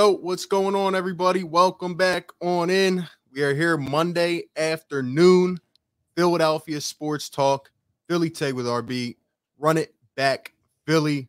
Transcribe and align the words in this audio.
Yo, 0.00 0.12
what's 0.12 0.46
going 0.46 0.74
on, 0.74 0.94
everybody? 0.94 1.44
Welcome 1.44 1.94
back 1.94 2.30
on 2.40 2.70
in. 2.70 3.06
We 3.34 3.42
are 3.42 3.54
here 3.54 3.76
Monday 3.76 4.44
afternoon. 4.56 5.58
Philadelphia 6.16 6.80
Sports 6.80 7.28
Talk. 7.28 7.70
Philly 8.08 8.30
Tag 8.30 8.54
with 8.54 8.64
RB. 8.64 9.16
Run 9.58 9.76
it 9.76 9.94
back, 10.16 10.54
Philly. 10.86 11.28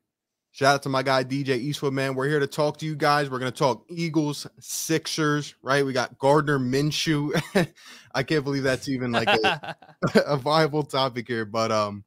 Shout 0.52 0.76
out 0.76 0.84
to 0.84 0.90
my 0.90 1.04
guy 1.04 1.26
DJ 1.26 1.58
Eastwood, 1.58 1.92
man. 1.92 2.16
We're 2.16 2.30
here 2.30 2.40
to 2.40 2.48
talk 2.48 2.78
to 2.78 2.86
you 2.86 2.96
guys. 2.96 3.30
We're 3.30 3.40
going 3.40 3.52
to 3.52 3.60
talk 3.60 3.84
Eagles, 3.90 4.48
Sixers, 4.62 5.54
right? 5.62 5.86
We 5.86 5.92
got 5.92 6.18
Gardner 6.18 6.58
Minshew. 6.58 7.34
I 8.16 8.24
can't 8.24 8.46
believe 8.46 8.64
that's 8.64 8.88
even 8.88 9.12
like 9.12 9.28
a, 9.28 9.76
a 10.26 10.38
viable 10.38 10.84
topic 10.84 11.28
here, 11.28 11.44
but 11.44 11.74
um, 11.74 12.06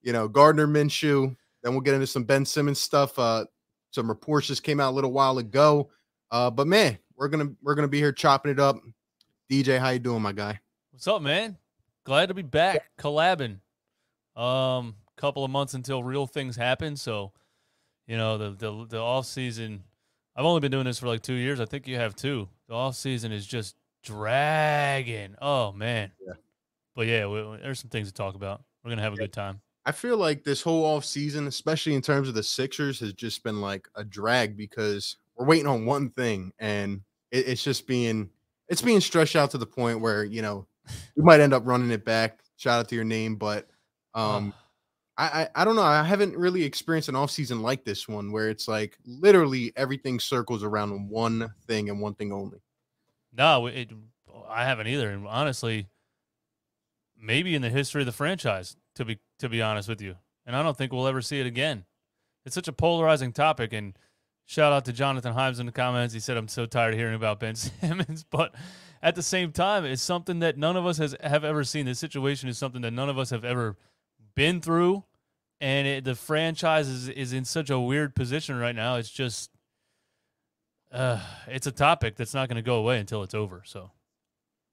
you 0.00 0.14
know, 0.14 0.28
Gardner 0.28 0.66
Minshew. 0.66 1.36
Then 1.62 1.72
we'll 1.72 1.82
get 1.82 1.92
into 1.92 2.06
some 2.06 2.24
Ben 2.24 2.46
Simmons 2.46 2.80
stuff. 2.80 3.18
Uh, 3.18 3.44
some 3.90 4.08
reports 4.08 4.46
just 4.46 4.62
came 4.62 4.80
out 4.80 4.90
a 4.90 4.94
little 4.94 5.12
while 5.12 5.38
ago. 5.38 5.90
Uh, 6.30 6.50
but 6.50 6.66
man, 6.66 6.98
we're 7.16 7.28
gonna 7.28 7.50
we're 7.62 7.74
gonna 7.74 7.88
be 7.88 7.98
here 7.98 8.12
chopping 8.12 8.52
it 8.52 8.60
up. 8.60 8.80
DJ, 9.50 9.78
how 9.78 9.90
you 9.90 9.98
doing, 9.98 10.22
my 10.22 10.32
guy? 10.32 10.60
What's 10.92 11.08
up, 11.08 11.22
man? 11.22 11.56
Glad 12.04 12.26
to 12.26 12.34
be 12.34 12.42
back 12.42 12.90
collabing. 12.98 13.58
Um, 14.36 14.94
couple 15.20 15.44
of 15.44 15.50
months 15.50 15.74
until 15.74 16.02
real 16.02 16.26
things 16.26 16.56
happen. 16.56 16.96
So, 16.96 17.32
you 18.06 18.16
know, 18.16 18.38
the 18.38 18.50
the 18.50 18.86
the 18.86 18.98
off 18.98 19.26
season. 19.26 19.84
I've 20.36 20.44
only 20.44 20.60
been 20.60 20.70
doing 20.70 20.84
this 20.84 20.98
for 20.98 21.08
like 21.08 21.22
two 21.22 21.34
years. 21.34 21.60
I 21.60 21.66
think 21.66 21.86
you 21.86 21.96
have 21.96 22.16
too. 22.16 22.48
The 22.68 22.74
off 22.74 22.94
season 22.96 23.32
is 23.32 23.46
just 23.46 23.76
dragging. 24.02 25.34
Oh 25.42 25.72
man. 25.72 26.12
Yeah. 26.26 26.34
But 26.94 27.06
yeah, 27.06 27.26
we, 27.26 27.58
there's 27.62 27.80
some 27.80 27.90
things 27.90 28.08
to 28.08 28.14
talk 28.14 28.34
about. 28.34 28.62
We're 28.82 28.90
gonna 28.90 29.02
have 29.02 29.12
a 29.12 29.16
good 29.16 29.32
time. 29.32 29.60
I 29.86 29.92
feel 29.92 30.16
like 30.16 30.44
this 30.44 30.62
whole 30.62 30.84
off 30.84 31.04
season, 31.04 31.46
especially 31.46 31.94
in 31.94 32.02
terms 32.02 32.28
of 32.28 32.34
the 32.34 32.42
Sixers, 32.42 33.00
has 33.00 33.12
just 33.12 33.42
been 33.42 33.60
like 33.60 33.88
a 33.94 34.04
drag 34.04 34.56
because 34.56 35.16
we're 35.36 35.46
waiting 35.46 35.66
on 35.66 35.86
one 35.86 36.10
thing, 36.10 36.52
and 36.58 37.00
it, 37.30 37.48
it's 37.48 37.62
just 37.62 37.86
being 37.86 38.28
it's 38.68 38.82
being 38.82 39.00
stretched 39.00 39.36
out 39.36 39.50
to 39.52 39.58
the 39.58 39.66
point 39.66 40.00
where 40.00 40.24
you 40.24 40.42
know 40.42 40.66
we 41.16 41.22
might 41.22 41.40
end 41.40 41.54
up 41.54 41.66
running 41.66 41.90
it 41.90 42.04
back. 42.04 42.40
Shout 42.56 42.80
out 42.80 42.88
to 42.90 42.94
your 42.94 43.04
name, 43.04 43.36
but 43.36 43.68
um, 44.14 44.52
I, 45.16 45.24
I 45.24 45.62
I 45.62 45.64
don't 45.64 45.76
know. 45.76 45.82
I 45.82 46.02
haven't 46.02 46.36
really 46.36 46.62
experienced 46.62 47.08
an 47.08 47.16
off 47.16 47.30
season 47.30 47.62
like 47.62 47.84
this 47.84 48.06
one 48.06 48.32
where 48.32 48.50
it's 48.50 48.68
like 48.68 48.98
literally 49.06 49.72
everything 49.76 50.20
circles 50.20 50.62
around 50.62 51.08
one 51.08 51.54
thing 51.66 51.88
and 51.88 52.00
one 52.00 52.14
thing 52.14 52.32
only. 52.32 52.58
No, 53.32 53.66
it, 53.66 53.90
I 54.48 54.64
haven't 54.64 54.88
either. 54.88 55.10
And 55.10 55.26
honestly, 55.26 55.88
maybe 57.18 57.54
in 57.54 57.62
the 57.62 57.70
history 57.70 58.02
of 58.02 58.06
the 58.06 58.12
franchise, 58.12 58.76
to 59.00 59.04
be 59.06 59.18
to 59.38 59.48
be 59.48 59.62
honest 59.62 59.88
with 59.88 60.02
you. 60.02 60.14
And 60.46 60.54
I 60.54 60.62
don't 60.62 60.76
think 60.76 60.92
we'll 60.92 61.08
ever 61.08 61.22
see 61.22 61.40
it 61.40 61.46
again. 61.46 61.84
It's 62.44 62.54
such 62.54 62.68
a 62.68 62.72
polarizing 62.72 63.32
topic. 63.32 63.72
And 63.72 63.96
shout 64.44 64.72
out 64.74 64.84
to 64.84 64.92
Jonathan 64.92 65.34
Himes 65.34 65.58
in 65.58 65.64
the 65.66 65.72
comments. 65.72 66.12
He 66.12 66.20
said, 66.20 66.36
I'm 66.36 66.48
so 66.48 66.66
tired 66.66 66.92
of 66.92 67.00
hearing 67.00 67.14
about 67.14 67.40
Ben 67.40 67.54
Simmons. 67.56 68.24
But 68.24 68.54
at 69.02 69.14
the 69.14 69.22
same 69.22 69.52
time, 69.52 69.86
it's 69.86 70.02
something 70.02 70.40
that 70.40 70.58
none 70.58 70.76
of 70.76 70.86
us 70.86 70.98
has 70.98 71.16
have 71.22 71.44
ever 71.44 71.64
seen. 71.64 71.86
This 71.86 71.98
situation 71.98 72.48
is 72.48 72.58
something 72.58 72.82
that 72.82 72.92
none 72.92 73.08
of 73.08 73.18
us 73.18 73.30
have 73.30 73.44
ever 73.44 73.76
been 74.34 74.60
through. 74.60 75.04
And 75.62 75.86
it, 75.86 76.04
the 76.04 76.14
franchise 76.14 76.88
is, 76.88 77.08
is 77.08 77.32
in 77.32 77.46
such 77.46 77.70
a 77.70 77.78
weird 77.78 78.14
position 78.14 78.58
right 78.58 78.74
now. 78.74 78.96
It's 78.96 79.10
just, 79.10 79.50
uh, 80.92 81.20
it's 81.48 81.66
a 81.66 81.72
topic 81.72 82.16
that's 82.16 82.34
not 82.34 82.48
going 82.48 82.56
to 82.56 82.62
go 82.62 82.76
away 82.76 82.98
until 82.98 83.22
it's 83.22 83.34
over. 83.34 83.62
So, 83.64 83.90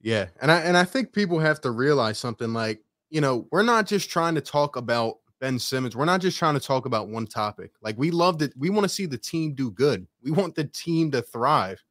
yeah, 0.02 0.28
and 0.42 0.52
I 0.52 0.60
and 0.62 0.78
I 0.78 0.86
think 0.86 1.12
people 1.12 1.40
have 1.40 1.60
to 1.62 1.72
realize 1.72 2.18
something 2.18 2.54
like 2.54 2.82
you 3.10 3.22
know, 3.22 3.48
we're 3.52 3.64
not 3.64 3.88
just 3.88 4.10
trying 4.10 4.36
to 4.36 4.42
talk 4.42 4.76
about 4.76 5.16
Ben 5.40 5.60
Simmons. 5.60 5.96
We're 5.96 6.06
not 6.06 6.22
just 6.22 6.38
trying 6.38 6.56
to 6.56 6.60
talk 6.60 6.86
about 6.86 7.10
one 7.10 7.28
topic. 7.28 7.72
Like 7.82 7.98
we 7.98 8.12
love 8.12 8.40
that 8.40 8.56
we 8.58 8.70
want 8.70 8.84
to 8.84 8.90
see 8.90 9.06
the 9.06 9.18
team 9.18 9.54
do 9.54 9.72
good. 9.72 10.08
We 10.24 10.32
want 10.32 10.56
the 10.56 10.66
team 10.66 11.12
to 11.12 11.22
thrive. 11.22 11.84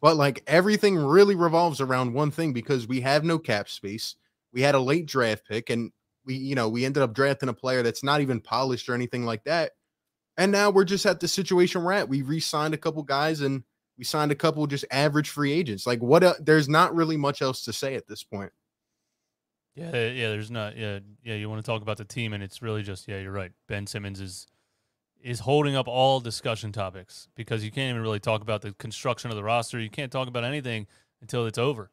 But 0.00 0.16
like 0.16 0.42
everything 0.46 0.96
really 0.96 1.34
revolves 1.34 1.80
around 1.80 2.14
one 2.14 2.30
thing 2.30 2.52
because 2.52 2.86
we 2.86 3.00
have 3.00 3.24
no 3.24 3.38
cap 3.38 3.68
space. 3.68 4.16
We 4.52 4.62
had 4.62 4.74
a 4.74 4.80
late 4.80 5.06
draft 5.06 5.46
pick 5.48 5.70
and 5.70 5.90
we, 6.24 6.34
you 6.34 6.54
know, 6.54 6.68
we 6.68 6.84
ended 6.84 7.02
up 7.02 7.14
drafting 7.14 7.48
a 7.48 7.54
player 7.54 7.82
that's 7.82 8.04
not 8.04 8.20
even 8.20 8.40
polished 8.40 8.88
or 8.88 8.94
anything 8.94 9.24
like 9.24 9.44
that. 9.44 9.72
And 10.36 10.52
now 10.52 10.70
we're 10.70 10.84
just 10.84 11.06
at 11.06 11.20
the 11.20 11.28
situation 11.28 11.82
we're 11.82 11.92
at. 11.92 12.08
We 12.08 12.22
re-signed 12.22 12.74
a 12.74 12.78
couple 12.78 13.02
guys 13.02 13.40
and 13.40 13.62
we 13.96 14.04
signed 14.04 14.32
a 14.32 14.36
couple 14.36 14.66
just 14.66 14.84
average 14.90 15.30
free 15.30 15.52
agents. 15.52 15.86
Like 15.86 16.00
what? 16.00 16.22
Uh, 16.22 16.34
there's 16.40 16.68
not 16.68 16.94
really 16.94 17.16
much 17.16 17.40
else 17.40 17.64
to 17.64 17.72
say 17.72 17.94
at 17.94 18.06
this 18.06 18.22
point. 18.22 18.52
Yeah, 19.76 20.08
yeah. 20.08 20.28
There's 20.30 20.50
not. 20.50 20.76
Yeah, 20.76 21.00
yeah. 21.22 21.34
You 21.34 21.48
want 21.50 21.64
to 21.64 21.70
talk 21.70 21.82
about 21.82 21.98
the 21.98 22.04
team, 22.04 22.32
and 22.32 22.42
it's 22.42 22.62
really 22.62 22.82
just. 22.82 23.06
Yeah, 23.06 23.20
you're 23.20 23.30
right. 23.30 23.52
Ben 23.68 23.86
Simmons 23.86 24.20
is 24.20 24.46
is 25.22 25.40
holding 25.40 25.76
up 25.76 25.86
all 25.86 26.20
discussion 26.20 26.72
topics 26.72 27.28
because 27.34 27.64
you 27.64 27.70
can't 27.70 27.90
even 27.90 28.02
really 28.02 28.20
talk 28.20 28.42
about 28.42 28.62
the 28.62 28.72
construction 28.74 29.30
of 29.30 29.36
the 29.36 29.42
roster. 29.42 29.78
You 29.78 29.90
can't 29.90 30.10
talk 30.10 30.28
about 30.28 30.44
anything 30.44 30.86
until 31.20 31.46
it's 31.46 31.58
over. 31.58 31.90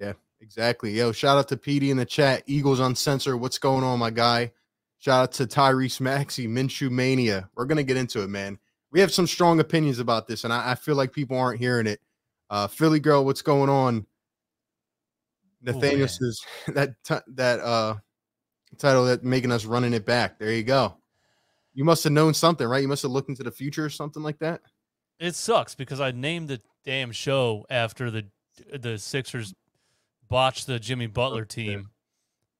Yeah, 0.00 0.12
exactly. 0.40 0.92
Yo, 0.92 1.10
shout 1.10 1.36
out 1.36 1.48
to 1.48 1.56
PD 1.56 1.90
in 1.90 1.96
the 1.96 2.04
chat. 2.04 2.44
Eagles 2.46 2.80
on 2.80 2.94
censor. 2.94 3.36
What's 3.36 3.58
going 3.58 3.82
on, 3.82 3.98
my 3.98 4.10
guy? 4.10 4.52
Shout 4.98 5.22
out 5.22 5.32
to 5.32 5.46
Tyrese 5.46 6.00
Maxey, 6.00 6.46
Minshew 6.46 6.90
Mania. 6.90 7.48
We're 7.56 7.66
gonna 7.66 7.82
get 7.82 7.96
into 7.96 8.22
it, 8.22 8.28
man. 8.28 8.58
We 8.92 9.00
have 9.00 9.12
some 9.12 9.26
strong 9.26 9.58
opinions 9.58 9.98
about 9.98 10.28
this, 10.28 10.44
and 10.44 10.52
I, 10.52 10.72
I 10.72 10.74
feel 10.76 10.94
like 10.94 11.12
people 11.12 11.36
aren't 11.36 11.58
hearing 11.58 11.88
it. 11.88 12.00
Uh, 12.50 12.68
Philly 12.68 13.00
girl, 13.00 13.24
what's 13.24 13.42
going 13.42 13.68
on? 13.68 14.06
Nathaniel 15.64 16.08
says 16.08 16.40
that 16.68 16.94
t- 17.04 17.32
that 17.34 17.60
uh 17.60 17.96
title 18.78 19.04
that 19.06 19.24
making 19.24 19.52
us 19.52 19.64
running 19.64 19.92
it 19.92 20.04
back. 20.04 20.38
There 20.38 20.52
you 20.52 20.62
go. 20.62 20.96
You 21.74 21.84
must 21.84 22.04
have 22.04 22.12
known 22.12 22.34
something, 22.34 22.66
right? 22.66 22.82
You 22.82 22.88
must 22.88 23.02
have 23.02 23.10
looked 23.10 23.28
into 23.28 23.42
the 23.42 23.50
future 23.50 23.84
or 23.84 23.90
something 23.90 24.22
like 24.22 24.38
that. 24.38 24.60
It 25.18 25.34
sucks 25.34 25.74
because 25.74 26.00
I 26.00 26.12
named 26.12 26.48
the 26.48 26.60
damn 26.84 27.12
show 27.12 27.66
after 27.70 28.10
the 28.10 28.26
the 28.78 28.98
Sixers 28.98 29.54
botched 30.28 30.66
the 30.66 30.78
Jimmy 30.78 31.06
Butler 31.06 31.44
team, 31.44 31.88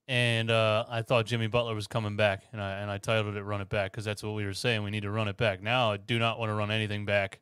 and 0.08 0.50
uh, 0.50 0.84
I 0.88 1.02
thought 1.02 1.26
Jimmy 1.26 1.46
Butler 1.46 1.74
was 1.74 1.86
coming 1.86 2.16
back, 2.16 2.44
and 2.52 2.60
I 2.60 2.78
and 2.78 2.90
I 2.90 2.98
titled 2.98 3.36
it 3.36 3.42
"Run 3.42 3.60
It 3.60 3.68
Back" 3.68 3.92
because 3.92 4.04
that's 4.04 4.22
what 4.22 4.34
we 4.34 4.44
were 4.44 4.54
saying. 4.54 4.82
We 4.82 4.90
need 4.90 5.02
to 5.02 5.10
run 5.10 5.28
it 5.28 5.36
back. 5.36 5.62
Now 5.62 5.92
I 5.92 5.96
do 5.96 6.18
not 6.18 6.38
want 6.38 6.50
to 6.50 6.54
run 6.54 6.70
anything 6.70 7.04
back 7.04 7.40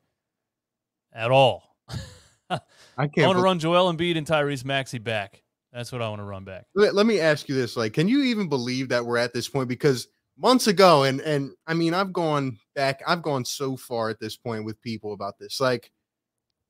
at 1.13 1.31
all. 1.31 1.77
I 2.51 2.59
can't. 2.99 3.19
I 3.19 3.27
want 3.27 3.39
to 3.39 3.43
run 3.43 3.59
Joel 3.59 3.93
Embiid 3.93 4.17
and 4.17 4.27
Tyrese 4.27 4.65
Maxey 4.65 4.99
back. 4.99 5.42
That's 5.73 5.91
what 5.91 6.03
I 6.03 6.09
want 6.09 6.21
to 6.21 6.25
run 6.25 6.45
back. 6.45 6.67
Let, 6.75 6.95
let 6.95 7.07
me 7.07 7.19
ask 7.19 7.49
you 7.49 7.55
this: 7.55 7.77
like, 7.77 7.95
can 7.95 8.09
you 8.09 8.23
even 8.25 8.49
believe 8.49 8.91
that 8.91 9.05
we're 9.05 9.17
at 9.17 9.33
this 9.33 9.49
point? 9.49 9.69
Because 9.69 10.09
months 10.37 10.67
ago, 10.67 11.05
and 11.05 11.21
and 11.23 11.53
I 11.67 11.75
mean, 11.75 11.95
I've 11.95 12.13
gone 12.13 12.59
back, 12.75 13.01
I've 13.07 13.23
gone 13.23 13.45
so 13.45 13.77
far 13.77 14.11
at 14.11 14.21
this 14.21 14.37
point 14.37 14.65
with 14.65 14.81
people 14.83 15.15
about 15.15 15.39
this. 15.39 15.61
Like, 15.61 15.91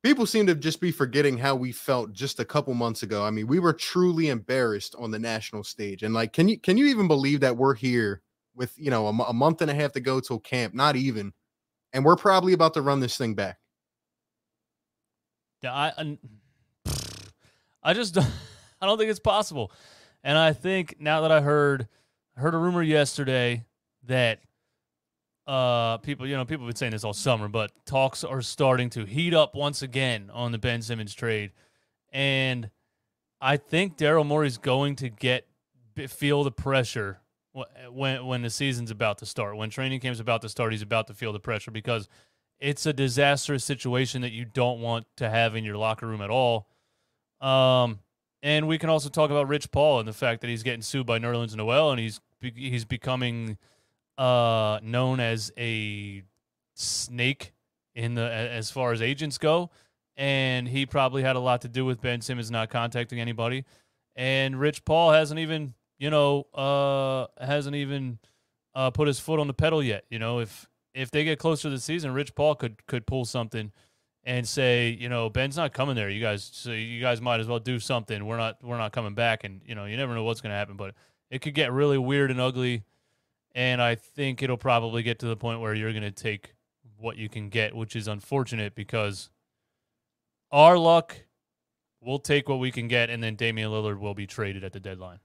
people 0.04 0.24
seem 0.24 0.46
to 0.46 0.54
just 0.54 0.80
be 0.80 0.92
forgetting 0.92 1.36
how 1.36 1.56
we 1.56 1.72
felt 1.72 2.12
just 2.12 2.38
a 2.38 2.44
couple 2.44 2.74
months 2.74 3.02
ago. 3.02 3.24
I 3.24 3.30
mean, 3.30 3.48
we 3.48 3.58
were 3.58 3.72
truly 3.72 4.28
embarrassed 4.28 4.94
on 4.96 5.10
the 5.10 5.18
national 5.18 5.64
stage, 5.64 6.04
and 6.04 6.14
like, 6.14 6.32
can 6.32 6.48
you 6.48 6.60
can 6.60 6.76
you 6.76 6.86
even 6.86 7.08
believe 7.08 7.40
that 7.40 7.56
we're 7.56 7.74
here 7.74 8.22
with 8.54 8.72
you 8.76 8.90
know 8.90 9.08
a, 9.08 9.10
a 9.10 9.32
month 9.32 9.62
and 9.62 9.70
a 9.70 9.74
half 9.74 9.92
to 9.92 10.00
go 10.00 10.20
till 10.20 10.38
camp? 10.38 10.74
Not 10.74 10.94
even, 10.94 11.32
and 11.92 12.04
we're 12.04 12.16
probably 12.16 12.52
about 12.52 12.74
to 12.74 12.82
run 12.82 13.00
this 13.00 13.16
thing 13.18 13.34
back. 13.34 13.58
Yeah, 15.60 15.74
I, 15.74 16.18
I 17.82 17.94
just 17.94 18.14
don't. 18.14 18.30
I 18.82 18.86
don't 18.86 18.98
think 18.98 19.10
it's 19.10 19.20
possible. 19.20 19.70
And 20.24 20.36
I 20.36 20.52
think 20.52 20.96
now 20.98 21.22
that 21.22 21.32
I 21.32 21.40
heard 21.40 21.88
heard 22.36 22.54
a 22.54 22.58
rumor 22.58 22.82
yesterday 22.82 23.64
that 24.04 24.40
uh 25.46 25.98
people 25.98 26.26
you 26.26 26.36
know 26.36 26.44
people 26.44 26.64
have 26.66 26.72
been 26.72 26.76
saying 26.76 26.92
this 26.92 27.02
all 27.04 27.12
summer 27.12 27.48
but 27.48 27.72
talks 27.84 28.22
are 28.22 28.40
starting 28.40 28.88
to 28.88 29.04
heat 29.04 29.34
up 29.34 29.54
once 29.54 29.82
again 29.82 30.30
on 30.32 30.52
the 30.52 30.58
Ben 30.58 30.82
Simmons 30.82 31.14
trade. 31.14 31.52
And 32.10 32.70
I 33.40 33.56
think 33.56 33.96
Daryl 33.96 34.26
Morey's 34.26 34.58
going 34.58 34.96
to 34.96 35.08
get 35.08 35.46
feel 36.08 36.44
the 36.44 36.52
pressure 36.52 37.20
when 37.90 38.26
when 38.26 38.42
the 38.42 38.50
season's 38.50 38.90
about 38.90 39.18
to 39.18 39.26
start. 39.26 39.56
When 39.56 39.70
training 39.70 40.00
camp's 40.00 40.20
about 40.20 40.42
to 40.42 40.48
start 40.48 40.72
he's 40.72 40.82
about 40.82 41.06
to 41.06 41.14
feel 41.14 41.32
the 41.32 41.40
pressure 41.40 41.70
because 41.70 42.08
it's 42.58 42.86
a 42.86 42.92
disastrous 42.92 43.64
situation 43.64 44.22
that 44.22 44.32
you 44.32 44.44
don't 44.44 44.80
want 44.80 45.06
to 45.16 45.28
have 45.28 45.54
in 45.54 45.64
your 45.64 45.76
locker 45.76 46.06
room 46.06 46.22
at 46.22 46.30
all. 46.30 46.68
Um 47.40 48.00
and 48.42 48.66
we 48.66 48.78
can 48.78 48.90
also 48.90 49.08
talk 49.08 49.30
about 49.30 49.48
Rich 49.48 49.70
Paul 49.70 50.00
and 50.00 50.08
the 50.08 50.12
fact 50.12 50.40
that 50.40 50.48
he's 50.48 50.62
getting 50.62 50.82
sued 50.82 51.06
by 51.06 51.18
Nerlens 51.18 51.54
Noel 51.54 51.90
and 51.92 52.00
he's 52.00 52.20
he's 52.40 52.84
becoming 52.84 53.56
uh, 54.18 54.80
known 54.82 55.20
as 55.20 55.52
a 55.56 56.22
snake 56.74 57.52
in 57.94 58.14
the 58.14 58.22
as 58.22 58.70
far 58.70 58.92
as 58.92 59.00
agents 59.00 59.38
go. 59.38 59.70
And 60.16 60.68
he 60.68 60.84
probably 60.86 61.22
had 61.22 61.36
a 61.36 61.40
lot 61.40 61.62
to 61.62 61.68
do 61.68 61.84
with 61.84 62.00
Ben 62.00 62.20
Simmons 62.20 62.50
not 62.50 62.68
contacting 62.68 63.18
anybody. 63.20 63.64
And 64.14 64.60
Rich 64.60 64.84
Paul 64.84 65.12
hasn't 65.12 65.40
even, 65.40 65.72
you 65.98 66.10
know, 66.10 66.46
uh, 66.52 67.26
hasn't 67.42 67.76
even 67.76 68.18
uh, 68.74 68.90
put 68.90 69.08
his 69.08 69.18
foot 69.18 69.40
on 69.40 69.46
the 69.46 69.54
pedal 69.54 69.82
yet. 69.82 70.04
You 70.10 70.18
know, 70.18 70.40
if 70.40 70.68
if 70.94 71.10
they 71.10 71.24
get 71.24 71.38
closer 71.38 71.62
to 71.62 71.70
the 71.70 71.80
season, 71.80 72.12
Rich 72.12 72.34
Paul 72.34 72.56
could 72.56 72.86
could 72.86 73.06
pull 73.06 73.24
something 73.24 73.72
and 74.24 74.46
say, 74.46 74.90
you 74.90 75.08
know, 75.08 75.28
Ben's 75.28 75.56
not 75.56 75.72
coming 75.72 75.96
there. 75.96 76.08
You 76.08 76.20
guys, 76.20 76.48
so 76.52 76.70
you 76.70 77.00
guys 77.00 77.20
might 77.20 77.40
as 77.40 77.46
well 77.46 77.58
do 77.58 77.80
something. 77.80 78.24
We're 78.24 78.36
not, 78.36 78.62
we're 78.62 78.78
not 78.78 78.92
coming 78.92 79.14
back, 79.14 79.44
and 79.44 79.60
you 79.66 79.74
know, 79.74 79.84
you 79.84 79.96
never 79.96 80.14
know 80.14 80.24
what's 80.24 80.40
going 80.40 80.52
to 80.52 80.56
happen. 80.56 80.76
But 80.76 80.94
it 81.30 81.40
could 81.40 81.54
get 81.54 81.72
really 81.72 81.98
weird 81.98 82.30
and 82.30 82.40
ugly, 82.40 82.84
and 83.54 83.82
I 83.82 83.94
think 83.96 84.42
it'll 84.42 84.56
probably 84.56 85.02
get 85.02 85.18
to 85.20 85.26
the 85.26 85.36
point 85.36 85.60
where 85.60 85.74
you're 85.74 85.92
going 85.92 86.02
to 86.02 86.10
take 86.10 86.54
what 86.98 87.16
you 87.16 87.28
can 87.28 87.48
get, 87.48 87.74
which 87.74 87.96
is 87.96 88.06
unfortunate 88.06 88.74
because 88.74 89.30
our 90.52 90.78
luck, 90.78 91.16
we'll 92.00 92.20
take 92.20 92.48
what 92.48 92.60
we 92.60 92.70
can 92.70 92.86
get, 92.86 93.10
and 93.10 93.22
then 93.22 93.34
Damian 93.34 93.70
Lillard 93.70 93.98
will 93.98 94.14
be 94.14 94.26
traded 94.26 94.62
at 94.62 94.72
the 94.72 94.80
deadline. 94.80 95.18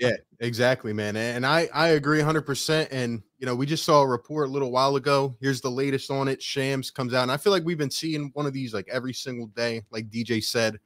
Yeah, 0.00 0.16
exactly, 0.40 0.92
man. 0.92 1.16
And 1.16 1.44
I 1.44 1.68
I 1.74 1.88
agree 1.88 2.20
100%. 2.20 2.88
And 2.90 3.22
you 3.38 3.46
know, 3.46 3.54
we 3.54 3.66
just 3.66 3.84
saw 3.84 4.02
a 4.02 4.06
report 4.06 4.48
a 4.48 4.52
little 4.52 4.70
while 4.70 4.96
ago. 4.96 5.36
Here's 5.40 5.60
the 5.60 5.70
latest 5.70 6.10
on 6.10 6.28
it. 6.28 6.42
Shams 6.42 6.90
comes 6.90 7.14
out, 7.14 7.22
and 7.22 7.32
I 7.32 7.36
feel 7.36 7.52
like 7.52 7.64
we've 7.64 7.78
been 7.78 7.90
seeing 7.90 8.30
one 8.34 8.46
of 8.46 8.52
these 8.52 8.72
like 8.72 8.88
every 8.90 9.12
single 9.12 9.46
day. 9.48 9.82
Like 9.90 10.08
DJ 10.08 10.42
said, 10.42 10.78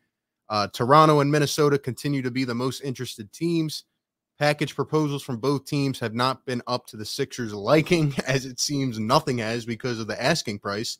uh, 0.48 0.68
Toronto 0.68 1.20
and 1.20 1.30
Minnesota 1.30 1.78
continue 1.78 2.22
to 2.22 2.30
be 2.30 2.44
the 2.44 2.54
most 2.54 2.80
interested 2.82 3.32
teams. 3.32 3.84
Package 4.38 4.74
proposals 4.74 5.22
from 5.22 5.36
both 5.36 5.66
teams 5.66 6.00
have 6.00 6.14
not 6.14 6.46
been 6.46 6.62
up 6.66 6.86
to 6.86 6.96
the 6.96 7.04
Sixers' 7.04 7.52
liking, 7.52 8.14
as 8.26 8.46
it 8.46 8.58
seems 8.58 8.98
nothing 8.98 9.38
has 9.38 9.66
because 9.66 10.00
of 10.00 10.06
the 10.06 10.20
asking 10.22 10.58
price. 10.58 10.98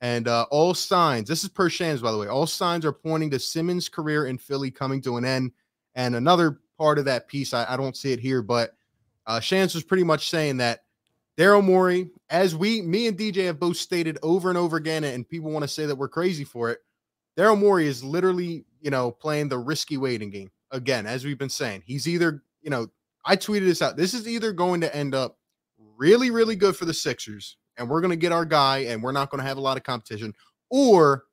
And 0.00 0.28
uh, 0.28 0.46
all 0.50 0.74
signs, 0.74 1.28
this 1.28 1.42
is 1.42 1.50
per 1.50 1.68
Shams, 1.68 2.00
by 2.00 2.12
the 2.12 2.18
way, 2.18 2.28
all 2.28 2.46
signs 2.46 2.84
are 2.84 2.92
pointing 2.92 3.30
to 3.30 3.38
Simmons' 3.38 3.88
career 3.88 4.26
in 4.26 4.38
Philly 4.38 4.70
coming 4.70 5.02
to 5.02 5.16
an 5.16 5.24
end. 5.24 5.52
And 5.94 6.14
another 6.14 6.60
part 6.78 6.98
of 6.98 7.04
that 7.06 7.28
piece, 7.28 7.52
I, 7.52 7.66
I 7.68 7.76
don't 7.76 7.96
see 7.96 8.12
it 8.12 8.20
here, 8.20 8.42
but 8.42 8.74
uh, 9.26 9.40
Shams 9.40 9.74
was 9.74 9.84
pretty 9.84 10.04
much 10.04 10.30
saying 10.30 10.58
that 10.58 10.84
Daryl 11.36 11.64
Morey, 11.64 12.10
as 12.30 12.56
we, 12.56 12.80
me 12.82 13.06
and 13.06 13.18
DJ 13.18 13.46
have 13.46 13.60
both 13.60 13.76
stated 13.76 14.18
over 14.22 14.48
and 14.48 14.56
over 14.56 14.76
again, 14.76 15.04
and 15.04 15.28
people 15.28 15.50
want 15.50 15.62
to 15.62 15.68
say 15.68 15.86
that 15.86 15.96
we're 15.96 16.08
crazy 16.08 16.44
for 16.44 16.70
it. 16.70 16.78
Daryl 17.36 17.58
Morey 17.58 17.86
is 17.86 18.02
literally, 18.02 18.64
you 18.80 18.90
know, 18.90 19.10
playing 19.10 19.48
the 19.48 19.58
risky 19.58 19.96
waiting 19.96 20.30
game 20.30 20.50
again, 20.70 21.06
as 21.06 21.24
we've 21.24 21.38
been 21.38 21.48
saying. 21.48 21.82
He's 21.84 22.08
either, 22.08 22.42
you 22.62 22.70
know, 22.70 22.88
I 23.24 23.36
tweeted 23.36 23.66
this 23.66 23.82
out. 23.82 23.96
This 23.96 24.14
is 24.14 24.26
either 24.26 24.52
going 24.52 24.80
to 24.80 24.96
end 24.96 25.14
up 25.14 25.38
really, 25.96 26.30
really 26.30 26.56
good 26.56 26.76
for 26.76 26.86
the 26.86 26.94
Sixers 26.94 27.56
and 27.78 27.88
we're 27.88 28.00
going 28.00 28.10
to 28.10 28.16
get 28.16 28.32
our 28.32 28.44
guy 28.44 28.78
and 28.78 29.02
we're 29.02 29.12
not 29.12 29.30
going 29.30 29.40
to 29.40 29.46
have 29.46 29.56
a 29.56 29.60
lot 29.60 29.76
of 29.76 29.84
competition 29.84 30.34
or 30.68 31.24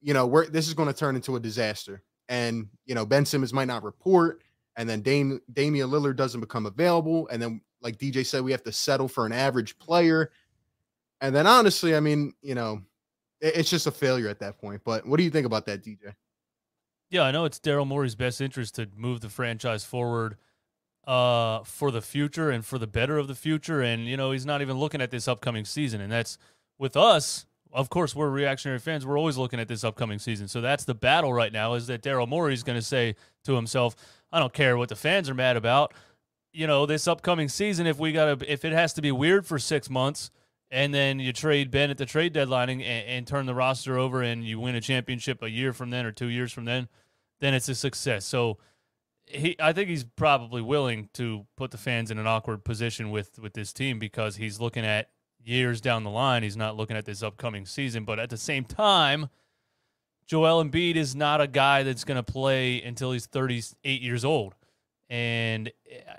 you 0.00 0.14
know 0.14 0.26
we're 0.26 0.46
this 0.46 0.68
is 0.68 0.74
going 0.74 0.88
to 0.88 0.94
turn 0.94 1.16
into 1.16 1.36
a 1.36 1.40
disaster 1.40 2.02
and 2.28 2.68
you 2.86 2.94
know 2.94 3.04
ben 3.04 3.26
simmons 3.26 3.52
might 3.52 3.66
not 3.66 3.82
report 3.82 4.42
and 4.78 4.88
then 4.88 5.02
Dame, 5.02 5.40
damian 5.52 5.90
lillard 5.90 6.16
doesn't 6.16 6.40
become 6.40 6.64
available 6.64 7.28
and 7.28 7.42
then 7.42 7.60
like 7.82 7.98
dj 7.98 8.24
said 8.24 8.42
we 8.42 8.52
have 8.52 8.62
to 8.62 8.72
settle 8.72 9.08
for 9.08 9.26
an 9.26 9.32
average 9.32 9.78
player 9.78 10.30
and 11.20 11.34
then 11.34 11.46
honestly 11.46 11.94
i 11.94 12.00
mean 12.00 12.32
you 12.40 12.54
know 12.54 12.80
it, 13.40 13.56
it's 13.56 13.70
just 13.70 13.86
a 13.86 13.90
failure 13.90 14.28
at 14.28 14.40
that 14.40 14.58
point 14.58 14.80
but 14.84 15.06
what 15.06 15.18
do 15.18 15.22
you 15.24 15.30
think 15.30 15.44
about 15.44 15.66
that 15.66 15.84
dj 15.84 16.14
yeah 17.10 17.22
i 17.22 17.30
know 17.30 17.44
it's 17.44 17.60
daryl 17.60 17.86
morey's 17.86 18.14
best 18.14 18.40
interest 18.40 18.76
to 18.76 18.88
move 18.96 19.20
the 19.20 19.28
franchise 19.28 19.84
forward 19.84 20.38
uh, 21.08 21.64
for 21.64 21.90
the 21.90 22.02
future 22.02 22.50
and 22.50 22.64
for 22.64 22.78
the 22.78 22.86
better 22.86 23.16
of 23.16 23.28
the 23.28 23.34
future. 23.34 23.80
And, 23.80 24.06
you 24.06 24.16
know, 24.16 24.30
he's 24.30 24.44
not 24.44 24.60
even 24.60 24.76
looking 24.76 25.00
at 25.00 25.10
this 25.10 25.26
upcoming 25.26 25.64
season. 25.64 26.02
And 26.02 26.12
that's 26.12 26.36
with 26.78 26.96
us. 26.96 27.46
Of 27.72 27.88
course, 27.88 28.14
we're 28.14 28.28
reactionary 28.28 28.78
fans. 28.78 29.06
We're 29.06 29.18
always 29.18 29.38
looking 29.38 29.58
at 29.58 29.68
this 29.68 29.84
upcoming 29.84 30.18
season. 30.18 30.48
So 30.48 30.60
that's 30.60 30.84
the 30.84 30.94
battle 30.94 31.32
right 31.32 31.52
now 31.52 31.74
is 31.74 31.86
that 31.86 32.02
Daryl 32.02 32.28
Morey 32.28 32.52
is 32.52 32.62
going 32.62 32.78
to 32.78 32.84
say 32.84 33.14
to 33.44 33.54
himself, 33.54 33.96
I 34.32 34.38
don't 34.38 34.52
care 34.52 34.76
what 34.76 34.88
the 34.88 34.96
fans 34.96 35.28
are 35.30 35.34
mad 35.34 35.56
about. 35.56 35.94
You 36.52 36.66
know, 36.66 36.86
this 36.86 37.06
upcoming 37.06 37.48
season, 37.48 37.86
if 37.86 37.98
we 37.98 38.12
got 38.12 38.40
to, 38.40 38.52
if 38.52 38.64
it 38.64 38.72
has 38.72 38.92
to 38.94 39.02
be 39.02 39.12
weird 39.12 39.46
for 39.46 39.58
six 39.58 39.88
months, 39.88 40.30
and 40.70 40.92
then 40.92 41.18
you 41.18 41.32
trade 41.32 41.70
Ben 41.70 41.90
at 41.90 41.98
the 41.98 42.06
trade 42.06 42.32
deadline 42.32 42.68
and, 42.68 42.82
and, 42.82 43.26
turn 43.26 43.46
the 43.46 43.54
roster 43.54 43.98
over 43.98 44.22
and 44.22 44.44
you 44.44 44.60
win 44.60 44.74
a 44.74 44.80
championship 44.80 45.42
a 45.42 45.48
year 45.48 45.72
from 45.72 45.90
then 45.90 46.04
or 46.04 46.12
two 46.12 46.26
years 46.26 46.52
from 46.52 46.66
then, 46.66 46.88
then 47.40 47.54
it's 47.54 47.68
a 47.68 47.74
success. 47.74 48.26
So 48.26 48.58
he 49.24 49.56
I 49.60 49.72
think 49.72 49.88
he's 49.88 50.04
probably 50.04 50.62
willing 50.62 51.08
to 51.14 51.46
put 51.56 51.70
the 51.70 51.78
fans 51.78 52.10
in 52.10 52.18
an 52.18 52.26
awkward 52.26 52.64
position 52.64 53.10
with 53.10 53.38
with 53.38 53.54
this 53.54 53.72
team 53.72 53.98
because 53.98 54.36
he's 54.36 54.60
looking 54.60 54.84
at 54.84 55.10
years 55.42 55.80
down 55.80 56.04
the 56.04 56.10
line. 56.10 56.42
He's 56.42 56.56
not 56.56 56.76
looking 56.76 56.96
at 56.96 57.04
this 57.04 57.22
upcoming 57.22 57.66
season, 57.66 58.04
but 58.04 58.18
at 58.18 58.30
the 58.30 58.36
same 58.36 58.64
time, 58.64 59.28
Joel 60.28 60.62
Embiid 60.62 60.94
is 60.96 61.16
not 61.16 61.40
a 61.40 61.46
guy 61.46 61.82
that's 61.82 62.04
going 62.04 62.16
to 62.16 62.22
play 62.22 62.82
until 62.82 63.12
he's 63.12 63.26
38 63.26 64.02
years 64.02 64.24
old. 64.24 64.54
And 65.10 65.72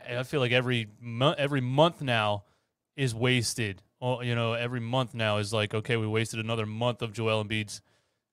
I 0.10 0.24
feel 0.24 0.40
like 0.40 0.52
every 0.52 0.88
mo- 1.00 1.36
every 1.38 1.62
month 1.62 2.02
now 2.02 2.44
is 2.98 3.16
wasted. 3.16 3.82
Well, 4.02 4.24
you 4.24 4.36
know, 4.36 4.54
every 4.54 4.80
month 4.80 5.14
now 5.14 5.38
is 5.38 5.54
like, 5.54 5.74
okay, 5.74 5.96
we 5.96 6.08
wasted 6.08 6.40
another 6.40 6.66
month 6.66 7.02
of 7.02 7.14
Joel 7.14 7.44
Embiid's 7.44 7.82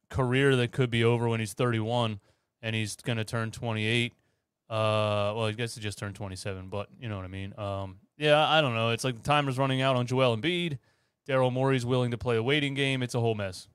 career 0.08 0.56
that 0.56 0.72
could 0.72 0.90
be 0.90 1.04
over 1.04 1.28
when 1.28 1.40
he's 1.40 1.52
31 1.52 2.20
and 2.62 2.74
he's 2.74 2.96
going 2.96 3.18
to 3.18 3.24
turn 3.24 3.50
28 3.50 4.14
uh, 4.68 5.30
well, 5.36 5.44
I 5.44 5.52
guess 5.52 5.76
he 5.76 5.80
just 5.80 5.96
turned 5.96 6.16
27, 6.16 6.68
but 6.68 6.88
you 7.00 7.08
know 7.08 7.16
what 7.16 7.24
I 7.24 7.28
mean. 7.28 7.56
Um, 7.56 7.98
yeah, 8.18 8.48
I 8.48 8.60
don't 8.60 8.74
know. 8.74 8.90
It's 8.90 9.04
like 9.04 9.14
the 9.14 9.22
timer's 9.22 9.58
running 9.58 9.80
out 9.80 9.94
on 9.94 10.06
Joel 10.06 10.36
Embiid. 10.36 10.78
Daryl 11.28 11.52
Morey's 11.52 11.86
willing 11.86 12.10
to 12.10 12.18
play 12.18 12.36
a 12.36 12.42
waiting 12.42 12.74
game. 12.74 13.02
It's 13.02 13.14
a 13.14 13.20
whole 13.20 13.34
mess. 13.36 13.68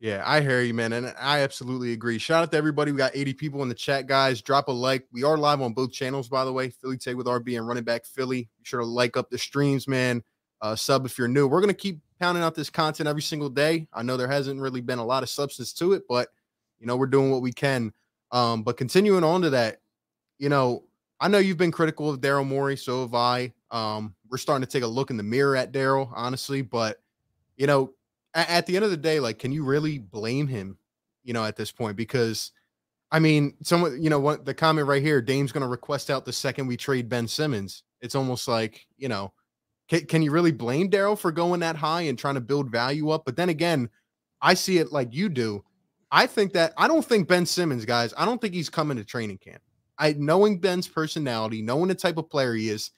Yeah, 0.00 0.22
I 0.24 0.42
hear 0.42 0.60
you, 0.60 0.74
man, 0.74 0.92
and 0.92 1.12
I 1.18 1.40
absolutely 1.40 1.92
agree. 1.92 2.18
Shout 2.18 2.44
out 2.44 2.52
to 2.52 2.56
everybody. 2.56 2.92
We 2.92 2.98
got 2.98 3.16
80 3.16 3.34
people 3.34 3.62
in 3.62 3.68
the 3.68 3.74
chat, 3.74 4.06
guys. 4.06 4.40
Drop 4.40 4.68
a 4.68 4.72
like. 4.72 5.04
We 5.10 5.24
are 5.24 5.36
live 5.36 5.60
on 5.60 5.72
both 5.72 5.90
channels, 5.90 6.28
by 6.28 6.44
the 6.44 6.52
way. 6.52 6.70
Philly 6.70 6.96
Take 6.96 7.16
with 7.16 7.26
RB 7.26 7.58
and 7.58 7.66
Running 7.66 7.82
Back 7.82 8.06
Philly. 8.06 8.42
Be 8.42 8.64
sure 8.64 8.78
to 8.78 8.86
like 8.86 9.16
up 9.16 9.28
the 9.28 9.38
streams, 9.38 9.88
man. 9.88 10.22
Uh, 10.60 10.76
sub 10.76 11.04
if 11.04 11.18
you're 11.18 11.26
new. 11.26 11.48
We're 11.48 11.60
gonna 11.60 11.74
keep 11.74 11.98
pounding 12.20 12.44
out 12.44 12.54
this 12.54 12.70
content 12.70 13.08
every 13.08 13.22
single 13.22 13.48
day. 13.48 13.88
I 13.92 14.02
know 14.02 14.16
there 14.16 14.28
hasn't 14.28 14.60
really 14.60 14.80
been 14.80 14.98
a 15.00 15.04
lot 15.04 15.24
of 15.24 15.28
substance 15.28 15.72
to 15.74 15.92
it, 15.94 16.04
but 16.08 16.28
you 16.78 16.86
know 16.86 16.96
we're 16.96 17.06
doing 17.06 17.32
what 17.32 17.42
we 17.42 17.52
can. 17.52 17.92
Um, 18.30 18.62
but 18.62 18.76
continuing 18.76 19.24
on 19.24 19.42
to 19.42 19.50
that, 19.50 19.80
you 20.38 20.48
know, 20.48 20.84
I 21.20 21.26
know 21.26 21.38
you've 21.38 21.56
been 21.56 21.72
critical 21.72 22.08
of 22.10 22.20
Daryl 22.20 22.46
Morey, 22.46 22.76
so 22.76 23.00
have 23.00 23.14
I. 23.14 23.52
Um, 23.72 24.14
we're 24.30 24.38
starting 24.38 24.64
to 24.64 24.70
take 24.70 24.84
a 24.84 24.88
look 24.88 25.10
in 25.10 25.16
the 25.16 25.22
mirror 25.24 25.56
at 25.56 25.72
Daryl, 25.72 26.12
honestly, 26.14 26.62
but 26.62 26.98
you 27.56 27.66
know, 27.66 27.94
at, 28.34 28.66
the 28.66 28.76
end 28.76 28.84
of 28.84 28.90
the 28.90 28.96
day, 28.96 29.20
like, 29.20 29.38
can 29.38 29.52
you 29.52 29.64
really 29.64 29.98
blame 29.98 30.46
him, 30.46 30.78
you 31.24 31.32
know, 31.32 31.44
at 31.44 31.56
this 31.56 31.72
point? 31.72 31.96
Because 31.96 32.52
I 33.10 33.18
mean, 33.20 33.54
someone, 33.62 34.02
you 34.02 34.10
know, 34.10 34.20
what 34.20 34.44
the 34.44 34.54
comment 34.54 34.86
right 34.86 35.02
here, 35.02 35.22
Dame's 35.22 35.52
going 35.52 35.62
to 35.62 35.68
request 35.68 36.10
out 36.10 36.24
the 36.24 36.32
second 36.32 36.66
we 36.66 36.76
trade 36.76 37.08
Ben 37.08 37.26
Simmons. 37.26 37.82
It's 38.00 38.14
almost 38.14 38.46
like, 38.46 38.86
you 38.98 39.08
know, 39.08 39.32
can, 39.88 40.04
can 40.06 40.22
you 40.22 40.30
really 40.30 40.52
blame 40.52 40.90
Daryl 40.90 41.18
for 41.18 41.32
going 41.32 41.60
that 41.60 41.76
high 41.76 42.02
and 42.02 42.18
trying 42.18 42.34
to 42.34 42.40
build 42.40 42.70
value 42.70 43.10
up? 43.10 43.24
But 43.24 43.36
then 43.36 43.48
again, 43.48 43.88
I 44.42 44.54
see 44.54 44.78
it 44.78 44.92
like 44.92 45.14
you 45.14 45.28
do. 45.28 45.64
I 46.10 46.26
think 46.26 46.52
that 46.52 46.72
I 46.76 46.86
don't 46.86 47.04
think 47.04 47.28
Ben 47.28 47.46
Simmons, 47.46 47.84
guys, 47.84 48.12
I 48.16 48.24
don't 48.24 48.40
think 48.40 48.54
he's 48.54 48.70
coming 48.70 48.98
to 48.98 49.04
training 49.04 49.38
camp. 49.38 49.62
I 49.98 50.14
knowing 50.18 50.60
Ben's 50.60 50.86
personality, 50.86 51.60
knowing 51.62 51.88
the 51.88 51.94
type 51.94 52.18
of 52.18 52.30
player 52.30 52.54
he 52.54 52.68
is, 52.68 52.90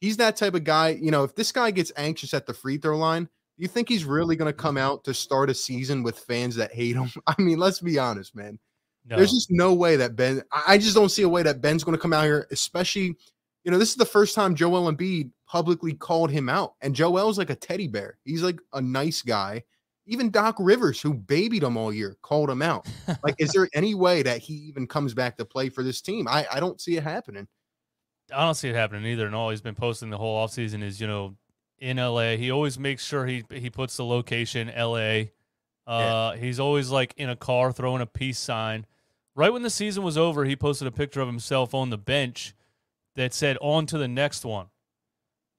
he's 0.00 0.16
that 0.16 0.36
type 0.36 0.54
of 0.54 0.64
guy. 0.64 0.90
You 1.00 1.10
know, 1.10 1.24
if 1.24 1.34
this 1.34 1.52
guy 1.52 1.70
gets 1.70 1.92
anxious 1.96 2.34
at 2.34 2.46
the 2.46 2.54
free 2.54 2.78
throw 2.78 2.96
line, 2.96 3.28
you 3.58 3.68
think 3.68 3.88
he's 3.88 4.04
really 4.04 4.36
going 4.36 4.50
to 4.50 4.56
come 4.56 4.76
out 4.76 5.04
to 5.04 5.14
start 5.14 5.50
a 5.50 5.54
season 5.54 6.02
with 6.02 6.18
fans 6.18 6.54
that 6.56 6.72
hate 6.72 6.96
him? 6.96 7.10
I 7.26 7.34
mean, 7.38 7.58
let's 7.58 7.80
be 7.80 7.98
honest, 7.98 8.34
man. 8.34 8.58
No. 9.06 9.16
There's 9.16 9.32
just 9.32 9.50
no 9.50 9.74
way 9.74 9.96
that 9.96 10.16
Ben. 10.16 10.42
I 10.66 10.78
just 10.78 10.94
don't 10.94 11.08
see 11.08 11.22
a 11.22 11.28
way 11.28 11.42
that 11.42 11.60
Ben's 11.60 11.84
going 11.84 11.96
to 11.96 12.02
come 12.02 12.12
out 12.12 12.24
here, 12.24 12.46
especially. 12.50 13.16
You 13.64 13.72
know, 13.72 13.78
this 13.78 13.90
is 13.90 13.96
the 13.96 14.04
first 14.04 14.34
time 14.34 14.54
Joel 14.54 14.90
Embiid 14.90 15.30
publicly 15.46 15.92
called 15.92 16.30
him 16.30 16.48
out, 16.48 16.74
and 16.80 16.94
Joel's 16.94 17.38
like 17.38 17.50
a 17.50 17.54
teddy 17.54 17.88
bear. 17.88 18.18
He's 18.24 18.42
like 18.42 18.60
a 18.72 18.80
nice 18.80 19.22
guy 19.22 19.62
even 20.08 20.30
Doc 20.30 20.56
Rivers, 20.58 21.00
who 21.00 21.14
babied 21.14 21.62
him 21.62 21.76
all 21.76 21.92
year, 21.92 22.16
called 22.22 22.50
him 22.50 22.62
out. 22.62 22.88
like, 23.22 23.34
is 23.38 23.52
there 23.52 23.68
any 23.74 23.94
way 23.94 24.22
that 24.22 24.40
he 24.40 24.54
even 24.54 24.86
comes 24.86 25.14
back 25.14 25.36
to 25.36 25.44
play 25.44 25.68
for 25.68 25.84
this 25.84 26.00
team? 26.00 26.26
I, 26.26 26.46
I 26.50 26.60
don't 26.60 26.80
see 26.80 26.96
it 26.96 27.04
happening. 27.04 27.46
I 28.34 28.44
don't 28.44 28.54
see 28.54 28.70
it 28.70 28.74
happening 28.74 29.06
either. 29.06 29.26
And 29.26 29.34
all 29.34 29.50
he's 29.50 29.60
been 29.60 29.74
posting 29.74 30.10
the 30.10 30.18
whole 30.18 30.44
offseason 30.44 30.82
is, 30.82 31.00
you 31.00 31.06
know, 31.06 31.36
in 31.78 31.96
LA. 31.96 32.36
He 32.36 32.50
always 32.50 32.78
makes 32.78 33.04
sure 33.04 33.26
he 33.26 33.44
he 33.50 33.70
puts 33.70 33.96
the 33.96 34.04
location 34.04 34.70
LA. 34.76 35.30
Uh, 35.86 36.32
yeah. 36.34 36.36
He's 36.36 36.60
always 36.60 36.90
like 36.90 37.14
in 37.16 37.30
a 37.30 37.36
car 37.36 37.72
throwing 37.72 38.02
a 38.02 38.06
peace 38.06 38.38
sign. 38.38 38.86
Right 39.34 39.52
when 39.52 39.62
the 39.62 39.70
season 39.70 40.02
was 40.02 40.18
over, 40.18 40.44
he 40.44 40.56
posted 40.56 40.88
a 40.88 40.92
picture 40.92 41.20
of 41.20 41.28
himself 41.28 41.74
on 41.74 41.90
the 41.90 41.98
bench 41.98 42.54
that 43.14 43.32
said 43.32 43.56
"On 43.60 43.86
to 43.86 43.98
the 43.98 44.08
next 44.08 44.44
one." 44.44 44.66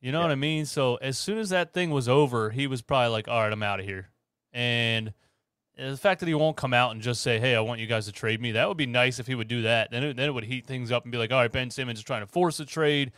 You 0.01 0.11
know 0.11 0.19
yeah. 0.19 0.25
what 0.25 0.31
I 0.31 0.35
mean? 0.35 0.65
So 0.65 0.95
as 0.97 1.17
soon 1.17 1.37
as 1.37 1.49
that 1.49 1.73
thing 1.73 1.89
was 1.89 2.07
over, 2.07 2.51
he 2.51 2.67
was 2.67 2.81
probably 2.81 3.09
like, 3.09 3.27
"All 3.27 3.41
right, 3.41 3.51
I'm 3.51 3.63
out 3.63 3.79
of 3.79 3.85
here." 3.85 4.09
And 4.53 5.13
the 5.77 5.97
fact 5.97 6.19
that 6.19 6.27
he 6.27 6.33
won't 6.33 6.57
come 6.57 6.73
out 6.73 6.91
and 6.91 7.01
just 7.01 7.21
say, 7.21 7.39
"Hey, 7.39 7.55
I 7.55 7.61
want 7.61 7.79
you 7.79 7.87
guys 7.87 8.05
to 8.05 8.11
trade 8.11 8.41
me," 8.41 8.51
that 8.51 8.67
would 8.67 8.77
be 8.77 8.85
nice 8.85 9.19
if 9.19 9.27
he 9.27 9.35
would 9.35 9.47
do 9.47 9.63
that. 9.63 9.91
Then 9.91 10.03
it, 10.03 10.17
then 10.17 10.27
it 10.27 10.33
would 10.33 10.43
heat 10.43 10.67
things 10.67 10.91
up 10.91 11.03
and 11.03 11.11
be 11.11 11.17
like, 11.17 11.31
"All 11.31 11.39
right, 11.39 11.51
Ben 11.51 11.69
Simmons 11.71 11.99
is 11.99 12.05
trying 12.05 12.21
to 12.21 12.27
force 12.27 12.59
a 12.59 12.65
trade." 12.65 13.11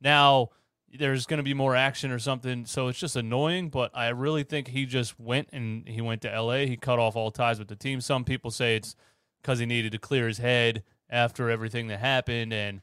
Now 0.00 0.50
there's 0.96 1.26
going 1.26 1.38
to 1.38 1.44
be 1.44 1.54
more 1.54 1.76
action 1.76 2.10
or 2.10 2.18
something, 2.18 2.64
so 2.66 2.88
it's 2.88 2.98
just 2.98 3.16
annoying. 3.16 3.68
But 3.68 3.90
I 3.94 4.08
really 4.08 4.42
think 4.42 4.68
he 4.68 4.86
just 4.86 5.18
went 5.18 5.48
and 5.52 5.88
he 5.88 6.00
went 6.00 6.22
to 6.22 6.32
L.A. 6.32 6.66
He 6.66 6.76
cut 6.76 6.98
off 6.98 7.16
all 7.16 7.30
ties 7.30 7.58
with 7.58 7.68
the 7.68 7.76
team. 7.76 8.00
Some 8.00 8.24
people 8.24 8.50
say 8.50 8.76
it's 8.76 8.96
because 9.42 9.58
he 9.58 9.66
needed 9.66 9.92
to 9.92 9.98
clear 9.98 10.26
his 10.26 10.38
head 10.38 10.82
after 11.10 11.50
everything 11.50 11.88
that 11.88 12.00
happened, 12.00 12.52
and 12.52 12.80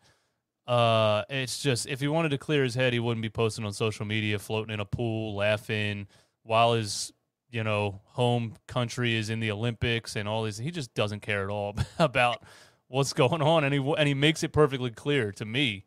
uh, 0.68 1.24
it's 1.30 1.62
just 1.62 1.88
if 1.88 2.00
he 2.00 2.08
wanted 2.08 2.30
to 2.30 2.38
clear 2.38 2.64
his 2.64 2.76
head, 2.76 2.94
he 2.94 3.00
wouldn't 3.00 3.22
be 3.22 3.30
posting 3.30 3.66
on 3.66 3.74
social 3.74 4.06
media, 4.06 4.40
floating 4.40 4.74
in 4.74 4.80
a 4.80 4.86
pool, 4.86 5.36
laughing 5.36 6.08
while 6.44 6.74
his 6.74 7.12
you 7.56 7.64
know, 7.64 8.02
home 8.08 8.54
country 8.68 9.16
is 9.16 9.30
in 9.30 9.40
the 9.40 9.50
Olympics 9.50 10.18
and 10.18 10.28
all 10.28 10.44
these. 10.44 10.58
He 10.58 10.72
just 10.72 10.94
doesn't 10.94 11.22
care 11.22 11.46
at 11.46 11.50
all 11.50 11.74
about 12.00 12.44
what's 12.90 13.14
going 13.14 13.42
on, 13.42 13.64
and 13.64 13.74
he 13.74 13.80
and 13.98 14.08
he 14.08 14.14
makes 14.14 14.44
it 14.44 14.52
perfectly 14.52 14.92
clear 14.92 15.32
to 15.32 15.46
me 15.46 15.86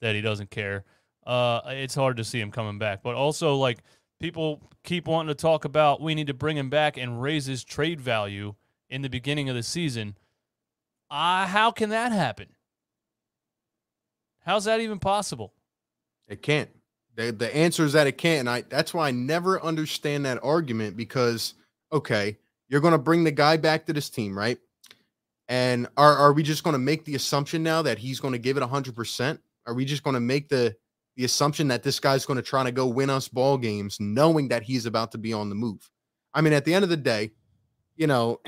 that 0.00 0.14
he 0.14 0.22
doesn't 0.22 0.50
care. 0.50 0.84
Uh, 1.30 1.60
it's 1.66 1.94
hard 1.94 2.16
to 2.16 2.24
see 2.24 2.40
him 2.40 2.50
coming 2.50 2.76
back, 2.76 3.04
but 3.04 3.14
also 3.14 3.54
like 3.54 3.84
people 4.18 4.60
keep 4.82 5.06
wanting 5.06 5.28
to 5.28 5.40
talk 5.40 5.64
about 5.64 6.00
we 6.00 6.12
need 6.12 6.26
to 6.26 6.34
bring 6.34 6.56
him 6.56 6.68
back 6.68 6.96
and 6.96 7.22
raise 7.22 7.46
his 7.46 7.62
trade 7.62 8.00
value 8.00 8.52
in 8.88 9.02
the 9.02 9.08
beginning 9.08 9.48
of 9.48 9.54
the 9.54 9.62
season. 9.62 10.16
Uh, 11.08 11.46
how 11.46 11.70
can 11.70 11.90
that 11.90 12.10
happen? 12.10 12.48
How's 14.44 14.64
that 14.64 14.80
even 14.80 14.98
possible? 14.98 15.54
It 16.26 16.42
can't. 16.42 16.68
The, 17.14 17.30
the 17.30 17.54
answer 17.54 17.84
is 17.84 17.92
that 17.92 18.08
it 18.08 18.18
can't. 18.18 18.40
And 18.40 18.50
I 18.50 18.62
that's 18.62 18.92
why 18.92 19.06
I 19.06 19.10
never 19.12 19.62
understand 19.62 20.26
that 20.26 20.40
argument 20.42 20.96
because 20.96 21.54
okay, 21.92 22.38
you're 22.68 22.80
going 22.80 22.90
to 22.90 22.98
bring 22.98 23.22
the 23.22 23.30
guy 23.30 23.56
back 23.56 23.86
to 23.86 23.92
this 23.92 24.10
team, 24.10 24.36
right? 24.36 24.58
And 25.46 25.86
are 25.96 26.16
are 26.16 26.32
we 26.32 26.42
just 26.42 26.64
going 26.64 26.74
to 26.74 26.80
make 26.80 27.04
the 27.04 27.14
assumption 27.14 27.62
now 27.62 27.82
that 27.82 27.98
he's 27.98 28.18
going 28.18 28.32
to 28.32 28.38
give 28.38 28.56
it 28.56 28.64
100%? 28.64 29.38
Are 29.66 29.74
we 29.74 29.84
just 29.84 30.02
going 30.02 30.14
to 30.14 30.20
make 30.20 30.48
the 30.48 30.74
the 31.16 31.24
assumption 31.24 31.68
that 31.68 31.82
this 31.82 32.00
guy's 32.00 32.26
going 32.26 32.36
to 32.36 32.42
try 32.42 32.64
to 32.64 32.72
go 32.72 32.86
win 32.86 33.10
us 33.10 33.28
ball 33.28 33.58
games 33.58 33.98
knowing 34.00 34.48
that 34.48 34.62
he's 34.62 34.86
about 34.86 35.12
to 35.12 35.18
be 35.18 35.32
on 35.32 35.48
the 35.48 35.54
move? 35.54 35.90
I 36.32 36.40
mean, 36.40 36.52
at 36.52 36.64
the 36.64 36.74
end 36.74 36.84
of 36.84 36.88
the 36.90 36.96
day, 36.96 37.30
you 37.96 38.06
know, 38.06 38.40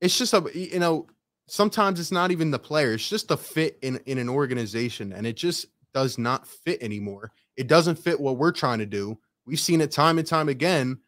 it's 0.00 0.18
just 0.18 0.34
a 0.34 0.50
you 0.54 0.80
know, 0.80 1.06
sometimes 1.46 2.00
it's 2.00 2.12
not 2.12 2.30
even 2.30 2.50
the 2.50 2.58
player, 2.58 2.94
it's 2.94 3.08
just 3.08 3.30
a 3.30 3.36
fit 3.36 3.78
in 3.82 4.00
in 4.06 4.18
an 4.18 4.28
organization 4.28 5.12
and 5.12 5.26
it 5.26 5.36
just 5.36 5.66
does 5.94 6.18
not 6.18 6.46
fit 6.46 6.82
anymore. 6.82 7.32
It 7.56 7.68
doesn't 7.68 7.98
fit 7.98 8.18
what 8.18 8.38
we're 8.38 8.52
trying 8.52 8.78
to 8.78 8.86
do. 8.86 9.18
We've 9.44 9.60
seen 9.60 9.80
it 9.80 9.90
time 9.90 10.18
and 10.18 10.26
time 10.26 10.48
again 10.48 10.98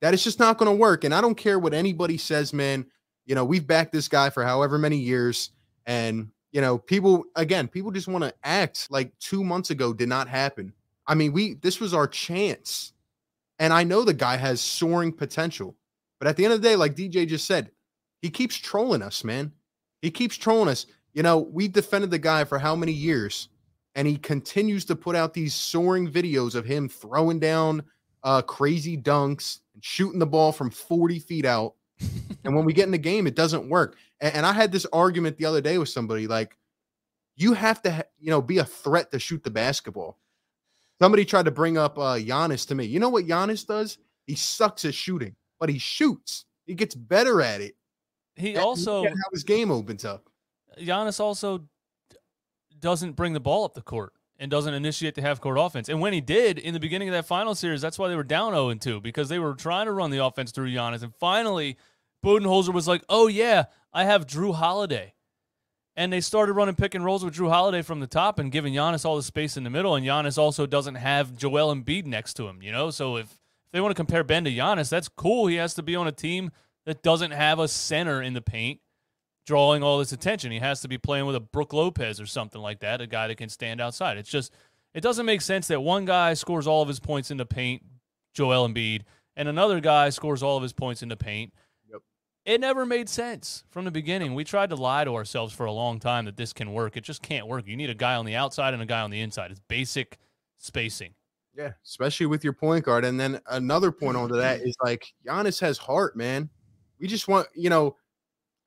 that 0.00 0.14
it's 0.14 0.24
just 0.24 0.38
not 0.38 0.58
going 0.58 0.70
to 0.70 0.76
work. 0.76 1.04
And 1.04 1.14
I 1.14 1.20
don't 1.20 1.36
care 1.36 1.58
what 1.58 1.74
anybody 1.74 2.16
says, 2.18 2.52
man. 2.52 2.86
You 3.26 3.34
know, 3.34 3.44
we've 3.44 3.66
backed 3.66 3.92
this 3.92 4.08
guy 4.08 4.30
for 4.30 4.44
however 4.44 4.78
many 4.78 4.98
years. 4.98 5.50
And, 5.86 6.30
you 6.52 6.60
know, 6.60 6.78
people, 6.78 7.24
again, 7.36 7.68
people 7.68 7.90
just 7.90 8.08
want 8.08 8.24
to 8.24 8.34
act 8.44 8.88
like 8.90 9.12
two 9.18 9.44
months 9.44 9.70
ago 9.70 9.92
did 9.92 10.08
not 10.08 10.28
happen. 10.28 10.72
I 11.06 11.14
mean, 11.14 11.32
we, 11.32 11.54
this 11.54 11.80
was 11.80 11.94
our 11.94 12.06
chance. 12.06 12.92
And 13.58 13.72
I 13.72 13.84
know 13.84 14.04
the 14.04 14.14
guy 14.14 14.36
has 14.36 14.60
soaring 14.60 15.12
potential. 15.12 15.74
But 16.18 16.28
at 16.28 16.36
the 16.36 16.44
end 16.44 16.54
of 16.54 16.62
the 16.62 16.68
day, 16.68 16.76
like 16.76 16.94
DJ 16.94 17.26
just 17.26 17.46
said, 17.46 17.70
he 18.22 18.30
keeps 18.30 18.56
trolling 18.56 19.02
us, 19.02 19.24
man. 19.24 19.52
He 20.02 20.10
keeps 20.10 20.36
trolling 20.36 20.68
us. 20.68 20.86
You 21.12 21.22
know, 21.22 21.38
we 21.38 21.68
defended 21.68 22.10
the 22.10 22.18
guy 22.18 22.44
for 22.44 22.58
how 22.58 22.76
many 22.76 22.92
years? 22.92 23.48
and 23.98 24.06
he 24.06 24.16
continues 24.16 24.84
to 24.84 24.94
put 24.94 25.16
out 25.16 25.34
these 25.34 25.52
soaring 25.52 26.08
videos 26.08 26.54
of 26.54 26.64
him 26.64 26.88
throwing 26.88 27.40
down 27.40 27.82
uh, 28.22 28.40
crazy 28.40 28.96
dunks 28.96 29.58
and 29.74 29.84
shooting 29.84 30.20
the 30.20 30.26
ball 30.26 30.52
from 30.52 30.70
40 30.70 31.18
feet 31.18 31.44
out. 31.44 31.74
and 32.44 32.54
when 32.54 32.64
we 32.64 32.72
get 32.72 32.86
in 32.86 32.92
the 32.92 32.98
game, 32.98 33.26
it 33.26 33.34
doesn't 33.34 33.68
work. 33.68 33.96
And, 34.20 34.36
and, 34.36 34.46
I 34.46 34.52
had 34.52 34.72
this 34.72 34.86
argument 34.92 35.36
the 35.36 35.44
other 35.44 35.60
day 35.60 35.78
with 35.78 35.88
somebody 35.88 36.26
like, 36.26 36.56
you 37.36 37.52
have 37.52 37.82
to, 37.82 38.04
you 38.18 38.30
know, 38.30 38.42
be 38.42 38.58
a 38.58 38.64
threat 38.64 39.12
to 39.12 39.18
shoot 39.18 39.42
the 39.44 39.50
basketball. 39.50 40.18
Somebody 41.00 41.24
tried 41.24 41.44
to 41.44 41.52
bring 41.52 41.78
up 41.78 41.96
uh, 41.98 42.16
Giannis 42.16 42.66
to 42.68 42.74
me. 42.74 42.84
You 42.84 42.98
know 42.98 43.08
what 43.08 43.26
Giannis 43.26 43.66
does? 43.66 43.98
He 44.26 44.34
sucks 44.34 44.84
at 44.84 44.94
shooting, 44.94 45.36
but 45.60 45.68
he 45.68 45.78
shoots. 45.78 46.46
He 46.66 46.74
gets 46.74 46.94
better 46.94 47.40
at 47.40 47.60
it. 47.60 47.76
He 48.34 48.56
also 48.56 49.04
how 49.04 49.30
his 49.32 49.44
game 49.44 49.70
opens 49.70 50.04
up. 50.04 50.28
Giannis 50.78 51.20
also 51.20 51.64
doesn't 52.80 53.12
bring 53.12 53.32
the 53.32 53.40
ball 53.40 53.64
up 53.64 53.74
the 53.74 53.82
court 53.82 54.12
and 54.38 54.50
doesn't 54.50 54.74
initiate 54.74 55.14
the 55.14 55.22
half 55.22 55.40
court 55.40 55.58
offense. 55.58 55.88
And 55.88 56.00
when 56.00 56.12
he 56.12 56.20
did 56.20 56.58
in 56.58 56.74
the 56.74 56.80
beginning 56.80 57.08
of 57.08 57.14
that 57.14 57.26
final 57.26 57.54
series, 57.54 57.80
that's 57.80 57.98
why 57.98 58.08
they 58.08 58.16
were 58.16 58.22
down 58.22 58.52
0 58.52 58.74
2 58.74 59.00
because 59.00 59.28
they 59.28 59.38
were 59.38 59.54
trying 59.54 59.86
to 59.86 59.92
run 59.92 60.10
the 60.10 60.24
offense 60.24 60.52
through 60.52 60.70
Giannis. 60.70 61.02
And 61.02 61.14
finally, 61.16 61.76
Budenholzer 62.24 62.72
was 62.72 62.86
like, 62.86 63.02
oh, 63.08 63.26
yeah, 63.26 63.64
I 63.92 64.04
have 64.04 64.26
Jrue 64.26 64.54
Holiday. 64.54 65.14
And 65.96 66.12
they 66.12 66.20
started 66.20 66.52
running 66.52 66.76
pick 66.76 66.94
and 66.94 67.04
rolls 67.04 67.24
with 67.24 67.34
Jrue 67.34 67.50
Holiday 67.50 67.82
from 67.82 67.98
the 67.98 68.06
top 68.06 68.38
and 68.38 68.52
giving 68.52 68.72
Giannis 68.72 69.04
all 69.04 69.16
the 69.16 69.22
space 69.22 69.56
in 69.56 69.64
the 69.64 69.70
middle. 69.70 69.96
And 69.96 70.06
Giannis 70.06 70.38
also 70.38 70.64
doesn't 70.64 70.94
have 70.94 71.36
Joel 71.36 71.74
Embiid 71.74 72.06
next 72.06 72.34
to 72.34 72.46
him, 72.46 72.62
you 72.62 72.70
know? 72.70 72.90
So 72.90 73.16
if, 73.16 73.24
if 73.24 73.72
they 73.72 73.80
want 73.80 73.90
to 73.90 73.96
compare 73.96 74.22
Ben 74.22 74.44
to 74.44 74.50
Giannis, 74.50 74.88
that's 74.88 75.08
cool. 75.08 75.48
He 75.48 75.56
has 75.56 75.74
to 75.74 75.82
be 75.82 75.96
on 75.96 76.06
a 76.06 76.12
team 76.12 76.52
that 76.86 77.02
doesn't 77.02 77.32
have 77.32 77.58
a 77.58 77.66
center 77.66 78.22
in 78.22 78.34
the 78.34 78.40
paint 78.40 78.80
drawing 79.48 79.82
all 79.82 79.98
this 79.98 80.12
attention. 80.12 80.52
He 80.52 80.58
has 80.58 80.82
to 80.82 80.88
be 80.88 80.98
playing 80.98 81.24
with 81.24 81.34
a 81.34 81.40
Brook 81.40 81.72
Lopez 81.72 82.20
or 82.20 82.26
something 82.26 82.60
like 82.60 82.80
that, 82.80 83.00
a 83.00 83.06
guy 83.06 83.28
that 83.28 83.38
can 83.38 83.48
stand 83.48 83.80
outside. 83.80 84.18
It's 84.18 84.28
just 84.28 84.52
it 84.92 85.00
doesn't 85.00 85.24
make 85.24 85.40
sense 85.40 85.68
that 85.68 85.80
one 85.80 86.04
guy 86.04 86.34
scores 86.34 86.66
all 86.66 86.82
of 86.82 86.88
his 86.88 87.00
points 87.00 87.30
in 87.30 87.38
the 87.38 87.46
paint, 87.46 87.82
Joel 88.34 88.68
Embiid, 88.68 89.02
and 89.36 89.48
another 89.48 89.80
guy 89.80 90.10
scores 90.10 90.42
all 90.42 90.58
of 90.58 90.62
his 90.62 90.74
points 90.74 91.02
in 91.02 91.08
the 91.08 91.16
paint. 91.16 91.54
It 92.48 92.62
never 92.62 92.86
made 92.86 93.10
sense 93.10 93.64
from 93.68 93.84
the 93.84 93.90
beginning. 93.90 94.34
We 94.34 94.42
tried 94.42 94.70
to 94.70 94.74
lie 94.74 95.04
to 95.04 95.14
ourselves 95.14 95.52
for 95.52 95.66
a 95.66 95.72
long 95.72 96.00
time 96.00 96.24
that 96.24 96.38
this 96.38 96.54
can 96.54 96.72
work. 96.72 96.96
It 96.96 97.04
just 97.04 97.20
can't 97.20 97.46
work. 97.46 97.66
You 97.66 97.76
need 97.76 97.90
a 97.90 97.94
guy 97.94 98.14
on 98.14 98.24
the 98.24 98.36
outside 98.36 98.72
and 98.72 98.82
a 98.82 98.86
guy 98.86 99.02
on 99.02 99.10
the 99.10 99.20
inside. 99.20 99.50
It's 99.50 99.60
basic 99.68 100.18
spacing. 100.56 101.12
Yeah, 101.54 101.72
especially 101.84 102.24
with 102.24 102.42
your 102.42 102.54
point 102.54 102.86
guard. 102.86 103.04
And 103.04 103.20
then 103.20 103.38
another 103.50 103.92
point 103.92 104.16
onto 104.16 104.36
that 104.36 104.62
is 104.62 104.74
like 104.82 105.12
Giannis 105.26 105.60
has 105.60 105.76
heart, 105.76 106.16
man. 106.16 106.48
We 106.98 107.06
just 107.06 107.28
want, 107.28 107.48
you 107.54 107.68
know, 107.68 107.96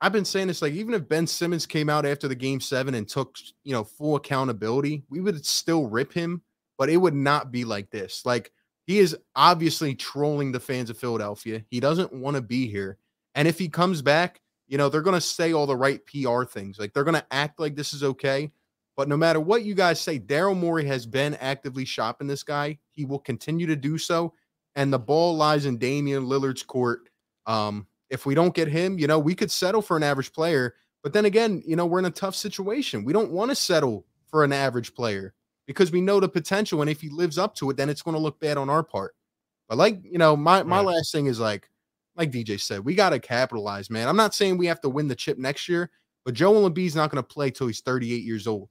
I've 0.00 0.12
been 0.12 0.24
saying 0.24 0.46
this 0.46 0.62
like 0.62 0.74
even 0.74 0.94
if 0.94 1.08
Ben 1.08 1.26
Simmons 1.26 1.66
came 1.66 1.90
out 1.90 2.06
after 2.06 2.28
the 2.28 2.36
game 2.36 2.60
seven 2.60 2.94
and 2.94 3.08
took 3.08 3.36
you 3.64 3.72
know 3.72 3.82
full 3.82 4.14
accountability, 4.14 5.02
we 5.10 5.20
would 5.20 5.44
still 5.44 5.88
rip 5.88 6.12
him, 6.12 6.42
but 6.78 6.88
it 6.88 6.98
would 6.98 7.14
not 7.14 7.50
be 7.50 7.64
like 7.64 7.90
this. 7.90 8.24
Like 8.24 8.52
he 8.86 9.00
is 9.00 9.16
obviously 9.34 9.96
trolling 9.96 10.52
the 10.52 10.60
fans 10.60 10.88
of 10.88 10.96
Philadelphia. 10.96 11.64
He 11.68 11.80
doesn't 11.80 12.12
want 12.12 12.36
to 12.36 12.42
be 12.42 12.68
here. 12.68 12.98
And 13.34 13.48
if 13.48 13.58
he 13.58 13.68
comes 13.68 14.02
back, 14.02 14.40
you 14.68 14.78
know, 14.78 14.88
they're 14.88 15.02
going 15.02 15.14
to 15.14 15.20
say 15.20 15.52
all 15.52 15.66
the 15.66 15.76
right 15.76 16.00
PR 16.06 16.44
things. 16.44 16.78
Like 16.78 16.92
they're 16.92 17.04
going 17.04 17.14
to 17.14 17.26
act 17.30 17.60
like 17.60 17.76
this 17.76 17.92
is 17.92 18.02
okay. 18.02 18.50
But 18.96 19.08
no 19.08 19.16
matter 19.16 19.40
what 19.40 19.64
you 19.64 19.74
guys 19.74 20.00
say, 20.00 20.18
Daryl 20.18 20.56
Morey 20.56 20.84
has 20.86 21.06
been 21.06 21.34
actively 21.36 21.84
shopping 21.84 22.26
this 22.26 22.42
guy. 22.42 22.78
He 22.90 23.04
will 23.04 23.18
continue 23.18 23.66
to 23.66 23.76
do 23.76 23.98
so. 23.98 24.34
And 24.76 24.92
the 24.92 24.98
ball 24.98 25.36
lies 25.36 25.66
in 25.66 25.78
Damian 25.78 26.24
Lillard's 26.24 26.62
court. 26.62 27.08
Um, 27.46 27.86
if 28.10 28.26
we 28.26 28.34
don't 28.34 28.54
get 28.54 28.68
him, 28.68 28.98
you 28.98 29.06
know, 29.06 29.18
we 29.18 29.34
could 29.34 29.50
settle 29.50 29.82
for 29.82 29.96
an 29.96 30.02
average 30.02 30.32
player. 30.32 30.74
But 31.02 31.12
then 31.12 31.24
again, 31.24 31.62
you 31.66 31.76
know, 31.76 31.86
we're 31.86 31.98
in 31.98 32.04
a 32.04 32.10
tough 32.10 32.34
situation. 32.34 33.04
We 33.04 33.12
don't 33.12 33.32
want 33.32 33.50
to 33.50 33.54
settle 33.54 34.06
for 34.28 34.44
an 34.44 34.52
average 34.52 34.94
player 34.94 35.34
because 35.66 35.90
we 35.90 36.00
know 36.00 36.20
the 36.20 36.28
potential. 36.28 36.80
And 36.80 36.90
if 36.90 37.00
he 37.00 37.08
lives 37.08 37.38
up 37.38 37.54
to 37.56 37.70
it, 37.70 37.76
then 37.76 37.88
it's 37.88 38.02
going 38.02 38.14
to 38.14 38.20
look 38.20 38.38
bad 38.38 38.58
on 38.58 38.70
our 38.70 38.82
part. 38.82 39.14
But 39.68 39.78
like, 39.78 40.00
you 40.04 40.18
know, 40.18 40.36
my 40.36 40.62
my 40.62 40.78
right. 40.78 40.94
last 40.96 41.12
thing 41.12 41.26
is 41.26 41.40
like, 41.40 41.68
like 42.16 42.30
DJ 42.30 42.60
said, 42.60 42.84
we 42.84 42.94
got 42.94 43.10
to 43.10 43.18
capitalize, 43.18 43.90
man. 43.90 44.08
I'm 44.08 44.16
not 44.16 44.34
saying 44.34 44.58
we 44.58 44.66
have 44.66 44.80
to 44.82 44.88
win 44.88 45.08
the 45.08 45.14
chip 45.14 45.38
next 45.38 45.68
year, 45.68 45.90
but 46.24 46.34
Joel 46.34 46.70
Embiid's 46.70 46.96
not 46.96 47.10
going 47.10 47.22
to 47.22 47.26
play 47.26 47.50
till 47.50 47.66
he's 47.66 47.80
38 47.80 48.22
years 48.22 48.46
old. 48.46 48.68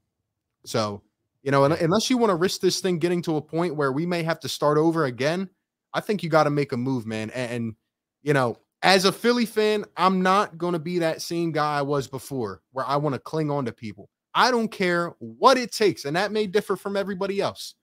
So, 0.65 1.01
you 1.43 1.51
know, 1.51 1.63
unless 1.63 2.09
you 2.09 2.17
want 2.17 2.29
to 2.29 2.35
risk 2.35 2.61
this 2.61 2.81
thing 2.81 2.99
getting 2.99 3.21
to 3.23 3.37
a 3.37 3.41
point 3.41 3.75
where 3.75 3.91
we 3.91 4.05
may 4.05 4.23
have 4.23 4.39
to 4.41 4.49
start 4.49 4.77
over 4.77 5.05
again, 5.05 5.49
I 5.93 5.99
think 5.99 6.23
you 6.23 6.29
got 6.29 6.43
to 6.43 6.49
make 6.49 6.71
a 6.71 6.77
move, 6.77 7.05
man. 7.05 7.31
And, 7.31 7.51
and 7.51 7.75
you 8.21 8.33
know, 8.33 8.57
as 8.83 9.05
a 9.05 9.11
Philly 9.11 9.45
fan, 9.45 9.85
I'm 9.97 10.21
not 10.21 10.57
going 10.57 10.73
to 10.73 10.79
be 10.79 10.99
that 10.99 11.21
same 11.21 11.51
guy 11.51 11.79
I 11.79 11.81
was 11.81 12.07
before 12.07 12.61
where 12.71 12.85
I 12.85 12.95
want 12.95 13.13
to 13.13 13.19
cling 13.19 13.51
on 13.51 13.65
to 13.65 13.71
people. 13.71 14.09
I 14.33 14.51
don't 14.51 14.71
care 14.71 15.13
what 15.19 15.57
it 15.57 15.71
takes. 15.71 16.05
And 16.05 16.15
that 16.15 16.31
may 16.31 16.47
differ 16.47 16.75
from 16.75 16.95
everybody 16.95 17.41
else. 17.41 17.75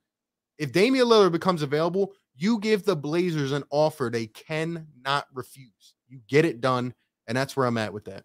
If 0.57 0.73
Damian 0.73 1.07
Lillard 1.07 1.33
becomes 1.33 1.62
available, 1.62 2.15
you 2.38 2.59
give 2.59 2.85
the 2.85 2.97
Blazers 2.97 3.52
an 3.52 3.64
offer 3.71 4.09
they 4.11 4.26
cannot 4.26 5.26
refuse. 5.35 5.95
You 6.09 6.21
get 6.28 6.45
it 6.45 6.61
done. 6.61 6.95
And 7.26 7.37
that's 7.37 7.57
where 7.57 7.66
I'm 7.66 7.76
at 7.76 7.92
with 7.92 8.07
that. 8.07 8.25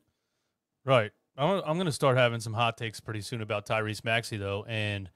Right. 0.86 1.12
I'm, 1.38 1.62
I'm 1.66 1.76
going 1.76 1.86
to 1.86 1.92
start 1.92 2.16
having 2.16 2.40
some 2.40 2.54
hot 2.54 2.78
takes 2.78 3.00
pretty 3.00 3.22
soon 3.22 3.42
about 3.42 3.66
Tyrese 3.66 4.06
Maxey, 4.06 4.38
though. 4.38 4.66
And 4.68 5.10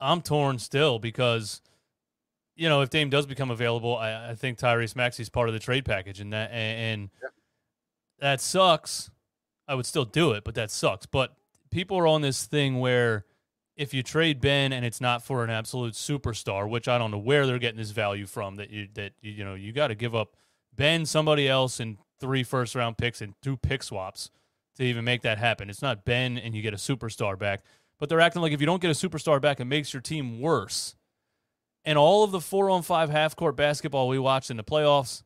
I'm 0.00 0.22
torn 0.22 0.58
still 0.58 0.98
because– 0.98 1.60
you 2.56 2.68
know, 2.70 2.80
if 2.80 2.90
Dame 2.90 3.10
does 3.10 3.26
become 3.26 3.50
available, 3.50 3.96
I, 3.96 4.30
I 4.30 4.34
think 4.34 4.58
Tyrese 4.58 4.96
Maxey 4.96 5.22
is 5.22 5.28
part 5.28 5.48
of 5.48 5.52
the 5.52 5.60
trade 5.60 5.84
package, 5.84 6.20
and 6.20 6.32
that 6.32 6.50
and, 6.50 7.10
and 7.12 7.30
that 8.18 8.40
sucks. 8.40 9.10
I 9.68 9.74
would 9.74 9.86
still 9.86 10.06
do 10.06 10.32
it, 10.32 10.42
but 10.42 10.54
that 10.54 10.70
sucks. 10.70 11.06
But 11.06 11.36
people 11.70 11.98
are 11.98 12.06
on 12.06 12.22
this 12.22 12.46
thing 12.46 12.80
where 12.80 13.26
if 13.76 13.92
you 13.92 14.02
trade 14.02 14.40
Ben 14.40 14.72
and 14.72 14.84
it's 14.84 15.00
not 15.00 15.22
for 15.22 15.44
an 15.44 15.50
absolute 15.50 15.94
superstar, 15.94 16.68
which 16.68 16.88
I 16.88 16.98
don't 16.98 17.10
know 17.10 17.18
where 17.18 17.46
they're 17.46 17.58
getting 17.58 17.78
this 17.78 17.90
value 17.90 18.26
from, 18.26 18.56
that 18.56 18.70
you 18.70 18.88
that 18.94 19.12
you, 19.20 19.44
know 19.44 19.54
you 19.54 19.72
got 19.72 19.88
to 19.88 19.94
give 19.94 20.14
up 20.14 20.36
Ben, 20.74 21.06
somebody 21.06 21.48
else, 21.48 21.80
and 21.80 21.98
three 22.18 22.42
first 22.42 22.74
round 22.74 22.98
picks 22.98 23.20
and 23.20 23.34
two 23.42 23.56
pick 23.56 23.82
swaps 23.82 24.30
to 24.76 24.82
even 24.82 25.04
make 25.04 25.22
that 25.22 25.38
happen. 25.38 25.70
It's 25.70 25.82
not 25.82 26.04
Ben 26.04 26.38
and 26.38 26.54
you 26.54 26.62
get 26.62 26.74
a 26.74 26.78
superstar 26.78 27.38
back, 27.38 27.62
but 27.98 28.08
they're 28.08 28.20
acting 28.20 28.42
like 28.42 28.52
if 28.52 28.60
you 28.60 28.66
don't 28.66 28.82
get 28.82 28.90
a 28.90 29.08
superstar 29.08 29.40
back, 29.40 29.60
it 29.60 29.64
makes 29.64 29.92
your 29.92 30.02
team 30.02 30.40
worse 30.40 30.96
and 31.86 31.96
all 31.96 32.24
of 32.24 32.32
the 32.32 32.40
four 32.40 32.68
on 32.68 32.82
five 32.82 33.08
half 33.08 33.36
court 33.36 33.56
basketball 33.56 34.08
we 34.08 34.18
watched 34.18 34.50
in 34.50 34.56
the 34.58 34.64
playoffs 34.64 35.22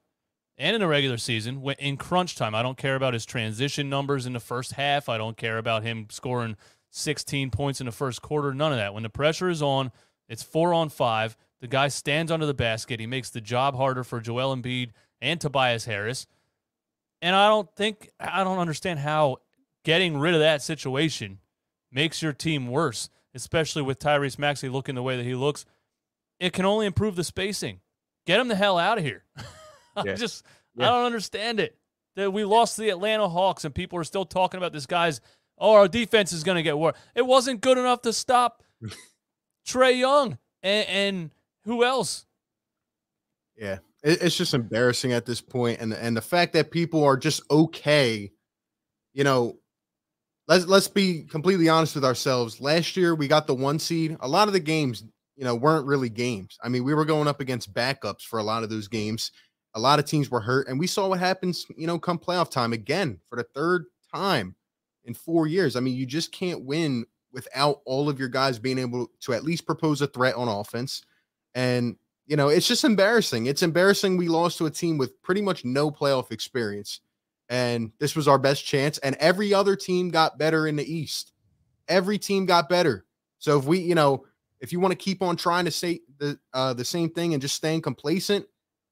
and 0.59 0.75
in 0.75 0.81
the 0.81 0.87
regular 0.87 1.17
season 1.17 1.65
in 1.79 1.97
crunch 1.97 2.37
time. 2.37 2.55
I 2.55 2.63
don't 2.63 2.77
care 2.77 2.95
about 2.95 3.15
his 3.15 3.25
transition 3.25 3.89
numbers 3.89 4.27
in 4.27 4.35
the 4.35 4.41
first 4.41 4.73
half. 4.73 5.09
I 5.09 5.17
don't 5.17 5.39
care 5.39 5.57
about 5.59 5.83
him 5.83 6.07
scoring 6.11 6.57
16 6.91 7.51
points 7.51 7.81
in 7.81 7.87
the 7.87 7.93
first 7.93 8.23
quarter. 8.23 8.53
None 8.53 8.73
of 8.73 8.79
that. 8.79 8.95
When 8.95 9.03
the 9.03 9.11
pressure 9.11 9.49
is 9.49 9.63
on, 9.63 9.93
it's 10.29 10.43
four 10.43 10.75
on 10.75 10.89
five. 10.89 11.37
The 11.61 11.69
guy 11.69 11.89
stands 11.89 12.33
under 12.33 12.47
the 12.47 12.55
basket. 12.55 13.01
He 13.01 13.07
makes 13.07 13.31
the 13.31 13.41
job 13.41 13.77
harder 13.77 14.05
for 14.05 14.21
Joel 14.21 14.57
Embiid 14.57 14.91
and 15.21 15.41
Tobias 15.41 15.85
Harris. 15.85 16.27
And 17.23 17.37
I 17.37 17.49
don't 17.49 17.69
think, 17.77 18.11
I 18.19 18.45
don't 18.45 18.59
understand 18.59 18.99
how 19.01 19.39
getting 19.85 20.19
rid 20.19 20.35
of 20.35 20.41
that 20.41 20.63
situation 20.63 21.39
makes 21.93 22.23
your 22.23 22.33
team 22.33 22.67
worse, 22.67 23.11
especially 23.35 23.83
with 23.83 23.99
Tyrese 23.99 24.39
Maxey 24.39 24.69
looking 24.69 24.95
the 24.95 25.03
way 25.03 25.17
that 25.17 25.27
he 25.27 25.35
looks 25.35 25.67
it 26.41 26.55
can 26.55 26.65
only 26.65 26.87
improve 26.87 27.15
the 27.15 27.23
spacing. 27.23 27.81
get 28.27 28.41
him 28.41 28.49
the 28.49 28.57
hell 28.57 28.79
out 28.79 28.99
of 28.99 29.05
here. 29.05 29.25
I 29.97 30.15
just 30.15 30.45
Yeah. 30.75 30.89
I 30.89 30.93
don't 30.93 31.07
understand 31.07 31.61
it. 31.61 31.77
That 32.17 32.33
we 32.33 32.45
lost 32.45 32.77
to 32.77 32.83
the 32.83 32.91
Atlanta 32.91 33.29
Hawks 33.29 33.65
and 33.65 33.75
people 33.75 33.99
are 33.99 34.05
still 34.05 34.25
talking 34.25 34.59
about 34.59 34.73
this 34.73 34.87
guy's 34.87 35.21
oh 35.61 35.75
our 35.75 35.89
defense 35.89 36.33
is 36.33 36.43
going 36.43 36.57
to 36.57 36.63
get 36.63 36.79
worse. 36.79 36.97
It 37.15 37.27
wasn't 37.27 37.61
good 37.61 37.79
enough 37.79 38.03
to 38.03 38.13
stop 38.13 38.63
Trae 39.69 39.99
Young 39.99 40.39
and, 40.63 40.89
and 40.89 41.31
who 41.65 41.85
else? 41.85 42.27
Yeah, 43.57 43.79
it, 44.03 44.23
it's 44.23 44.37
just 44.37 44.55
embarrassing 44.55 45.13
at 45.13 45.27
this 45.27 45.41
point, 45.41 45.81
and 45.81 45.93
and 45.93 46.17
the 46.17 46.23
fact 46.23 46.55
that 46.55 46.71
people 46.71 47.05
are 47.05 47.17
just 47.17 47.43
okay, 47.51 48.31
you 49.13 49.25
know. 49.25 49.57
Let's 50.49 50.67
let's 50.67 50.89
be 50.89 51.23
completely 51.31 51.69
honest 51.69 51.95
with 51.95 52.05
ourselves. 52.05 52.61
Last 52.61 52.97
year 52.97 53.15
we 53.15 53.29
got 53.29 53.47
the 53.47 53.55
one 53.55 53.79
seed. 53.79 54.17
A 54.19 54.27
lot 54.27 54.49
of 54.49 54.53
the 54.53 54.59
games, 54.59 55.05
you 55.37 55.45
know, 55.45 55.55
weren't 55.55 55.87
really 55.87 56.09
games. 56.09 56.59
I 56.61 56.69
mean, 56.69 56.83
we 56.83 56.93
were 56.93 57.05
going 57.05 57.29
up 57.29 57.41
against 57.41 57.73
backups 57.73 58.23
for 58.23 58.41
a 58.41 58.43
lot 58.43 58.65
of 58.65 58.69
those 58.69 58.89
games. 58.89 59.31
A 59.75 59.81
lot 59.81 60.01
of 60.01 60.07
teams 60.07 60.29
were 60.29 60.41
hurt, 60.41 60.67
and 60.67 60.77
we 60.77 60.89
saw 60.89 61.07
what 61.07 61.21
happens, 61.21 61.67
you 61.77 61.87
know, 61.87 62.01
come 62.01 62.19
playoff 62.19 62.51
time 62.51 62.73
again 62.73 63.21
for 63.29 63.37
the 63.37 63.47
third 63.55 63.85
time 64.13 64.57
in 65.05 65.15
four 65.15 65.47
years. 65.47 65.77
I 65.77 65.81
mean, 65.81 65.95
you 65.95 66.07
just 66.07 66.33
can't 66.33 66.65
win 66.65 67.07
without 67.33 67.81
all 67.85 68.09
of 68.09 68.19
your 68.19 68.29
guys 68.29 68.59
being 68.59 68.79
able 68.79 69.11
to 69.21 69.33
at 69.33 69.45
least 69.45 69.67
propose 69.67 70.03
a 70.03 70.07
threat 70.07 70.35
on 70.35 70.49
offense. 70.49 71.03
And 71.55 71.97
you 72.27 72.37
know, 72.37 72.49
it's 72.49 72.69
just 72.69 72.85
embarrassing. 72.85 73.47
It's 73.47 73.63
embarrassing 73.63 74.17
we 74.17 74.29
lost 74.29 74.59
to 74.59 74.67
a 74.67 74.71
team 74.71 74.99
with 74.99 75.21
pretty 75.21 75.43
much 75.43 75.65
no 75.65 75.91
playoff 75.91 76.31
experience. 76.31 77.01
And 77.49 77.91
this 77.99 78.15
was 78.15 78.29
our 78.29 78.39
best 78.39 78.65
chance. 78.65 78.99
And 78.99 79.17
every 79.17 79.53
other 79.53 79.75
team 79.75 80.11
got 80.11 80.39
better 80.39 80.69
in 80.69 80.77
the 80.77 80.85
East. 80.85 81.33
Every 81.89 82.19
team 82.19 82.47
got 82.47 82.69
better. 82.69 83.05
So 83.41 83.59
if 83.59 83.65
we, 83.65 83.81
you 83.81 83.97
know, 83.97 84.27
if 84.61 84.73
you 84.73 84.79
want 84.79 84.93
to 84.93 84.97
keep 84.97 85.23
on 85.23 85.35
trying 85.37 85.65
to 85.65 85.73
say 85.73 86.01
the 86.19 86.39
uh, 86.53 86.73
the 86.73 86.85
same 86.85 87.11
thing 87.11 87.33
and 87.33 87.43
just 87.43 87.57
staying 87.57 87.83
complacent, 87.83 88.47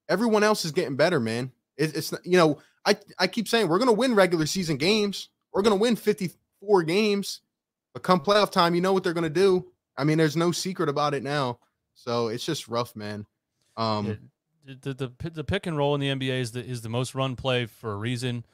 everyone 0.08 0.42
else 0.42 0.64
is 0.64 0.72
getting 0.72 0.96
better, 0.96 1.20
man. 1.20 1.52
It, 1.76 1.96
it's 1.96 2.12
you 2.24 2.38
know, 2.38 2.58
I 2.84 2.96
I 3.18 3.26
keep 3.28 3.46
saying 3.46 3.68
we're 3.68 3.78
gonna 3.78 3.92
win 3.92 4.14
regular 4.14 4.46
season 4.46 4.78
games. 4.78 5.28
We're 5.52 5.62
gonna 5.62 5.76
win 5.76 5.96
54 5.96 6.82
games, 6.82 7.40
but 7.92 8.02
come 8.02 8.20
playoff 8.20 8.50
time, 8.50 8.74
you 8.74 8.80
know 8.80 8.92
what 8.92 9.04
they're 9.04 9.14
gonna 9.14 9.28
do. 9.28 9.66
I 9.96 10.04
mean, 10.04 10.18
there's 10.18 10.36
no 10.36 10.52
secret 10.52 10.88
about 10.88 11.14
it 11.14 11.22
now. 11.22 11.58
So 11.94 12.28
it's 12.28 12.44
just 12.44 12.68
rough, 12.68 12.94
man. 12.94 13.26
Um, 13.76 14.06
Yeah, 14.06 14.14
the, 14.64 14.94
the 14.94 15.12
the 15.18 15.30
the 15.30 15.44
pick 15.44 15.66
and 15.66 15.76
roll 15.76 15.94
in 15.94 16.00
the 16.00 16.08
NBA 16.08 16.40
is 16.40 16.52
the 16.52 16.64
is 16.64 16.82
the 16.82 16.88
most 16.88 17.14
run 17.14 17.36
play 17.36 17.66
for 17.66 17.92
a 17.92 17.96
reason, 17.96 18.44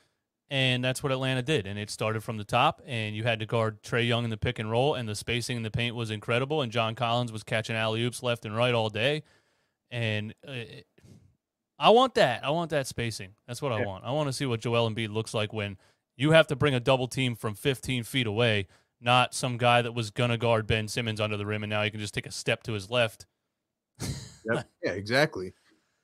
and 0.48 0.82
that's 0.82 1.02
what 1.02 1.12
Atlanta 1.12 1.42
did. 1.42 1.66
And 1.66 1.78
it 1.78 1.90
started 1.90 2.22
from 2.22 2.36
the 2.36 2.44
top, 2.44 2.80
and 2.86 3.14
you 3.16 3.24
had 3.24 3.40
to 3.40 3.46
guard 3.46 3.82
Trae 3.82 4.06
Young 4.06 4.24
in 4.24 4.30
the 4.30 4.36
pick 4.36 4.58
and 4.58 4.70
roll, 4.70 4.94
and 4.94 5.08
the 5.08 5.14
spacing 5.14 5.56
in 5.56 5.62
the 5.62 5.70
paint 5.70 5.94
was 5.94 6.10
incredible. 6.10 6.62
And 6.62 6.70
John 6.72 6.94
Collins 6.94 7.32
was 7.32 7.42
catching 7.42 7.76
alley 7.76 8.02
oops 8.02 8.22
left 8.22 8.44
and 8.44 8.56
right 8.56 8.74
all 8.74 8.88
day, 8.88 9.24
and 9.90 10.34
uh, 10.46 10.52
I 11.78 11.90
want 11.90 12.14
that. 12.14 12.44
I 12.44 12.50
want 12.50 12.70
that 12.70 12.86
spacing. 12.86 13.34
That's 13.46 13.60
what 13.60 13.72
I 13.72 13.84
want. 13.84 14.04
I 14.04 14.12
want 14.12 14.28
to 14.28 14.32
see 14.32 14.46
what 14.46 14.60
Joel 14.60 14.88
Embiid 14.88 15.12
looks 15.12 15.34
like 15.34 15.52
when 15.52 15.76
you 16.16 16.32
have 16.32 16.46
to 16.48 16.56
bring 16.56 16.74
a 16.74 16.80
double 16.80 17.08
team 17.08 17.34
from 17.34 17.54
15 17.54 18.04
feet 18.04 18.26
away, 18.26 18.68
not 19.00 19.34
some 19.34 19.56
guy 19.56 19.82
that 19.82 19.92
was 19.92 20.10
gonna 20.10 20.38
guard 20.38 20.66
Ben 20.66 20.88
Simmons 20.88 21.20
under 21.20 21.36
the 21.36 21.46
rim, 21.46 21.62
and 21.62 21.70
now 21.70 21.82
he 21.82 21.90
can 21.90 22.00
just 22.00 22.14
take 22.14 22.26
a 22.26 22.32
step 22.32 22.62
to 22.64 22.72
his 22.72 22.90
left. 22.90 23.26
Yep. 24.00 24.66
yeah, 24.82 24.92
exactly. 24.92 25.54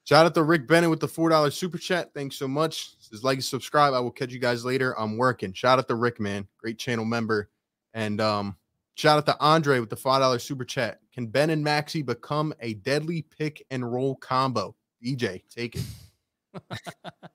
Shout 0.04 0.26
out 0.26 0.34
to 0.34 0.42
Rick 0.42 0.66
Bennett 0.66 0.90
with 0.90 1.00
the 1.00 1.08
four 1.08 1.28
dollar 1.28 1.50
super 1.50 1.78
chat. 1.78 2.12
Thanks 2.14 2.36
so 2.36 2.48
much. 2.48 2.96
Says 2.98 3.22
like 3.22 3.36
and 3.36 3.44
subscribe. 3.44 3.94
I 3.94 4.00
will 4.00 4.10
catch 4.10 4.32
you 4.32 4.38
guys 4.38 4.64
later. 4.64 4.98
I'm 4.98 5.16
working. 5.16 5.52
Shout 5.52 5.78
out 5.78 5.88
to 5.88 5.94
Rick, 5.94 6.18
man, 6.18 6.48
great 6.58 6.78
channel 6.78 7.04
member, 7.04 7.50
and 7.94 8.20
um, 8.20 8.56
shout 8.94 9.18
out 9.18 9.26
to 9.26 9.40
Andre 9.40 9.78
with 9.78 9.90
the 9.90 9.96
five 9.96 10.20
dollar 10.20 10.38
super 10.38 10.64
chat. 10.64 11.00
Can 11.12 11.26
Ben 11.26 11.50
and 11.50 11.62
Maxey 11.62 12.02
become 12.02 12.52
a 12.60 12.74
deadly 12.74 13.22
pick 13.22 13.64
and 13.70 13.90
roll 13.90 14.16
combo? 14.16 14.74
DJ, 15.04 15.42
take 15.48 15.76
it. 15.76 15.84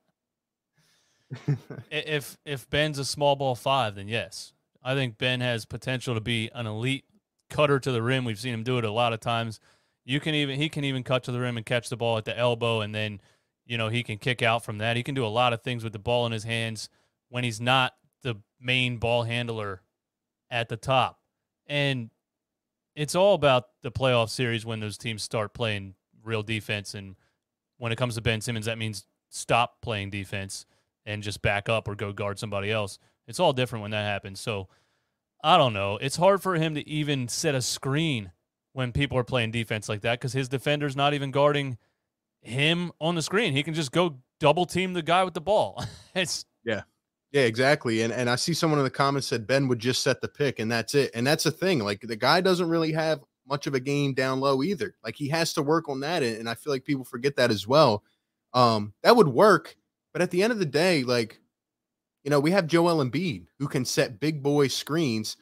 If 1.92 2.38
if 2.46 2.70
Ben's 2.70 3.00
a 3.00 3.06
small 3.06 3.36
ball 3.36 3.56
five, 3.56 3.96
then 3.96 4.08
yes, 4.08 4.54
I 4.84 4.94
think 4.94 5.18
Ben 5.18 5.42
has 5.42 5.66
potential 5.66 6.14
to 6.14 6.22
be 6.22 6.50
an 6.54 6.68
elite 6.68 7.06
cutter 7.50 7.80
to 7.80 7.92
the 7.92 8.02
rim. 8.02 8.26
We've 8.26 8.40
seen 8.40 8.54
him 8.54 8.64
do 8.64 8.78
it 8.78 8.84
a 8.84 8.92
lot 8.92 9.14
of 9.14 9.20
times. 9.20 9.60
You 10.04 10.20
can 10.20 10.36
even 10.36 10.60
he 10.60 10.70
can 10.70 10.84
even 10.84 11.04
cut 11.04 11.24
to 11.24 11.32
the 11.32 11.40
rim 11.40 11.58
and 11.58 11.66
catch 11.66 11.90
the 11.90 11.98
ball 11.98 12.18
at 12.18 12.26
the 12.26 12.38
elbow, 12.38 12.82
and 12.82 12.94
then 12.94 13.22
you 13.66 13.78
know 13.78 13.90
he 13.90 14.04
can 14.04 14.18
kick 14.18 14.42
out 14.42 14.64
from 14.64 14.78
that. 14.80 14.98
He 14.98 15.04
can 15.04 15.16
do 15.16 15.26
a 15.26 15.28
lot 15.28 15.54
of 15.54 15.62
things 15.62 15.84
with 15.84 15.94
the 15.94 16.00
ball 16.00 16.26
in 16.26 16.32
his 16.32 16.44
hands 16.44 16.90
when 17.30 17.44
he's 17.44 17.62
not 17.62 17.94
the 18.24 18.36
main 18.60 18.98
ball 18.98 19.24
handler 19.24 19.82
at 20.50 20.70
the 20.70 20.78
top. 20.78 21.20
And 21.68 22.12
it's 22.96 23.16
all 23.16 23.34
about 23.34 23.66
the 23.82 23.92
playoff 23.92 24.30
series 24.30 24.66
when 24.66 24.80
those 24.80 24.98
teams 24.98 25.24
start 25.24 25.54
playing 25.54 25.96
real 26.24 26.44
defense. 26.44 26.94
And 26.94 27.16
when 27.78 27.92
it 27.92 27.98
comes 27.98 28.16
to 28.16 28.22
Ben 28.22 28.42
Simmons, 28.42 28.68
that 28.68 28.78
means 28.78 29.06
stop 29.30 29.82
playing 29.82 30.12
defense 30.12 30.66
and 31.06 31.24
just 31.24 31.41
back 31.41 31.70
up 31.70 31.88
or 31.88 31.96
go 31.96 32.12
guard 32.12 32.39
somebody 32.39 32.72
else. 32.72 33.00
It's 33.28 33.39
all 33.39 33.54
different 33.54 33.82
when 33.82 33.91
that 33.91 34.06
happens. 34.06 34.39
So 34.39 34.68
I 35.44 35.58
don't 35.58 35.74
know. 35.74 35.98
It's 36.02 36.15
hard 36.15 36.41
for 36.41 36.56
him 36.56 36.76
to 36.76 36.88
even 36.88 37.28
set 37.28 37.56
a 37.56 37.62
screen 37.62 38.32
when 38.74 38.91
people 38.91 39.18
are 39.18 39.24
playing 39.24 39.52
defense 39.52 39.88
like 39.88 40.02
that 40.02 40.20
because 40.20 40.34
his 40.34 40.50
defender's 40.50 40.96
not 40.96 41.13
even 41.13 41.32
guarding 41.32 41.78
him 42.41 42.91
on 43.00 43.15
the 43.15 43.22
screen. 43.22 43.54
He 43.54 43.63
can 43.63 43.74
just 43.74 43.91
go 43.91 44.18
double 44.39 44.65
team 44.65 44.94
the 44.94 45.02
guy 45.02 45.24
with 45.24 45.34
the 45.34 45.41
ball. 45.41 45.84
it's 46.15 46.46
Yeah, 46.63 46.82
Yeah, 47.32 47.44
exactly. 47.44 48.02
And 48.02 48.12
and 48.12 48.30
I 48.30 48.36
see 48.36 48.54
someone 48.54 48.80
in 48.80 48.86
the 48.86 48.91
comments 48.91 49.28
said 49.28 49.48
Ben 49.48 49.68
would 49.68 49.80
just 49.80 50.04
set 50.04 50.22
the 50.22 50.28
pick 50.28 50.60
and 50.60 50.72
that's 50.72 50.96
it. 50.96 51.12
And 51.13 51.26
that's 51.26 51.44
the 51.44 51.52
thing. 51.52 51.80
Like 51.80 52.02
the 52.02 52.15
guy 52.15 52.41
doesn't 52.41 52.70
really 52.70 52.91
have 52.91 53.22
much 53.48 53.68
of 53.68 53.76
a 53.76 53.80
game 53.80 54.13
down 54.13 54.39
low 54.39 54.63
either. 54.63 54.96
Like 55.04 55.15
he 55.15 55.30
has 55.30 55.54
to 55.54 55.62
work 55.62 55.88
on 55.89 56.00
that. 56.02 56.24
And 56.24 56.38
and 56.38 56.50
I 56.50 56.56
feel 56.56 56.74
like 56.74 56.86
people 56.86 57.06
forget 57.06 57.36
that 57.38 57.52
as 57.52 57.68
well. 57.68 58.04
Um, 58.54 58.94
that 59.04 59.15
would 59.15 59.28
work. 59.28 59.76
But 60.15 60.21
at 60.21 60.32
the 60.32 60.43
end 60.43 60.54
of 60.54 60.60
the 60.60 60.65
day, 60.65 61.04
like, 61.04 61.41
you 62.23 62.32
know, 62.32 62.39
we 62.39 62.51
have 62.51 62.67
Joel 62.67 63.04
Embiid 63.04 63.47
who 63.60 63.67
can 63.67 63.84
set 63.84 64.21
big 64.21 64.41
boy 64.41 64.69
screens. 64.69 65.36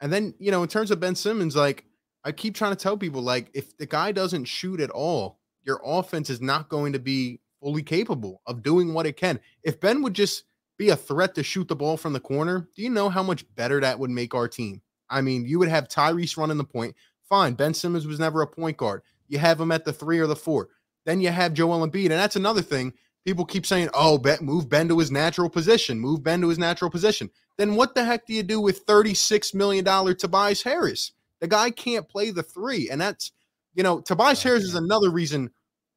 And 0.00 0.12
then, 0.12 0.34
you 0.38 0.52
know, 0.52 0.62
in 0.62 0.68
terms 0.68 0.92
of 0.92 1.00
Ben 1.00 1.16
Simmons, 1.16 1.56
like 1.56 1.84
I 2.22 2.30
keep 2.30 2.54
trying 2.54 2.70
to 2.70 2.80
tell 2.80 2.96
people, 2.96 3.22
like, 3.22 3.50
if 3.54 3.76
the 3.76 3.86
guy 3.86 4.12
doesn't 4.12 4.44
shoot 4.44 4.80
at 4.80 4.90
all, 4.90 5.40
your 5.64 5.80
offense 5.84 6.30
is 6.30 6.40
not 6.40 6.68
going 6.68 6.92
to 6.92 7.00
be 7.00 7.40
fully 7.60 7.82
capable 7.82 8.40
of 8.46 8.62
doing 8.62 8.94
what 8.94 9.04
it 9.04 9.16
can. 9.16 9.40
If 9.64 9.80
Ben 9.80 10.00
would 10.02 10.14
just 10.14 10.44
be 10.78 10.90
a 10.90 10.96
threat 10.96 11.34
to 11.34 11.42
shoot 11.42 11.66
the 11.66 11.74
ball 11.74 11.96
from 11.96 12.12
the 12.12 12.20
corner, 12.20 12.68
do 12.76 12.82
you 12.82 12.90
know 12.90 13.08
how 13.08 13.24
much 13.24 13.52
better 13.56 13.80
that 13.80 13.98
would 13.98 14.10
make 14.10 14.32
our 14.32 14.46
team? 14.46 14.80
I 15.08 15.22
mean, 15.22 15.44
you 15.44 15.58
would 15.58 15.68
have 15.68 15.88
Tyrese 15.88 16.36
running 16.36 16.56
the 16.56 16.62
point. 16.62 16.94
Fine. 17.28 17.54
Ben 17.54 17.74
Simmons 17.74 18.06
was 18.06 18.20
never 18.20 18.42
a 18.42 18.46
point 18.46 18.76
guard. 18.76 19.02
You 19.26 19.40
have 19.40 19.60
him 19.60 19.72
at 19.72 19.84
the 19.84 19.92
three 19.92 20.20
or 20.20 20.28
the 20.28 20.36
four. 20.36 20.68
Then 21.04 21.20
you 21.20 21.30
have 21.30 21.52
Joel 21.52 21.84
Embiid. 21.84 22.04
And 22.04 22.12
that's 22.12 22.36
another 22.36 22.62
thing. 22.62 22.92
People 23.24 23.44
keep 23.44 23.66
saying, 23.66 23.90
oh, 23.92 24.20
move 24.40 24.68
Ben 24.68 24.88
to 24.88 24.98
his 24.98 25.10
natural 25.10 25.50
position, 25.50 26.00
move 26.00 26.22
Ben 26.22 26.40
to 26.40 26.48
his 26.48 26.58
natural 26.58 26.90
position. 26.90 27.28
Then 27.58 27.76
what 27.76 27.94
the 27.94 28.04
heck 28.04 28.26
do 28.26 28.32
you 28.32 28.42
do 28.42 28.60
with 28.60 28.86
$36 28.86 29.54
million 29.54 29.84
Tobias 29.84 30.62
Harris? 30.62 31.12
The 31.40 31.48
guy 31.48 31.70
can't 31.70 32.08
play 32.08 32.30
the 32.30 32.42
three. 32.42 32.88
And 32.90 33.00
that's, 33.00 33.32
you 33.74 33.82
know, 33.82 34.00
Tobias 34.00 34.42
Harris 34.42 34.64
is 34.64 34.74
another 34.74 35.10
reason 35.10 35.50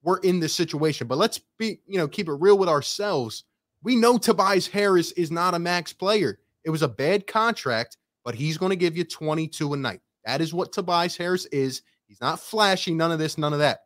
we're 0.04 0.20
in 0.20 0.40
this 0.40 0.54
situation. 0.54 1.08
But 1.08 1.18
let's 1.18 1.40
be, 1.58 1.80
you 1.88 1.98
know, 1.98 2.08
keep 2.08 2.28
it 2.28 2.34
real 2.34 2.58
with 2.58 2.70
ourselves. 2.70 3.46
We 3.82 3.96
know 3.96 4.18
Tobias 4.18 4.68
Harris 4.68 5.12
is 5.14 5.32
not 5.32 5.54
a 5.54 5.60
max 5.60 5.94
player. 5.94 6.40
It 6.66 6.70
was 6.70 6.82
a 6.82 6.88
bad 6.88 7.28
contract, 7.28 7.98
but 8.24 8.36
he's 8.36 8.58
going 8.58 8.70
to 8.72 8.76
give 8.76 8.98
you 8.98 9.04
22 9.04 9.74
a 9.74 9.78
night. 9.78 10.02
That 10.26 10.42
is 10.42 10.54
what 10.54 10.72
Tobias 10.72 11.18
Harris 11.18 11.46
is. 11.48 11.82
He's 12.08 12.22
not 12.22 12.40
flashy, 12.40 12.94
none 12.94 13.12
of 13.12 13.20
this, 13.20 13.38
none 13.38 13.54
of 13.54 13.60
that. 13.60 13.80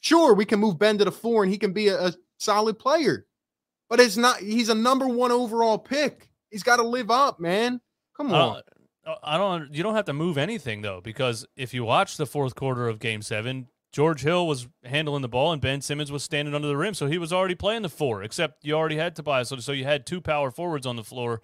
Sure, 0.00 0.34
we 0.34 0.44
can 0.44 0.60
move 0.60 0.78
Ben 0.78 0.98
to 0.98 1.04
the 1.04 1.12
four 1.12 1.42
and 1.42 1.52
he 1.52 1.58
can 1.58 1.72
be 1.72 1.88
a, 1.88 2.08
a 2.08 2.12
solid 2.38 2.78
player, 2.78 3.26
but 3.88 4.00
it's 4.00 4.16
not, 4.16 4.38
he's 4.38 4.68
a 4.68 4.74
number 4.74 5.08
one 5.08 5.32
overall 5.32 5.78
pick. 5.78 6.28
He's 6.50 6.62
got 6.62 6.76
to 6.76 6.86
live 6.86 7.10
up, 7.10 7.40
man. 7.40 7.80
Come 8.16 8.32
on. 8.32 8.62
Uh, 9.06 9.14
I 9.22 9.38
don't. 9.38 9.72
You 9.72 9.84
don't 9.84 9.94
have 9.94 10.06
to 10.06 10.12
move 10.12 10.36
anything 10.36 10.82
though, 10.82 11.00
because 11.00 11.46
if 11.56 11.72
you 11.72 11.84
watch 11.84 12.16
the 12.16 12.26
fourth 12.26 12.56
quarter 12.56 12.88
of 12.88 12.98
Game 12.98 13.22
Seven, 13.22 13.68
George 13.92 14.22
Hill 14.22 14.48
was 14.48 14.66
handling 14.84 15.22
the 15.22 15.28
ball 15.28 15.52
and 15.52 15.62
Ben 15.62 15.80
Simmons 15.80 16.10
was 16.10 16.24
standing 16.24 16.54
under 16.54 16.66
the 16.66 16.76
rim, 16.76 16.92
so 16.92 17.06
he 17.06 17.18
was 17.18 17.32
already 17.32 17.54
playing 17.54 17.82
the 17.82 17.88
four. 17.88 18.22
Except 18.24 18.64
you 18.64 18.74
already 18.74 18.96
had 18.96 19.14
Tobias, 19.14 19.48
so, 19.48 19.56
so 19.58 19.70
you 19.70 19.84
had 19.84 20.06
two 20.06 20.20
power 20.20 20.50
forwards 20.50 20.86
on 20.86 20.96
the 20.96 21.04
floor 21.04 21.40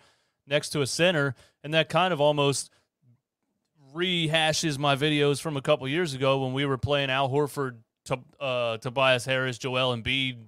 next 0.46 0.70
to 0.70 0.82
a 0.82 0.86
center, 0.86 1.36
and 1.62 1.72
that 1.72 1.88
kind 1.88 2.12
of 2.12 2.20
almost 2.20 2.70
rehashes 3.94 4.76
my 4.76 4.96
videos 4.96 5.40
from 5.40 5.56
a 5.56 5.62
couple 5.62 5.86
years 5.86 6.14
ago 6.14 6.42
when 6.42 6.52
we 6.52 6.66
were 6.66 6.78
playing 6.78 7.10
Al 7.10 7.28
Horford, 7.28 7.76
to, 8.06 8.18
uh, 8.40 8.78
Tobias 8.78 9.24
Harris, 9.24 9.58
Joel 9.58 9.96
Embiid, 9.96 10.38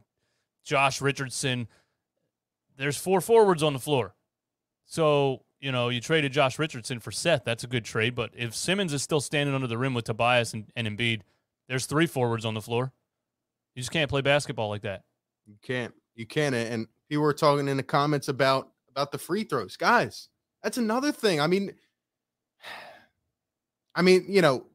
Josh 0.64 1.00
Richardson. 1.00 1.68
There's 2.76 2.96
four 2.96 3.20
forwards 3.20 3.62
on 3.62 3.72
the 3.72 3.78
floor. 3.78 4.14
So, 4.86 5.42
you 5.60 5.70
know, 5.70 5.88
you 5.88 6.00
traded 6.00 6.32
Josh 6.32 6.58
Richardson 6.58 7.00
for 7.00 7.12
Seth. 7.12 7.44
That's 7.44 7.64
a 7.64 7.68
good 7.68 7.84
trade. 7.84 8.14
But 8.14 8.30
if 8.34 8.54
Simmons 8.54 8.92
is 8.92 9.02
still 9.02 9.20
standing 9.20 9.54
under 9.54 9.66
the 9.66 9.78
rim 9.78 9.94
with 9.94 10.04
Tobias 10.04 10.52
and, 10.52 10.66
and 10.74 10.88
Embiid, 10.88 11.20
there's 11.68 11.86
three 11.86 12.06
forwards 12.06 12.44
on 12.44 12.54
the 12.54 12.60
floor. 12.60 12.92
You 13.74 13.80
just 13.80 13.92
can't 13.92 14.10
play 14.10 14.20
basketball 14.20 14.68
like 14.68 14.82
that. 14.82 15.02
You 15.46 15.54
can't. 15.62 15.94
You 16.14 16.26
can't. 16.26 16.54
And 16.54 16.86
people 17.08 17.22
were 17.22 17.32
talking 17.32 17.68
in 17.68 17.76
the 17.76 17.82
comments 17.82 18.28
about 18.28 18.70
about 18.90 19.10
the 19.10 19.18
free 19.18 19.44
throws, 19.44 19.76
guys. 19.76 20.28
That's 20.62 20.78
another 20.78 21.10
thing. 21.12 21.40
I 21.40 21.46
mean, 21.46 21.74
I 23.94 24.02
mean, 24.02 24.24
you 24.28 24.42
know, 24.42 24.66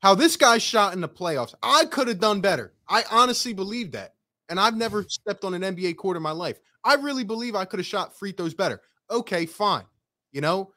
how 0.00 0.14
this 0.14 0.36
guy 0.36 0.58
shot 0.58 0.94
in 0.94 1.00
the 1.00 1.08
playoffs. 1.08 1.54
I 1.62 1.84
could 1.86 2.08
have 2.08 2.20
done 2.20 2.40
better. 2.40 2.72
I 2.88 3.04
honestly 3.10 3.52
believe 3.52 3.92
that. 3.92 4.14
And 4.48 4.58
I've 4.58 4.76
never 4.76 5.04
stepped 5.08 5.44
on 5.44 5.54
an 5.54 5.62
NBA 5.62 5.96
court 5.96 6.16
in 6.16 6.22
my 6.22 6.30
life. 6.30 6.58
I 6.84 6.94
really 6.94 7.24
believe 7.24 7.54
I 7.54 7.64
could 7.64 7.80
have 7.80 7.86
shot 7.86 8.18
free 8.18 8.32
throws 8.32 8.54
better. 8.54 8.80
Okay, 9.10 9.46
fine. 9.46 9.84
You 10.32 10.40
know, 10.40 10.72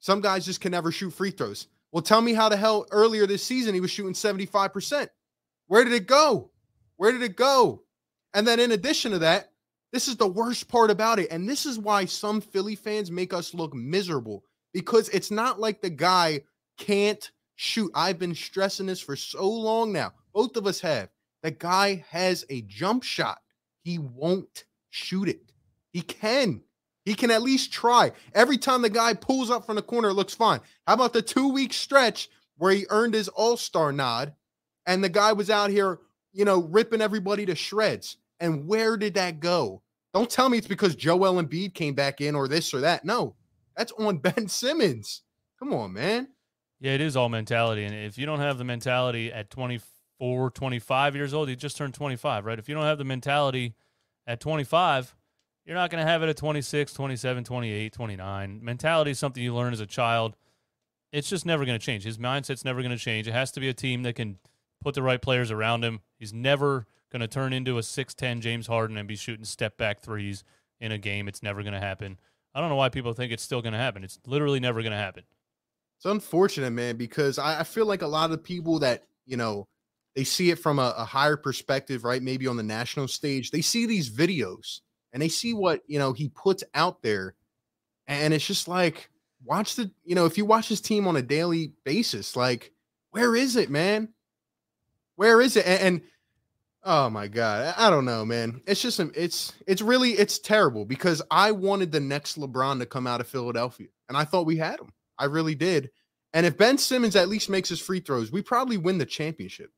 some 0.00 0.20
guys 0.20 0.44
just 0.44 0.60
can 0.60 0.72
never 0.72 0.92
shoot 0.92 1.10
free 1.10 1.30
throws. 1.30 1.68
Well, 1.92 2.02
tell 2.02 2.20
me 2.20 2.34
how 2.34 2.48
the 2.48 2.56
hell 2.56 2.86
earlier 2.90 3.26
this 3.26 3.44
season 3.44 3.74
he 3.74 3.80
was 3.80 3.90
shooting 3.90 4.14
75%. 4.14 5.08
Where 5.68 5.84
did 5.84 5.92
it 5.92 6.06
go? 6.06 6.50
Where 6.96 7.12
did 7.12 7.22
it 7.22 7.36
go? 7.36 7.84
And 8.34 8.46
then 8.46 8.60
in 8.60 8.72
addition 8.72 9.12
to 9.12 9.18
that, 9.20 9.50
this 9.92 10.08
is 10.08 10.16
the 10.16 10.26
worst 10.26 10.66
part 10.66 10.90
about 10.90 11.20
it. 11.20 11.30
And 11.30 11.48
this 11.48 11.66
is 11.66 11.78
why 11.78 12.04
some 12.04 12.40
Philly 12.40 12.74
fans 12.74 13.12
make 13.12 13.32
us 13.32 13.54
look 13.54 13.72
miserable 13.74 14.42
because 14.72 15.08
it's 15.10 15.30
not 15.30 15.60
like 15.60 15.80
the 15.80 15.90
guy 15.90 16.40
can't 16.78 17.30
shoot. 17.54 17.92
I've 17.94 18.18
been 18.18 18.34
stressing 18.34 18.86
this 18.86 19.00
for 19.00 19.14
so 19.14 19.48
long 19.48 19.92
now. 19.92 20.12
Both 20.32 20.56
of 20.56 20.66
us 20.66 20.80
have. 20.80 21.08
The 21.44 21.50
guy 21.50 22.02
has 22.08 22.46
a 22.48 22.62
jump 22.62 23.02
shot. 23.02 23.38
He 23.82 23.98
won't 23.98 24.64
shoot 24.88 25.28
it. 25.28 25.52
He 25.92 26.00
can. 26.00 26.62
He 27.04 27.14
can 27.14 27.30
at 27.30 27.42
least 27.42 27.70
try. 27.70 28.12
Every 28.32 28.56
time 28.56 28.80
the 28.80 28.88
guy 28.88 29.12
pulls 29.12 29.50
up 29.50 29.66
from 29.66 29.76
the 29.76 29.82
corner, 29.82 30.08
it 30.08 30.14
looks 30.14 30.34
fine. 30.34 30.60
How 30.86 30.94
about 30.94 31.12
the 31.12 31.20
two 31.20 31.50
week 31.50 31.74
stretch 31.74 32.30
where 32.56 32.72
he 32.72 32.86
earned 32.88 33.12
his 33.12 33.28
all 33.28 33.58
star 33.58 33.92
nod 33.92 34.32
and 34.86 35.04
the 35.04 35.10
guy 35.10 35.34
was 35.34 35.50
out 35.50 35.68
here, 35.68 35.98
you 36.32 36.46
know, 36.46 36.62
ripping 36.62 37.02
everybody 37.02 37.44
to 37.44 37.54
shreds? 37.54 38.16
And 38.40 38.66
where 38.66 38.96
did 38.96 39.12
that 39.14 39.40
go? 39.40 39.82
Don't 40.14 40.30
tell 40.30 40.48
me 40.48 40.56
it's 40.56 40.66
because 40.66 40.94
Joel 40.94 41.42
Embiid 41.42 41.74
came 41.74 41.92
back 41.92 42.22
in 42.22 42.34
or 42.34 42.48
this 42.48 42.72
or 42.72 42.80
that. 42.80 43.04
No, 43.04 43.36
that's 43.76 43.92
on 43.98 44.16
Ben 44.22 44.48
Simmons. 44.48 45.20
Come 45.58 45.74
on, 45.74 45.92
man. 45.92 46.28
Yeah, 46.80 46.92
it 46.92 47.02
is 47.02 47.18
all 47.18 47.28
mentality. 47.28 47.84
And 47.84 47.94
if 47.94 48.16
you 48.16 48.24
don't 48.24 48.40
have 48.40 48.56
the 48.56 48.64
mentality 48.64 49.30
at 49.30 49.50
24, 50.24 50.50
25 50.50 51.16
years 51.16 51.34
old, 51.34 51.48
He 51.48 51.56
just 51.56 51.76
turned 51.76 51.94
25, 51.94 52.46
right? 52.46 52.58
If 52.58 52.68
you 52.68 52.74
don't 52.74 52.84
have 52.84 52.98
the 52.98 53.04
mentality 53.04 53.74
at 54.26 54.40
25, 54.40 55.14
you're 55.66 55.76
not 55.76 55.90
going 55.90 56.04
to 56.04 56.10
have 56.10 56.22
it 56.22 56.28
at 56.28 56.36
26, 56.36 56.92
27, 56.92 57.44
28, 57.44 57.92
29. 57.92 58.60
Mentality 58.62 59.10
is 59.10 59.18
something 59.18 59.42
you 59.42 59.54
learn 59.54 59.72
as 59.72 59.80
a 59.80 59.86
child. 59.86 60.36
It's 61.12 61.28
just 61.28 61.44
never 61.46 61.64
going 61.64 61.78
to 61.78 61.84
change. 61.84 62.04
His 62.04 62.18
mindset's 62.18 62.64
never 62.64 62.80
going 62.80 62.90
to 62.90 62.98
change. 62.98 63.28
It 63.28 63.32
has 63.32 63.50
to 63.52 63.60
be 63.60 63.68
a 63.68 63.74
team 63.74 64.02
that 64.02 64.14
can 64.14 64.38
put 64.82 64.94
the 64.94 65.02
right 65.02 65.20
players 65.20 65.50
around 65.50 65.84
him. 65.84 66.00
He's 66.18 66.32
never 66.32 66.86
going 67.12 67.20
to 67.20 67.28
turn 67.28 67.52
into 67.52 67.78
a 67.78 67.82
6'10 67.82 68.40
James 68.40 68.66
Harden 68.66 68.96
and 68.96 69.06
be 69.06 69.16
shooting 69.16 69.44
step 69.44 69.76
back 69.76 70.00
threes 70.00 70.42
in 70.80 70.90
a 70.90 70.98
game. 70.98 71.28
It's 71.28 71.42
never 71.42 71.62
going 71.62 71.74
to 71.74 71.80
happen. 71.80 72.18
I 72.54 72.60
don't 72.60 72.70
know 72.70 72.76
why 72.76 72.88
people 72.88 73.12
think 73.12 73.32
it's 73.32 73.42
still 73.42 73.62
going 73.62 73.72
to 73.72 73.78
happen. 73.78 74.04
It's 74.04 74.18
literally 74.26 74.60
never 74.60 74.80
going 74.80 74.92
to 74.92 74.98
happen. 74.98 75.24
It's 75.96 76.06
unfortunate, 76.06 76.70
man, 76.70 76.96
because 76.96 77.38
I, 77.38 77.60
I, 77.60 77.62
feel 77.62 77.86
like 77.86 78.02
a 78.02 78.06
lot 78.06 78.30
of 78.30 78.42
people 78.42 78.80
that, 78.80 79.04
you 79.26 79.36
know, 79.36 79.66
they 80.14 80.24
see 80.24 80.50
it 80.50 80.58
from 80.58 80.78
a, 80.78 80.94
a 80.96 81.04
higher 81.04 81.36
perspective, 81.36 82.04
right? 82.04 82.22
Maybe 82.22 82.46
on 82.46 82.56
the 82.56 82.62
national 82.62 83.08
stage, 83.08 83.50
they 83.50 83.60
see 83.60 83.86
these 83.86 84.10
videos 84.10 84.80
and 85.12 85.22
they 85.22 85.28
see 85.28 85.54
what, 85.54 85.82
you 85.86 85.98
know, 85.98 86.12
he 86.12 86.28
puts 86.28 86.62
out 86.74 87.02
there. 87.02 87.34
And 88.06 88.34
it's 88.34 88.46
just 88.46 88.68
like, 88.68 89.10
watch 89.44 89.76
the, 89.76 89.90
you 90.04 90.14
know, 90.14 90.26
if 90.26 90.38
you 90.38 90.44
watch 90.44 90.68
his 90.68 90.80
team 90.80 91.06
on 91.06 91.16
a 91.16 91.22
daily 91.22 91.72
basis, 91.84 92.36
like, 92.36 92.72
where 93.10 93.34
is 93.34 93.56
it, 93.56 93.70
man? 93.70 94.08
Where 95.16 95.40
is 95.40 95.56
it? 95.56 95.66
and, 95.66 95.82
and 95.82 96.02
Oh 96.86 97.08
my 97.08 97.28
god, 97.28 97.74
I 97.78 97.88
don't 97.88 98.04
know, 98.04 98.26
man. 98.26 98.60
It's 98.66 98.82
just 98.82 99.00
um, 99.00 99.10
it's 99.14 99.54
it's 99.66 99.80
really 99.80 100.10
it's 100.10 100.38
terrible 100.38 100.84
because 100.84 101.22
I 101.30 101.50
wanted 101.50 101.90
the 101.90 102.00
next 102.00 102.38
LeBron 102.38 102.78
to 102.80 102.86
come 102.86 103.06
out 103.06 103.22
of 103.22 103.26
Philadelphia, 103.26 103.86
and 104.10 104.18
I 104.18 104.24
thought 104.24 104.44
we 104.44 104.58
had 104.58 104.80
him. 104.80 104.92
I 105.18 105.24
really 105.24 105.54
did. 105.54 105.90
And 106.34 106.44
if 106.44 106.58
Ben 106.58 106.76
Simmons 106.76 107.16
at 107.16 107.30
least 107.30 107.48
makes 107.48 107.70
his 107.70 107.80
free 107.80 108.00
throws, 108.00 108.30
we 108.30 108.42
probably 108.42 108.76
win 108.76 108.98
the 108.98 109.06
championship. 109.06 109.70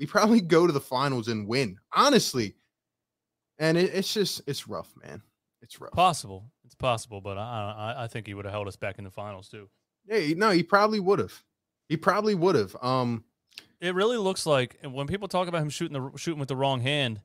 We 0.00 0.06
probably 0.06 0.40
go 0.56 0.66
to 0.66 0.72
the 0.72 0.80
finals 0.80 1.28
and 1.28 1.46
win, 1.46 1.78
honestly. 1.92 2.56
And 3.60 3.78
it, 3.78 3.94
it's 3.94 4.12
just 4.12 4.42
it's 4.48 4.66
rough, 4.66 4.92
man. 5.04 5.22
It's 5.62 5.80
rough. 5.80 5.92
Possible, 5.92 6.50
it's 6.64 6.74
possible, 6.74 7.20
but 7.20 7.38
I 7.38 7.94
I, 7.96 8.04
I 8.04 8.06
think 8.08 8.26
he 8.26 8.34
would 8.34 8.46
have 8.46 8.52
held 8.52 8.66
us 8.66 8.76
back 8.76 8.98
in 8.98 9.04
the 9.04 9.10
finals 9.10 9.48
too. 9.48 9.68
Yeah, 10.06 10.34
no, 10.36 10.50
he 10.50 10.64
probably 10.64 10.98
would 10.98 11.20
have. 11.20 11.44
He 11.88 11.96
probably 11.96 12.34
would 12.34 12.56
have. 12.56 12.74
Um, 12.82 13.24
it 13.80 13.94
really 13.94 14.16
looks 14.16 14.46
like 14.46 14.78
when 14.82 15.06
people 15.06 15.28
talk 15.28 15.46
about 15.46 15.62
him 15.62 15.70
shooting 15.70 16.00
the 16.00 16.18
shooting 16.18 16.40
with 16.40 16.48
the 16.48 16.56
wrong 16.56 16.80
hand, 16.80 17.20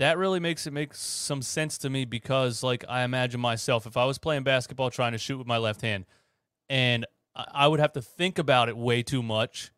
that 0.00 0.16
really 0.16 0.40
makes 0.40 0.66
it 0.66 0.72
make 0.72 0.94
some 0.94 1.42
sense 1.42 1.76
to 1.78 1.90
me 1.90 2.06
because 2.06 2.62
like 2.62 2.84
I 2.88 3.02
imagine 3.02 3.40
myself 3.40 3.86
if 3.86 3.98
I 3.98 4.06
was 4.06 4.16
playing 4.16 4.42
basketball 4.42 4.90
trying 4.90 5.12
to 5.12 5.18
shoot 5.18 5.36
with 5.36 5.46
my 5.46 5.58
left 5.58 5.82
hand 5.82 6.06
and 6.70 7.04
I 7.34 7.68
would 7.68 7.80
have 7.80 7.92
to 7.92 8.02
think 8.02 8.38
about 8.38 8.68
it 8.70 8.76
way 8.76 9.02
too 9.02 9.22
much 9.22 9.72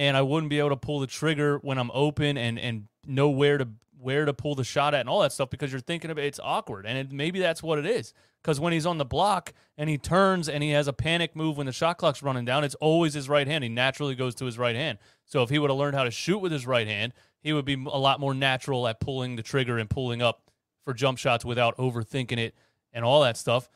and 0.00 0.16
I 0.16 0.22
wouldn't 0.22 0.48
be 0.48 0.58
able 0.58 0.70
to 0.70 0.78
pull 0.78 0.98
the 0.98 1.06
trigger 1.06 1.58
when 1.58 1.76
I'm 1.76 1.90
open 1.92 2.38
and 2.38 2.58
and 2.58 2.88
know 3.06 3.28
where 3.28 3.58
to 3.58 3.68
where 4.00 4.24
to 4.24 4.32
pull 4.32 4.54
the 4.54 4.64
shot 4.64 4.94
at 4.94 5.00
and 5.00 5.10
all 5.10 5.20
that 5.20 5.30
stuff 5.30 5.50
because 5.50 5.70
you're 5.70 5.80
thinking 5.80 6.10
of 6.10 6.18
it, 6.18 6.24
it's 6.24 6.40
awkward 6.42 6.86
and 6.86 6.96
it, 6.96 7.12
maybe 7.12 7.38
that's 7.38 7.62
what 7.62 7.78
it 7.78 7.84
is. 7.84 8.14
Because 8.42 8.58
when 8.58 8.72
he's 8.72 8.86
on 8.86 8.96
the 8.96 9.04
block 9.04 9.52
and 9.76 9.90
he 9.90 9.98
turns 9.98 10.48
and 10.48 10.62
he 10.62 10.70
has 10.70 10.88
a 10.88 10.94
panic 10.94 11.36
move 11.36 11.58
when 11.58 11.66
the 11.66 11.72
shot 11.72 11.98
clock's 11.98 12.22
running 12.22 12.46
down 12.46 12.64
it's 12.64 12.74
always 12.76 13.12
his 13.12 13.28
right 13.28 13.46
hand. 13.46 13.62
He 13.62 13.68
naturally 13.68 14.14
goes 14.14 14.34
to 14.36 14.46
his 14.46 14.56
right 14.56 14.74
hand. 14.74 14.96
So 15.26 15.42
if 15.42 15.50
he 15.50 15.58
would 15.58 15.68
have 15.68 15.78
learned 15.78 15.96
how 15.96 16.04
to 16.04 16.10
shoot 16.10 16.38
with 16.38 16.50
his 16.50 16.66
right 16.66 16.86
hand 16.86 17.12
he 17.42 17.52
would 17.52 17.66
be 17.66 17.74
a 17.74 17.98
lot 17.98 18.20
more 18.20 18.32
natural 18.34 18.88
at 18.88 19.00
pulling 19.00 19.36
the 19.36 19.42
trigger 19.42 19.78
and 19.78 19.88
pulling 19.88 20.22
up 20.22 20.50
for 20.82 20.94
jump 20.94 21.18
shots 21.18 21.44
without 21.44 21.76
overthinking 21.76 22.38
it 22.38 22.54
and 22.92 23.04
all 23.04 23.20
that 23.20 23.36
stuff. 23.36 23.68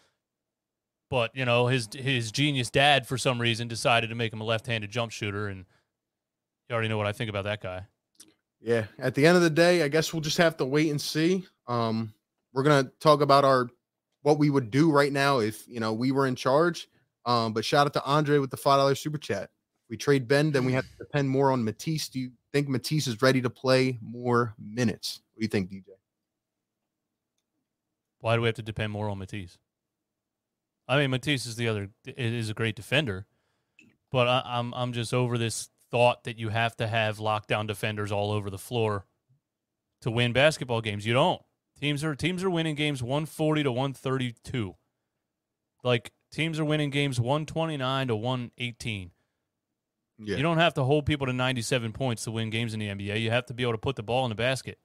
But 1.10 1.36
you 1.36 1.44
know 1.44 1.66
his 1.66 1.86
his 1.94 2.32
genius 2.32 2.70
dad 2.70 3.06
for 3.06 3.18
some 3.18 3.38
reason 3.38 3.68
decided 3.68 4.08
to 4.08 4.14
make 4.14 4.32
him 4.32 4.40
a 4.40 4.44
left-handed 4.44 4.90
jump 4.90 5.12
shooter 5.12 5.48
and 5.48 5.66
you 6.68 6.74
already 6.74 6.88
know 6.88 6.96
what 6.96 7.06
I 7.06 7.12
think 7.12 7.30
about 7.30 7.44
that 7.44 7.60
guy 7.62 7.86
yeah, 8.64 8.86
at 8.98 9.14
the 9.14 9.26
end 9.26 9.36
of 9.36 9.42
the 9.42 9.50
day, 9.50 9.82
I 9.82 9.88
guess 9.88 10.12
we'll 10.12 10.22
just 10.22 10.38
have 10.38 10.56
to 10.56 10.64
wait 10.64 10.90
and 10.90 11.00
see. 11.00 11.46
Um, 11.68 12.14
we're 12.54 12.62
gonna 12.62 12.90
talk 12.98 13.20
about 13.20 13.44
our 13.44 13.68
what 14.22 14.38
we 14.38 14.48
would 14.48 14.70
do 14.70 14.90
right 14.90 15.12
now 15.12 15.40
if 15.40 15.68
you 15.68 15.80
know 15.80 15.92
we 15.92 16.12
were 16.12 16.26
in 16.26 16.34
charge. 16.34 16.88
Um, 17.26 17.52
but 17.52 17.64
shout 17.64 17.86
out 17.86 17.92
to 17.92 18.04
Andre 18.04 18.38
with 18.38 18.50
the 18.50 18.56
five 18.56 18.78
dollar 18.78 18.94
super 18.94 19.18
chat. 19.18 19.44
If 19.44 19.90
we 19.90 19.98
trade 19.98 20.26
Ben, 20.26 20.50
then 20.50 20.64
we 20.64 20.72
have 20.72 20.84
to 20.84 20.96
depend 20.98 21.28
more 21.28 21.52
on 21.52 21.62
Matisse. 21.62 22.08
Do 22.08 22.18
you 22.18 22.30
think 22.54 22.68
Matisse 22.68 23.06
is 23.06 23.20
ready 23.20 23.42
to 23.42 23.50
play 23.50 23.98
more 24.00 24.54
minutes? 24.58 25.20
What 25.34 25.40
do 25.40 25.44
you 25.44 25.48
think, 25.48 25.70
DJ? 25.70 25.84
Why 28.20 28.36
do 28.36 28.40
we 28.40 28.48
have 28.48 28.56
to 28.56 28.62
depend 28.62 28.92
more 28.92 29.10
on 29.10 29.18
Matisse? 29.18 29.58
I 30.88 30.96
mean, 30.96 31.10
Matisse 31.10 31.44
is 31.44 31.56
the 31.56 31.68
other 31.68 31.90
is 32.06 32.48
a 32.48 32.54
great 32.54 32.76
defender, 32.76 33.26
but 34.10 34.26
I, 34.26 34.42
I'm 34.46 34.72
I'm 34.72 34.94
just 34.94 35.12
over 35.12 35.36
this 35.36 35.68
thought 35.94 36.24
that 36.24 36.40
you 36.40 36.48
have 36.48 36.74
to 36.74 36.88
have 36.88 37.18
lockdown 37.18 37.68
defenders 37.68 38.10
all 38.10 38.32
over 38.32 38.50
the 38.50 38.58
floor 38.58 39.06
to 40.00 40.10
win 40.10 40.32
basketball 40.32 40.80
games. 40.80 41.06
You 41.06 41.12
don't. 41.12 41.40
Teams 41.80 42.02
are 42.02 42.16
teams 42.16 42.42
are 42.42 42.50
winning 42.50 42.74
games 42.74 43.00
140 43.00 43.62
to 43.62 43.70
132. 43.70 44.74
Like 45.84 46.10
teams 46.32 46.58
are 46.58 46.64
winning 46.64 46.90
games 46.90 47.20
129 47.20 48.08
to 48.08 48.16
118. 48.16 49.12
Yeah. 50.18 50.36
You 50.36 50.42
don't 50.42 50.58
have 50.58 50.74
to 50.74 50.82
hold 50.82 51.06
people 51.06 51.28
to 51.28 51.32
97 51.32 51.92
points 51.92 52.24
to 52.24 52.32
win 52.32 52.50
games 52.50 52.74
in 52.74 52.80
the 52.80 52.88
NBA. 52.88 53.20
You 53.20 53.30
have 53.30 53.46
to 53.46 53.54
be 53.54 53.62
able 53.62 53.74
to 53.74 53.78
put 53.78 53.94
the 53.94 54.02
ball 54.02 54.24
in 54.24 54.30
the 54.30 54.34
basket. 54.34 54.80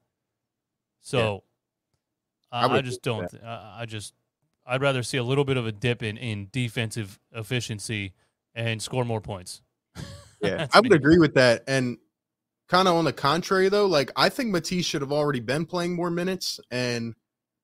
So 1.00 1.42
yeah. 2.52 2.66
I, 2.68 2.76
I, 2.76 2.82
just 2.82 3.02
don't. 3.02 3.28
I, 3.44 3.78
I 3.80 3.84
just 3.84 4.14
I'd 4.64 4.80
rather 4.80 5.02
see 5.02 5.16
a 5.16 5.24
little 5.24 5.44
bit 5.44 5.56
of 5.56 5.66
a 5.66 5.72
dip 5.72 6.04
in 6.04 6.16
in 6.16 6.50
defensive 6.52 7.18
efficiency 7.32 8.12
and 8.54 8.80
score 8.80 9.04
more 9.04 9.20
points. 9.20 9.60
Yeah, 10.40 10.66
I 10.72 10.80
would 10.80 10.92
agree 10.92 11.18
with 11.18 11.34
that. 11.34 11.64
And 11.66 11.98
kind 12.68 12.88
of 12.88 12.94
on 12.94 13.04
the 13.04 13.12
contrary, 13.12 13.68
though, 13.68 13.86
like 13.86 14.10
I 14.16 14.28
think 14.28 14.50
Matisse 14.50 14.86
should 14.86 15.02
have 15.02 15.12
already 15.12 15.40
been 15.40 15.66
playing 15.66 15.94
more 15.94 16.10
minutes. 16.10 16.60
And 16.70 17.14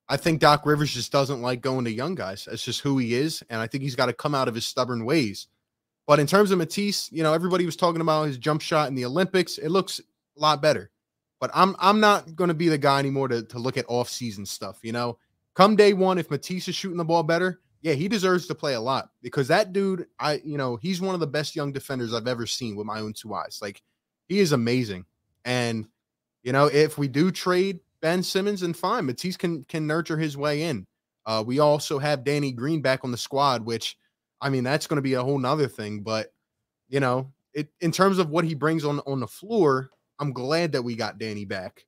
I 0.09 0.17
think 0.17 0.41
Doc 0.41 0.67
Rivers 0.67 0.93
just 0.93 1.13
doesn't 1.13 1.43
like 1.43 1.61
going 1.61 1.85
to 1.85 1.93
young 1.93 2.15
guys. 2.15 2.45
That's 2.45 2.65
just 2.65 2.81
who 2.81 2.99
he 2.99 3.15
is. 3.15 3.43
And 3.51 3.61
I 3.61 3.67
think 3.67 3.83
he's 3.83 3.97
got 3.97 4.07
to 4.07 4.13
come 4.13 4.35
out 4.35 4.49
of 4.49 4.55
his 4.55 4.67
stubborn 4.67 5.05
ways. 5.05 5.49
But 6.07 6.21
in 6.21 6.27
terms 6.27 6.53
of 6.53 6.59
Matisse, 6.59 7.11
you 7.11 7.23
know, 7.23 7.33
everybody 7.33 7.67
was 7.67 7.77
talking 7.77 8.01
about 8.01 8.27
his 8.27 8.39
jump 8.39 8.61
shot 8.61 8.89
in 8.89 8.95
the 8.95 9.05
Olympics. 9.05 9.59
It 9.59 9.71
looks 9.71 10.01
a 10.01 10.41
lot 10.41 10.63
better. 10.63 10.91
But 11.41 11.51
I'm 11.53 11.77
I'm 11.79 12.01
not 12.01 12.35
going 12.35 12.49
to 12.49 12.55
be 12.55 12.69
the 12.69 12.79
guy 12.79 12.99
anymore 12.99 13.29
to, 13.29 13.43
to 13.43 13.59
look 13.59 13.77
at 13.77 13.85
off-season 13.89 14.47
stuff, 14.47 14.79
you 14.83 14.93
know. 14.93 15.19
Come 15.55 15.77
day 15.77 15.93
one, 15.93 16.19
if 16.19 16.31
Matisse 16.31 16.69
is 16.69 16.75
shooting 16.75 16.97
the 16.97 17.05
ball 17.05 17.23
better, 17.23 17.61
yeah, 17.83 17.95
he 17.95 18.09
deserves 18.09 18.47
to 18.47 18.55
play 18.55 18.75
a 18.75 18.81
lot 18.81 19.11
because 19.23 19.49
that 19.49 19.73
dude, 19.73 20.07
I 20.19 20.41
you 20.45 20.57
know, 20.57 20.77
he's 20.77 21.01
one 21.01 21.15
of 21.15 21.21
the 21.21 21.27
best 21.27 21.55
young 21.55 21.73
defenders 21.73 22.15
I've 22.15 22.29
ever 22.29 22.47
seen 22.47 22.77
with 22.77 22.87
my 22.87 23.01
own 23.01 23.13
two 23.13 23.35
eyes. 23.35 23.59
Like 23.63 23.83
he 24.29 24.41
is 24.41 24.53
amazing. 24.53 25.05
And 25.45 25.87
you 26.43 26.53
know, 26.53 26.67
if 26.67 26.99
we 26.99 27.09
do 27.09 27.31
trade 27.31 27.81
Ben 28.01 28.23
Simmons, 28.23 28.63
and 28.63 28.77
fine, 28.77 29.07
Matisse 29.07 29.37
can 29.37 29.65
can 29.65 29.87
nurture 29.87 30.19
his 30.19 30.37
way 30.37 30.63
in. 30.63 30.87
Uh, 31.25 31.43
we 31.45 31.59
also 31.59 31.99
have 31.99 32.25
Danny 32.25 32.53
Green 32.53 32.81
back 32.81 33.01
on 33.05 33.11
the 33.11 33.17
squad, 33.17 33.65
which 33.65 33.97
I 34.41 34.49
mean 34.49 34.65
that's 34.65 34.87
going 34.87 34.97
to 34.97 35.03
be 35.03 35.15
a 35.15 35.23
whole 35.23 35.39
nother 35.39 35.69
thing. 35.69 36.01
But 36.01 36.33
you 36.89 37.01
know, 37.01 37.33
it 37.53 37.69
in 37.81 37.91
terms 37.91 38.19
of 38.19 38.31
what 38.31 38.45
he 38.45 38.55
brings 38.55 38.85
on 38.85 39.01
on 39.01 39.21
the 39.21 39.27
floor, 39.27 39.91
I'm 40.19 40.33
glad 40.33 40.73
that 40.73 40.83
we 40.83 40.95
got 40.95 41.19
Danny 41.19 41.45
back. 41.45 41.85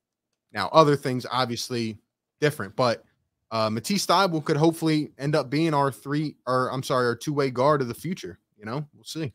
Now, 0.51 0.69
other 0.73 0.95
things 0.95 1.25
obviously 1.29 1.99
different, 2.41 2.75
but 2.75 3.03
uh, 3.51 3.69
Matisse 3.69 4.05
Thybulle 4.05 4.43
could 4.43 4.57
hopefully 4.57 5.11
end 5.17 5.35
up 5.35 5.49
being 5.49 5.73
our 5.73 5.91
three, 5.91 6.35
or 6.45 6.71
I'm 6.71 6.83
sorry, 6.83 7.07
our 7.07 7.15
two 7.15 7.33
way 7.33 7.49
guard 7.49 7.81
of 7.81 7.87
the 7.87 7.93
future. 7.93 8.39
You 8.57 8.65
know, 8.65 8.85
we'll 8.93 9.03
see. 9.03 9.33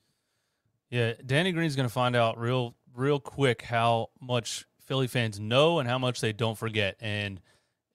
Yeah, 0.90 1.14
Danny 1.24 1.52
Green's 1.52 1.76
going 1.76 1.88
to 1.88 1.92
find 1.92 2.14
out 2.14 2.38
real 2.38 2.76
real 2.94 3.18
quick 3.18 3.62
how 3.62 4.10
much 4.20 4.66
Philly 4.80 5.06
fans 5.06 5.40
know 5.40 5.78
and 5.80 5.88
how 5.88 5.98
much 5.98 6.20
they 6.20 6.32
don't 6.32 6.56
forget. 6.56 6.96
And 7.00 7.40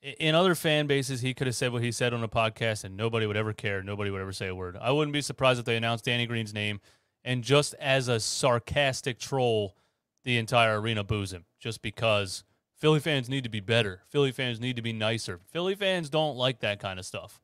in 0.02 0.36
other 0.36 0.56
fan 0.56 0.88
bases, 0.88 1.22
he 1.22 1.34
could 1.34 1.48
have 1.48 1.56
said 1.56 1.72
what 1.72 1.84
he 1.84 1.92
said 1.92 2.14
on 2.14 2.24
a 2.24 2.28
podcast, 2.28 2.84
and 2.84 2.98
nobody 2.98 3.26
would 3.26 3.38
ever 3.38 3.54
care. 3.54 3.84
Nobody 3.84 4.12
would 4.12 4.22
ever 4.22 4.34
say 4.34 4.48
a 4.48 4.56
word. 4.56 4.78
I 4.80 4.92
wouldn't 4.92 5.14
be 5.14 5.22
surprised 5.22 5.60
if 5.60 5.66
they 5.66 5.78
announced 5.78 6.06
Danny 6.06 6.26
Green's 6.26 6.54
name 6.54 6.82
and 7.24 7.44
just 7.44 7.74
as 7.76 8.08
a 8.08 8.20
sarcastic 8.20 9.20
troll, 9.20 9.76
the 10.24 10.38
entire 10.38 10.80
arena 10.80 11.04
boos 11.04 11.34
him 11.34 11.46
just 11.60 11.82
because 11.82 12.44
Philly 12.80 13.00
fans 13.00 13.30
need 13.30 13.44
to 13.44 13.50
be 13.50 13.60
better. 13.60 14.02
Philly 14.08 14.32
fans 14.32 14.60
need 14.60 14.78
to 14.78 14.82
be 14.82 14.94
nicer. 14.94 15.40
Philly 15.52 15.76
fans 15.76 16.10
don't 16.10 16.38
like 16.38 16.62
that 16.62 16.80
kind 16.80 16.98
of 16.98 17.06
stuff. 17.06 17.42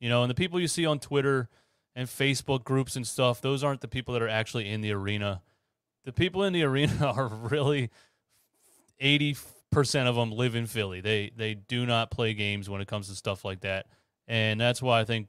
You 0.00 0.10
know, 0.10 0.22
and 0.22 0.30
the 0.30 0.34
people 0.34 0.60
you 0.60 0.68
see 0.68 0.84
on 0.84 0.98
Twitter 0.98 1.48
and 1.94 2.06
Facebook 2.06 2.62
groups 2.62 2.94
and 2.94 3.06
stuff, 3.06 3.40
those 3.40 3.64
aren't 3.64 3.80
the 3.80 3.88
people 3.88 4.12
that 4.12 4.22
are 4.22 4.28
actually 4.28 4.68
in 4.68 4.82
the 4.82 4.92
arena. 4.92 5.40
The 6.04 6.12
people 6.12 6.44
in 6.44 6.52
the 6.52 6.62
arena 6.62 7.06
are 7.16 7.28
really 7.28 7.90
80% 9.02 9.36
of 10.06 10.14
them 10.14 10.30
live 10.30 10.54
in 10.54 10.66
Philly. 10.66 11.00
They 11.00 11.32
they 11.34 11.54
do 11.54 11.86
not 11.86 12.10
play 12.10 12.34
games 12.34 12.68
when 12.68 12.82
it 12.82 12.88
comes 12.88 13.08
to 13.08 13.14
stuff 13.14 13.44
like 13.44 13.60
that. 13.60 13.86
And 14.28 14.60
that's 14.60 14.82
why 14.82 15.00
I 15.00 15.04
think 15.04 15.28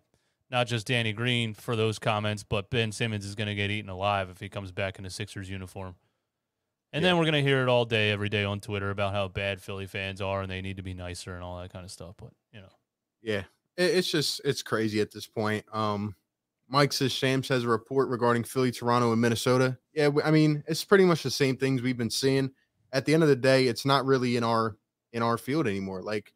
not 0.49 0.67
just 0.67 0.87
Danny 0.87 1.13
Green 1.13 1.53
for 1.53 1.75
those 1.75 1.99
comments, 1.99 2.43
but 2.43 2.69
Ben 2.69 2.91
Simmons 2.91 3.25
is 3.25 3.35
going 3.35 3.47
to 3.47 3.55
get 3.55 3.71
eaten 3.71 3.89
alive 3.89 4.29
if 4.29 4.39
he 4.39 4.49
comes 4.49 4.71
back 4.71 4.99
in 4.99 5.05
a 5.05 5.09
Sixers 5.09 5.49
uniform. 5.49 5.95
And 6.93 7.03
yeah. 7.03 7.09
then 7.09 7.17
we're 7.17 7.25
going 7.25 7.33
to 7.33 7.41
hear 7.41 7.61
it 7.61 7.69
all 7.69 7.85
day, 7.85 8.11
every 8.11 8.29
day 8.29 8.43
on 8.43 8.59
Twitter 8.61 8.89
about 8.89 9.13
how 9.13 9.27
bad 9.27 9.61
Philly 9.61 9.87
fans 9.87 10.21
are 10.21 10.41
and 10.41 10.49
they 10.49 10.61
need 10.61 10.77
to 10.77 10.83
be 10.83 10.93
nicer 10.93 11.35
and 11.35 11.43
all 11.43 11.59
that 11.61 11.71
kind 11.71 11.83
of 11.83 11.91
stuff. 11.91 12.15
But, 12.17 12.31
you 12.51 12.61
know. 12.61 12.69
Yeah. 13.21 13.43
It's 13.75 14.09
just, 14.09 14.41
it's 14.45 14.63
crazy 14.63 15.01
at 15.01 15.11
this 15.11 15.27
point. 15.27 15.65
Um, 15.73 16.15
Mike 16.69 16.91
says 16.91 17.11
Shams 17.11 17.47
has 17.47 17.63
a 17.63 17.67
report 17.67 18.09
regarding 18.09 18.43
Philly, 18.43 18.71
Toronto, 18.71 19.11
and 19.11 19.21
Minnesota. 19.21 19.77
Yeah, 19.93 20.09
I 20.23 20.31
mean, 20.31 20.63
it's 20.67 20.83
pretty 20.83 21.05
much 21.05 21.23
the 21.23 21.31
same 21.31 21.55
things 21.55 21.81
we've 21.81 21.97
been 21.97 22.09
seeing. 22.09 22.51
At 22.91 23.05
the 23.05 23.13
end 23.13 23.23
of 23.23 23.29
the 23.29 23.35
day, 23.35 23.67
it's 23.67 23.85
not 23.85 24.05
really 24.05 24.37
in 24.37 24.43
our 24.43 24.77
in 25.13 25.21
our 25.23 25.37
field 25.37 25.67
anymore. 25.67 26.01
Like 26.01 26.33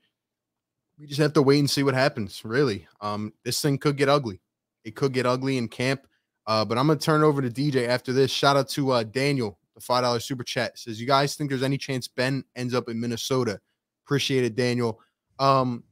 we 0.97 1.05
just 1.07 1.19
have 1.19 1.33
to 1.33 1.41
wait 1.41 1.59
and 1.59 1.69
see 1.69 1.83
what 1.83 1.93
happens. 1.93 2.41
Really, 2.43 2.87
um, 3.01 3.33
this 3.43 3.61
thing 3.61 3.77
could 3.77 3.97
get 3.97 4.09
ugly. 4.09 4.41
It 4.83 4.95
could 4.95 5.13
get 5.13 5.25
ugly 5.25 5.57
in 5.57 5.67
camp. 5.67 6.07
Uh, 6.47 6.65
but 6.65 6.77
I'm 6.77 6.87
gonna 6.87 6.99
turn 6.99 7.23
over 7.23 7.41
to 7.41 7.49
DJ 7.49 7.87
after 7.87 8.13
this. 8.13 8.31
Shout 8.31 8.57
out 8.57 8.69
to 8.69 8.91
uh, 8.91 9.03
Daniel, 9.03 9.59
five 9.81 10.03
dollar 10.03 10.19
super 10.19 10.43
chat 10.43 10.77
says, 10.77 10.99
"You 10.99 11.07
guys 11.07 11.35
think 11.35 11.49
there's 11.49 11.63
any 11.63 11.77
chance 11.77 12.07
Ben 12.07 12.43
ends 12.55 12.73
up 12.73 12.89
in 12.89 12.99
Minnesota?" 12.99 13.59
Appreciate 14.05 14.43
it, 14.43 14.55
Daniel. 14.55 14.99
Um, 15.39 15.83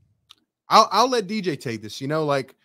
I'll 0.69 0.87
I'll 0.91 1.09
let 1.09 1.27
DJ 1.27 1.59
take 1.59 1.81
this. 1.81 1.99
You 2.01 2.07
know, 2.07 2.25
like 2.25 2.55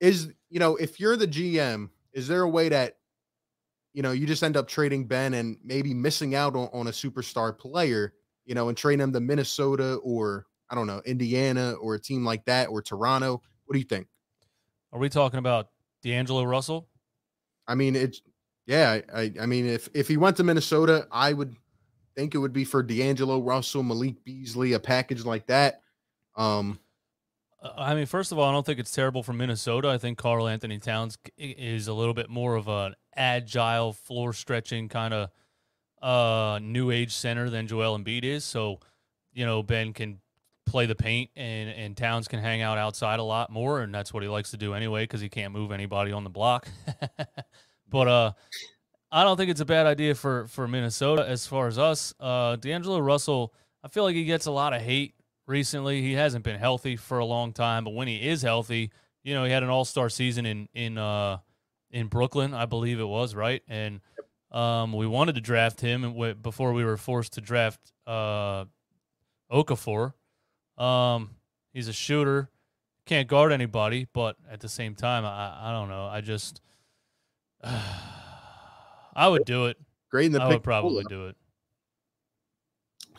is 0.00 0.32
you 0.50 0.58
know 0.58 0.76
if 0.76 1.00
you're 1.00 1.16
the 1.16 1.28
GM, 1.28 1.90
is 2.12 2.28
there 2.28 2.42
a 2.42 2.48
way 2.48 2.68
that 2.68 2.98
you 3.94 4.02
know 4.02 4.12
you 4.12 4.26
just 4.26 4.42
end 4.42 4.56
up 4.56 4.68
trading 4.68 5.06
Ben 5.06 5.34
and 5.34 5.56
maybe 5.64 5.94
missing 5.94 6.34
out 6.34 6.54
on, 6.54 6.68
on 6.72 6.86
a 6.88 6.90
superstar 6.90 7.56
player, 7.56 8.14
you 8.44 8.54
know, 8.54 8.68
and 8.68 8.76
trading 8.76 9.02
him 9.02 9.12
to 9.12 9.20
Minnesota 9.20 9.94
or 10.02 10.46
I 10.70 10.74
don't 10.74 10.86
know, 10.86 11.00
Indiana 11.04 11.72
or 11.74 11.94
a 11.94 12.00
team 12.00 12.24
like 12.24 12.44
that 12.46 12.68
or 12.68 12.82
Toronto. 12.82 13.40
What 13.64 13.72
do 13.72 13.78
you 13.78 13.84
think? 13.84 14.08
Are 14.92 14.98
we 14.98 15.08
talking 15.08 15.38
about 15.38 15.68
D'Angelo 16.02 16.44
Russell? 16.44 16.88
I 17.68 17.74
mean, 17.74 17.96
it's 17.96 18.22
yeah. 18.66 19.00
I 19.14 19.32
I 19.40 19.46
mean, 19.46 19.66
if 19.66 19.88
if 19.94 20.08
he 20.08 20.16
went 20.16 20.36
to 20.38 20.44
Minnesota, 20.44 21.06
I 21.10 21.32
would 21.32 21.56
think 22.16 22.34
it 22.34 22.38
would 22.38 22.52
be 22.52 22.64
for 22.64 22.82
D'Angelo 22.82 23.40
Russell, 23.40 23.82
Malik 23.82 24.24
Beasley, 24.24 24.72
a 24.72 24.80
package 24.80 25.24
like 25.24 25.46
that. 25.46 25.82
Um, 26.34 26.78
uh, 27.62 27.72
I 27.76 27.94
mean, 27.94 28.06
first 28.06 28.32
of 28.32 28.38
all, 28.38 28.48
I 28.48 28.52
don't 28.52 28.64
think 28.64 28.78
it's 28.78 28.92
terrible 28.92 29.22
for 29.22 29.32
Minnesota. 29.32 29.88
I 29.88 29.98
think 29.98 30.18
Karl-Anthony 30.18 30.78
Towns 30.78 31.18
is 31.36 31.88
a 31.88 31.94
little 31.94 32.14
bit 32.14 32.28
more 32.28 32.56
of 32.56 32.68
an 32.68 32.94
agile, 33.14 33.92
floor 33.92 34.32
stretching 34.32 34.88
kind 34.88 35.14
of 35.14 35.30
uh, 36.02 36.58
new 36.60 36.90
age 36.90 37.14
center 37.14 37.50
than 37.50 37.66
Joel 37.66 37.98
Embiid 37.98 38.24
is. 38.24 38.44
So, 38.44 38.80
you 39.32 39.46
know, 39.46 39.62
Ben 39.62 39.92
can 39.92 40.20
play 40.66 40.84
the 40.84 40.96
paint 40.96 41.30
and 41.36 41.70
and 41.70 41.96
Towns 41.96 42.26
can 42.26 42.40
hang 42.40 42.60
out 42.60 42.76
outside 42.76 43.20
a 43.20 43.22
lot 43.22 43.50
more 43.50 43.82
and 43.82 43.94
that's 43.94 44.12
what 44.12 44.24
he 44.24 44.28
likes 44.28 44.50
to 44.50 44.56
do 44.56 44.74
anyway 44.74 45.04
because 45.04 45.20
he 45.20 45.28
can't 45.28 45.52
move 45.52 45.70
anybody 45.70 46.10
on 46.10 46.24
the 46.24 46.30
block. 46.30 46.66
but 47.88 48.08
uh 48.08 48.32
I 49.12 49.22
don't 49.22 49.36
think 49.36 49.50
it's 49.50 49.60
a 49.60 49.66
bad 49.66 49.86
idea 49.86 50.14
for 50.14 50.46
for 50.46 50.66
Minnesota 50.68 51.24
as 51.26 51.46
far 51.46 51.66
as 51.66 51.78
us. 51.78 52.14
Uh 52.20 52.56
D'Angelo 52.56 52.98
Russell, 52.98 53.54
I 53.84 53.88
feel 53.88 54.04
like 54.04 54.14
he 54.14 54.24
gets 54.24 54.46
a 54.46 54.50
lot 54.50 54.72
of 54.72 54.82
hate 54.82 55.14
recently. 55.46 56.02
He 56.02 56.12
hasn't 56.14 56.44
been 56.44 56.58
healthy 56.58 56.96
for 56.96 57.18
a 57.18 57.24
long 57.24 57.52
time, 57.52 57.84
but 57.84 57.94
when 57.94 58.08
he 58.08 58.16
is 58.28 58.42
healthy, 58.42 58.90
you 59.22 59.34
know, 59.34 59.44
he 59.44 59.50
had 59.50 59.62
an 59.62 59.68
all-star 59.68 60.08
season 60.08 60.46
in 60.46 60.68
in 60.74 60.98
uh 60.98 61.38
in 61.90 62.08
Brooklyn, 62.08 62.52
I 62.54 62.66
believe 62.66 63.00
it 63.00 63.08
was, 63.08 63.34
right? 63.34 63.62
And 63.68 64.00
um 64.50 64.92
we 64.92 65.06
wanted 65.06 65.34
to 65.36 65.40
draft 65.40 65.80
him 65.80 66.04
and 66.04 66.42
before 66.42 66.72
we 66.72 66.84
were 66.84 66.96
forced 66.96 67.34
to 67.34 67.40
draft 67.40 67.80
uh 68.06 68.64
Okafor 69.50 70.12
um, 70.78 71.30
he's 71.72 71.88
a 71.88 71.92
shooter, 71.92 72.50
can't 73.06 73.28
guard 73.28 73.52
anybody, 73.52 74.06
but 74.12 74.36
at 74.50 74.60
the 74.60 74.68
same 74.68 74.94
time, 74.94 75.24
I 75.24 75.68
I 75.68 75.72
don't 75.72 75.88
know. 75.88 76.06
I 76.06 76.20
just 76.20 76.60
I 77.64 79.28
would 79.28 79.44
do 79.44 79.66
it. 79.66 79.76
Great 80.10 80.26
in 80.26 80.32
the 80.32 80.42
I 80.42 80.48
would 80.48 80.62
probably 80.62 81.04
do 81.08 81.26
it. 81.26 81.36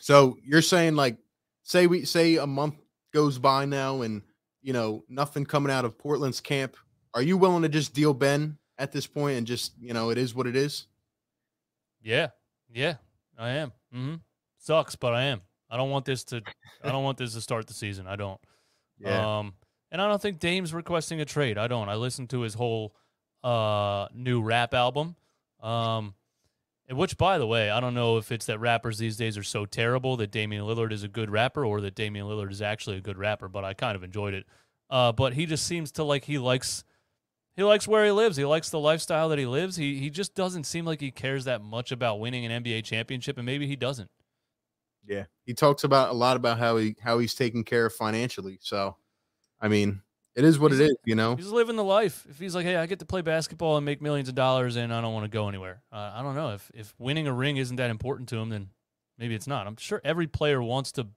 So 0.00 0.36
you're 0.44 0.62
saying 0.62 0.96
like, 0.96 1.16
say 1.62 1.86
we 1.86 2.04
say 2.04 2.36
a 2.36 2.46
month 2.46 2.76
goes 3.12 3.38
by 3.38 3.64
now, 3.64 4.02
and 4.02 4.22
you 4.62 4.72
know 4.72 5.04
nothing 5.08 5.44
coming 5.44 5.72
out 5.72 5.84
of 5.84 5.98
Portland's 5.98 6.40
camp. 6.40 6.76
Are 7.14 7.22
you 7.22 7.36
willing 7.36 7.62
to 7.62 7.68
just 7.68 7.94
deal 7.94 8.14
Ben 8.14 8.58
at 8.78 8.92
this 8.92 9.06
point 9.06 9.38
and 9.38 9.46
just 9.46 9.72
you 9.80 9.92
know 9.92 10.10
it 10.10 10.18
is 10.18 10.34
what 10.34 10.46
it 10.46 10.56
is? 10.56 10.86
Yeah, 12.02 12.28
yeah, 12.72 12.94
I 13.36 13.50
am. 13.50 13.72
Mm-hmm. 13.94 14.14
Sucks, 14.58 14.96
but 14.96 15.14
I 15.14 15.24
am. 15.24 15.42
I 15.70 15.76
don't 15.76 15.90
want 15.90 16.04
this 16.04 16.24
to. 16.24 16.42
I 16.82 16.90
don't 16.90 17.04
want 17.04 17.18
this 17.18 17.34
to 17.34 17.40
start 17.40 17.66
the 17.66 17.74
season. 17.74 18.06
I 18.06 18.16
don't. 18.16 18.40
Yeah. 19.00 19.38
Um, 19.38 19.54
and 19.92 20.02
I 20.02 20.08
don't 20.08 20.20
think 20.20 20.40
Dame's 20.40 20.74
requesting 20.74 21.20
a 21.20 21.24
trade. 21.24 21.56
I 21.56 21.68
don't. 21.68 21.88
I 21.88 21.94
listened 21.94 22.30
to 22.30 22.40
his 22.40 22.54
whole 22.54 22.96
uh 23.42 24.08
new 24.14 24.42
rap 24.42 24.74
album. 24.74 25.16
Um, 25.60 26.14
which, 26.90 27.18
by 27.18 27.36
the 27.36 27.46
way, 27.46 27.70
I 27.70 27.80
don't 27.80 27.94
know 27.94 28.16
if 28.16 28.32
it's 28.32 28.46
that 28.46 28.60
rappers 28.60 28.96
these 28.96 29.16
days 29.16 29.36
are 29.36 29.42
so 29.42 29.66
terrible 29.66 30.16
that 30.16 30.30
Damian 30.30 30.64
Lillard 30.64 30.92
is 30.92 31.02
a 31.02 31.08
good 31.08 31.30
rapper, 31.30 31.64
or 31.64 31.82
that 31.82 31.94
Damian 31.94 32.26
Lillard 32.26 32.50
is 32.50 32.62
actually 32.62 32.96
a 32.96 33.00
good 33.00 33.18
rapper. 33.18 33.48
But 33.48 33.64
I 33.64 33.74
kind 33.74 33.94
of 33.94 34.02
enjoyed 34.02 34.32
it. 34.32 34.46
Uh, 34.88 35.12
but 35.12 35.34
he 35.34 35.44
just 35.44 35.66
seems 35.66 35.92
to 35.92 36.04
like 36.04 36.24
he 36.24 36.38
likes 36.38 36.84
he 37.56 37.64
likes 37.64 37.86
where 37.86 38.04
he 38.04 38.10
lives. 38.10 38.36
He 38.36 38.44
likes 38.44 38.70
the 38.70 38.78
lifestyle 38.78 39.28
that 39.30 39.38
he 39.38 39.44
lives. 39.44 39.76
He 39.76 39.98
he 39.98 40.08
just 40.08 40.34
doesn't 40.34 40.64
seem 40.64 40.84
like 40.84 41.00
he 41.00 41.10
cares 41.10 41.44
that 41.44 41.60
much 41.60 41.92
about 41.92 42.20
winning 42.20 42.46
an 42.46 42.62
NBA 42.62 42.84
championship, 42.84 43.36
and 43.36 43.44
maybe 43.44 43.66
he 43.66 43.76
doesn't. 43.76 44.10
Yeah, 45.04 45.24
he 45.44 45.54
talks 45.54 45.84
about 45.84 46.10
a 46.10 46.12
lot 46.12 46.36
about 46.36 46.58
how 46.58 46.76
he 46.76 46.94
how 47.00 47.18
he's 47.18 47.34
taken 47.34 47.64
care 47.64 47.86
of 47.86 47.94
financially. 47.94 48.58
So, 48.62 48.96
I 49.60 49.68
mean, 49.68 50.02
it 50.38 50.44
is 50.44 50.56
what 50.56 50.70
he's, 50.70 50.80
it 50.80 50.90
is, 50.90 50.96
you 51.04 51.16
know. 51.16 51.34
He's 51.34 51.48
living 51.48 51.74
the 51.74 51.82
life. 51.82 52.24
If 52.30 52.38
he's 52.38 52.54
like, 52.54 52.64
hey, 52.64 52.76
I 52.76 52.86
get 52.86 53.00
to 53.00 53.04
play 53.04 53.22
basketball 53.22 53.76
and 53.76 53.84
make 53.84 54.00
millions 54.00 54.28
of 54.28 54.36
dollars, 54.36 54.76
and 54.76 54.94
I 54.94 55.00
don't 55.00 55.12
want 55.12 55.24
to 55.24 55.28
go 55.28 55.48
anywhere. 55.48 55.82
Uh, 55.92 56.12
I 56.14 56.22
don't 56.22 56.36
know 56.36 56.50
if 56.50 56.70
if 56.72 56.94
winning 56.96 57.26
a 57.26 57.32
ring 57.32 57.56
isn't 57.56 57.74
that 57.74 57.90
important 57.90 58.28
to 58.28 58.36
him, 58.36 58.48
then 58.48 58.68
maybe 59.18 59.34
it's 59.34 59.48
not. 59.48 59.66
I'm 59.66 59.76
sure 59.76 60.00
every 60.04 60.28
player 60.28 60.62
wants 60.62 60.92
to 60.92 61.08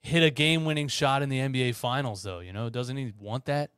hit 0.00 0.22
a 0.22 0.30
game-winning 0.30 0.88
shot 0.88 1.22
in 1.22 1.28
the 1.28 1.38
NBA 1.38 1.74
Finals, 1.74 2.22
though. 2.22 2.40
You 2.40 2.54
know, 2.54 2.70
doesn't 2.70 2.96
he 2.96 3.12
want 3.20 3.44
that? 3.44 3.70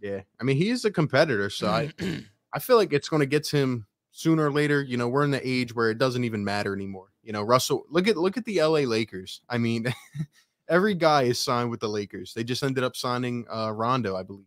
Yeah, 0.00 0.22
I 0.40 0.44
mean, 0.44 0.56
he's 0.56 0.86
a 0.86 0.90
competitor, 0.90 1.50
so 1.50 1.68
I 1.68 1.92
I 2.54 2.58
feel 2.58 2.76
like 2.76 2.94
it's 2.94 3.10
going 3.10 3.20
to 3.20 3.26
get 3.26 3.44
to 3.44 3.58
him 3.58 3.86
sooner 4.12 4.46
or 4.46 4.50
later. 4.50 4.82
You 4.82 4.96
know, 4.96 5.08
we're 5.08 5.24
in 5.24 5.30
the 5.30 5.46
age 5.46 5.74
where 5.74 5.90
it 5.90 5.98
doesn't 5.98 6.24
even 6.24 6.42
matter 6.42 6.72
anymore. 6.72 7.08
You 7.22 7.34
know, 7.34 7.42
Russell, 7.42 7.84
look 7.90 8.08
at 8.08 8.16
look 8.16 8.38
at 8.38 8.46
the 8.46 8.62
LA 8.62 8.80
Lakers. 8.80 9.42
I 9.46 9.58
mean, 9.58 9.92
every 10.68 10.94
guy 10.94 11.22
is 11.22 11.38
signed 11.38 11.70
with 11.70 11.80
the 11.80 11.88
Lakers. 11.88 12.34
They 12.34 12.44
just 12.44 12.62
ended 12.62 12.84
up 12.84 12.96
signing 12.96 13.46
uh 13.52 13.72
Rondo, 13.72 14.16
I 14.16 14.22
believe, 14.22 14.46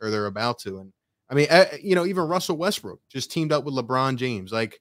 or 0.00 0.10
they're 0.10 0.26
about 0.26 0.58
to. 0.60 0.78
And 0.80 0.92
I 1.28 1.34
mean, 1.34 1.46
uh, 1.50 1.66
you 1.80 1.94
know, 1.94 2.06
even 2.06 2.24
Russell 2.24 2.56
Westbrook 2.56 3.00
just 3.08 3.30
teamed 3.30 3.52
up 3.52 3.64
with 3.64 3.74
LeBron 3.74 4.16
James. 4.16 4.52
Like 4.52 4.80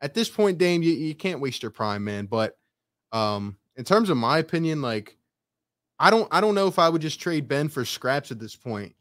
at 0.00 0.14
this 0.14 0.28
point, 0.28 0.58
Dame, 0.58 0.82
you, 0.82 0.92
you 0.92 1.14
can't 1.14 1.40
waste 1.40 1.62
your 1.62 1.70
prime, 1.70 2.04
man. 2.04 2.26
But 2.26 2.56
um, 3.12 3.56
in 3.76 3.84
terms 3.84 4.10
of 4.10 4.16
my 4.16 4.38
opinion, 4.38 4.82
like 4.82 5.16
I 5.98 6.10
don't 6.10 6.28
I 6.30 6.40
don't 6.40 6.54
know 6.54 6.66
if 6.66 6.78
I 6.78 6.88
would 6.88 7.02
just 7.02 7.20
trade 7.20 7.48
Ben 7.48 7.68
for 7.68 7.84
scraps 7.84 8.30
at 8.30 8.38
this 8.38 8.56
point. 8.56 8.94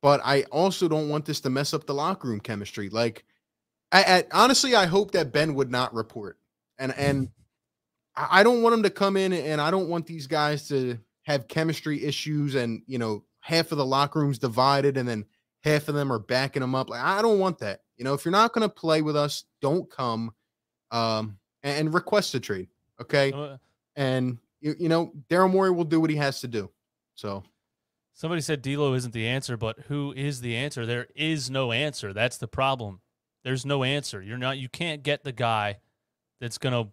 But 0.00 0.20
I 0.24 0.42
also 0.44 0.88
don't 0.88 1.08
want 1.08 1.26
this 1.26 1.40
to 1.40 1.50
mess 1.50 1.72
up 1.72 1.86
the 1.86 1.94
locker 1.94 2.26
room 2.26 2.40
chemistry. 2.40 2.88
Like, 2.88 3.24
I, 3.92 4.02
I 4.02 4.24
honestly, 4.32 4.74
I 4.74 4.86
hope 4.86 5.12
that 5.12 5.32
Ben 5.32 5.54
would 5.54 5.70
not 5.70 5.94
report 5.94 6.38
and 6.78 6.92
and 6.96 7.28
I 8.14 8.42
don't 8.42 8.62
want 8.62 8.74
them 8.74 8.82
to 8.82 8.90
come 8.90 9.16
in 9.16 9.32
and 9.32 9.60
I 9.60 9.70
don't 9.70 9.88
want 9.88 10.06
these 10.06 10.26
guys 10.26 10.68
to 10.68 10.98
have 11.22 11.48
chemistry 11.48 12.04
issues 12.04 12.54
and 12.54 12.82
you 12.86 12.98
know 12.98 13.24
half 13.40 13.72
of 13.72 13.78
the 13.78 13.86
locker 13.86 14.20
rooms 14.20 14.38
divided 14.38 14.96
and 14.96 15.08
then 15.08 15.24
half 15.62 15.88
of 15.88 15.94
them 15.94 16.12
are 16.12 16.18
backing 16.18 16.60
them 16.60 16.74
up. 16.74 16.90
Like 16.90 17.02
I 17.02 17.22
don't 17.22 17.38
want 17.38 17.58
that. 17.60 17.80
You 17.96 18.04
know, 18.04 18.14
if 18.14 18.24
you're 18.24 18.32
not 18.32 18.52
going 18.52 18.68
to 18.68 18.74
play 18.74 19.02
with 19.02 19.16
us, 19.16 19.44
don't 19.60 19.90
come 19.90 20.32
um 20.90 21.38
and, 21.62 21.86
and 21.86 21.94
request 21.94 22.34
a 22.34 22.40
trade. 22.40 22.68
Okay. 23.00 23.32
Uh, 23.32 23.56
and 23.96 24.38
you, 24.60 24.74
you 24.78 24.88
know, 24.88 25.12
Daryl 25.28 25.50
Morey 25.50 25.70
will 25.70 25.84
do 25.84 26.00
what 26.00 26.10
he 26.10 26.16
has 26.16 26.40
to 26.40 26.48
do. 26.48 26.70
So 27.14 27.42
somebody 28.14 28.42
said 28.42 28.62
D'Lo 28.62 28.94
isn't 28.94 29.12
the 29.12 29.26
answer, 29.26 29.56
but 29.56 29.78
who 29.88 30.12
is 30.16 30.40
the 30.40 30.56
answer? 30.56 30.86
There 30.86 31.08
is 31.14 31.50
no 31.50 31.72
answer. 31.72 32.12
That's 32.12 32.38
the 32.38 32.48
problem. 32.48 33.00
There's 33.44 33.66
no 33.66 33.82
answer. 33.82 34.22
You're 34.22 34.38
not. 34.38 34.58
You 34.58 34.68
can't 34.68 35.02
get 35.02 35.24
the 35.24 35.32
guy 35.32 35.78
that's 36.40 36.58
gonna 36.58 36.88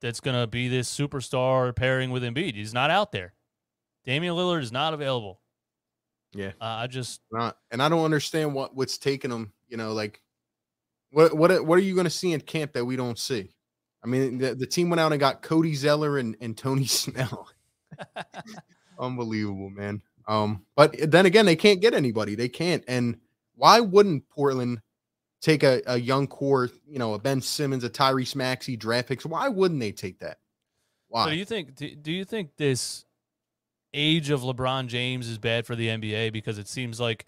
that's 0.00 0.20
gonna 0.20 0.46
be 0.46 0.68
this 0.68 0.94
superstar 0.94 1.74
pairing 1.74 2.10
with 2.10 2.22
Embiid. 2.22 2.54
He's 2.54 2.74
not 2.74 2.90
out 2.90 3.12
there. 3.12 3.34
Damian 4.04 4.34
Lillard 4.34 4.62
is 4.62 4.72
not 4.72 4.94
available. 4.94 5.40
Yeah, 6.32 6.52
uh, 6.60 6.64
I 6.64 6.86
just 6.86 7.20
not, 7.32 7.56
and 7.70 7.82
I 7.82 7.88
don't 7.88 8.04
understand 8.04 8.54
what 8.54 8.74
what's 8.74 8.98
taking 8.98 9.30
them. 9.30 9.52
You 9.68 9.76
know, 9.76 9.92
like 9.92 10.20
what 11.10 11.36
what 11.36 11.64
what 11.64 11.78
are 11.78 11.82
you 11.82 11.94
going 11.94 12.04
to 12.04 12.10
see 12.10 12.32
in 12.32 12.40
camp 12.40 12.72
that 12.72 12.84
we 12.84 12.96
don't 12.96 13.18
see? 13.18 13.50
I 14.02 14.06
mean, 14.06 14.38
the, 14.38 14.54
the 14.54 14.66
team 14.66 14.88
went 14.88 15.00
out 15.00 15.12
and 15.12 15.20
got 15.20 15.42
Cody 15.42 15.74
Zeller 15.74 16.18
and, 16.18 16.36
and 16.40 16.56
Tony 16.56 16.86
Snell. 16.86 17.48
Unbelievable, 18.98 19.70
man. 19.70 20.02
Um, 20.26 20.64
but 20.76 20.94
then 21.10 21.26
again, 21.26 21.46
they 21.46 21.56
can't 21.56 21.80
get 21.80 21.94
anybody. 21.94 22.34
They 22.34 22.48
can't. 22.48 22.84
And 22.86 23.18
why 23.56 23.80
wouldn't 23.80 24.28
Portland 24.28 24.80
take 25.40 25.62
a, 25.62 25.82
a 25.86 25.98
young 25.98 26.26
core, 26.26 26.70
you 26.88 26.98
know, 26.98 27.14
a 27.14 27.18
Ben 27.18 27.40
Simmons, 27.40 27.84
a 27.84 27.90
Tyrese 27.90 28.34
Maxey 28.36 28.76
draft 28.76 29.08
picks? 29.08 29.26
Why 29.26 29.48
wouldn't 29.48 29.80
they 29.80 29.92
take 29.92 30.18
that? 30.20 30.38
Why? 31.08 31.24
So 31.24 31.30
do 31.30 31.36
you 31.36 31.44
think 31.44 31.74
do, 31.74 31.94
do 31.94 32.12
you 32.12 32.24
think 32.24 32.56
this 32.56 33.04
age 33.92 34.30
of 34.30 34.42
LeBron 34.42 34.86
James 34.86 35.28
is 35.28 35.38
bad 35.38 35.66
for 35.66 35.74
the 35.74 35.88
NBA 35.88 36.32
because 36.32 36.58
it 36.58 36.68
seems 36.68 37.00
like 37.00 37.26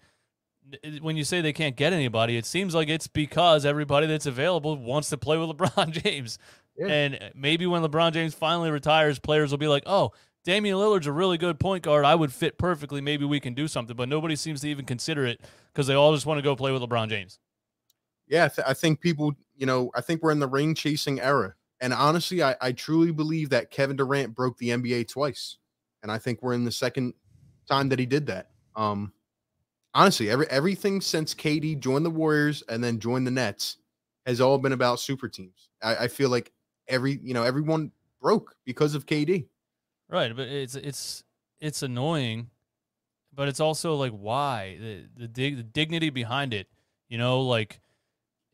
when 1.01 1.17
you 1.17 1.23
say 1.23 1.41
they 1.41 1.53
can't 1.53 1.75
get 1.75 1.93
anybody, 1.93 2.37
it 2.37 2.45
seems 2.45 2.73
like 2.73 2.87
it's 2.87 3.07
because 3.07 3.65
everybody 3.65 4.07
that's 4.07 4.25
available 4.25 4.77
wants 4.77 5.09
to 5.09 5.17
play 5.17 5.37
with 5.37 5.49
LeBron 5.57 5.91
James. 5.91 6.37
Yeah. 6.77 6.87
And 6.87 7.31
maybe 7.35 7.67
when 7.67 7.83
LeBron 7.83 8.13
James 8.13 8.33
finally 8.33 8.71
retires, 8.71 9.19
players 9.19 9.51
will 9.51 9.57
be 9.57 9.67
like, 9.67 9.83
"Oh, 9.85 10.11
Damian 10.43 10.77
Lillard's 10.77 11.07
a 11.07 11.11
really 11.11 11.37
good 11.37 11.59
point 11.59 11.83
guard. 11.83 12.05
I 12.05 12.15
would 12.15 12.33
fit 12.33 12.57
perfectly. 12.57 13.01
Maybe 13.01 13.25
we 13.25 13.39
can 13.39 13.53
do 13.53 13.67
something." 13.67 13.95
But 13.95 14.09
nobody 14.09 14.35
seems 14.35 14.61
to 14.61 14.69
even 14.69 14.85
consider 14.85 15.25
it 15.25 15.41
because 15.71 15.87
they 15.87 15.93
all 15.93 16.13
just 16.13 16.25
want 16.25 16.39
to 16.39 16.41
go 16.41 16.55
play 16.55 16.71
with 16.71 16.81
LeBron 16.81 17.09
James. 17.09 17.39
Yeah, 18.27 18.47
th- 18.47 18.67
I 18.67 18.73
think 18.73 19.01
people, 19.01 19.33
you 19.55 19.65
know, 19.65 19.91
I 19.95 20.01
think 20.01 20.23
we're 20.23 20.31
in 20.31 20.39
the 20.39 20.47
ring 20.47 20.75
chasing 20.75 21.19
era. 21.19 21.55
And 21.81 21.93
honestly, 21.93 22.41
I, 22.41 22.55
I 22.61 22.71
truly 22.71 23.11
believe 23.11 23.49
that 23.49 23.69
Kevin 23.69 23.97
Durant 23.97 24.33
broke 24.33 24.57
the 24.57 24.69
NBA 24.69 25.09
twice 25.09 25.57
and 26.03 26.11
I 26.11 26.19
think 26.19 26.43
we're 26.43 26.53
in 26.53 26.65
the 26.65 26.71
second 26.71 27.13
time 27.67 27.89
that 27.89 27.97
he 27.97 28.05
did 28.05 28.27
that. 28.27 28.51
Um, 28.75 29.13
honestly, 29.93 30.29
every 30.29 30.45
everything 30.49 31.01
since 31.01 31.33
KD 31.33 31.79
joined 31.79 32.05
the 32.05 32.11
Warriors 32.11 32.61
and 32.69 32.83
then 32.83 32.99
joined 32.99 33.25
the 33.25 33.31
Nets 33.31 33.77
has 34.25 34.39
all 34.41 34.57
been 34.57 34.73
about 34.73 34.99
super 34.99 35.29
teams. 35.29 35.69
I, 35.81 35.95
I 35.95 36.07
feel 36.09 36.29
like 36.29 36.51
every 36.87 37.19
you 37.23 37.33
know 37.33 37.43
everyone 37.43 37.91
broke 38.21 38.55
because 38.65 38.93
of 38.93 39.05
KD. 39.05 39.47
Right, 40.09 40.35
but 40.35 40.47
it's 40.47 40.75
it's 40.75 41.23
it's 41.59 41.81
annoying, 41.81 42.49
but 43.33 43.47
it's 43.47 43.61
also 43.61 43.95
like 43.95 44.11
why 44.11 44.77
the 44.79 45.07
the, 45.15 45.27
dig, 45.27 45.57
the 45.57 45.63
dignity 45.63 46.09
behind 46.09 46.53
it. 46.53 46.67
You 47.07 47.17
know, 47.17 47.41
like 47.41 47.79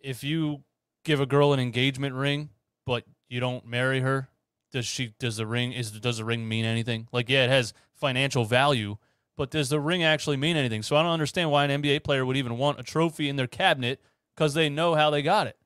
if 0.01 0.23
you 0.23 0.63
give 1.03 1.19
a 1.19 1.25
girl 1.25 1.53
an 1.53 1.59
engagement 1.59 2.15
ring, 2.15 2.49
but 2.85 3.03
you 3.27 3.39
don't 3.39 3.65
marry 3.65 4.01
her, 4.01 4.29
does 4.71 4.85
she 4.85 5.13
does 5.19 5.37
the 5.37 5.47
ring 5.47 5.71
is 5.71 5.91
does 5.91 6.17
the 6.17 6.25
ring 6.25 6.47
mean 6.47 6.65
anything? 6.65 7.07
Like 7.11 7.29
yeah, 7.29 7.45
it 7.45 7.49
has 7.49 7.73
financial 7.95 8.45
value, 8.45 8.97
but 9.35 9.51
does 9.51 9.69
the 9.69 9.79
ring 9.79 10.03
actually 10.03 10.37
mean 10.37 10.57
anything? 10.57 10.83
So 10.83 10.95
I 10.95 11.01
don't 11.01 11.11
understand 11.11 11.51
why 11.51 11.65
an 11.65 11.81
NBA 11.81 12.03
player 12.03 12.25
would 12.25 12.37
even 12.37 12.57
want 12.57 12.79
a 12.79 12.83
trophy 12.83 13.29
in 13.29 13.35
their 13.35 13.47
cabinet 13.47 14.01
because 14.35 14.53
they 14.53 14.69
know 14.69 14.95
how 14.95 15.09
they 15.09 15.21
got 15.21 15.47
it. 15.47 15.57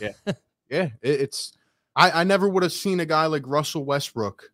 yeah, 0.00 0.12
yeah. 0.70 0.88
It, 1.02 1.20
it's 1.20 1.52
I 1.94 2.22
I 2.22 2.24
never 2.24 2.48
would 2.48 2.62
have 2.62 2.72
seen 2.72 3.00
a 3.00 3.06
guy 3.06 3.26
like 3.26 3.46
Russell 3.46 3.84
Westbrook, 3.84 4.50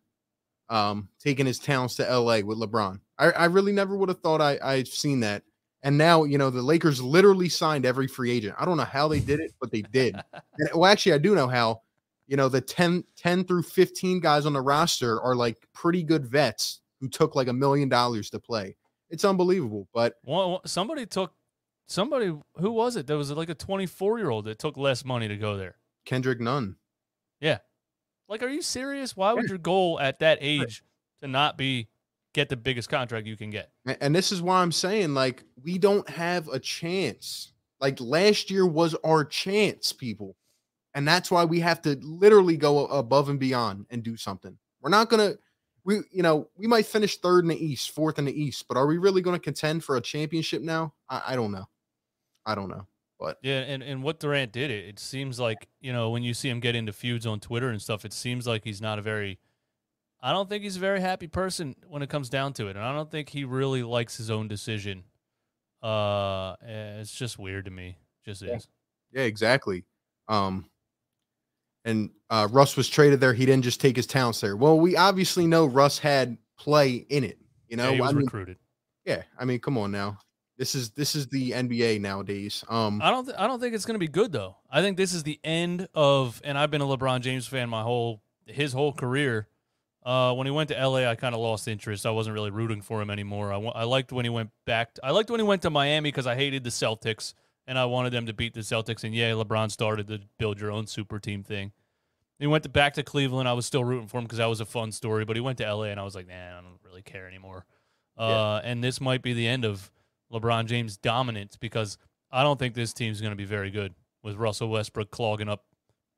um, 0.69 1.09
taking 1.19 1.45
his 1.45 1.59
talents 1.59 1.95
to 1.95 2.03
LA 2.03 2.39
with 2.39 2.57
LeBron. 2.57 2.99
I 3.17 3.31
I 3.31 3.45
really 3.45 3.73
never 3.73 3.95
would 3.95 4.09
have 4.09 4.19
thought 4.19 4.41
I 4.41 4.59
I've 4.61 4.87
seen 4.87 5.21
that. 5.21 5.43
And 5.83 5.97
now, 5.97 6.23
you 6.23 6.37
know, 6.37 6.49
the 6.49 6.61
Lakers 6.61 7.01
literally 7.01 7.49
signed 7.49 7.85
every 7.85 8.07
free 8.07 8.31
agent. 8.31 8.55
I 8.57 8.63
don't 8.65 8.77
know 8.77 8.85
how 8.85 9.09
they 9.09 9.19
did 9.19 9.41
it, 9.41 9.53
but 9.59 9.69
they 9.69 9.81
did. 9.81 10.15
and, 10.33 10.69
well, 10.73 10.89
actually, 10.89 11.13
I 11.13 11.17
do 11.17 11.35
know 11.35 11.47
how 11.47 11.81
you 12.27 12.37
know 12.37 12.49
the 12.49 12.61
10, 12.61 13.03
10 13.17 13.43
through 13.43 13.63
15 13.63 14.19
guys 14.19 14.45
on 14.45 14.53
the 14.53 14.61
roster 14.61 15.21
are 15.21 15.35
like 15.35 15.57
pretty 15.73 16.03
good 16.03 16.25
vets 16.25 16.81
who 16.99 17.09
took 17.09 17.35
like 17.35 17.47
a 17.47 17.53
million 17.53 17.89
dollars 17.89 18.29
to 18.31 18.39
play. 18.39 18.75
It's 19.09 19.25
unbelievable 19.25 19.87
but 19.93 20.15
well, 20.25 20.61
somebody 20.65 21.05
took 21.05 21.33
somebody 21.87 22.33
who 22.55 22.71
was 22.71 22.95
it 22.95 23.07
there 23.07 23.17
was 23.17 23.29
like 23.31 23.49
a 23.49 23.55
24 23.55 24.17
year 24.17 24.29
old 24.29 24.45
that 24.45 24.57
took 24.57 24.77
less 24.77 25.03
money 25.03 25.27
to 25.27 25.37
go 25.37 25.57
there? 25.57 25.75
Kendrick 26.05 26.39
nunn. 26.39 26.77
Yeah. 27.39 27.59
Like 28.29 28.41
are 28.41 28.49
you 28.49 28.61
serious? 28.61 29.15
Why 29.15 29.33
would 29.33 29.49
your 29.49 29.57
goal 29.57 29.99
at 29.99 30.19
that 30.19 30.37
age 30.41 30.81
to 31.21 31.27
not 31.27 31.57
be 31.57 31.89
get 32.33 32.49
the 32.49 32.57
biggest 32.57 32.89
contract 32.89 33.27
you 33.27 33.37
can 33.37 33.49
get 33.49 33.71
and 34.01 34.15
this 34.15 34.31
is 34.31 34.41
why 34.41 34.61
i'm 34.61 34.71
saying 34.71 35.13
like 35.13 35.43
we 35.63 35.77
don't 35.77 36.09
have 36.09 36.47
a 36.49 36.59
chance 36.59 37.53
like 37.79 37.99
last 38.01 38.49
year 38.49 38.65
was 38.65 38.95
our 39.03 39.23
chance 39.23 39.93
people 39.93 40.35
and 40.93 41.07
that's 41.07 41.31
why 41.31 41.45
we 41.45 41.59
have 41.59 41.81
to 41.83 41.97
literally 42.01 42.57
go 42.57 42.85
above 42.87 43.29
and 43.29 43.39
beyond 43.39 43.85
and 43.89 44.03
do 44.03 44.15
something. 44.15 44.57
We're 44.81 44.89
not 44.89 45.09
going 45.09 45.31
to, 45.31 45.39
we, 45.85 45.99
you 46.11 46.23
know, 46.23 46.49
we 46.55 46.67
might 46.67 46.85
finish 46.85 47.17
third 47.17 47.43
in 47.43 47.49
the 47.49 47.65
East, 47.65 47.91
fourth 47.91 48.19
in 48.19 48.25
the 48.25 48.41
East, 48.41 48.65
but 48.67 48.77
are 48.77 48.85
we 48.85 48.97
really 48.97 49.21
going 49.21 49.35
to 49.35 49.43
contend 49.43 49.83
for 49.83 49.95
a 49.95 50.01
championship 50.01 50.61
now? 50.61 50.93
I, 51.09 51.21
I, 51.27 51.35
don't 51.35 51.51
know. 51.51 51.65
I 52.45 52.55
don't 52.55 52.69
know. 52.69 52.87
But 53.19 53.39
yeah, 53.41 53.59
and, 53.59 53.81
and 53.81 54.03
what 54.03 54.19
Durant 54.19 54.51
did, 54.51 54.69
it, 54.69 54.85
it 54.85 54.99
seems 54.99 55.39
like, 55.39 55.67
you 55.81 55.93
know, 55.93 56.09
when 56.09 56.23
you 56.23 56.33
see 56.33 56.49
him 56.49 56.59
get 56.59 56.75
into 56.75 56.93
feuds 56.93 57.25
on 57.25 57.39
Twitter 57.39 57.69
and 57.69 57.81
stuff, 57.81 58.05
it 58.05 58.13
seems 58.13 58.45
like 58.45 58.63
he's 58.63 58.81
not 58.81 58.99
a 58.99 59.01
very, 59.01 59.39
I 60.25 60.31
don't 60.31 60.47
think 60.47 60.63
he's 60.63 60.77
a 60.77 60.79
very 60.79 61.01
happy 61.01 61.27
person 61.27 61.75
when 61.85 62.01
it 62.01 62.09
comes 62.09 62.29
down 62.29 62.53
to 62.53 62.67
it. 62.67 62.77
And 62.77 62.85
I 62.85 62.93
don't 62.93 63.11
think 63.11 63.27
he 63.27 63.43
really 63.43 63.83
likes 63.83 64.15
his 64.15 64.31
own 64.31 64.47
decision. 64.47 65.03
Uh, 65.83 66.55
it's 66.65 67.13
just 67.13 67.37
weird 67.37 67.65
to 67.65 67.71
me. 67.71 67.97
Just 68.25 68.41
yeah. 68.41 68.55
is. 68.55 68.69
Yeah, 69.11 69.23
exactly. 69.23 69.83
Um, 70.29 70.65
and 71.83 72.09
uh, 72.29 72.47
Russ 72.49 72.77
was 72.77 72.87
traded 72.87 73.19
there. 73.19 73.33
He 73.33 73.45
didn't 73.45 73.65
just 73.65 73.81
take 73.81 73.97
his 73.97 74.07
talents 74.07 74.39
there. 74.39 74.55
Well, 74.55 74.79
we 74.79 74.95
obviously 74.95 75.45
know 75.45 75.65
Russ 75.65 75.99
had 75.99 76.37
play 76.57 77.05
in 77.09 77.25
it. 77.25 77.37
You 77.67 77.75
know, 77.75 77.89
yeah, 77.89 77.95
he 77.95 78.01
was 78.01 78.09
I 78.11 78.13
mean, 78.13 78.25
recruited. 78.25 78.57
Yeah, 79.03 79.23
I 79.37 79.43
mean, 79.43 79.59
come 79.59 79.77
on 79.77 79.91
now. 79.91 80.19
This 80.57 80.73
is 80.73 80.91
this 80.91 81.15
is 81.15 81.27
the 81.27 81.51
NBA 81.51 81.99
nowadays. 81.99 82.63
Um, 82.69 83.01
I 83.01 83.09
don't 83.09 83.25
th- 83.25 83.35
I 83.37 83.47
don't 83.47 83.59
think 83.59 83.75
it's 83.75 83.85
going 83.85 83.95
to 83.95 83.99
be 83.99 84.07
good 84.07 84.31
though. 84.31 84.55
I 84.71 84.81
think 84.81 84.95
this 84.95 85.13
is 85.13 85.23
the 85.23 85.39
end 85.43 85.89
of. 85.93 86.39
And 86.45 86.57
I've 86.57 86.71
been 86.71 86.81
a 86.81 86.85
LeBron 86.85 87.21
James 87.21 87.45
fan 87.45 87.69
my 87.69 87.81
whole 87.81 88.21
his 88.45 88.71
whole 88.71 88.93
career. 88.93 89.47
Uh, 90.05 90.33
when 90.33 90.45
he 90.47 90.51
went 90.51 90.69
to 90.69 90.75
LA, 90.87 91.09
I 91.09 91.15
kind 91.15 91.33
of 91.33 91.39
lost 91.41 91.67
interest. 91.67 92.05
I 92.05 92.11
wasn't 92.11 92.33
really 92.33 92.49
rooting 92.51 92.81
for 92.81 93.01
him 93.01 93.09
anymore. 93.09 93.51
I, 93.51 93.55
w- 93.55 93.71
I 93.73 93.83
liked 93.85 94.11
when 94.11 94.25
he 94.25 94.29
went 94.29 94.49
back. 94.65 94.93
To, 94.95 95.05
I 95.05 95.11
liked 95.11 95.29
when 95.29 95.39
he 95.39 95.45
went 95.45 95.61
to 95.61 95.69
Miami 95.69 96.09
because 96.09 96.27
I 96.27 96.35
hated 96.35 96.63
the 96.65 96.69
Celtics 96.69 97.33
and 97.65 97.79
I 97.79 97.85
wanted 97.85 98.11
them 98.11 98.25
to 98.25 98.33
beat 98.33 98.53
the 98.53 98.59
Celtics. 98.59 99.03
And 99.05 99.15
yeah, 99.15 99.31
LeBron 99.31 99.71
started 99.71 100.07
the 100.07 100.19
build 100.37 100.59
your 100.59 100.71
own 100.71 100.87
super 100.87 101.19
team 101.19 101.41
thing. 101.43 101.71
He 102.39 102.47
went 102.47 102.63
to, 102.63 102.69
back 102.69 102.95
to 102.95 103.03
Cleveland. 103.03 103.47
I 103.47 103.53
was 103.53 103.65
still 103.65 103.85
rooting 103.85 104.07
for 104.07 104.17
him 104.17 104.25
because 104.25 104.39
that 104.39 104.47
was 104.47 104.59
a 104.59 104.65
fun 104.65 104.91
story. 104.91 105.23
But 105.23 105.37
he 105.37 105.41
went 105.41 105.57
to 105.59 105.73
LA, 105.73 105.83
and 105.85 105.99
I 105.99 106.03
was 106.03 106.15
like, 106.15 106.27
nah, 106.27 106.57
I 106.57 106.61
don't 106.61 106.79
really 106.83 107.01
care 107.03 107.25
anymore. 107.27 107.65
Uh, 108.17 108.59
And 108.63 108.83
this 108.83 108.99
might 108.99 109.21
be 109.21 109.31
the 109.33 109.47
end 109.47 109.63
of 109.63 109.89
LeBron 110.33 110.65
James' 110.65 110.97
dominance 110.97 111.55
because 111.55 111.97
I 112.29 112.43
don't 112.43 112.59
think 112.59 112.73
this 112.75 112.91
team's 112.91 113.21
going 113.21 113.31
to 113.31 113.37
be 113.37 113.45
very 113.45 113.69
good 113.71 113.93
with 114.21 114.35
Russell 114.35 114.67
Westbrook 114.67 115.11
clogging 115.11 115.47
up 115.47 115.63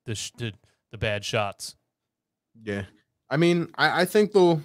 the 0.06 0.14
sh- 0.16 0.32
the, 0.38 0.52
the 0.90 0.98
bad 0.98 1.24
shots. 1.24 1.76
Yeah, 2.64 2.84
I 3.30 3.36
mean, 3.36 3.68
I, 3.76 4.02
I 4.02 4.04
think 4.04 4.32
they'll, 4.32 4.62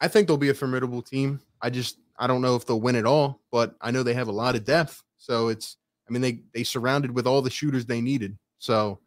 I 0.00 0.08
think 0.08 0.28
they'll 0.28 0.36
be 0.36 0.50
a 0.50 0.54
formidable 0.54 1.02
team. 1.02 1.40
I 1.60 1.70
just, 1.70 1.98
I 2.18 2.26
don't 2.26 2.42
know 2.42 2.56
if 2.56 2.66
they'll 2.66 2.80
win 2.80 2.96
at 2.96 3.06
all, 3.06 3.40
but 3.50 3.74
I 3.80 3.90
know 3.90 4.02
they 4.02 4.14
have 4.14 4.28
a 4.28 4.32
lot 4.32 4.54
of 4.54 4.64
depth. 4.64 5.02
So 5.16 5.48
it's, 5.48 5.76
I 6.08 6.12
mean, 6.12 6.22
they 6.22 6.40
they 6.54 6.62
surrounded 6.62 7.10
with 7.10 7.26
all 7.26 7.42
the 7.42 7.50
shooters 7.50 7.84
they 7.84 8.00
needed. 8.00 8.38
So 8.58 9.00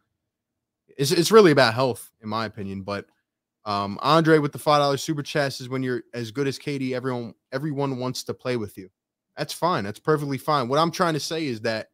it's 0.98 1.12
it's 1.12 1.32
really 1.32 1.52
about 1.52 1.74
health, 1.74 2.12
in 2.22 2.30
my 2.30 2.46
opinion. 2.46 2.82
But 2.82 3.06
um, 3.66 3.98
Andre 4.02 4.40
with 4.40 4.52
the 4.52 4.60
five 4.60 4.80
dollar 4.80 4.98
super 4.98 5.24
chat 5.24 5.60
is 5.60 5.70
when 5.70 5.84
you're 5.84 6.04
as 6.14 6.32
good 6.32 6.48
as 6.48 6.60
KD, 6.60 6.94
everyone 6.94 7.34
everyone 7.52 7.98
wants 7.98 8.24
to 8.26 8.34
play 8.34 8.58
with 8.58 8.78
you. 8.78 8.90
That's 9.38 9.54
fine. 9.54 9.84
That's 9.84 10.00
perfectly 10.00 10.38
fine. 10.38 10.68
What 10.68 10.80
I'm 10.80 10.92
trying 10.92 11.14
to 11.14 11.20
say 11.20 11.46
is 11.46 11.62
that 11.62 11.90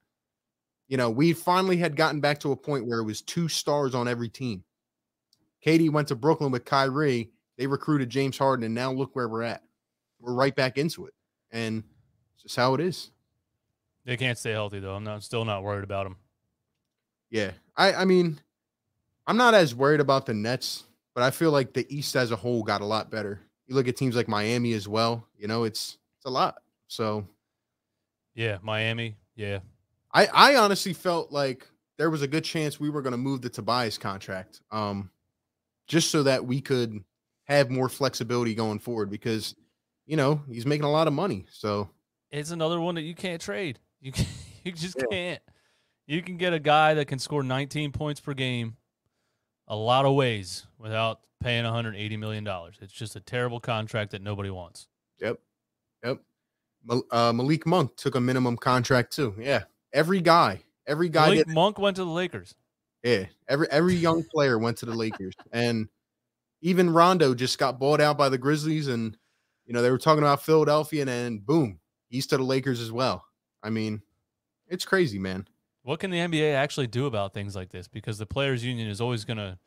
you 0.88 0.98
know 0.98 1.10
we 1.10 1.34
finally 1.34 1.78
had 1.78 1.96
gotten 1.96 2.20
back 2.20 2.40
to 2.40 2.52
a 2.52 2.56
point 2.56 2.88
where 2.88 3.00
it 3.00 3.06
was 3.06 3.22
two 3.22 3.48
stars 3.48 3.94
on 3.94 4.08
every 4.08 4.30
team. 4.30 4.64
KD 5.64 5.92
went 5.92 6.08
to 6.10 6.16
Brooklyn 6.16 6.52
with 6.52 6.66
Kyrie. 6.66 7.32
They 7.58 7.68
recruited 7.68 8.10
James 8.10 8.38
Harden, 8.38 8.66
and 8.66 8.76
now 8.76 8.92
look 8.92 9.16
where 9.16 9.30
we're 9.30 9.44
at. 9.44 9.64
We're 10.20 10.34
right 10.34 10.56
back 10.56 10.78
into 10.78 11.06
it, 11.06 11.14
and 11.52 11.84
it's 12.34 12.44
just 12.44 12.56
how 12.56 12.74
it 12.74 12.82
is. 12.82 13.12
They 14.06 14.18
can't 14.18 14.38
stay 14.38 14.52
healthy 14.52 14.80
though. 14.80 14.96
I'm 14.96 15.04
not 15.04 15.24
still 15.24 15.46
not 15.46 15.64
worried 15.64 15.84
about 15.84 16.06
them. 16.06 16.18
Yeah, 17.30 17.52
I 17.76 17.94
I 17.94 18.06
mean, 18.06 18.40
I'm 19.28 19.38
not 19.38 19.54
as 19.54 19.74
worried 19.74 20.00
about 20.00 20.26
the 20.26 20.34
Nets, 20.34 20.84
but 21.14 21.24
I 21.24 21.32
feel 21.32 21.52
like 21.52 21.74
the 21.74 21.86
East 21.94 22.16
as 22.16 22.32
a 22.32 22.36
whole 22.36 22.64
got 22.64 22.82
a 22.82 22.86
lot 22.86 23.10
better. 23.10 23.42
You 23.68 23.76
look 23.76 23.88
at 23.88 23.98
teams 23.98 24.16
like 24.16 24.28
Miami 24.28 24.74
as 24.74 24.88
well. 24.88 25.28
You 25.38 25.48
know, 25.48 25.64
it's 25.64 25.98
it's 26.18 26.26
a 26.26 26.30
lot. 26.30 26.56
So, 26.88 27.28
yeah, 28.36 28.60
Miami. 28.62 29.18
Yeah, 29.36 29.60
I 30.14 30.28
I 30.28 30.56
honestly 30.58 30.94
felt 30.94 31.32
like 31.32 31.68
there 31.98 32.10
was 32.10 32.22
a 32.22 32.28
good 32.28 32.44
chance 32.44 32.80
we 32.80 32.90
were 32.90 33.02
going 33.02 33.12
to 33.12 33.18
move 33.18 33.42
the 33.42 33.50
Tobias 33.50 33.98
contract, 33.98 34.62
um, 34.72 35.10
just 35.88 36.12
so 36.12 36.24
that 36.24 36.46
we 36.46 36.62
could 36.62 37.04
have 37.46 37.70
more 37.70 37.90
flexibility 37.90 38.56
going 38.56 38.80
forward 38.80 39.10
because, 39.10 39.56
you 40.06 40.18
know, 40.18 40.42
he's 40.50 40.66
making 40.66 40.86
a 40.86 40.92
lot 40.92 41.08
of 41.08 41.14
money. 41.14 41.46
So 41.52 41.90
it's 42.32 42.52
another 42.52 42.80
one 42.80 42.96
that 42.96 43.04
you 43.04 43.16
can't 43.16 43.42
trade. 43.42 43.80
You 44.02 44.12
can, 44.12 44.26
you 44.64 44.72
just 44.72 44.98
yeah. 45.00 45.06
can't. 45.10 45.42
You 46.06 46.22
can 46.22 46.38
get 46.38 46.54
a 46.54 46.60
guy 46.60 46.94
that 46.94 47.08
can 47.08 47.18
score 47.18 47.42
19 47.42 47.92
points 47.92 48.20
per 48.20 48.36
game 48.36 48.78
a 49.68 49.76
lot 49.76 50.06
of 50.06 50.14
ways 50.14 50.68
without 50.78 51.22
paying 51.42 51.64
180 51.64 52.18
million 52.18 52.44
dollars. 52.44 52.76
It's 52.82 52.94
just 52.94 53.16
a 53.16 53.20
terrible 53.20 53.60
contract 53.60 54.12
that 54.12 54.22
nobody 54.22 54.52
wants. 54.52 54.88
Yep. 55.20 55.40
Yep. 56.04 56.20
Uh, 57.12 57.34
Malik 57.34 57.66
Monk 57.66 57.96
took 57.96 58.16
a 58.16 58.22
minimum 58.22 58.58
contract 58.58 59.16
too. 59.16 59.34
Yeah. 59.40 59.64
Every 59.92 60.22
guy, 60.22 60.62
every 60.86 61.10
guy. 61.10 61.30
Malik 61.30 61.48
Monk 61.48 61.80
went 61.80 61.96
to 61.96 62.04
the 62.04 62.12
Lakers. 62.12 62.54
Yeah. 63.06 63.26
Every 63.48 63.68
every 63.70 63.96
young 63.96 64.24
player 64.24 64.58
went 64.58 64.78
to 64.78 64.88
the 64.88 64.96
Lakers, 64.96 65.36
and 65.52 65.88
even 66.62 66.90
Rondo 66.90 67.36
just 67.36 67.60
got 67.60 67.80
bought 67.80 68.02
out 68.02 68.18
by 68.18 68.30
the 68.30 68.40
Grizzlies, 68.40 68.88
and 68.88 69.16
you 69.68 69.74
know 69.74 69.84
they 69.84 69.92
were 69.92 70.00
talking 70.00 70.24
about 70.24 70.42
Philadelphia, 70.42 71.02
and 71.02 71.10
then 71.10 71.38
boom, 71.38 71.80
he's 72.10 72.26
to 72.28 72.38
the 72.38 72.44
Lakers 72.44 72.82
as 72.82 72.92
well. 72.92 73.24
I 73.62 73.70
mean, 73.70 74.02
it's 74.68 74.86
crazy, 74.86 75.20
man. 75.20 75.48
What 75.84 76.00
can 76.00 76.10
the 76.10 76.18
NBA 76.18 76.56
actually 76.56 76.88
do 76.88 77.06
about 77.06 77.36
things 77.36 77.56
like 77.56 77.70
this? 77.70 77.88
Because 77.88 78.18
the 78.18 78.26
players' 78.26 78.66
union 78.66 78.90
is 78.90 79.00
always 79.00 79.24
going 79.24 79.38
to 79.38 79.60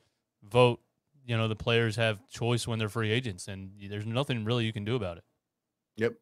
vote. 0.42 0.80
You 1.24 1.36
know, 1.36 1.46
the 1.46 1.54
players 1.54 1.94
have 1.94 2.26
choice 2.28 2.66
when 2.66 2.80
they're 2.80 2.88
free 2.88 3.12
agents, 3.12 3.46
and 3.46 3.70
there's 3.88 4.06
nothing 4.06 4.44
really 4.44 4.64
you 4.64 4.72
can 4.72 4.84
do 4.84 4.96
about 4.96 5.18
it. 5.18 5.24
Yep. 5.96 6.14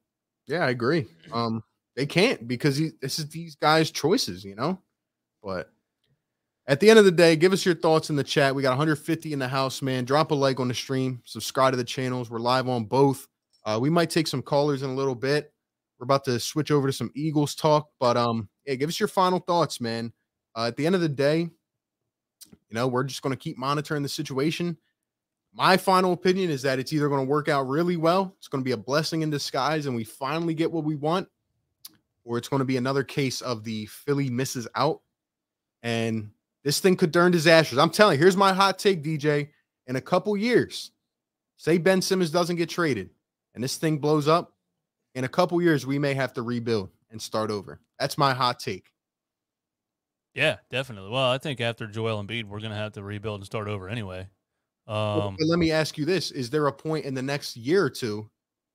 Yeah, 0.49 0.67
I 0.67 0.71
agree. 0.71 1.07
Um, 1.33 1.63
they 1.95 2.05
can't 2.05 2.47
because 2.47 2.77
he, 2.77 2.91
this 3.01 3.19
is 3.19 3.31
these 3.31 3.55
guys' 3.55 3.91
choices, 3.91 4.45
you 4.45 4.55
know. 4.55 4.79
But 5.43 5.71
at 6.69 6.81
the 6.81 6.91
end 6.91 6.99
of 6.99 7.05
the 7.05 7.13
day, 7.13 7.37
give 7.37 7.53
us 7.53 7.65
your 7.65 7.75
thoughts 7.75 8.11
in 8.11 8.17
the 8.17 8.25
chat. 8.25 8.55
We 8.55 8.63
got 8.63 8.71
150 8.71 9.33
in 9.33 9.39
the 9.39 9.49
house, 9.49 9.83
man. 9.83 10.05
Drop 10.05 10.33
a 10.33 10.35
like 10.35 10.59
on 10.59 10.69
the 10.69 10.75
stream. 10.75 11.23
Subscribe 11.25 11.73
to 11.73 11.77
the 11.77 11.85
channels. 11.85 12.29
We're 12.29 12.41
live 12.41 12.69
on 12.69 12.85
both. 12.85 13.29
Uh, 13.65 13.79
we 13.81 13.91
might 13.91 14.11
take 14.11 14.27
some 14.27 14.43
callers 14.43 14.83
in 14.83 14.91
a 14.91 14.95
little 14.95 15.15
bit. 15.15 15.53
We're 15.99 16.05
about 16.05 16.25
to 16.25 16.39
switch 16.41 16.71
over 16.71 16.89
to 16.89 16.93
some 16.93 17.11
Eagles 17.15 17.55
talk, 17.55 17.89
but 18.01 18.17
um, 18.17 18.49
yeah, 18.67 18.75
give 18.75 18.89
us 18.89 19.01
your 19.01 19.09
final 19.09 19.39
thoughts, 19.39 19.81
man. 19.81 20.13
Uh, 20.55 20.67
at 20.67 20.77
the 20.77 20.87
end 20.87 20.95
of 20.95 21.01
the 21.01 21.09
day, 21.09 21.41
you 21.41 22.75
know, 22.75 22.87
we're 22.87 23.05
just 23.05 23.23
going 23.23 23.35
to 23.35 23.39
keep 23.39 23.57
monitoring 23.57 24.03
the 24.03 24.09
situation. 24.09 24.77
My 25.55 25.77
final 25.77 26.13
opinion 26.13 26.51
is 26.51 26.63
that 26.63 26.79
it's 26.79 26.93
either 26.93 27.09
going 27.09 27.25
to 27.25 27.31
work 27.31 27.49
out 27.49 27.67
really 27.67 27.97
well, 27.97 28.35
it's 28.39 28.49
going 28.49 28.63
to 28.63 28.65
be 28.65 28.73
a 28.73 28.77
blessing 28.77 29.23
in 29.23 29.31
disguise, 29.31 29.87
and 29.87 29.97
we 29.97 30.05
finally 30.05 30.53
get 30.53 30.71
what 30.71 30.85
we 30.85 30.97
want, 30.97 31.29
or 32.25 32.37
it's 32.37 32.49
going 32.49 32.59
to 32.59 32.67
be 32.67 32.77
another 32.77 33.05
case 33.05 33.41
of 33.41 33.65
the 33.65 33.87
Philly 33.87 34.29
misses 34.29 34.69
out, 34.75 35.01
and 35.83 36.31
this 36.67 36.81
thing 36.81 36.97
could 36.97 37.13
turn 37.13 37.31
disastrous. 37.31 37.81
I'm 37.81 37.91
telling 37.91 38.19
you, 38.19 38.25
here's 38.25 38.37
my 38.37 38.53
hot 38.53 38.77
take, 38.77 39.05
DJ. 39.05 39.51
In 39.87 39.95
a 39.95 40.01
couple 40.01 40.37
years, 40.37 40.91
say 41.57 41.79
Ben 41.79 42.03
Simmons 42.03 42.33
doesn't 42.33 42.57
get 42.57 42.69
traded, 42.69 43.11
and 43.55 43.63
this 43.63 43.77
thing 43.77 43.99
blows 43.99 44.27
up. 44.27 44.53
In 45.15 45.23
a 45.23 45.29
couple 45.29 45.63
years, 45.63 45.87
we 45.87 46.01
may 46.01 46.13
have 46.15 46.33
to 46.33 46.43
rebuild 46.43 46.91
and 47.13 47.23
start 47.23 47.53
over. 47.53 47.79
That's 48.01 48.19
my 48.19 48.35
hot 48.35 48.59
take. 48.59 48.91
Yeah, 50.35 50.57
definitely. 50.69 51.11
Well, 51.11 51.31
I 51.31 51.39
think 51.39 51.61
after 51.61 51.87
Joel 51.87 52.21
Embiid, 52.25 52.47
we're 52.47 52.59
going 52.59 52.73
to 52.73 52.77
have 52.77 52.95
to 52.95 53.03
rebuild 53.05 53.43
and 53.43 53.47
start 53.47 53.69
over 53.69 53.89
anyway. 53.89 54.29
Um, 54.89 55.37
let 55.39 55.61
me 55.61 55.71
ask 55.71 55.97
you 55.97 56.05
this: 56.05 56.33
Is 56.33 56.51
there 56.51 56.67
a 56.67 56.73
point 56.73 57.05
in 57.05 57.15
the 57.15 57.23
next 57.23 57.57
year 57.57 57.85
or 57.85 57.91
two 57.91 58.29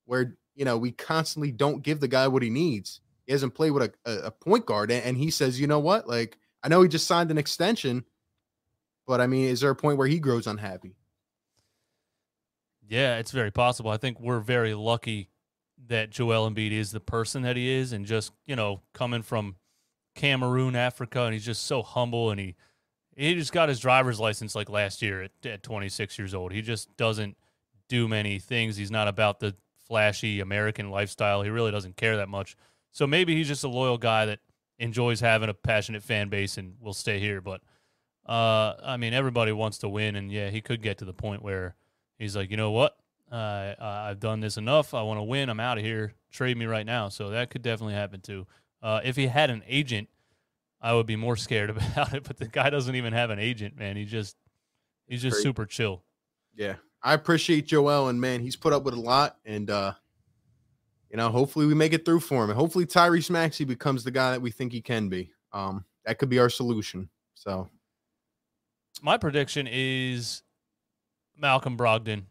where 0.06 0.38
you 0.54 0.64
know 0.64 0.78
we 0.78 0.92
constantly 0.92 1.52
don't 1.52 1.82
give 1.82 2.00
the 2.00 2.08
guy 2.08 2.26
what 2.26 2.42
he 2.42 2.48
needs? 2.48 3.02
He 3.26 3.32
hasn't 3.32 3.54
played 3.54 3.72
with 3.72 3.94
a, 4.06 4.12
a 4.24 4.30
point 4.30 4.64
guard, 4.64 4.90
and 4.90 5.14
he 5.14 5.30
says, 5.30 5.60
"You 5.60 5.66
know 5.66 5.78
what? 5.78 6.08
Like, 6.08 6.38
I 6.62 6.68
know 6.68 6.82
he 6.82 6.88
just 6.88 7.06
signed 7.06 7.30
an 7.30 7.38
extension, 7.38 8.04
but 9.06 9.20
I 9.20 9.26
mean, 9.26 9.48
is 9.48 9.60
there 9.60 9.70
a 9.70 9.76
point 9.76 9.98
where 9.98 10.08
he 10.08 10.18
grows 10.18 10.46
unhappy?" 10.46 10.96
Yeah, 12.88 13.18
it's 13.18 13.30
very 13.30 13.50
possible. 13.50 13.90
I 13.90 13.96
think 13.96 14.20
we're 14.20 14.40
very 14.40 14.74
lucky 14.74 15.28
that 15.88 16.10
Joel 16.10 16.50
Embiid 16.50 16.72
is 16.72 16.92
the 16.92 17.00
person 17.00 17.42
that 17.42 17.56
he 17.56 17.70
is, 17.70 17.92
and 17.92 18.06
just 18.06 18.32
you 18.46 18.56
know 18.56 18.82
coming 18.92 19.22
from 19.22 19.56
Cameroon, 20.14 20.76
Africa, 20.76 21.22
and 21.22 21.32
he's 21.32 21.44
just 21.44 21.64
so 21.64 21.82
humble, 21.82 22.30
and 22.30 22.38
he 22.38 22.56
he 23.16 23.34
just 23.34 23.52
got 23.52 23.68
his 23.68 23.80
driver's 23.80 24.20
license 24.20 24.54
like 24.54 24.70
last 24.70 25.02
year 25.02 25.22
at, 25.22 25.32
at 25.44 25.62
26 25.62 26.18
years 26.18 26.34
old. 26.34 26.52
He 26.52 26.62
just 26.62 26.96
doesn't 26.96 27.36
do 27.88 28.08
many 28.08 28.38
things. 28.38 28.76
He's 28.76 28.90
not 28.90 29.08
about 29.08 29.40
the 29.40 29.54
flashy 29.86 30.40
American 30.40 30.90
lifestyle. 30.90 31.42
He 31.42 31.50
really 31.50 31.70
doesn't 31.70 31.96
care 31.96 32.16
that 32.16 32.28
much. 32.28 32.56
So 32.90 33.06
maybe 33.06 33.34
he's 33.34 33.48
just 33.48 33.64
a 33.64 33.68
loyal 33.68 33.98
guy 33.98 34.26
that 34.26 34.40
enjoys 34.82 35.20
having 35.20 35.48
a 35.48 35.54
passionate 35.54 36.02
fan 36.02 36.28
base 36.28 36.58
and 36.58 36.74
will 36.80 36.92
stay 36.92 37.20
here. 37.20 37.40
But 37.40 37.62
uh, 38.26 38.74
I 38.84 38.96
mean, 38.98 39.14
everybody 39.14 39.52
wants 39.52 39.78
to 39.78 39.88
win, 39.88 40.16
and 40.16 40.30
yeah, 40.30 40.50
he 40.50 40.60
could 40.60 40.82
get 40.82 40.98
to 40.98 41.04
the 41.04 41.12
point 41.12 41.42
where 41.42 41.76
he's 42.18 42.36
like, 42.36 42.50
you 42.50 42.56
know 42.56 42.72
what, 42.72 42.96
uh, 43.30 43.74
I've 43.80 44.20
done 44.20 44.40
this 44.40 44.56
enough. 44.56 44.92
I 44.92 45.02
want 45.02 45.18
to 45.18 45.24
win. 45.24 45.48
I'm 45.48 45.60
out 45.60 45.78
of 45.78 45.84
here. 45.84 46.14
Trade 46.30 46.56
me 46.56 46.66
right 46.66 46.84
now. 46.84 47.08
So 47.08 47.30
that 47.30 47.50
could 47.50 47.62
definitely 47.62 47.94
happen 47.94 48.20
too. 48.20 48.46
Uh, 48.82 49.00
if 49.04 49.16
he 49.16 49.28
had 49.28 49.50
an 49.50 49.62
agent, 49.68 50.08
I 50.80 50.94
would 50.94 51.06
be 51.06 51.16
more 51.16 51.36
scared 51.46 51.70
about 51.70 52.12
it. 52.12 52.24
But 52.24 52.38
the 52.38 52.48
guy 52.48 52.68
doesn't 52.68 52.94
even 52.94 53.12
have 53.12 53.30
an 53.30 53.38
agent, 53.38 53.78
man. 53.78 53.96
He 53.96 54.04
just 54.04 54.36
he's 55.06 55.22
just 55.22 55.36
Great. 55.36 55.42
super 55.42 55.64
chill. 55.64 56.02
Yeah, 56.54 56.74
I 57.02 57.14
appreciate 57.14 57.66
Joel, 57.66 58.08
and 58.08 58.20
man, 58.20 58.40
he's 58.40 58.56
put 58.56 58.72
up 58.72 58.82
with 58.82 58.94
a 58.94 59.00
lot, 59.00 59.38
and 59.46 59.70
uh, 59.70 59.94
you 61.12 61.18
know, 61.18 61.28
hopefully 61.28 61.66
we 61.66 61.74
make 61.74 61.92
it 61.92 62.04
through 62.04 62.20
for 62.20 62.42
him, 62.42 62.50
and 62.50 62.58
hopefully 62.58 62.86
Tyrese 62.86 63.30
Maxey 63.30 63.64
becomes 63.64 64.02
the 64.02 64.10
guy 64.10 64.32
that 64.32 64.42
we 64.42 64.50
think 64.50 64.72
he 64.72 64.80
can 64.80 65.08
be. 65.08 65.30
Um, 65.52 65.84
that 66.06 66.18
could 66.18 66.30
be 66.30 66.38
our 66.38 66.48
solution. 66.48 67.08
So, 67.34 67.68
my 69.02 69.18
prediction 69.18 69.68
is 69.70 70.42
Malcolm 71.36 71.76
Brogdon 71.76 72.24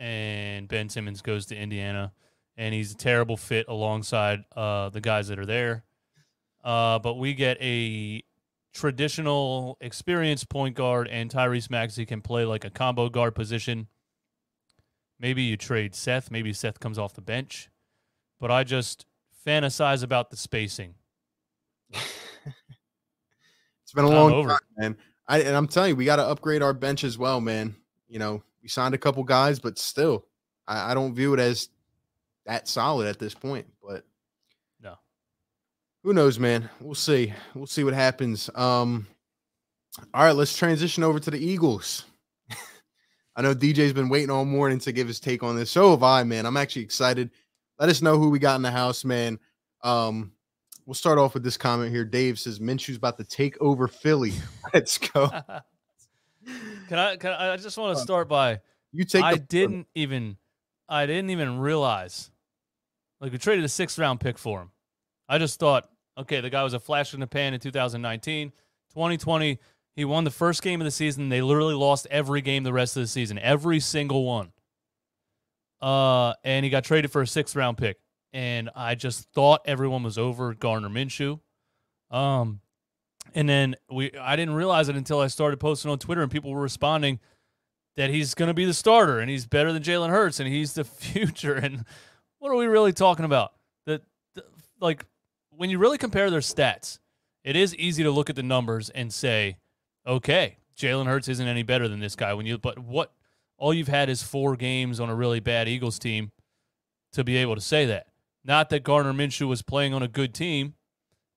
and 0.00 0.68
Ben 0.68 0.88
Simmons 0.88 1.22
goes 1.22 1.46
to 1.46 1.56
Indiana, 1.56 2.12
and 2.56 2.74
he's 2.74 2.92
a 2.92 2.96
terrible 2.96 3.36
fit 3.36 3.66
alongside 3.68 4.40
uh, 4.56 4.88
the 4.88 5.00
guys 5.00 5.28
that 5.28 5.38
are 5.38 5.46
there. 5.46 5.84
Uh, 6.62 6.98
but 6.98 7.14
we 7.14 7.34
get 7.34 7.58
a 7.60 8.22
traditional 8.72 9.76
experienced 9.80 10.48
point 10.48 10.76
guard, 10.76 11.08
and 11.08 11.30
Tyrese 11.30 11.70
Maxey 11.70 12.06
can 12.06 12.20
play 12.20 12.44
like 12.44 12.64
a 12.64 12.70
combo 12.70 13.08
guard 13.08 13.34
position. 13.34 13.86
Maybe 15.24 15.44
you 15.44 15.56
trade 15.56 15.94
Seth. 15.94 16.30
Maybe 16.30 16.52
Seth 16.52 16.80
comes 16.80 16.98
off 16.98 17.14
the 17.14 17.22
bench. 17.22 17.70
But 18.40 18.50
I 18.50 18.62
just 18.62 19.06
fantasize 19.46 20.02
about 20.02 20.28
the 20.28 20.36
spacing. 20.36 20.96
it's 21.94 22.02
been 23.94 24.04
a 24.04 24.10
long 24.10 24.46
time, 24.46 24.58
man. 24.76 24.96
I, 25.26 25.40
and 25.40 25.56
I'm 25.56 25.66
telling 25.66 25.88
you, 25.88 25.96
we 25.96 26.04
got 26.04 26.16
to 26.16 26.26
upgrade 26.26 26.60
our 26.60 26.74
bench 26.74 27.04
as 27.04 27.16
well, 27.16 27.40
man. 27.40 27.74
You 28.06 28.18
know, 28.18 28.42
we 28.62 28.68
signed 28.68 28.94
a 28.94 28.98
couple 28.98 29.24
guys, 29.24 29.58
but 29.58 29.78
still, 29.78 30.26
I, 30.68 30.90
I 30.90 30.94
don't 30.94 31.14
view 31.14 31.32
it 31.32 31.40
as 31.40 31.70
that 32.44 32.68
solid 32.68 33.08
at 33.08 33.18
this 33.18 33.32
point. 33.32 33.66
But 33.82 34.04
no, 34.82 34.98
who 36.02 36.12
knows, 36.12 36.38
man? 36.38 36.68
We'll 36.82 36.94
see. 36.94 37.32
We'll 37.54 37.66
see 37.66 37.82
what 37.82 37.94
happens. 37.94 38.50
Um, 38.54 39.06
all 40.12 40.24
right, 40.24 40.36
let's 40.36 40.54
transition 40.54 41.02
over 41.02 41.18
to 41.18 41.30
the 41.30 41.42
Eagles. 41.42 42.04
I 43.36 43.42
know 43.42 43.54
DJ's 43.54 43.92
been 43.92 44.08
waiting 44.08 44.30
all 44.30 44.44
morning 44.44 44.78
to 44.80 44.92
give 44.92 45.08
his 45.08 45.18
take 45.18 45.42
on 45.42 45.56
this. 45.56 45.70
So 45.70 45.90
have 45.90 46.02
I, 46.02 46.22
man. 46.22 46.46
I'm 46.46 46.56
actually 46.56 46.82
excited. 46.82 47.30
Let 47.78 47.88
us 47.88 48.00
know 48.00 48.18
who 48.18 48.30
we 48.30 48.38
got 48.38 48.56
in 48.56 48.62
the 48.62 48.70
house, 48.70 49.04
man. 49.04 49.38
Um, 49.82 50.32
we'll 50.86 50.94
start 50.94 51.18
off 51.18 51.34
with 51.34 51.42
this 51.42 51.56
comment 51.56 51.90
here. 51.90 52.04
Dave 52.04 52.38
says 52.38 52.60
Minshew's 52.60 52.96
about 52.96 53.18
to 53.18 53.24
take 53.24 53.60
over 53.60 53.88
Philly. 53.88 54.32
Let's 54.74 54.98
go. 54.98 55.28
Can 56.88 56.98
I? 56.98 57.16
Can 57.16 57.32
I, 57.32 57.54
I 57.54 57.56
just 57.56 57.78
want 57.78 57.96
to 57.96 58.02
start 58.02 58.28
by 58.28 58.60
you 58.92 59.04
take. 59.04 59.24
I 59.24 59.36
didn't 59.36 59.86
even. 59.94 60.36
I 60.88 61.06
didn't 61.06 61.30
even 61.30 61.58
realize. 61.58 62.30
Like 63.20 63.32
we 63.32 63.38
traded 63.38 63.64
a 63.64 63.68
sixth 63.68 63.98
round 63.98 64.20
pick 64.20 64.38
for 64.38 64.60
him. 64.60 64.70
I 65.28 65.38
just 65.38 65.58
thought, 65.58 65.88
okay, 66.18 66.40
the 66.40 66.50
guy 66.50 66.62
was 66.62 66.74
a 66.74 66.80
flash 66.80 67.14
in 67.14 67.20
the 67.20 67.26
pan 67.26 67.54
in 67.54 67.60
2019, 67.60 68.50
2020. 68.90 69.58
He 69.96 70.04
won 70.04 70.24
the 70.24 70.30
first 70.30 70.62
game 70.62 70.80
of 70.80 70.84
the 70.84 70.90
season. 70.90 71.28
They 71.28 71.42
literally 71.42 71.74
lost 71.74 72.06
every 72.10 72.40
game 72.40 72.64
the 72.64 72.72
rest 72.72 72.96
of 72.96 73.02
the 73.02 73.06
season, 73.06 73.38
every 73.38 73.78
single 73.80 74.24
one. 74.24 74.52
Uh, 75.80 76.34
and 76.42 76.64
he 76.64 76.70
got 76.70 76.84
traded 76.84 77.12
for 77.12 77.22
a 77.22 77.26
sixth 77.26 77.54
round 77.54 77.78
pick. 77.78 77.98
And 78.32 78.70
I 78.74 78.96
just 78.96 79.28
thought 79.32 79.60
everyone 79.64 80.02
was 80.02 80.18
over 80.18 80.54
Gardner 80.54 80.88
Minshew. 80.88 81.38
Um, 82.10 82.60
and 83.34 83.48
then 83.48 83.76
we 83.90 84.12
I 84.18 84.36
didn't 84.36 84.54
realize 84.54 84.88
it 84.88 84.96
until 84.96 85.20
I 85.20 85.28
started 85.28 85.60
posting 85.60 85.90
on 85.90 85.98
Twitter 85.98 86.22
and 86.22 86.30
people 86.30 86.50
were 86.50 86.60
responding 86.60 87.20
that 87.96 88.10
he's 88.10 88.34
going 88.34 88.48
to 88.48 88.54
be 88.54 88.64
the 88.64 88.74
starter 88.74 89.20
and 89.20 89.30
he's 89.30 89.46
better 89.46 89.72
than 89.72 89.82
Jalen 89.82 90.10
Hurts 90.10 90.40
and 90.40 90.48
he's 90.48 90.74
the 90.74 90.84
future. 90.84 91.54
And 91.54 91.84
what 92.38 92.50
are 92.50 92.56
we 92.56 92.66
really 92.66 92.92
talking 92.92 93.24
about? 93.24 93.52
That 93.86 94.02
like 94.80 95.06
when 95.50 95.70
you 95.70 95.78
really 95.78 95.98
compare 95.98 96.30
their 96.30 96.40
stats, 96.40 96.98
it 97.44 97.56
is 97.56 97.74
easy 97.76 98.02
to 98.02 98.10
look 98.10 98.30
at 98.30 98.36
the 98.36 98.42
numbers 98.42 98.90
and 98.90 99.12
say, 99.12 99.58
okay, 100.06 100.58
Jalen 100.76 101.06
Hurts 101.06 101.28
isn't 101.28 101.46
any 101.46 101.62
better 101.62 101.88
than 101.88 102.00
this 102.00 102.16
guy. 102.16 102.34
When 102.34 102.46
you 102.46 102.58
but 102.58 102.78
what 102.78 103.12
all 103.56 103.72
you've 103.72 103.88
had 103.88 104.08
is 104.08 104.22
four 104.22 104.56
games 104.56 105.00
on 105.00 105.08
a 105.08 105.14
really 105.14 105.40
bad 105.40 105.68
Eagles 105.68 105.98
team 105.98 106.32
to 107.12 107.24
be 107.24 107.36
able 107.36 107.54
to 107.54 107.60
say 107.60 107.86
that. 107.86 108.08
Not 108.44 108.68
that 108.70 108.84
Gardner 108.84 109.12
Minshew 109.12 109.48
was 109.48 109.62
playing 109.62 109.94
on 109.94 110.02
a 110.02 110.08
good 110.08 110.34
team, 110.34 110.74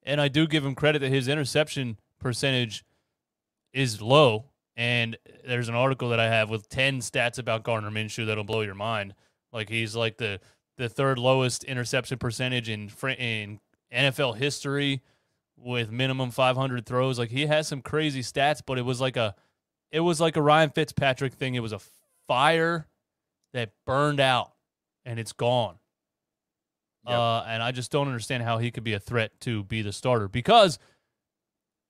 and 0.03 0.20
I 0.20 0.28
do 0.28 0.47
give 0.47 0.65
him 0.65 0.76
credit 0.76 0.99
that 0.99 1.09
his 1.09 1.28
interception 1.28 1.97
percentage 2.20 2.84
is 3.74 4.01
low. 4.01 4.45
And 4.76 5.18
there's 5.45 5.70
an 5.70 5.76
article 5.76 6.09
that 6.09 6.20
I 6.20 6.28
have 6.28 6.49
with 6.49 6.70
10 6.70 6.99
stats 6.99 7.39
about 7.39 7.63
Gardner 7.63 7.89
Minshew 7.89 8.28
that'll 8.28 8.43
blow 8.43 8.61
your 8.61 8.76
mind. 8.76 9.15
Like 9.51 9.70
he's 9.70 9.95
like 9.95 10.18
the 10.18 10.39
the 10.78 10.89
third 10.89 11.18
lowest 11.18 11.63
interception 11.63 12.20
percentage 12.20 12.70
in 12.70 12.91
in 13.18 13.59
NFL 13.91 14.38
history. 14.38 15.01
With 15.58 15.91
minimum 15.91 16.32
500 16.32 16.86
throws. 16.86 17.20
Like 17.20 17.32
he 17.32 17.47
has 17.47 17.68
some 17.68 17.82
crazy 17.82 18.22
stats, 18.22 18.62
but 18.66 18.78
it 18.78 18.84
was 18.84 19.01
like 19.01 19.18
a 19.18 19.36
it 19.91 19.99
was 20.01 20.20
like 20.20 20.36
a 20.36 20.41
Ryan 20.41 20.70
Fitzpatrick 20.70 21.34
thing. 21.34 21.55
It 21.55 21.62
was 21.62 21.74
a 21.74 21.80
fire 22.28 22.88
that 23.53 23.72
burned 23.86 24.20
out 24.20 24.51
and 25.05 25.20
it's 25.20 25.34
gone. 25.34 25.76
Yep. 27.08 27.18
Uh, 27.18 27.43
and 27.47 27.64
I 27.64 27.72
just 27.72 27.91
don't 27.91 28.08
understand 28.08 28.43
how 28.43 28.58
he 28.58 28.70
could 28.70 28.84
be 28.84 28.93
a 28.93 28.99
threat 28.99 29.32
to 29.41 29.64
be 29.64 29.82
the 29.82 29.93
starter 29.93 30.28
because 30.28 30.78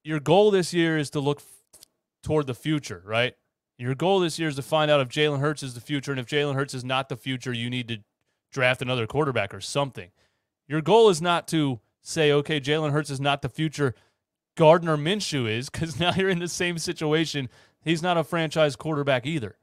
your 0.03 0.19
goal 0.19 0.51
this 0.51 0.73
year 0.73 0.97
is 0.97 1.09
to 1.11 1.19
look 1.19 1.39
f- 1.39 1.81
toward 2.21 2.45
the 2.45 2.53
future, 2.53 3.01
right? 3.03 3.33
Your 3.79 3.95
goal 3.95 4.19
this 4.19 4.37
year 4.37 4.47
is 4.47 4.55
to 4.55 4.61
find 4.61 4.89
out 4.89 5.01
if 5.01 5.09
Jalen 5.09 5.39
Hurts 5.39 5.63
is 5.63 5.73
the 5.73 5.81
future, 5.81 6.11
and 6.11 6.19
if 6.19 6.27
Jalen 6.27 6.55
Hurts 6.55 6.73
is 6.73 6.83
not 6.83 7.09
the 7.09 7.17
future, 7.17 7.53
you 7.53 7.69
need 7.69 7.87
to 7.89 7.97
draft 8.51 8.81
another 8.81 9.05
quarterback 9.05 9.53
or 9.53 9.61
something. 9.61 10.11
Your 10.67 10.81
goal 10.81 11.09
is 11.09 11.21
not 11.21 11.47
to 11.49 11.79
say, 12.01 12.31
okay, 12.31 12.59
Jalen 12.59 12.91
Hurts 12.91 13.09
is 13.09 13.19
not 13.19 13.41
the 13.41 13.49
future. 13.49 13.95
Gardner 14.55 14.97
Minshew 14.97 15.49
is, 15.49 15.69
because 15.69 15.99
now 15.99 16.13
you're 16.15 16.29
in 16.29 16.39
the 16.39 16.47
same 16.47 16.77
situation. 16.77 17.49
He's 17.83 18.01
not 18.01 18.17
a 18.17 18.23
franchise 18.23 18.75
quarterback 18.75 19.25
either. 19.25 19.57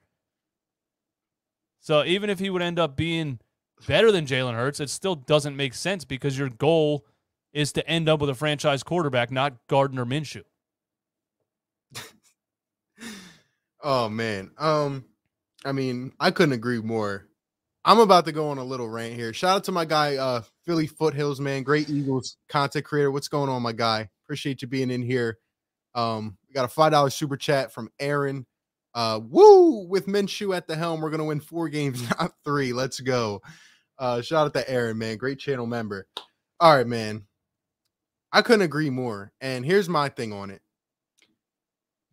So 1.80 2.04
even 2.04 2.30
if 2.30 2.38
he 2.38 2.48
would 2.48 2.62
end 2.62 2.78
up 2.78 2.96
being 2.96 3.40
better 3.86 4.10
than 4.10 4.24
Jalen 4.24 4.54
Hurts, 4.54 4.80
it 4.80 4.88
still 4.88 5.14
doesn't 5.14 5.56
make 5.56 5.74
sense 5.74 6.04
because 6.04 6.38
your 6.38 6.48
goal 6.48 7.04
is 7.52 7.72
to 7.72 7.86
end 7.86 8.08
up 8.08 8.20
with 8.20 8.30
a 8.30 8.34
franchise 8.34 8.82
quarterback, 8.82 9.30
not 9.30 9.56
Gardner 9.68 10.06
Minshew. 10.06 10.42
oh 13.82 14.08
man. 14.08 14.50
Um, 14.58 15.04
I 15.64 15.72
mean, 15.72 16.12
I 16.18 16.30
couldn't 16.30 16.54
agree 16.54 16.80
more. 16.80 17.26
I'm 17.84 17.98
about 17.98 18.24
to 18.24 18.32
go 18.32 18.48
on 18.48 18.58
a 18.58 18.64
little 18.64 18.88
rant 18.88 19.14
here. 19.14 19.32
Shout 19.34 19.56
out 19.56 19.64
to 19.64 19.72
my 19.72 19.84
guy, 19.84 20.16
uh, 20.16 20.42
Philly 20.64 20.86
Foothills, 20.86 21.38
man. 21.40 21.62
Great 21.62 21.90
Eagles 21.90 22.38
content 22.48 22.84
creator. 22.84 23.10
What's 23.10 23.28
going 23.28 23.50
on, 23.50 23.60
my 23.62 23.72
guy? 23.72 24.08
Appreciate 24.24 24.62
you 24.62 24.68
being 24.68 24.90
in 24.90 25.02
here. 25.02 25.38
Um, 25.94 26.38
we 26.48 26.54
got 26.54 26.64
a 26.64 26.68
five 26.68 26.92
dollar 26.92 27.10
super 27.10 27.36
chat 27.36 27.72
from 27.72 27.90
Aaron. 28.00 28.46
Uh, 28.94 29.20
woo! 29.22 29.86
With 29.86 30.06
Minshew 30.06 30.56
at 30.56 30.66
the 30.66 30.76
helm, 30.76 31.00
we're 31.00 31.10
gonna 31.10 31.24
win 31.24 31.40
four 31.40 31.68
games, 31.68 32.02
not 32.18 32.32
three. 32.42 32.72
Let's 32.72 33.00
go. 33.00 33.42
Uh, 33.98 34.22
shout 34.22 34.46
out 34.46 34.54
to 34.54 34.70
Aaron, 34.70 34.96
man. 34.98 35.18
Great 35.18 35.38
channel 35.38 35.66
member. 35.66 36.06
All 36.60 36.74
right, 36.74 36.86
man. 36.86 37.26
I 38.32 38.42
couldn't 38.42 38.62
agree 38.62 38.90
more. 38.90 39.32
And 39.40 39.64
here's 39.64 39.88
my 39.88 40.08
thing 40.08 40.32
on 40.32 40.50
it. 40.50 40.60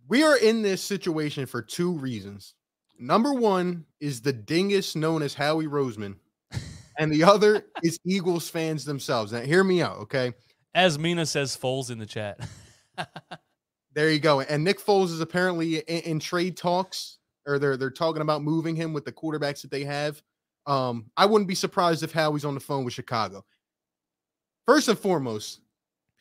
We 0.08 0.24
are 0.24 0.38
in 0.38 0.62
this 0.62 0.84
situation 0.84 1.46
for 1.46 1.62
two 1.62 1.94
reasons. 1.94 2.54
Number 3.02 3.34
one 3.34 3.86
is 3.99 4.22
the 4.22 4.32
dingus 4.32 4.95
known 4.95 5.24
as 5.24 5.34
Howie 5.34 5.66
Roseman, 5.66 6.18
and 6.99 7.12
the 7.12 7.24
other 7.24 7.66
is 7.82 7.99
Eagles 8.06 8.47
fans 8.47 8.86
themselves. 8.86 9.32
Now, 9.32 9.41
hear 9.41 9.64
me 9.64 9.82
out, 9.82 9.97
okay? 9.97 10.34
As 10.76 10.99
Mina 10.99 11.26
says, 11.26 11.58
Foles 11.58 11.89
in 11.89 11.97
the 11.97 12.06
chat. 12.06 12.39
there 13.93 14.12
you 14.12 14.20
go. 14.20 14.41
And 14.41 14.64
Nick 14.64 14.80
Foles 14.80 15.06
is 15.06 15.20
apparently 15.20 15.78
in, 15.78 16.02
in, 16.02 16.20
trade 16.20 16.56
talks, 16.56 17.18
or 17.47 17.58
they're 17.58 17.76
they're 17.76 17.89
talking 17.89 18.22
about 18.22 18.43
moving 18.43 18.76
him 18.76 18.93
with 18.93 19.04
the 19.04 19.12
quarterbacks 19.12 19.64
that 19.64 19.72
they 19.72 19.84
have. 19.84 20.22
Um, 20.68 21.08
I 21.18 21.26
wouldn't 21.26 21.47
be 21.47 21.56
surprised 21.56 22.04
if 22.04 22.12
Howie's 22.12 22.45
on 22.45 22.54
the 22.54 22.60
phone 22.60 22.86
with 22.86 22.93
Chicago. 22.93 23.43
First 24.68 24.89
and 24.89 24.99
foremost, 24.99 25.62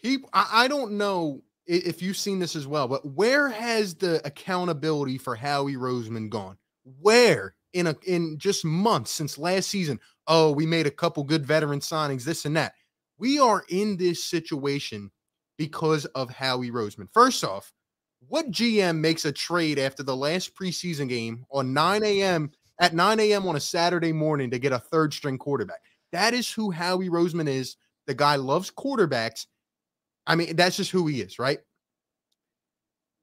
people, 0.03 0.31
I, 0.33 0.64
I 0.64 0.68
don't 0.68 0.93
know 0.93 1.43
if 1.66 2.01
you've 2.01 2.16
seen 2.16 2.39
this 2.39 2.57
as 2.57 2.66
well, 2.66 2.89
but 2.89 3.05
where 3.05 3.51
has 3.51 3.95
the 3.95 4.26
accountability 4.26 5.18
for 5.18 5.37
Howie 5.37 5.76
Roseman 5.76 6.31
gone? 6.31 6.57
Where 6.85 7.55
in 7.72 7.87
a 7.87 7.97
in 8.07 8.39
just 8.39 8.64
months 8.64 9.11
since 9.11 9.39
last 9.39 9.68
season? 9.68 10.01
Oh, 10.26 10.53
we 10.53 10.66
made 10.66 10.87
a 10.87 10.91
couple 10.91 11.24
good 11.24 11.47
veteran 11.47 11.81
signings, 11.81 12.24
this 12.24 12.45
and 12.45 12.57
that. 12.57 12.74
We 13.18 13.39
are 13.39 13.64
in 13.68 13.97
this 13.97 14.24
situation 14.24 15.11
because 15.59 16.07
of 16.07 16.31
Howie 16.31 16.70
Roseman. 16.70 17.09
First 17.12 17.45
off, 17.45 17.72
what 18.28 18.51
GM 18.51 18.99
makes 18.99 19.24
a 19.24 19.33
trade 19.33 19.78
after 19.78 20.03
the 20.03 20.16
last 20.16 20.55
preseason 20.55 21.09
game 21.09 21.45
on 21.51 21.74
9 21.74 22.03
a.m. 22.05 22.51
at 22.78 22.95
9 22.95 23.20
a.m. 23.20 23.47
on 23.47 23.57
a 23.57 23.61
Saturday 23.61 24.12
morning 24.12 24.51
to 24.51 24.59
get 24.59 24.72
a 24.72 24.78
third 24.78 25.12
string 25.12 25.37
quarterback? 25.37 25.81
That 26.12 26.35
is 26.35 26.51
who 26.51 26.70
Howie 26.70 27.09
Roseman 27.09 27.49
is. 27.49 27.76
The 28.07 28.14
guy 28.14 28.37
loves 28.37 28.70
quarterbacks. 28.70 29.47
I 30.26 30.35
mean, 30.35 30.57
that's 30.57 30.76
just 30.76 30.91
who 30.91 31.07
he 31.07 31.20
is, 31.20 31.39
right? 31.39 31.59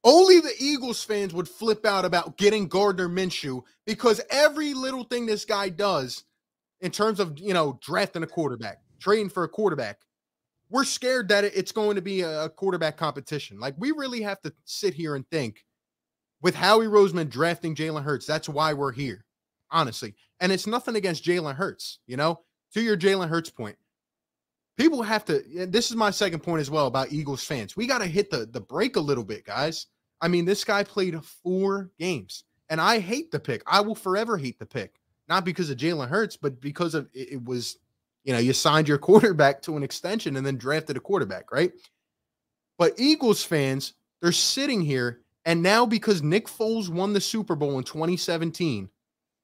Only 0.04 0.40
the 0.40 0.54
Eagles 0.58 1.02
fans 1.02 1.34
would 1.34 1.48
flip 1.48 1.84
out 1.84 2.04
about 2.04 2.36
getting 2.36 2.68
Gardner 2.68 3.08
Minshew 3.08 3.62
because 3.84 4.20
every 4.30 4.74
little 4.74 5.04
thing 5.04 5.26
this 5.26 5.44
guy 5.44 5.68
does 5.68 6.24
in 6.80 6.90
terms 6.90 7.18
of, 7.18 7.38
you 7.38 7.52
know, 7.52 7.78
drafting 7.82 8.22
a 8.22 8.26
quarterback, 8.26 8.78
trading 9.00 9.28
for 9.28 9.44
a 9.44 9.48
quarterback, 9.48 9.98
we're 10.70 10.84
scared 10.84 11.28
that 11.28 11.44
it's 11.44 11.72
going 11.72 11.96
to 11.96 12.02
be 12.02 12.20
a 12.20 12.48
quarterback 12.50 12.96
competition. 12.96 13.58
Like, 13.58 13.74
we 13.78 13.90
really 13.90 14.22
have 14.22 14.40
to 14.42 14.52
sit 14.64 14.94
here 14.94 15.14
and 15.16 15.28
think 15.30 15.64
with 16.42 16.54
Howie 16.54 16.86
Roseman 16.86 17.28
drafting 17.28 17.74
Jalen 17.74 18.04
Hurts, 18.04 18.26
that's 18.26 18.48
why 18.48 18.74
we're 18.74 18.92
here, 18.92 19.24
honestly. 19.70 20.14
And 20.40 20.52
it's 20.52 20.66
nothing 20.66 20.94
against 20.94 21.24
Jalen 21.24 21.56
Hurts, 21.56 21.98
you 22.06 22.16
know, 22.16 22.40
to 22.74 22.80
your 22.80 22.96
Jalen 22.96 23.28
Hurts 23.28 23.50
point. 23.50 23.76
People 24.78 25.02
have 25.02 25.24
to. 25.24 25.42
This 25.66 25.90
is 25.90 25.96
my 25.96 26.10
second 26.10 26.40
point 26.40 26.60
as 26.60 26.70
well 26.70 26.86
about 26.86 27.12
Eagles 27.12 27.42
fans. 27.42 27.76
We 27.76 27.88
got 27.88 27.98
to 27.98 28.06
hit 28.06 28.30
the 28.30 28.46
the 28.46 28.60
brake 28.60 28.94
a 28.94 29.00
little 29.00 29.24
bit, 29.24 29.44
guys. 29.44 29.86
I 30.20 30.28
mean, 30.28 30.44
this 30.44 30.62
guy 30.62 30.84
played 30.84 31.22
four 31.24 31.90
games, 31.98 32.44
and 32.70 32.80
I 32.80 33.00
hate 33.00 33.32
the 33.32 33.40
pick. 33.40 33.62
I 33.66 33.80
will 33.80 33.96
forever 33.96 34.38
hate 34.38 34.60
the 34.60 34.66
pick, 34.66 35.00
not 35.28 35.44
because 35.44 35.68
of 35.68 35.78
Jalen 35.78 36.08
Hurts, 36.08 36.36
but 36.36 36.60
because 36.60 36.94
of 36.94 37.08
it, 37.12 37.32
it 37.32 37.44
was, 37.44 37.78
you 38.22 38.32
know, 38.32 38.38
you 38.38 38.52
signed 38.52 38.86
your 38.86 38.98
quarterback 39.08 39.60
to 39.62 39.76
an 39.76 39.82
extension 39.82 40.36
and 40.36 40.46
then 40.46 40.56
drafted 40.56 40.96
a 40.96 41.00
quarterback, 41.00 41.50
right? 41.50 41.72
But 42.78 42.94
Eagles 42.98 43.42
fans, 43.42 43.94
they're 44.22 44.30
sitting 44.30 44.80
here, 44.80 45.22
and 45.44 45.60
now 45.60 45.86
because 45.86 46.22
Nick 46.22 46.46
Foles 46.46 46.88
won 46.88 47.12
the 47.12 47.20
Super 47.20 47.56
Bowl 47.56 47.78
in 47.78 47.84
2017, 47.84 48.88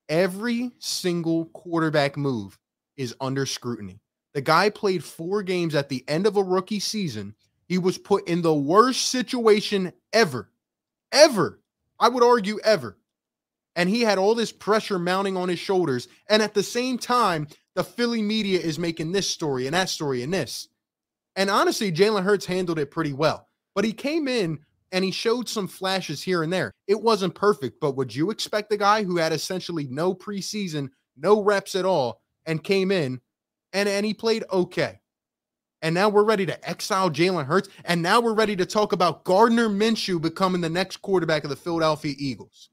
every 0.08 0.70
single 0.78 1.46
quarterback 1.46 2.16
move 2.16 2.56
is 2.96 3.16
under 3.20 3.46
scrutiny. 3.46 4.00
The 4.34 4.40
guy 4.40 4.68
played 4.68 5.04
four 5.04 5.42
games 5.42 5.74
at 5.74 5.88
the 5.88 6.04
end 6.08 6.26
of 6.26 6.36
a 6.36 6.42
rookie 6.42 6.80
season. 6.80 7.34
He 7.68 7.78
was 7.78 7.96
put 7.96 8.28
in 8.28 8.42
the 8.42 8.54
worst 8.54 9.06
situation 9.06 9.92
ever, 10.12 10.50
ever. 11.12 11.60
I 11.98 12.08
would 12.08 12.24
argue 12.24 12.58
ever. 12.64 12.98
And 13.76 13.88
he 13.88 14.02
had 14.02 14.18
all 14.18 14.34
this 14.34 14.52
pressure 14.52 14.98
mounting 14.98 15.36
on 15.36 15.48
his 15.48 15.58
shoulders. 15.58 16.08
And 16.28 16.42
at 16.42 16.52
the 16.52 16.62
same 16.62 16.98
time, 16.98 17.48
the 17.74 17.84
Philly 17.84 18.22
media 18.22 18.60
is 18.60 18.78
making 18.78 19.12
this 19.12 19.28
story 19.28 19.66
and 19.66 19.74
that 19.74 19.88
story 19.88 20.22
and 20.22 20.34
this. 20.34 20.68
And 21.36 21.48
honestly, 21.50 21.90
Jalen 21.90 22.22
Hurts 22.22 22.46
handled 22.46 22.78
it 22.78 22.90
pretty 22.90 23.12
well. 23.12 23.48
But 23.74 23.84
he 23.84 23.92
came 23.92 24.28
in 24.28 24.58
and 24.92 25.04
he 25.04 25.10
showed 25.10 25.48
some 25.48 25.66
flashes 25.66 26.22
here 26.22 26.42
and 26.42 26.52
there. 26.52 26.72
It 26.86 27.00
wasn't 27.00 27.34
perfect, 27.34 27.80
but 27.80 27.96
would 27.96 28.14
you 28.14 28.30
expect 28.30 28.70
the 28.70 28.76
guy 28.76 29.02
who 29.02 29.16
had 29.16 29.32
essentially 29.32 29.88
no 29.90 30.14
preseason, 30.14 30.90
no 31.16 31.42
reps 31.42 31.74
at 31.74 31.84
all, 31.84 32.20
and 32.46 32.62
came 32.62 32.92
in 32.92 33.20
and, 33.74 33.88
and 33.88 34.06
he 34.06 34.14
played 34.14 34.44
okay. 34.50 35.00
And 35.82 35.94
now 35.94 36.08
we're 36.08 36.24
ready 36.24 36.46
to 36.46 36.68
exile 36.68 37.10
Jalen 37.10 37.44
Hurts. 37.44 37.68
And 37.84 38.00
now 38.00 38.18
we're 38.18 38.32
ready 38.32 38.56
to 38.56 38.64
talk 38.64 38.92
about 38.92 39.24
Gardner 39.24 39.68
Minshew 39.68 40.18
becoming 40.18 40.62
the 40.62 40.70
next 40.70 40.98
quarterback 40.98 41.44
of 41.44 41.50
the 41.50 41.56
Philadelphia 41.56 42.14
Eagles. 42.16 42.70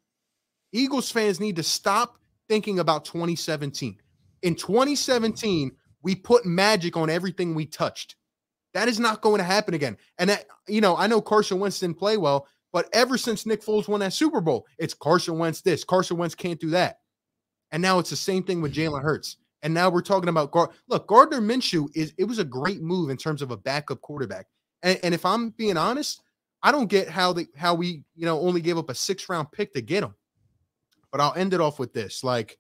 Eagles 0.72 1.12
fans 1.12 1.42
need 1.42 1.58
to 1.58 1.64
stop 1.64 2.18
thinking 2.48 2.80
about 2.80 3.04
2017. 3.04 3.98
In 4.44 4.56
2017, 4.56 5.72
we 6.04 6.16
put 6.16 6.46
magic 6.46 6.96
on 6.96 7.10
everything 7.10 7.54
we 7.54 7.66
touched. 7.66 8.16
That 8.74 8.88
is 8.88 9.00
not 9.00 9.22
going 9.22 9.40
to 9.40 9.44
happen 9.44 9.74
again. 9.74 9.98
And 10.18 10.30
that, 10.30 10.46
you 10.70 10.80
know, 10.80 10.96
I 10.96 11.08
know 11.08 11.22
Carson 11.22 11.60
Wentz 11.60 11.80
didn't 11.80 12.00
play 12.00 12.16
well, 12.16 12.48
but 12.72 12.88
ever 12.94 13.18
since 13.18 13.46
Nick 13.46 13.62
Foles 13.62 13.90
won 13.90 14.00
that 14.00 14.14
Super 14.14 14.40
Bowl, 14.40 14.66
it's 14.78 14.94
Carson 14.94 15.38
Wentz 15.38 15.60
this, 15.60 15.84
Carson 15.84 16.16
Wentz 16.16 16.36
can't 16.36 16.60
do 16.60 16.70
that. 16.70 17.00
And 17.72 17.82
now 17.82 18.00
it's 18.00 18.10
the 18.10 18.16
same 18.16 18.44
thing 18.44 18.62
with 18.62 18.74
Jalen 18.74 19.02
Hurts. 19.02 19.36
And 19.64 19.74
now 19.74 19.90
we're 19.90 20.02
talking 20.02 20.30
about 20.30 20.54
look, 20.88 21.08
Gardner 21.08 21.42
Minshew 21.42 21.90
is 21.96 22.14
it 22.18 22.26
was 22.26 22.40
a 22.40 22.44
great 22.44 22.82
move 22.82 23.10
in 23.10 23.18
terms 23.18 23.42
of 23.42 23.52
a 23.52 23.58
backup 23.58 24.02
quarterback. 24.02 24.48
And, 24.84 25.00
and 25.04 25.14
if 25.14 25.26
I'm 25.26 25.52
being 25.52 25.78
honest, 25.78 26.22
I 26.64 26.72
don't 26.72 26.88
get 26.88 27.10
how 27.10 27.34
the 27.34 27.48
how 27.56 27.76
we 27.76 28.04
you 28.16 28.26
know 28.26 28.40
only 28.40 28.62
gave 28.62 28.78
up 28.78 28.90
a 28.90 28.96
six 28.96 29.30
round 29.30 29.52
pick 29.52 29.74
to 29.74 29.82
get 29.82 30.04
him. 30.04 30.16
But 31.12 31.22
I'll 31.22 31.34
end 31.34 31.54
it 31.54 31.62
off 31.62 31.80
with 31.80 31.94
this: 31.94 32.24
like 32.24 32.58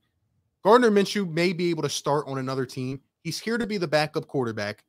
Gardner 0.63 0.91
Minshew 0.91 1.29
may 1.29 1.53
be 1.53 1.69
able 1.69 1.83
to 1.83 1.89
start 1.89 2.27
on 2.27 2.37
another 2.37 2.65
team. 2.65 3.01
He's 3.23 3.39
here 3.39 3.57
to 3.57 3.67
be 3.67 3.77
the 3.77 3.87
backup 3.87 4.27
quarterback. 4.27 4.83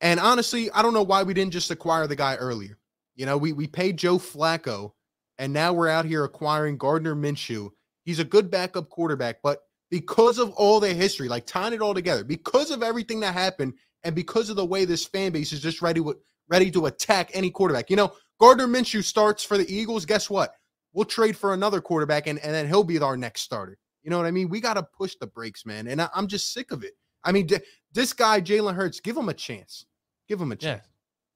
And 0.00 0.20
honestly, 0.20 0.70
I 0.72 0.82
don't 0.82 0.94
know 0.94 1.02
why 1.02 1.22
we 1.22 1.34
didn't 1.34 1.52
just 1.52 1.70
acquire 1.70 2.06
the 2.06 2.16
guy 2.16 2.36
earlier. 2.36 2.78
You 3.14 3.26
know, 3.26 3.38
we 3.38 3.52
we 3.52 3.66
paid 3.66 3.96
Joe 3.96 4.18
Flacco, 4.18 4.92
and 5.38 5.52
now 5.52 5.72
we're 5.72 5.88
out 5.88 6.04
here 6.04 6.24
acquiring 6.24 6.76
Gardner 6.76 7.14
Minshew. 7.14 7.70
He's 8.04 8.18
a 8.18 8.24
good 8.24 8.50
backup 8.50 8.88
quarterback, 8.88 9.38
but 9.42 9.65
because 9.90 10.38
of 10.38 10.50
all 10.50 10.80
their 10.80 10.94
history, 10.94 11.28
like 11.28 11.46
tying 11.46 11.72
it 11.72 11.80
all 11.80 11.94
together, 11.94 12.24
because 12.24 12.70
of 12.70 12.82
everything 12.82 13.20
that 13.20 13.34
happened, 13.34 13.74
and 14.04 14.14
because 14.14 14.50
of 14.50 14.56
the 14.56 14.64
way 14.64 14.84
this 14.84 15.04
fan 15.04 15.32
base 15.32 15.52
is 15.52 15.60
just 15.60 15.82
ready 15.82 16.00
to, 16.00 16.16
ready 16.48 16.70
to 16.70 16.86
attack 16.86 17.30
any 17.34 17.50
quarterback. 17.50 17.90
You 17.90 17.96
know, 17.96 18.12
Gardner 18.38 18.66
Minshew 18.66 19.02
starts 19.02 19.42
for 19.44 19.58
the 19.58 19.72
Eagles. 19.72 20.04
Guess 20.04 20.30
what? 20.30 20.54
We'll 20.92 21.04
trade 21.04 21.36
for 21.36 21.54
another 21.54 21.80
quarterback, 21.80 22.26
and, 22.26 22.38
and 22.38 22.54
then 22.54 22.66
he'll 22.66 22.84
be 22.84 22.98
our 22.98 23.16
next 23.16 23.42
starter. 23.42 23.78
You 24.02 24.10
know 24.10 24.18
what 24.18 24.26
I 24.26 24.30
mean? 24.30 24.48
We 24.48 24.60
got 24.60 24.74
to 24.74 24.82
push 24.82 25.16
the 25.20 25.26
brakes, 25.26 25.66
man. 25.66 25.88
And 25.88 26.00
I, 26.00 26.08
am 26.14 26.28
just 26.28 26.52
sick 26.52 26.70
of 26.70 26.84
it. 26.84 26.92
I 27.24 27.32
mean, 27.32 27.46
d- 27.46 27.58
this 27.92 28.12
guy, 28.12 28.40
Jalen 28.40 28.74
Hurts, 28.74 29.00
give 29.00 29.16
him 29.16 29.28
a 29.28 29.34
chance. 29.34 29.86
Give 30.28 30.40
him 30.40 30.52
a 30.52 30.56
chance. 30.56 30.82
Yeah. 30.84 30.90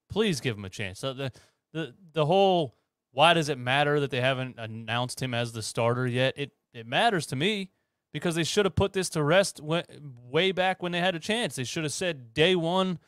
Please 0.09 0.39
give 0.39 0.57
him 0.57 0.65
a 0.65 0.69
chance. 0.69 1.01
The, 1.01 1.13
the 1.13 1.31
the 1.73 1.93
the 2.13 2.25
whole 2.25 2.75
why 3.11 3.33
does 3.33 3.49
it 3.49 3.57
matter 3.57 3.99
that 3.99 4.11
they 4.11 4.21
haven't 4.21 4.55
announced 4.57 5.21
him 5.21 5.33
as 5.33 5.51
the 5.51 5.61
starter 5.61 6.07
yet? 6.07 6.33
It 6.37 6.51
it 6.73 6.87
matters 6.87 7.25
to 7.27 7.35
me 7.35 7.71
because 8.13 8.35
they 8.35 8.43
should 8.43 8.65
have 8.65 8.75
put 8.75 8.93
this 8.93 9.09
to 9.09 9.23
rest 9.23 9.61
way 9.61 10.51
back 10.51 10.83
when 10.83 10.91
they 10.91 10.99
had 10.99 11.15
a 11.15 11.19
chance. 11.19 11.55
They 11.55 11.63
should 11.63 11.83
have 11.83 11.93
said 11.93 12.33
day 12.33 12.55
one 12.55 12.99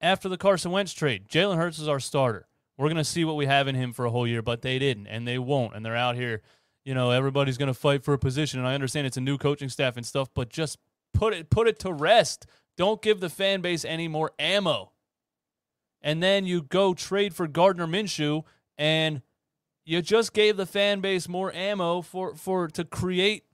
after 0.00 0.28
the 0.28 0.36
Carson 0.36 0.70
Wentz 0.70 0.92
trade, 0.92 1.28
Jalen 1.28 1.56
Hurts 1.56 1.78
is 1.78 1.88
our 1.88 2.00
starter. 2.00 2.46
We're 2.76 2.88
going 2.88 2.96
to 2.96 3.04
see 3.04 3.24
what 3.24 3.36
we 3.36 3.46
have 3.46 3.68
in 3.68 3.74
him 3.74 3.92
for 3.92 4.04
a 4.04 4.10
whole 4.10 4.26
year, 4.26 4.42
but 4.42 4.62
they 4.62 4.78
didn't, 4.78 5.06
and 5.06 5.26
they 5.26 5.38
won't. 5.38 5.74
And 5.74 5.84
they're 5.84 5.96
out 5.96 6.16
here, 6.16 6.42
you 6.84 6.92
know, 6.92 7.10
everybody's 7.10 7.56
going 7.56 7.68
to 7.68 7.74
fight 7.74 8.04
for 8.04 8.12
a 8.12 8.18
position. 8.18 8.58
And 8.58 8.68
I 8.68 8.74
understand 8.74 9.06
it's 9.06 9.16
a 9.16 9.22
new 9.22 9.38
coaching 9.38 9.68
staff 9.68 9.96
and 9.96 10.04
stuff, 10.04 10.28
but 10.34 10.50
just 10.50 10.78
put 11.14 11.32
it 11.32 11.50
put 11.50 11.68
it 11.68 11.78
to 11.80 11.92
rest. 11.92 12.46
Don't 12.76 13.00
give 13.00 13.20
the 13.20 13.30
fan 13.30 13.60
base 13.60 13.84
any 13.84 14.08
more 14.08 14.32
ammo. 14.38 14.92
And 16.02 16.22
then 16.22 16.44
you 16.44 16.62
go 16.62 16.92
trade 16.92 17.34
for 17.34 17.46
Gardner 17.46 17.86
Minshew, 17.86 18.42
and 18.76 19.22
you 19.86 20.02
just 20.02 20.34
gave 20.34 20.56
the 20.56 20.66
fan 20.66 21.00
base 21.00 21.28
more 21.28 21.52
ammo 21.54 22.02
for 22.02 22.34
for 22.34 22.68
to 22.68 22.84
create 22.84 23.44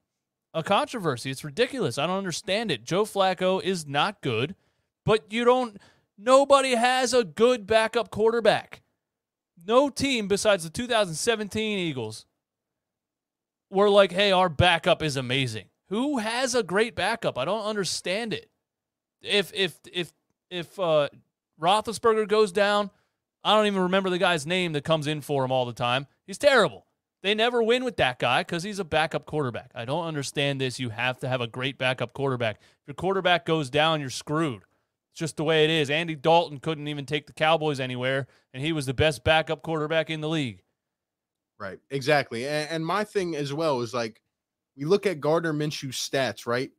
a 0.53 0.63
controversy. 0.63 1.31
It's 1.31 1.45
ridiculous. 1.45 1.99
I 1.99 2.07
don't 2.07 2.19
understand 2.19 2.71
it. 2.71 2.85
Joe 2.85 3.05
Flacco 3.05 3.63
is 3.63 3.87
not 3.87 4.21
good, 4.21 4.55
but 5.05 5.33
you 5.33 5.45
don't 5.45 5.79
nobody 6.19 6.75
has 6.75 7.15
a 7.15 7.25
good 7.25 7.67
backup 7.67 8.11
quarterback. 8.11 8.83
No 9.67 9.91
team 9.91 10.29
besides 10.29 10.65
the 10.65 10.71
2017 10.71 11.79
Eagles 11.79 12.27
were 13.71 13.91
like, 13.91 14.13
"Hey, 14.13 14.33
our 14.33 14.49
backup 14.49 15.03
is 15.03 15.17
amazing." 15.17 15.67
Who 15.89 16.19
has 16.19 16.55
a 16.55 16.63
great 16.63 16.95
backup? 16.95 17.37
I 17.37 17.45
don't 17.45 17.65
understand 17.65 18.33
it. 18.33 18.51
If 19.23 19.53
if 19.55 19.79
if 19.93 20.13
if 20.51 20.79
uh 20.79 21.09
Roethlisberger 21.61 22.27
goes 22.27 22.53
down, 22.53 22.91
I 23.45 23.55
don't 23.55 23.67
even 23.67 23.83
remember 23.83 24.11
the 24.11 24.19
guy's 24.19 24.47
name 24.47 24.73
that 24.73 24.85
comes 24.85 25.07
in 25.07 25.21
for 25.21 25.45
him 25.45 25.53
all 25.53 25.67
the 25.67 25.73
time. 25.73 26.07
He's 26.27 26.39
terrible. 26.39 26.87
They 27.23 27.35
never 27.35 27.63
win 27.63 27.85
with 27.85 27.97
that 27.97 28.19
guy 28.19 28.43
because 28.43 28.63
he's 28.63 28.79
a 28.79 28.85
backup 28.85 29.27
quarterback. 29.27 29.71
I 29.75 29.85
don't 29.85 30.07
understand 30.07 30.61
this. 30.61 30.81
You 30.81 30.89
have 30.89 31.19
to 31.19 31.29
have 31.29 31.43
a 31.43 31.47
great 31.47 31.77
backup 31.77 32.15
quarterback. 32.15 32.57
If 32.57 32.89
your 32.89 32.95
quarterback 32.95 33.45
goes 33.45 33.69
down, 33.69 34.01
you're 34.01 34.09
screwed. 34.09 34.63
It's 35.13 35.19
just 35.19 35.37
the 35.37 35.45
way 35.45 35.65
it 35.65 35.71
is. 35.71 35.91
Andy 35.91 36.15
Dalton 36.15 36.61
couldn't 36.61 36.89
even 36.89 37.05
take 37.05 37.27
the 37.27 37.33
Cowboys 37.33 37.79
anywhere, 37.79 38.27
and 38.55 38.63
he 38.63 38.73
was 38.73 38.87
the 38.87 38.95
best 38.95 39.23
backup 39.23 39.63
quarterback 39.63 40.09
in 40.09 40.21
the 40.21 40.29
league. 40.29 40.63
Right. 41.59 41.79
Exactly. 41.91 42.47
And, 42.49 42.71
and 42.71 42.87
my 42.87 43.05
thing 43.05 43.37
as 43.37 43.53
well 43.53 43.83
is 43.83 43.93
like, 43.93 44.23
we 44.77 44.87
look 44.87 45.05
at 45.05 45.21
Gardner 45.21 45.53
Minshew's 45.53 45.97
stats, 45.97 46.47
right? 46.47 46.71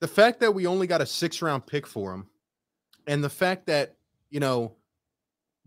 The 0.00 0.08
fact 0.08 0.40
that 0.40 0.54
we 0.54 0.66
only 0.66 0.86
got 0.86 1.00
a 1.00 1.06
six 1.06 1.40
round 1.40 1.66
pick 1.66 1.86
for 1.86 2.12
him, 2.12 2.26
and 3.06 3.24
the 3.24 3.30
fact 3.30 3.66
that, 3.66 3.96
you 4.28 4.38
know, 4.38 4.74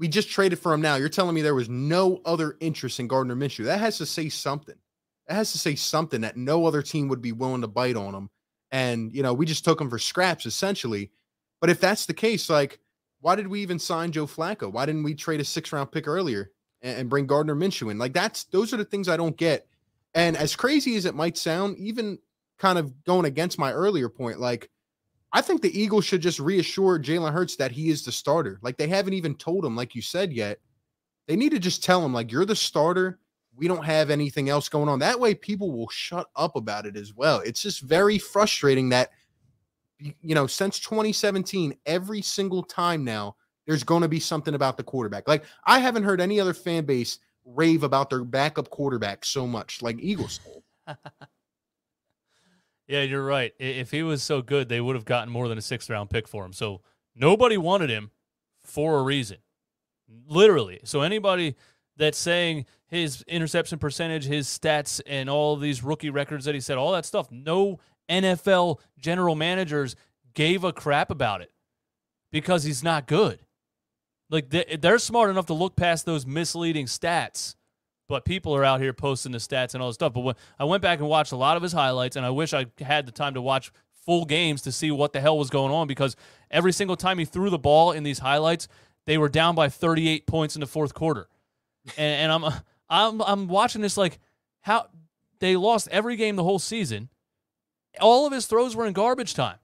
we 0.02 0.08
just 0.08 0.32
traded 0.32 0.58
for 0.58 0.74
him 0.74 0.82
now. 0.82 0.96
You're 0.96 1.10
telling 1.10 1.36
me 1.36 1.44
there 1.44 1.54
was 1.54 1.70
no 1.70 2.22
other 2.26 2.58
interest 2.60 3.00
in 3.00 3.08
Gardner 3.08 3.36
Minshew. 3.36 3.66
That 3.66 3.80
has 3.80 4.00
to 4.00 4.06
say 4.08 4.30
something. 4.30 4.74
That 5.28 5.36
has 5.36 5.52
to 5.52 5.60
say 5.60 5.76
something 5.76 6.22
that 6.22 6.36
no 6.36 6.66
other 6.66 6.82
team 6.82 7.08
would 7.08 7.22
be 7.22 7.34
willing 7.34 7.62
to 7.62 7.68
bite 7.68 7.96
on 7.96 8.16
him. 8.16 8.32
And, 8.72 9.14
you 9.14 9.22
know, 9.22 9.32
we 9.32 9.46
just 9.46 9.64
took 9.64 9.80
him 9.80 9.92
for 9.92 10.00
scraps 10.00 10.48
essentially. 10.48 11.12
But 11.60 11.70
if 11.70 11.80
that's 11.80 12.08
the 12.08 12.16
case, 12.16 12.50
like, 12.50 12.80
why 13.20 13.36
did 13.36 13.48
we 13.48 13.62
even 13.62 13.78
sign 13.78 14.12
Joe 14.12 14.26
Flacco? 14.26 14.72
Why 14.72 14.88
didn't 14.88 15.04
we 15.04 15.14
trade 15.14 15.40
a 15.40 15.46
six 15.46 15.72
round 15.72 15.92
pick 15.92 16.08
earlier 16.08 16.50
and, 16.82 17.02
and 17.02 17.10
bring 17.10 17.28
Gardner 17.28 17.56
Minshew 17.56 17.92
in? 17.92 18.00
Like, 18.00 18.14
that's 18.14 18.46
those 18.46 18.74
are 18.74 18.78
the 18.78 18.86
things 18.86 19.08
I 19.08 19.18
don't 19.18 19.38
get. 19.38 19.68
And 20.16 20.36
as 20.36 20.56
crazy 20.56 20.96
as 20.96 21.06
it 21.06 21.14
might 21.14 21.38
sound, 21.38 21.78
even 21.78 22.18
kind 22.58 22.80
of 22.80 23.04
going 23.04 23.26
against 23.26 23.60
my 23.60 23.72
earlier 23.72 24.10
point, 24.10 24.40
like, 24.40 24.72
I 25.34 25.42
think 25.42 25.62
the 25.62 25.80
Eagles 25.80 26.06
should 26.06 26.22
just 26.22 26.40
reassure 26.40 27.00
Jalen 27.00 27.32
Hurts 27.32 27.56
that 27.56 27.72
he 27.72 27.90
is 27.90 28.04
the 28.04 28.12
starter. 28.12 28.60
Like 28.62 28.78
they 28.78 28.88
haven't 28.88 29.14
even 29.14 29.36
told 29.36 29.64
him, 29.64 29.76
like 29.76 29.96
you 29.96 30.02
said 30.02 30.34
yet. 30.34 30.60
They 31.28 31.36
need 31.36 31.52
to 31.52 31.60
just 31.60 31.84
tell 31.84 32.04
him, 32.04 32.14
like, 32.14 32.32
you're 32.32 32.46
the 32.46 32.56
starter. 32.56 33.20
We 33.56 33.68
don't 33.68 33.86
have 33.86 34.10
anything 34.10 34.50
else 34.50 34.68
going 34.68 34.90
on. 34.90 35.00
That 35.00 35.20
way, 35.20 35.34
people 35.34 35.72
will 35.72 35.88
shut 35.90 36.28
up 36.36 36.56
about 36.56 36.86
it 36.86 36.98
as 36.98 37.14
well. 37.14 37.40
It's 37.40 37.62
just 37.62 37.82
very 37.82 38.18
frustrating 38.18 38.90
that, 38.90 39.12
you 40.00 40.36
know, 40.36 40.48
since 40.48 40.80
2017, 40.80 41.76
every 41.86 42.22
single 42.22 42.64
time 42.64 43.04
now, 43.06 43.36
there's 43.68 43.84
going 43.84 44.02
to 44.02 44.08
be 44.08 44.20
something 44.20 44.56
about 44.56 44.78
the 44.78 44.84
quarterback. 44.84 45.28
Like, 45.28 45.46
I 45.66 45.80
haven't 45.80 46.04
heard 46.04 46.20
any 46.20 46.40
other 46.40 46.54
fan 46.54 46.86
base 46.86 47.20
rave 47.46 47.84
about 47.84 48.10
their 48.10 48.24
backup 48.24 48.70
quarterback 48.70 49.24
so 49.24 49.46
much 49.46 49.82
like 49.82 49.98
Eagles. 50.00 50.40
Yeah, 52.92 53.04
you're 53.04 53.24
right. 53.24 53.54
If 53.58 53.92
he 53.92 54.04
was 54.04 54.22
so 54.22 54.42
good, 54.42 54.68
they 54.68 54.82
would 54.82 54.98
have 54.98 55.06
gotten 55.06 55.32
more 55.32 55.48
than 55.48 55.58
a 55.58 55.62
sixth 55.62 55.90
round 55.90 56.10
pick 56.10 56.28
for 56.28 56.44
him. 56.44 56.52
So 56.52 56.82
nobody 57.16 57.56
wanted 57.56 57.90
him 57.90 58.12
for 58.60 59.00
a 59.00 59.02
reason. 59.02 59.38
Literally. 60.28 60.82
So 60.84 61.00
anybody 61.00 61.56
that's 61.96 62.18
saying 62.18 62.66
his 62.88 63.24
interception 63.30 63.80
percentage, 63.80 64.26
his 64.26 64.46
stats, 64.46 65.00
and 65.08 65.30
all 65.30 65.56
these 65.56 65.82
rookie 65.82 66.10
records 66.10 66.44
that 66.44 66.54
he 66.54 66.60
said, 66.60 66.78
all 66.78 66.92
that 66.92 67.06
stuff, 67.06 67.32
no 67.32 67.80
NFL 68.10 68.80
general 69.00 69.36
managers 69.36 69.96
gave 70.34 70.66
a 70.66 70.74
crap 70.74 71.10
about 71.10 71.40
it 71.40 71.54
because 72.30 72.66
he's 72.66 72.84
not 72.84 73.08
good. 73.08 73.40
Like 74.30 74.50
they're 74.50 75.00
smart 75.00 75.30
enough 75.30 75.46
to 75.46 75.54
look 75.54 75.78
past 75.78 76.06
those 76.06 76.26
misleading 76.26 76.88
stats 76.88 77.56
but 78.12 78.26
people 78.26 78.54
are 78.54 78.66
out 78.66 78.82
here 78.82 78.92
posting 78.92 79.32
the 79.32 79.38
stats 79.38 79.74
and 79.74 79.82
all 79.82 79.88
this 79.88 79.96
stuff. 79.96 80.12
But 80.12 80.20
when 80.20 80.36
I 80.60 80.66
went 80.66 80.82
back 80.82 81.00
and 81.00 81.08
watched 81.08 81.32
a 81.32 81.38
lot 81.38 81.56
of 81.56 81.64
his 81.64 81.72
highlights, 81.72 82.18
and 82.18 82.26
I 82.26 82.30
wish 82.30 82.54
I 82.54 82.66
had 82.82 83.06
the 83.06 83.12
time 83.14 83.36
to 83.36 83.42
watch 83.42 83.72
full 84.06 84.26
games 84.26 84.62
to 84.64 84.72
see 84.74 84.92
what 84.92 85.14
the 85.14 85.22
hell 85.22 85.38
was 85.38 85.50
going 85.50 85.72
on 85.72 85.88
because 85.88 86.18
every 86.52 86.74
single 86.74 86.98
time 86.98 87.20
he 87.20 87.24
threw 87.24 87.50
the 87.50 87.58
ball 87.58 87.94
in 87.94 88.04
these 88.04 88.20
highlights, 88.20 88.68
they 89.06 89.18
were 89.18 89.30
down 89.30 89.56
by 89.56 89.70
38 89.70 90.28
points 90.28 90.58
in 90.58 90.60
the 90.60 90.68
fourth 90.68 90.94
quarter. 90.94 91.30
and, 91.98 92.32
and 92.32 92.46
I'm 92.46 92.54
I'm 92.90 93.22
I'm 93.22 93.48
watching 93.48 93.80
this 93.80 93.96
like 93.96 94.20
how 94.60 94.88
they 95.40 95.56
lost 95.56 95.88
every 95.90 96.18
game 96.18 96.36
the 96.36 96.44
whole 96.44 96.60
season. 96.60 97.08
All 98.02 98.28
of 98.28 98.34
his 98.34 98.46
throws 98.46 98.76
were 98.76 98.86
in 98.86 98.92
garbage 98.92 99.34
time. 99.34 99.60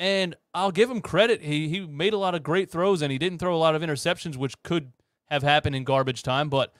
And 0.00 0.34
I'll 0.52 0.72
give 0.72 0.90
him 0.90 1.00
credit. 1.00 1.40
He 1.40 1.68
he 1.68 1.86
made 1.86 2.14
a 2.14 2.18
lot 2.18 2.34
of 2.34 2.42
great 2.42 2.68
throws 2.68 3.00
and 3.00 3.12
he 3.12 3.18
didn't 3.18 3.38
throw 3.38 3.54
a 3.54 3.56
lot 3.56 3.76
of 3.76 3.82
interceptions, 3.82 4.36
which 4.36 4.60
could 4.64 4.90
have 5.26 5.44
happened 5.44 5.76
in 5.76 5.84
garbage 5.84 6.24
time, 6.24 6.48
but 6.48 6.74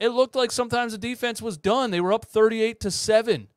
it 0.00 0.08
looked 0.10 0.36
like 0.36 0.52
sometimes 0.52 0.92
the 0.92 0.98
defense 0.98 1.42
was 1.42 1.56
done. 1.56 1.90
They 1.90 2.00
were 2.00 2.12
up 2.12 2.24
38 2.24 2.80
to 2.80 2.90
7. 2.90 3.48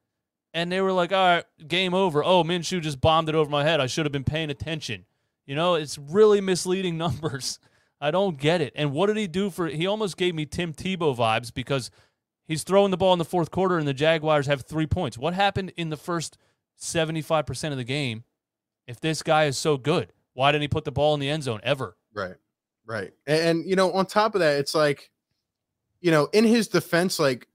And 0.53 0.71
they 0.71 0.81
were 0.81 0.91
like, 0.91 1.13
all 1.13 1.35
right, 1.35 1.45
game 1.67 1.93
over. 1.93 2.23
Oh, 2.23 2.43
Minshew 2.43 2.81
just 2.81 2.99
bombed 2.99 3.29
it 3.29 3.35
over 3.35 3.49
my 3.49 3.63
head. 3.63 3.79
I 3.79 3.87
should 3.87 4.05
have 4.05 4.11
been 4.11 4.23
paying 4.23 4.49
attention. 4.49 5.05
You 5.45 5.55
know, 5.55 5.75
it's 5.75 5.97
really 5.97 6.41
misleading 6.41 6.97
numbers. 6.97 7.59
I 8.01 8.11
don't 8.11 8.37
get 8.37 8.61
it. 8.61 8.73
And 8.75 8.91
what 8.91 9.07
did 9.07 9.17
he 9.17 9.27
do 9.27 9.49
for 9.49 9.67
he 9.67 9.85
almost 9.85 10.17
gave 10.17 10.33
me 10.33 10.45
Tim 10.45 10.73
Tebow 10.73 11.15
vibes 11.15 11.53
because 11.53 11.91
he's 12.47 12.63
throwing 12.63 12.91
the 12.91 12.97
ball 12.97 13.13
in 13.13 13.19
the 13.19 13.25
fourth 13.25 13.51
quarter 13.51 13.77
and 13.77 13.87
the 13.87 13.93
Jaguars 13.93 14.47
have 14.47 14.63
three 14.63 14.87
points. 14.87 15.17
What 15.17 15.35
happened 15.35 15.71
in 15.77 15.89
the 15.89 15.97
first 15.97 16.37
75% 16.79 17.71
of 17.71 17.77
the 17.77 17.83
game 17.83 18.23
if 18.87 18.99
this 18.99 19.21
guy 19.21 19.45
is 19.45 19.57
so 19.57 19.77
good? 19.77 20.11
Why 20.33 20.51
didn't 20.51 20.63
he 20.63 20.67
put 20.67 20.83
the 20.83 20.91
ball 20.91 21.13
in 21.13 21.19
the 21.19 21.29
end 21.29 21.43
zone 21.43 21.59
ever? 21.63 21.95
Right. 22.13 22.35
Right. 22.85 23.13
And, 23.27 23.41
and 23.41 23.69
you 23.69 23.75
know, 23.75 23.91
on 23.91 24.07
top 24.07 24.33
of 24.33 24.39
that, 24.39 24.57
it's 24.57 24.73
like 24.73 25.10
you 26.01 26.11
know, 26.11 26.27
in 26.33 26.43
his 26.43 26.67
defense, 26.67 27.19
like 27.19 27.47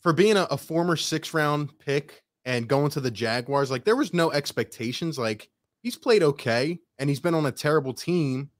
for 0.00 0.12
being 0.12 0.36
a, 0.36 0.42
a 0.50 0.56
former 0.56 0.96
six 0.96 1.34
round 1.34 1.76
pick 1.78 2.22
and 2.44 2.68
going 2.68 2.90
to 2.90 3.00
the 3.00 3.10
Jaguars, 3.10 3.70
like 3.70 3.84
there 3.84 3.96
was 3.96 4.14
no 4.14 4.30
expectations. 4.30 5.18
Like 5.18 5.48
he's 5.82 5.96
played 5.96 6.22
okay 6.22 6.78
and 6.98 7.08
he's 7.08 7.20
been 7.20 7.34
on 7.34 7.46
a 7.46 7.52
terrible 7.52 7.94
team. 7.94 8.50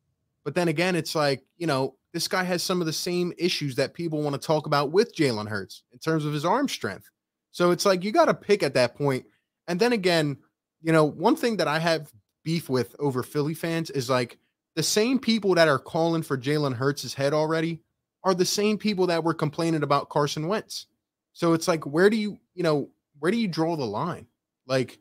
But 0.45 0.55
then 0.55 0.69
again, 0.69 0.97
it's 0.97 1.15
like, 1.15 1.45
you 1.57 1.67
know, 1.67 1.97
this 2.13 2.29
guy 2.29 2.45
has 2.45 2.63
some 2.63 2.81
of 2.81 2.87
the 2.87 2.93
same 2.93 3.33
issues 3.39 3.75
that 3.77 3.95
people 3.95 4.23
want 4.23 4.41
to 4.41 4.47
talk 4.47 4.67
about 4.67 4.93
with 4.93 5.15
Jalen 5.15 5.49
Hurts 5.49 5.83
in 5.93 5.99
terms 5.99 6.25
of 6.25 6.33
his 6.33 6.45
arm 6.45 6.69
strength. 6.69 7.11
So 7.51 7.71
it's 7.71 7.85
like 7.85 8.03
you 8.03 8.13
got 8.13 8.27
to 8.27 8.35
pick 8.35 8.63
at 8.63 8.75
that 8.75 8.97
point. 8.97 9.27
And 9.69 9.79
then 9.79 9.93
again, 9.93 10.37
you 10.83 10.93
know, 10.93 11.05
one 11.05 11.37
thing 11.37 11.57
that 11.59 11.69
I 11.69 11.79
have 11.79 12.13
beef 12.43 12.69
with 12.69 12.95
over 12.99 13.23
Philly 13.23 13.55
fans 13.55 13.91
is 13.91 14.11
like 14.11 14.39
the 14.77 14.83
same 14.83 15.19
people 15.19 15.55
that 15.55 15.69
are 15.69 15.79
calling 15.79 16.23
for 16.23 16.37
Jalen 16.37 16.75
Hurts' 16.75 17.15
head 17.15 17.33
already 17.33 17.81
are 18.25 18.35
the 18.35 18.45
same 18.45 18.79
people 18.79 19.07
that 19.07 19.23
were 19.23 19.35
complaining 19.35 19.83
about 19.83 20.09
Carson 20.09 20.49
Wentz. 20.49 20.87
So 21.33 21.53
it's 21.53 21.69
like, 21.69 21.85
where 21.85 22.11
do 22.11 22.17
you, 22.17 22.39
you 22.55 22.63
know, 22.63 22.91
where 23.19 23.31
do 23.31 23.39
you 23.39 23.49
draw 23.49 23.77
the 23.77 23.85
line? 23.85 24.27
Like, 24.67 24.99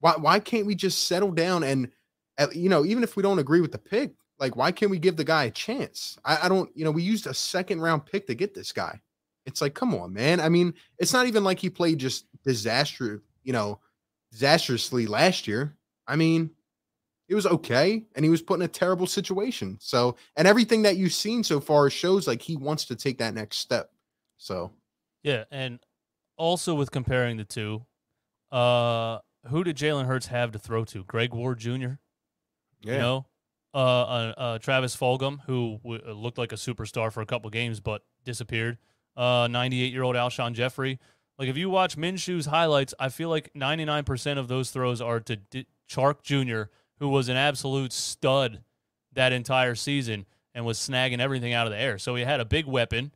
why 0.00 0.14
why 0.16 0.38
can't 0.38 0.66
we 0.66 0.74
just 0.74 1.08
settle 1.08 1.30
down 1.30 1.64
and, 1.64 1.90
you 2.52 2.68
know, 2.68 2.84
even 2.84 3.02
if 3.02 3.16
we 3.16 3.22
don't 3.22 3.38
agree 3.38 3.60
with 3.60 3.72
the 3.72 3.78
pick, 3.78 4.12
like, 4.38 4.56
why 4.56 4.72
can't 4.72 4.90
we 4.90 4.98
give 4.98 5.16
the 5.16 5.24
guy 5.24 5.44
a 5.44 5.50
chance? 5.50 6.18
I, 6.24 6.40
I 6.44 6.48
don't, 6.48 6.70
you 6.76 6.84
know, 6.84 6.90
we 6.90 7.02
used 7.02 7.26
a 7.26 7.34
second 7.34 7.80
round 7.80 8.06
pick 8.06 8.26
to 8.26 8.34
get 8.34 8.54
this 8.54 8.72
guy. 8.72 9.00
It's 9.46 9.60
like, 9.60 9.74
come 9.74 9.94
on, 9.94 10.12
man. 10.12 10.40
I 10.40 10.48
mean, 10.48 10.74
it's 10.98 11.12
not 11.12 11.26
even 11.26 11.44
like 11.44 11.58
he 11.58 11.70
played 11.70 11.98
just 11.98 12.26
disaster, 12.44 13.22
you 13.42 13.52
know, 13.52 13.80
disastrously 14.32 15.06
last 15.06 15.46
year. 15.46 15.76
I 16.06 16.16
mean, 16.16 16.50
it 17.28 17.34
was 17.34 17.46
okay 17.46 18.04
and 18.14 18.24
he 18.24 18.30
was 18.30 18.42
put 18.42 18.54
in 18.54 18.62
a 18.62 18.68
terrible 18.68 19.06
situation 19.06 19.76
so 19.80 20.16
and 20.36 20.46
everything 20.46 20.82
that 20.82 20.96
you've 20.96 21.12
seen 21.12 21.42
so 21.42 21.60
far 21.60 21.88
shows 21.90 22.26
like 22.26 22.42
he 22.42 22.56
wants 22.56 22.84
to 22.84 22.94
take 22.94 23.18
that 23.18 23.34
next 23.34 23.58
step 23.58 23.90
so 24.36 24.70
yeah 25.22 25.44
and 25.50 25.80
also 26.36 26.74
with 26.74 26.90
comparing 26.90 27.36
the 27.36 27.44
two 27.44 27.84
uh 28.52 29.18
who 29.48 29.64
did 29.64 29.76
jalen 29.76 30.06
hurts 30.06 30.26
have 30.26 30.52
to 30.52 30.58
throw 30.58 30.84
to 30.84 31.04
greg 31.04 31.32
ward 31.32 31.58
jr 31.58 31.70
yeah. 31.70 31.96
you 32.82 32.98
know 32.98 33.26
uh, 33.74 33.76
uh, 33.76 34.34
uh, 34.36 34.58
Travis 34.60 34.96
Fulgham, 34.96 35.40
who 35.46 35.80
w- 35.82 36.00
uh, 36.06 36.12
looked 36.12 36.38
like 36.38 36.52
a 36.52 36.54
superstar 36.54 37.12
for 37.12 37.22
a 37.22 37.26
couple 37.26 37.50
games 37.50 37.80
but 37.80 38.02
disappeared. 38.24 38.78
uh 39.16 39.48
98 39.50 39.92
year 39.92 40.04
old 40.04 40.14
Alshon 40.14 40.52
Jeffery 40.52 41.00
Like 41.38 41.48
if 41.48 41.56
you 41.56 41.68
watch 41.68 41.96
Minshew's 41.96 42.46
highlights, 42.46 42.94
I 43.00 43.08
feel 43.08 43.30
like 43.30 43.52
99% 43.52 44.38
of 44.38 44.46
those 44.46 44.70
throws 44.70 45.00
are 45.00 45.18
to 45.20 45.36
D- 45.36 45.66
Chark 45.90 46.22
Jr., 46.22 46.70
who 46.98 47.08
was 47.08 47.28
an 47.28 47.36
absolute 47.36 47.92
stud 47.92 48.62
that 49.12 49.32
entire 49.32 49.74
season 49.74 50.26
and 50.54 50.64
was 50.64 50.78
snagging 50.78 51.18
everything 51.18 51.52
out 51.52 51.66
of 51.66 51.72
the 51.72 51.78
air. 51.78 51.98
So 51.98 52.14
he 52.14 52.24
had 52.24 52.40
a 52.40 52.44
big 52.44 52.66
weapon. 52.66 53.12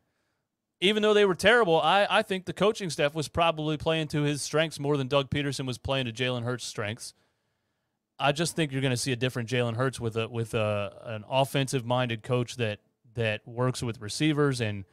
Even 0.81 1.03
though 1.03 1.13
they 1.13 1.25
were 1.25 1.35
terrible, 1.35 1.81
I, 1.81 2.07
I 2.09 2.21
think 2.21 2.45
the 2.45 2.53
coaching 2.53 2.89
staff 2.89 3.13
was 3.13 3.27
probably 3.27 3.75
playing 3.75 4.07
to 4.09 4.21
his 4.21 4.41
strengths 4.41 4.79
more 4.79 4.95
than 4.95 5.07
Doug 5.07 5.29
Pederson 5.29 5.65
was 5.65 5.77
playing 5.77 6.05
to 6.05 6.13
Jalen 6.13 6.43
Hurts' 6.43 6.65
strengths. 6.65 7.13
I 8.17 8.31
just 8.31 8.55
think 8.55 8.71
you're 8.71 8.81
going 8.81 8.91
to 8.91 8.97
see 8.97 9.11
a 9.11 9.17
different 9.17 9.49
Jalen 9.49 9.75
Hurts 9.75 9.99
with 9.99 10.17
a 10.17 10.27
with 10.27 10.53
a 10.53 10.93
an 11.05 11.23
offensive 11.29 11.85
minded 11.85 12.21
coach 12.21 12.57
that 12.57 12.79
that 13.15 13.45
works 13.47 13.81
with 13.81 14.01
receivers 14.01 14.61
and 14.61 14.85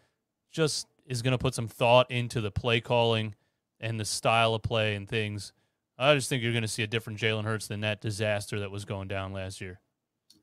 just 0.52 0.86
is 1.06 1.22
going 1.22 1.32
to 1.32 1.38
put 1.38 1.54
some 1.54 1.68
thought 1.68 2.10
into 2.10 2.40
the 2.40 2.50
play 2.50 2.80
calling 2.80 3.34
and 3.80 4.00
the 4.00 4.04
style 4.04 4.54
of 4.54 4.62
play 4.62 4.94
and 4.94 5.08
things. 5.08 5.52
I 5.98 6.14
just 6.14 6.28
think 6.28 6.42
you're 6.42 6.52
going 6.52 6.62
to 6.62 6.68
see 6.68 6.82
a 6.82 6.86
different 6.86 7.18
Jalen 7.18 7.44
Hurts 7.44 7.68
than 7.68 7.80
that 7.80 8.00
disaster 8.00 8.60
that 8.60 8.70
was 8.70 8.84
going 8.84 9.08
down 9.08 9.32
last 9.32 9.60
year. 9.60 9.80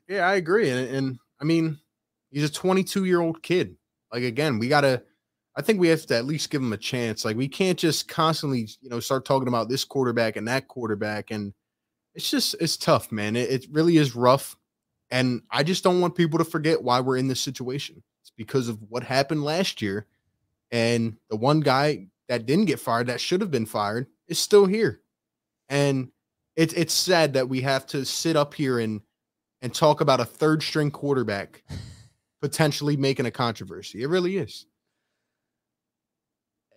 Yeah, 0.07 0.27
I 0.27 0.35
agree, 0.35 0.69
and, 0.69 0.95
and 0.95 1.19
I 1.39 1.45
mean, 1.45 1.79
he's 2.31 2.43
a 2.43 2.51
22 2.51 3.05
year 3.05 3.21
old 3.21 3.41
kid. 3.43 3.77
Like 4.11 4.23
again, 4.23 4.59
we 4.59 4.67
gotta. 4.67 5.03
I 5.55 5.61
think 5.61 5.79
we 5.79 5.89
have 5.89 6.05
to 6.07 6.15
at 6.15 6.25
least 6.25 6.49
give 6.49 6.63
him 6.63 6.73
a 6.73 6.77
chance. 6.77 7.23
Like 7.23 7.37
we 7.37 7.47
can't 7.47 7.77
just 7.77 8.07
constantly, 8.07 8.67
you 8.81 8.89
know, 8.89 8.99
start 8.99 9.23
talking 9.23 9.47
about 9.47 9.69
this 9.69 9.85
quarterback 9.85 10.35
and 10.35 10.47
that 10.47 10.67
quarterback, 10.67 11.29
and 11.31 11.53
it's 12.15 12.29
just 12.29 12.55
it's 12.59 12.75
tough, 12.75 13.11
man. 13.11 13.35
It, 13.35 13.49
it 13.49 13.67
really 13.71 13.97
is 13.97 14.15
rough, 14.15 14.55
and 15.11 15.41
I 15.51 15.63
just 15.63 15.83
don't 15.83 16.01
want 16.01 16.15
people 16.15 16.39
to 16.39 16.45
forget 16.45 16.83
why 16.83 16.99
we're 16.99 17.17
in 17.17 17.27
this 17.27 17.41
situation. 17.41 18.03
It's 18.21 18.31
because 18.35 18.67
of 18.67 18.79
what 18.89 19.03
happened 19.03 19.43
last 19.43 19.81
year, 19.81 20.07
and 20.71 21.17
the 21.29 21.37
one 21.37 21.59
guy 21.59 22.07
that 22.29 22.45
didn't 22.45 22.65
get 22.65 22.79
fired 22.79 23.07
that 23.07 23.21
should 23.21 23.41
have 23.41 23.51
been 23.51 23.65
fired 23.65 24.07
is 24.27 24.39
still 24.39 24.65
here, 24.65 25.01
and 25.69 26.09
it's 26.55 26.73
it's 26.73 26.93
sad 26.93 27.33
that 27.33 27.49
we 27.49 27.61
have 27.61 27.85
to 27.87 28.05
sit 28.05 28.35
up 28.35 28.53
here 28.53 28.79
and 28.79 29.01
and 29.61 29.73
talk 29.73 30.01
about 30.01 30.19
a 30.19 30.25
third 30.25 30.61
string 30.61 30.91
quarterback 30.91 31.63
potentially 32.41 32.97
making 32.97 33.25
a 33.25 33.31
controversy. 33.31 34.03
It 34.03 34.09
really 34.09 34.37
is. 34.37 34.65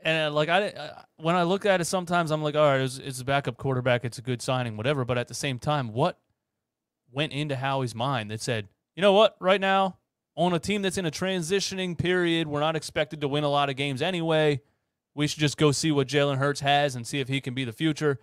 And 0.03 0.31
uh, 0.31 0.35
like 0.37 0.49
I, 0.49 1.03
when 1.17 1.35
I 1.35 1.43
look 1.43 1.67
at 1.67 1.81
it, 1.81 1.87
sometimes 1.87 2.31
I'm 2.31 2.41
like, 2.41 2.55
all 2.55 2.65
right, 2.65 2.81
it's, 2.81 2.99
it's 2.99 3.21
a 3.21 3.25
backup 3.25 3.57
quarterback, 3.57 4.05
it's 4.05 4.19
a 4.19 4.23
good 4.23 4.41
signing, 4.41 4.77
whatever. 4.77 5.05
But 5.05 5.19
at 5.19 5.27
the 5.27 5.35
same 5.35 5.59
time, 5.59 5.93
what 5.93 6.17
went 7.11 7.33
into 7.33 7.57
Howie's 7.57 7.95
mind 7.95 8.31
that 8.31 8.41
said, 8.41 8.69
you 8.95 9.03
know 9.03 9.13
what, 9.13 9.35
right 9.41 9.61
now 9.61 9.97
on 10.37 10.53
a 10.53 10.61
team 10.61 10.83
that's 10.83 10.99
in 10.99 11.07
a 11.07 11.11
transitioning 11.11 11.99
period, 11.99 12.47
we're 12.47 12.61
not 12.61 12.77
expected 12.77 13.21
to 13.23 13.29
win 13.29 13.43
a 13.43 13.49
lot 13.49 13.69
of 13.69 13.75
games 13.75 14.01
anyway. 14.01 14.61
We 15.17 15.27
should 15.27 15.41
just 15.41 15.57
go 15.57 15.73
see 15.73 15.91
what 15.91 16.07
Jalen 16.07 16.37
Hurts 16.37 16.61
has 16.61 16.95
and 16.95 17.05
see 17.05 17.19
if 17.19 17.27
he 17.27 17.41
can 17.41 17.55
be 17.55 17.65
the 17.65 17.73
future. 17.73 18.21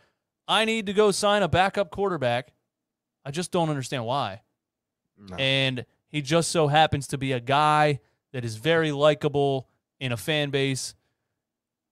I 0.48 0.66
need 0.66 0.88
to 0.88 0.94
go 0.94 1.12
sign 1.12 1.44
a 1.44 1.48
backup 1.48 1.92
quarterback. 1.92 2.54
I 3.26 3.32
just 3.32 3.52
don't 3.52 3.70
understand 3.70 4.06
why. 4.06 4.42
No. 5.18 5.36
And 5.38 5.86
he 6.10 6.22
just 6.22 6.52
so 6.52 6.68
happens 6.68 7.08
to 7.08 7.18
be 7.18 7.32
a 7.32 7.40
guy 7.40 8.00
that 8.34 8.44
is 8.44 8.58
very 8.58 8.92
likable 8.92 9.70
in 10.00 10.12
a 10.12 10.18
fan 10.18 10.50
base. 10.50 10.96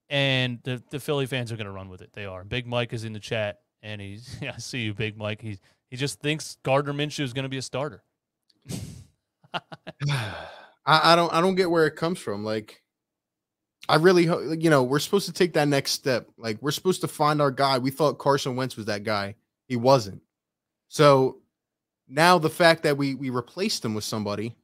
And 0.09 0.59
the, 0.63 0.83
the 0.89 0.99
Philly 0.99 1.25
fans 1.25 1.51
are 1.51 1.55
going 1.55 1.67
to 1.67 1.71
run 1.71 1.87
with 1.87 2.01
it. 2.01 2.11
They 2.13 2.25
are. 2.25 2.43
Big 2.43 2.67
Mike 2.67 2.91
is 2.91 3.05
in 3.05 3.13
the 3.13 3.19
chat, 3.19 3.61
and 3.81 4.01
he's, 4.01 4.37
yeah, 4.41 4.53
I 4.55 4.59
see 4.59 4.79
you, 4.79 4.93
Big 4.93 5.17
Mike. 5.17 5.41
He, 5.41 5.57
he 5.89 5.95
just 5.95 6.19
thinks 6.19 6.57
Gardner 6.63 6.93
Minshew 6.93 7.23
is 7.23 7.31
going 7.31 7.43
to 7.43 7.49
be 7.49 7.57
a 7.57 7.61
starter. 7.61 8.03
I, 10.85 11.13
I 11.13 11.15
don't 11.15 11.33
I 11.33 11.41
don't 11.41 11.55
get 11.55 11.69
where 11.69 11.85
it 11.85 11.95
comes 11.95 12.19
from. 12.19 12.43
Like, 12.43 12.81
I 13.91 13.95
really, 13.95 14.23
you 14.23 14.69
know, 14.69 14.83
we're 14.83 14.99
supposed 14.99 15.25
to 15.25 15.33
take 15.33 15.51
that 15.53 15.67
next 15.67 15.91
step. 15.91 16.29
Like, 16.37 16.61
we're 16.61 16.71
supposed 16.71 17.01
to 17.01 17.09
find 17.09 17.41
our 17.41 17.51
guy. 17.51 17.77
We 17.77 17.91
thought 17.91 18.19
Carson 18.19 18.55
Wentz 18.55 18.77
was 18.77 18.85
that 18.85 19.03
guy. 19.03 19.35
He 19.67 19.75
wasn't. 19.75 20.21
So 20.87 21.39
now 22.07 22.37
the 22.37 22.49
fact 22.49 22.83
that 22.83 22.97
we 22.97 23.15
we 23.15 23.29
replaced 23.29 23.83
him 23.83 23.93
with 23.93 24.05
somebody 24.05 24.55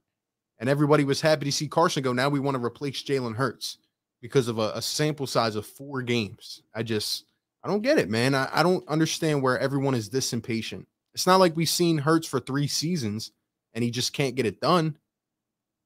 and 0.60 0.70
everybody 0.70 1.04
was 1.04 1.20
happy 1.20 1.44
to 1.44 1.52
see 1.52 1.68
Carson 1.68 2.04
go, 2.04 2.14
now 2.14 2.30
we 2.30 2.40
want 2.40 2.56
to 2.56 2.64
replace 2.64 3.04
Jalen 3.04 3.36
Hurts 3.36 3.80
because 4.22 4.48
of 4.48 4.60
a, 4.60 4.72
a, 4.76 4.82
sample 4.82 5.28
size 5.28 5.56
of 5.56 5.66
four 5.66 6.02
games. 6.02 6.62
I 6.74 6.84
just 6.84 7.26
I 7.64 7.68
don't 7.68 7.82
get 7.82 7.98
it, 7.98 8.10
man. 8.10 8.34
I, 8.34 8.48
I 8.54 8.64
don't 8.64 8.88
understand 8.88 9.44
where 9.44 9.60
everyone 9.60 9.94
is 9.94 10.10
this 10.10 10.32
impatient. 10.32 10.88
It's 11.14 11.28
not 11.28 11.42
like 11.42 11.56
we've 11.56 11.68
seen 11.68 11.98
Hurts 11.98 12.28
for 12.28 12.40
three 12.40 12.68
seasons 12.68 13.32
and 13.74 13.84
he 13.84 13.92
just 13.92 14.14
can't 14.14 14.36
get 14.36 14.46
it 14.46 14.62
done. 14.62 14.98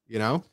You 0.06 0.20
know? 0.20 0.44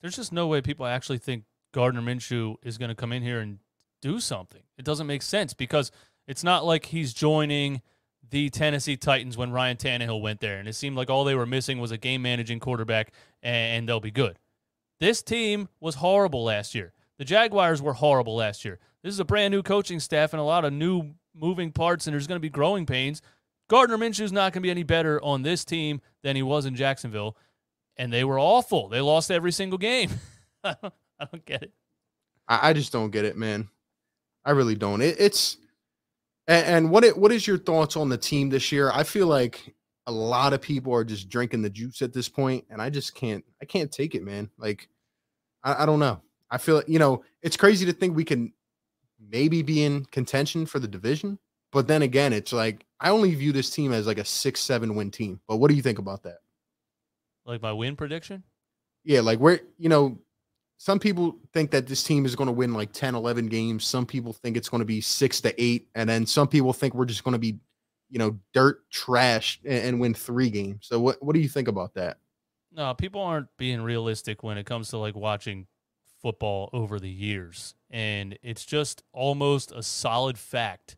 There's 0.00 0.16
just 0.16 0.32
no 0.32 0.46
way 0.46 0.62
people 0.62 0.86
actually 0.86 1.18
think 1.18 1.44
Gardner 1.72 2.02
Minshew 2.02 2.56
is 2.62 2.78
going 2.78 2.90
to 2.90 2.94
come 2.94 3.12
in 3.12 3.22
here 3.22 3.40
and 3.40 3.58
do 4.00 4.20
something. 4.20 4.62
It 4.78 4.84
doesn't 4.84 5.06
make 5.06 5.22
sense 5.22 5.54
because 5.54 5.90
it's 6.26 6.44
not 6.44 6.64
like 6.64 6.86
he's 6.86 7.12
joining 7.12 7.82
the 8.30 8.50
Tennessee 8.50 8.96
Titans 8.96 9.36
when 9.36 9.52
Ryan 9.52 9.76
Tannehill 9.76 10.20
went 10.20 10.40
there, 10.40 10.58
and 10.58 10.68
it 10.68 10.74
seemed 10.74 10.96
like 10.96 11.10
all 11.10 11.24
they 11.24 11.34
were 11.34 11.46
missing 11.46 11.78
was 11.78 11.90
a 11.90 11.98
game 11.98 12.22
managing 12.22 12.60
quarterback, 12.60 13.12
and 13.42 13.88
they'll 13.88 14.00
be 14.00 14.10
good. 14.10 14.38
This 15.00 15.22
team 15.22 15.68
was 15.80 15.96
horrible 15.96 16.44
last 16.44 16.74
year. 16.74 16.92
The 17.18 17.24
Jaguars 17.24 17.82
were 17.82 17.92
horrible 17.92 18.36
last 18.36 18.64
year. 18.64 18.78
This 19.02 19.12
is 19.12 19.20
a 19.20 19.24
brand 19.24 19.52
new 19.52 19.62
coaching 19.62 20.00
staff 20.00 20.32
and 20.32 20.40
a 20.40 20.44
lot 20.44 20.64
of 20.64 20.72
new 20.72 21.14
moving 21.34 21.72
parts, 21.72 22.06
and 22.06 22.14
there's 22.14 22.26
going 22.26 22.36
to 22.36 22.40
be 22.40 22.48
growing 22.48 22.86
pains. 22.86 23.20
Gardner 23.68 23.98
Minshew's 23.98 24.32
not 24.32 24.52
going 24.52 24.62
to 24.62 24.66
be 24.66 24.70
any 24.70 24.82
better 24.82 25.22
on 25.22 25.42
this 25.42 25.64
team 25.64 26.00
than 26.22 26.36
he 26.36 26.42
was 26.42 26.66
in 26.66 26.76
Jacksonville, 26.76 27.36
and 27.96 28.12
they 28.12 28.24
were 28.24 28.38
awful. 28.38 28.88
They 28.88 29.00
lost 29.00 29.30
every 29.30 29.52
single 29.52 29.78
game. 29.78 30.10
I, 31.26 31.28
don't, 31.30 31.44
get 31.44 31.62
it. 31.62 31.72
I, 32.48 32.70
I 32.70 32.72
just 32.72 32.92
don't 32.92 33.10
get 33.10 33.24
it, 33.24 33.36
man. 33.36 33.68
I 34.44 34.50
really 34.50 34.74
don't. 34.74 35.00
It, 35.00 35.16
it's 35.18 35.56
and, 36.48 36.66
and 36.66 36.90
what 36.90 37.04
it, 37.04 37.16
what 37.16 37.32
is 37.32 37.46
your 37.46 37.58
thoughts 37.58 37.96
on 37.96 38.08
the 38.08 38.18
team 38.18 38.50
this 38.50 38.72
year? 38.72 38.90
I 38.92 39.04
feel 39.04 39.26
like 39.26 39.74
a 40.06 40.12
lot 40.12 40.52
of 40.52 40.60
people 40.60 40.92
are 40.92 41.04
just 41.04 41.28
drinking 41.28 41.62
the 41.62 41.70
juice 41.70 42.02
at 42.02 42.12
this 42.12 42.28
point, 42.28 42.64
and 42.70 42.82
I 42.82 42.90
just 42.90 43.14
can't 43.14 43.44
I 43.60 43.64
can't 43.64 43.92
take 43.92 44.14
it, 44.14 44.22
man. 44.22 44.50
Like 44.58 44.88
I, 45.62 45.82
I 45.82 45.86
don't 45.86 46.00
know. 46.00 46.20
I 46.50 46.58
feel 46.58 46.82
you 46.86 46.98
know 46.98 47.22
it's 47.40 47.56
crazy 47.56 47.86
to 47.86 47.92
think 47.92 48.16
we 48.16 48.24
can 48.24 48.52
maybe 49.30 49.62
be 49.62 49.84
in 49.84 50.04
contention 50.06 50.66
for 50.66 50.80
the 50.80 50.88
division, 50.88 51.38
but 51.70 51.86
then 51.86 52.02
again, 52.02 52.32
it's 52.32 52.52
like 52.52 52.84
I 53.00 53.10
only 53.10 53.34
view 53.34 53.52
this 53.52 53.70
team 53.70 53.92
as 53.92 54.06
like 54.06 54.18
a 54.18 54.24
six 54.24 54.60
seven 54.60 54.96
win 54.96 55.10
team. 55.10 55.40
But 55.46 55.56
what 55.56 55.68
do 55.68 55.76
you 55.76 55.82
think 55.82 55.98
about 55.98 56.24
that? 56.24 56.38
Like 57.44 57.62
my 57.62 57.72
win 57.72 57.94
prediction? 57.94 58.42
Yeah, 59.04 59.20
like 59.20 59.38
where 59.38 59.60
you 59.78 59.88
know 59.88 60.18
some 60.82 60.98
people 60.98 61.36
think 61.52 61.70
that 61.70 61.86
this 61.86 62.02
team 62.02 62.26
is 62.26 62.34
going 62.34 62.48
to 62.48 62.52
win 62.52 62.74
like 62.74 62.92
10 62.92 63.14
11 63.14 63.46
games. 63.46 63.86
Some 63.86 64.04
people 64.04 64.32
think 64.32 64.56
it's 64.56 64.68
going 64.68 64.80
to 64.80 64.84
be 64.84 65.00
6 65.00 65.40
to 65.42 65.62
8 65.62 65.88
and 65.94 66.10
then 66.10 66.26
some 66.26 66.48
people 66.48 66.72
think 66.72 66.92
we're 66.92 67.04
just 67.04 67.22
going 67.22 67.34
to 67.34 67.38
be 67.38 67.60
you 68.10 68.18
know 68.18 68.36
dirt 68.52 68.90
trash 68.90 69.60
and, 69.64 69.84
and, 69.84 70.00
win 70.00 70.12
3 70.12 70.50
games. 70.50 70.88
So 70.88 70.98
what 70.98 71.22
what 71.22 71.34
do 71.34 71.40
you 71.40 71.48
think 71.48 71.68
about 71.68 71.94
that? 71.94 72.18
No 72.72 72.94
people 72.94 73.20
aren't 73.20 73.46
being 73.56 73.80
realistic 73.80 74.42
when 74.42 74.58
it 74.58 74.66
comes 74.66 74.88
to 74.88 74.98
like 74.98 75.14
watching 75.14 75.68
football 76.20 76.68
over 76.72 76.98
the 76.98 77.08
years. 77.08 77.76
And 77.88 78.36
it's 78.42 78.64
just 78.64 79.04
almost 79.12 79.70
a 79.70 79.84
solid 79.84 80.36
fact 80.36 80.96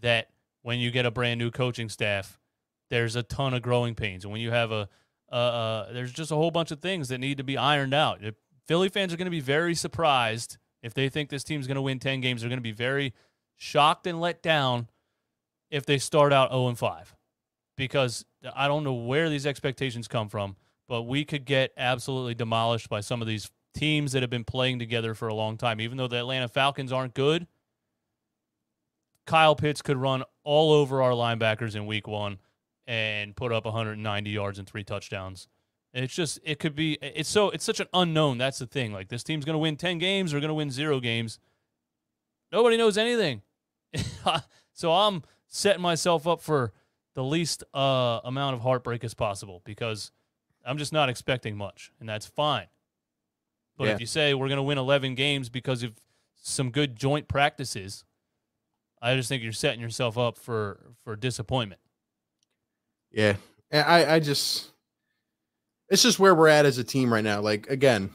that 0.00 0.30
when 0.62 0.80
you 0.80 0.90
get 0.90 1.06
a 1.06 1.10
brand 1.12 1.38
new 1.38 1.52
coaching 1.52 1.88
staff 1.88 2.36
there's 2.88 3.14
a 3.14 3.22
ton 3.22 3.54
of 3.54 3.62
growing 3.62 3.94
pains. 3.94 4.24
And 4.24 4.32
when 4.32 4.40
you 4.40 4.50
have 4.50 4.72
a 4.72 4.88
uh, 5.30 5.34
uh, 5.36 5.92
there's 5.92 6.12
just 6.12 6.32
a 6.32 6.34
whole 6.34 6.50
bunch 6.50 6.72
of 6.72 6.80
things 6.80 7.10
that 7.10 7.18
need 7.18 7.36
to 7.36 7.44
be 7.44 7.56
ironed 7.56 7.94
out. 7.94 8.24
It, 8.24 8.34
Philly 8.70 8.88
fans 8.88 9.12
are 9.12 9.16
going 9.16 9.26
to 9.26 9.32
be 9.32 9.40
very 9.40 9.74
surprised 9.74 10.56
if 10.80 10.94
they 10.94 11.08
think 11.08 11.28
this 11.28 11.42
team's 11.42 11.66
going 11.66 11.74
to 11.74 11.82
win 11.82 11.98
10 11.98 12.20
games. 12.20 12.40
They're 12.40 12.48
going 12.48 12.58
to 12.58 12.62
be 12.62 12.70
very 12.70 13.14
shocked 13.56 14.06
and 14.06 14.20
let 14.20 14.44
down 14.44 14.88
if 15.72 15.84
they 15.84 15.98
start 15.98 16.32
out 16.32 16.52
0 16.52 16.68
and 16.68 16.78
5 16.78 17.16
because 17.76 18.24
I 18.54 18.68
don't 18.68 18.84
know 18.84 18.94
where 18.94 19.28
these 19.28 19.44
expectations 19.44 20.06
come 20.06 20.28
from, 20.28 20.54
but 20.86 21.02
we 21.02 21.24
could 21.24 21.46
get 21.46 21.72
absolutely 21.76 22.36
demolished 22.36 22.88
by 22.88 23.00
some 23.00 23.20
of 23.20 23.26
these 23.26 23.50
teams 23.74 24.12
that 24.12 24.22
have 24.22 24.30
been 24.30 24.44
playing 24.44 24.78
together 24.78 25.14
for 25.14 25.26
a 25.26 25.34
long 25.34 25.56
time. 25.56 25.80
Even 25.80 25.98
though 25.98 26.06
the 26.06 26.18
Atlanta 26.18 26.46
Falcons 26.46 26.92
aren't 26.92 27.14
good, 27.14 27.48
Kyle 29.26 29.56
Pitts 29.56 29.82
could 29.82 29.96
run 29.96 30.22
all 30.44 30.70
over 30.70 31.02
our 31.02 31.10
linebackers 31.10 31.74
in 31.74 31.86
week 31.86 32.06
one 32.06 32.38
and 32.86 33.34
put 33.34 33.50
up 33.50 33.64
190 33.64 34.30
yards 34.30 34.60
and 34.60 34.68
three 34.68 34.84
touchdowns. 34.84 35.48
It's 35.92 36.14
just 36.14 36.38
it 36.44 36.58
could 36.58 36.74
be 36.74 36.98
it's 37.02 37.28
so 37.28 37.50
it's 37.50 37.64
such 37.64 37.80
an 37.80 37.88
unknown. 37.92 38.38
That's 38.38 38.58
the 38.58 38.66
thing. 38.66 38.92
Like 38.92 39.08
this 39.08 39.24
team's 39.24 39.44
going 39.44 39.54
to 39.54 39.58
win 39.58 39.76
10 39.76 39.98
games 39.98 40.32
or 40.32 40.38
going 40.38 40.48
to 40.48 40.54
win 40.54 40.70
0 40.70 41.00
games. 41.00 41.38
Nobody 42.52 42.76
knows 42.76 42.96
anything. 42.96 43.42
so 44.72 44.92
I'm 44.92 45.22
setting 45.48 45.82
myself 45.82 46.26
up 46.28 46.40
for 46.40 46.72
the 47.14 47.24
least 47.24 47.64
uh, 47.74 48.20
amount 48.24 48.54
of 48.54 48.60
heartbreak 48.60 49.02
as 49.02 49.14
possible 49.14 49.62
because 49.64 50.12
I'm 50.64 50.78
just 50.78 50.92
not 50.92 51.08
expecting 51.08 51.56
much 51.56 51.90
and 51.98 52.08
that's 52.08 52.26
fine. 52.26 52.66
But 53.76 53.88
yeah. 53.88 53.94
if 53.94 54.00
you 54.00 54.06
say 54.06 54.34
we're 54.34 54.48
going 54.48 54.58
to 54.58 54.62
win 54.62 54.78
11 54.78 55.16
games 55.16 55.48
because 55.48 55.82
of 55.82 55.94
some 56.36 56.70
good 56.70 56.94
joint 56.94 57.26
practices, 57.26 58.04
I 59.02 59.16
just 59.16 59.28
think 59.28 59.42
you're 59.42 59.52
setting 59.52 59.80
yourself 59.80 60.18
up 60.18 60.36
for 60.36 60.92
for 61.02 61.16
disappointment. 61.16 61.80
Yeah. 63.10 63.36
I 63.72 64.14
I 64.14 64.20
just 64.20 64.70
it's 65.90 66.02
just 66.02 66.18
where 66.18 66.34
we're 66.34 66.48
at 66.48 66.66
as 66.66 66.78
a 66.78 66.84
team 66.84 67.12
right 67.12 67.24
now. 67.24 67.40
Like 67.40 67.68
again, 67.68 68.10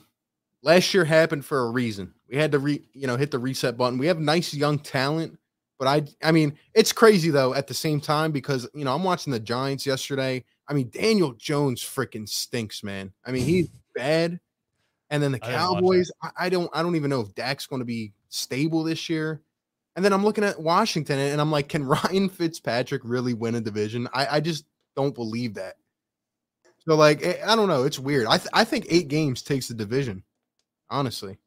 last 0.64 0.94
year 0.94 1.06
happened 1.06 1.46
for 1.46 1.60
a 1.60 1.72
reason. 1.72 2.14
We 2.30 2.38
had 2.38 2.52
to 2.54 2.60
re, 2.60 2.82
you 2.94 3.06
know, 3.06 3.18
hit 3.18 3.32
the 3.32 3.40
reset 3.40 3.78
button. 3.78 4.00
We 4.00 4.08
have 4.08 4.20
nice 4.20 4.54
young 4.54 4.80
talent, 4.80 5.38
but 5.78 5.88
I 5.88 6.04
I 6.24 6.32
mean, 6.32 6.58
it's 6.74 6.94
crazy 6.94 7.30
though 7.30 7.54
at 7.54 7.68
the 7.68 7.74
same 7.74 8.00
time 8.00 8.32
because, 8.32 8.68
you 8.74 8.86
know, 8.86 8.96
I'm 8.96 9.04
watching 9.04 9.32
the 9.32 9.40
Giants 9.40 9.86
yesterday. 9.86 10.44
I 10.68 10.74
mean, 10.74 10.90
Daniel 10.90 11.34
Jones 11.34 11.82
freaking 11.82 12.28
stinks, 12.28 12.84
man. 12.84 13.12
I 13.26 13.32
mean, 13.32 13.44
he's 13.44 13.70
bad. 13.96 14.40
And 15.12 15.22
then 15.22 15.32
the 15.32 15.46
I 15.46 15.52
Cowboys, 15.52 16.12
I, 16.24 16.30
I 16.40 16.50
don't 16.50 16.70
I 16.74 16.82
don't 16.82 16.96
even 16.96 17.10
know 17.10 17.22
if 17.22 17.36
Dak's 17.36 17.68
going 17.68 17.82
to 17.82 17.86
be 17.86 18.14
stable 18.30 18.84
this 18.84 19.10
year. 19.10 19.42
And 19.96 20.04
then 20.04 20.12
I'm 20.12 20.26
looking 20.26 20.44
at 20.44 20.60
Washington 20.60 21.20
and 21.20 21.40
I'm 21.40 21.52
like, 21.52 21.70
can 21.70 21.84
Ryan 21.86 22.30
Fitzpatrick 22.30 23.02
really 23.04 23.34
win 23.34 23.56
a 23.56 23.62
division? 23.62 24.10
I, 24.14 24.28
I 24.38 24.40
just 24.40 24.66
don't 24.96 25.16
believe 25.16 25.54
that. 25.56 25.76
So 26.88 26.96
like, 26.96 27.24
eh, 27.26 27.38
I 27.46 27.56
don't 27.56 27.68
know. 27.68 27.84
It's 27.84 27.98
weird. 28.00 28.28
I 28.28 28.38
th- 28.38 28.50
I 28.54 28.64
think 28.64 28.86
eight 28.90 29.08
games 29.08 29.42
takes 29.42 29.68
the 29.68 29.74
division. 29.74 30.24
Honestly, 30.90 31.40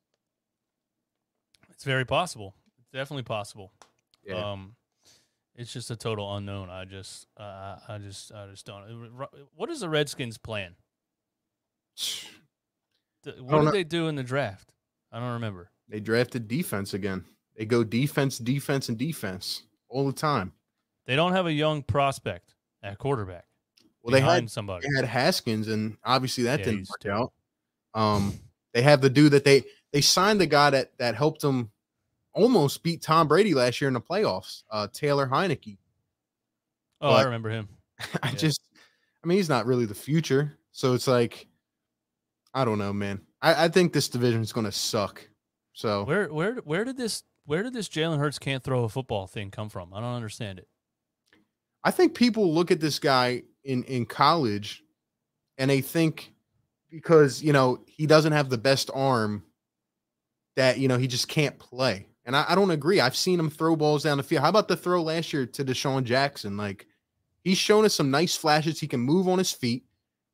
It's 1.70 1.84
very 1.84 2.04
possible. 2.04 2.54
It's 2.80 2.88
definitely 2.92 3.22
possible. 3.22 3.72
yeah. 4.24 4.52
Um, 4.52 4.74
it's 5.54 5.72
just 5.72 5.90
a 5.90 5.96
total 5.96 6.36
unknown. 6.36 6.70
I 6.70 6.84
just, 6.84 7.26
uh, 7.36 7.76
I 7.88 7.98
just, 7.98 8.32
I 8.32 8.46
just 8.48 8.64
don't. 8.66 9.10
What 9.54 9.70
is 9.70 9.80
the 9.80 9.88
Redskins' 9.88 10.38
plan? 10.38 10.74
What 13.40 13.64
did 13.64 13.74
they 13.74 13.84
do 13.84 14.08
in 14.08 14.14
the 14.14 14.22
draft? 14.22 14.72
I 15.12 15.18
don't 15.20 15.32
remember. 15.34 15.70
they 15.88 16.00
drafted 16.00 16.48
defense 16.48 16.94
again. 16.94 17.24
They 17.56 17.64
go 17.66 17.82
defense, 17.84 18.38
defense, 18.38 18.88
and 18.88 18.96
defense 18.96 19.64
all 19.88 20.06
the 20.06 20.12
time. 20.12 20.52
They 21.06 21.16
don't 21.16 21.32
have 21.32 21.46
a 21.46 21.52
young 21.52 21.82
prospect 21.82 22.54
at 22.82 22.96
quarterback. 22.98 23.44
Well, 24.02 24.12
they 24.12 24.20
had 24.20 24.50
somebody. 24.50 24.86
they 24.88 24.96
had 24.96 25.04
Haskins, 25.04 25.68
and 25.68 25.96
obviously 26.04 26.44
that 26.44 26.60
Yeah, 26.60 26.64
didn't 26.66 26.88
work 26.88 27.06
out. 27.12 27.32
Um, 27.94 28.38
they 28.72 28.82
have 28.82 29.00
the 29.00 29.10
dude 29.10 29.32
that 29.32 29.44
they 29.44 29.64
they 29.92 30.00
signed 30.00 30.40
the 30.40 30.46
guy 30.46 30.70
that 30.70 30.96
that 30.98 31.14
helped 31.14 31.40
them 31.40 31.70
almost 32.32 32.82
beat 32.82 33.02
Tom 33.02 33.26
Brady 33.26 33.54
last 33.54 33.80
year 33.80 33.88
in 33.88 33.94
the 33.94 34.00
playoffs. 34.00 34.62
Uh, 34.70 34.86
Taylor 34.92 35.26
Heinicke. 35.26 35.78
Oh, 37.00 37.12
I 37.12 37.22
remember 37.24 37.50
him. 37.50 37.68
I 38.22 38.30
Yeah. 38.30 38.36
just, 38.36 38.60
I 39.24 39.26
mean, 39.26 39.38
he's 39.38 39.48
not 39.48 39.66
really 39.66 39.86
the 39.86 39.94
future. 39.94 40.56
So 40.70 40.94
it's 40.94 41.08
like, 41.08 41.48
I 42.54 42.64
don't 42.64 42.78
know, 42.78 42.92
man. 42.92 43.20
I, 43.42 43.64
I 43.64 43.68
think 43.68 43.92
this 43.92 44.08
division 44.08 44.40
is 44.40 44.52
going 44.52 44.66
to 44.66 44.72
suck. 44.72 45.26
So 45.72 46.04
Where, 46.04 46.32
where, 46.32 46.54
where 46.56 46.84
did 46.84 46.96
this, 46.96 47.24
where 47.44 47.62
did 47.62 47.72
this 47.72 47.88
Jalen 47.88 48.18
Hurts 48.18 48.38
can't 48.38 48.62
throw 48.62 48.84
a 48.84 48.88
football 48.88 49.26
thing 49.26 49.50
come 49.50 49.68
from? 49.68 49.92
I 49.94 50.00
don't 50.00 50.14
understand 50.14 50.58
it. 50.60 50.68
I 51.82 51.90
think 51.90 52.14
people 52.14 52.52
look 52.52 52.70
at 52.70 52.80
this 52.80 52.98
guy 52.98 53.42
in 53.64 53.84
in 53.84 54.06
college, 54.06 54.82
and 55.56 55.70
they 55.70 55.80
think 55.80 56.32
because 56.90 57.42
you 57.42 57.52
know 57.52 57.80
he 57.86 58.06
doesn't 58.06 58.32
have 58.32 58.50
the 58.50 58.58
best 58.58 58.90
arm 58.94 59.44
that 60.56 60.78
you 60.78 60.88
know 60.88 60.98
he 60.98 61.06
just 61.06 61.28
can't 61.28 61.58
play. 61.58 62.06
And 62.24 62.36
I, 62.36 62.44
I 62.48 62.54
don't 62.54 62.70
agree. 62.70 63.00
I've 63.00 63.16
seen 63.16 63.40
him 63.40 63.48
throw 63.48 63.74
balls 63.74 64.02
down 64.02 64.18
the 64.18 64.22
field. 64.22 64.42
How 64.42 64.50
about 64.50 64.68
the 64.68 64.76
throw 64.76 65.02
last 65.02 65.32
year 65.32 65.46
to 65.46 65.64
DeSean 65.64 66.04
Jackson? 66.04 66.56
Like 66.56 66.86
he's 67.42 67.58
shown 67.58 67.84
us 67.84 67.94
some 67.94 68.10
nice 68.10 68.36
flashes. 68.36 68.80
He 68.80 68.86
can 68.86 69.00
move 69.00 69.28
on 69.28 69.38
his 69.38 69.52
feet, 69.52 69.84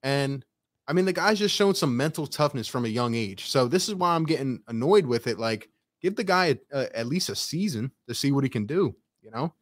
and 0.03 0.45
I 0.87 0.93
mean 0.93 1.05
the 1.05 1.12
guy's 1.12 1.39
just 1.39 1.55
shown 1.55 1.75
some 1.75 1.97
mental 1.97 2.27
toughness 2.27 2.68
from 2.68 2.85
a 2.85 2.89
young 2.89 3.14
age. 3.14 3.47
So 3.47 3.68
this 3.68 3.89
is 3.89 3.95
why 3.95 4.14
I'm 4.14 4.25
getting 4.25 4.62
annoyed 4.68 5.07
with 5.07 5.27
it. 5.27 5.39
Like 5.39 5.68
give 6.01 6.16
the 6.16 6.25
guy 6.25 6.47
a, 6.47 6.57
a, 6.72 6.99
at 6.99 7.07
least 7.07 7.29
a 7.29 7.37
season 7.37 7.91
to 8.09 8.14
see 8.14 8.33
what 8.33 8.45
he 8.45 8.51
can 8.51 8.66
do. 8.66 8.95
You 9.22 9.31
know. 9.31 9.55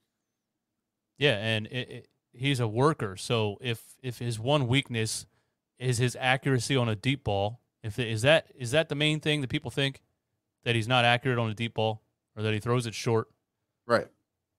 Yeah, 1.18 1.36
and 1.36 1.66
it, 1.66 1.90
it, 1.90 2.08
he's 2.32 2.60
a 2.60 2.68
worker. 2.68 3.16
So 3.16 3.58
if 3.60 3.82
if 4.02 4.18
his 4.18 4.38
one 4.38 4.66
weakness 4.66 5.26
is 5.78 5.98
his 5.98 6.16
accuracy 6.18 6.76
on 6.76 6.88
a 6.88 6.96
deep 6.96 7.24
ball, 7.24 7.60
if 7.82 7.98
it, 7.98 8.08
is 8.08 8.22
that 8.22 8.46
is 8.56 8.70
that 8.70 8.88
the 8.88 8.94
main 8.94 9.20
thing 9.20 9.40
that 9.40 9.50
people 9.50 9.70
think 9.70 10.02
that 10.64 10.74
he's 10.74 10.88
not 10.88 11.04
accurate 11.04 11.38
on 11.38 11.50
a 11.50 11.54
deep 11.54 11.74
ball 11.74 12.02
or 12.36 12.42
that 12.42 12.52
he 12.52 12.60
throws 12.60 12.86
it 12.86 12.94
short? 12.94 13.28
Right. 13.86 14.06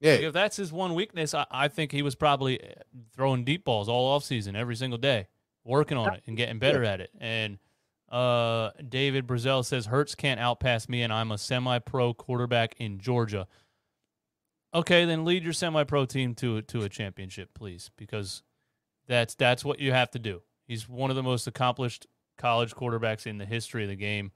Yeah. 0.00 0.14
If 0.14 0.32
that's 0.32 0.56
his 0.56 0.72
one 0.72 0.94
weakness, 0.94 1.32
I, 1.32 1.46
I 1.50 1.68
think 1.68 1.92
he 1.92 2.02
was 2.02 2.14
probably 2.14 2.60
uh, 2.60 2.74
throwing 3.14 3.44
deep 3.44 3.64
balls 3.64 3.88
all 3.88 4.18
offseason, 4.18 4.54
every 4.54 4.76
single 4.76 4.98
day, 4.98 5.28
working 5.64 5.96
on 5.96 6.12
it 6.14 6.22
and 6.26 6.36
getting 6.36 6.58
better 6.58 6.84
at 6.84 7.00
it. 7.00 7.10
And 7.18 7.58
uh, 8.10 8.70
David 8.86 9.26
Brazell 9.26 9.64
says 9.64 9.86
Hurts 9.86 10.14
can't 10.14 10.38
outpass 10.38 10.88
me, 10.88 11.02
and 11.02 11.12
I'm 11.12 11.32
a 11.32 11.38
semi-pro 11.38 12.12
quarterback 12.14 12.74
in 12.78 12.98
Georgia. 12.98 13.46
Okay, 14.74 15.04
then 15.04 15.24
lead 15.24 15.44
your 15.44 15.52
semi-pro 15.52 16.04
team 16.04 16.34
to 16.36 16.62
to 16.62 16.82
a 16.82 16.88
championship, 16.88 17.54
please, 17.54 17.90
because 17.96 18.42
that's 19.06 19.34
that's 19.34 19.64
what 19.64 19.78
you 19.78 19.92
have 19.92 20.10
to 20.12 20.18
do. 20.18 20.42
He's 20.66 20.88
one 20.88 21.10
of 21.10 21.16
the 21.16 21.22
most 21.22 21.46
accomplished 21.46 22.06
college 22.38 22.74
quarterbacks 22.74 23.26
in 23.26 23.38
the 23.38 23.44
history 23.44 23.84
of 23.84 23.88
the 23.88 23.96
game. 23.96 24.32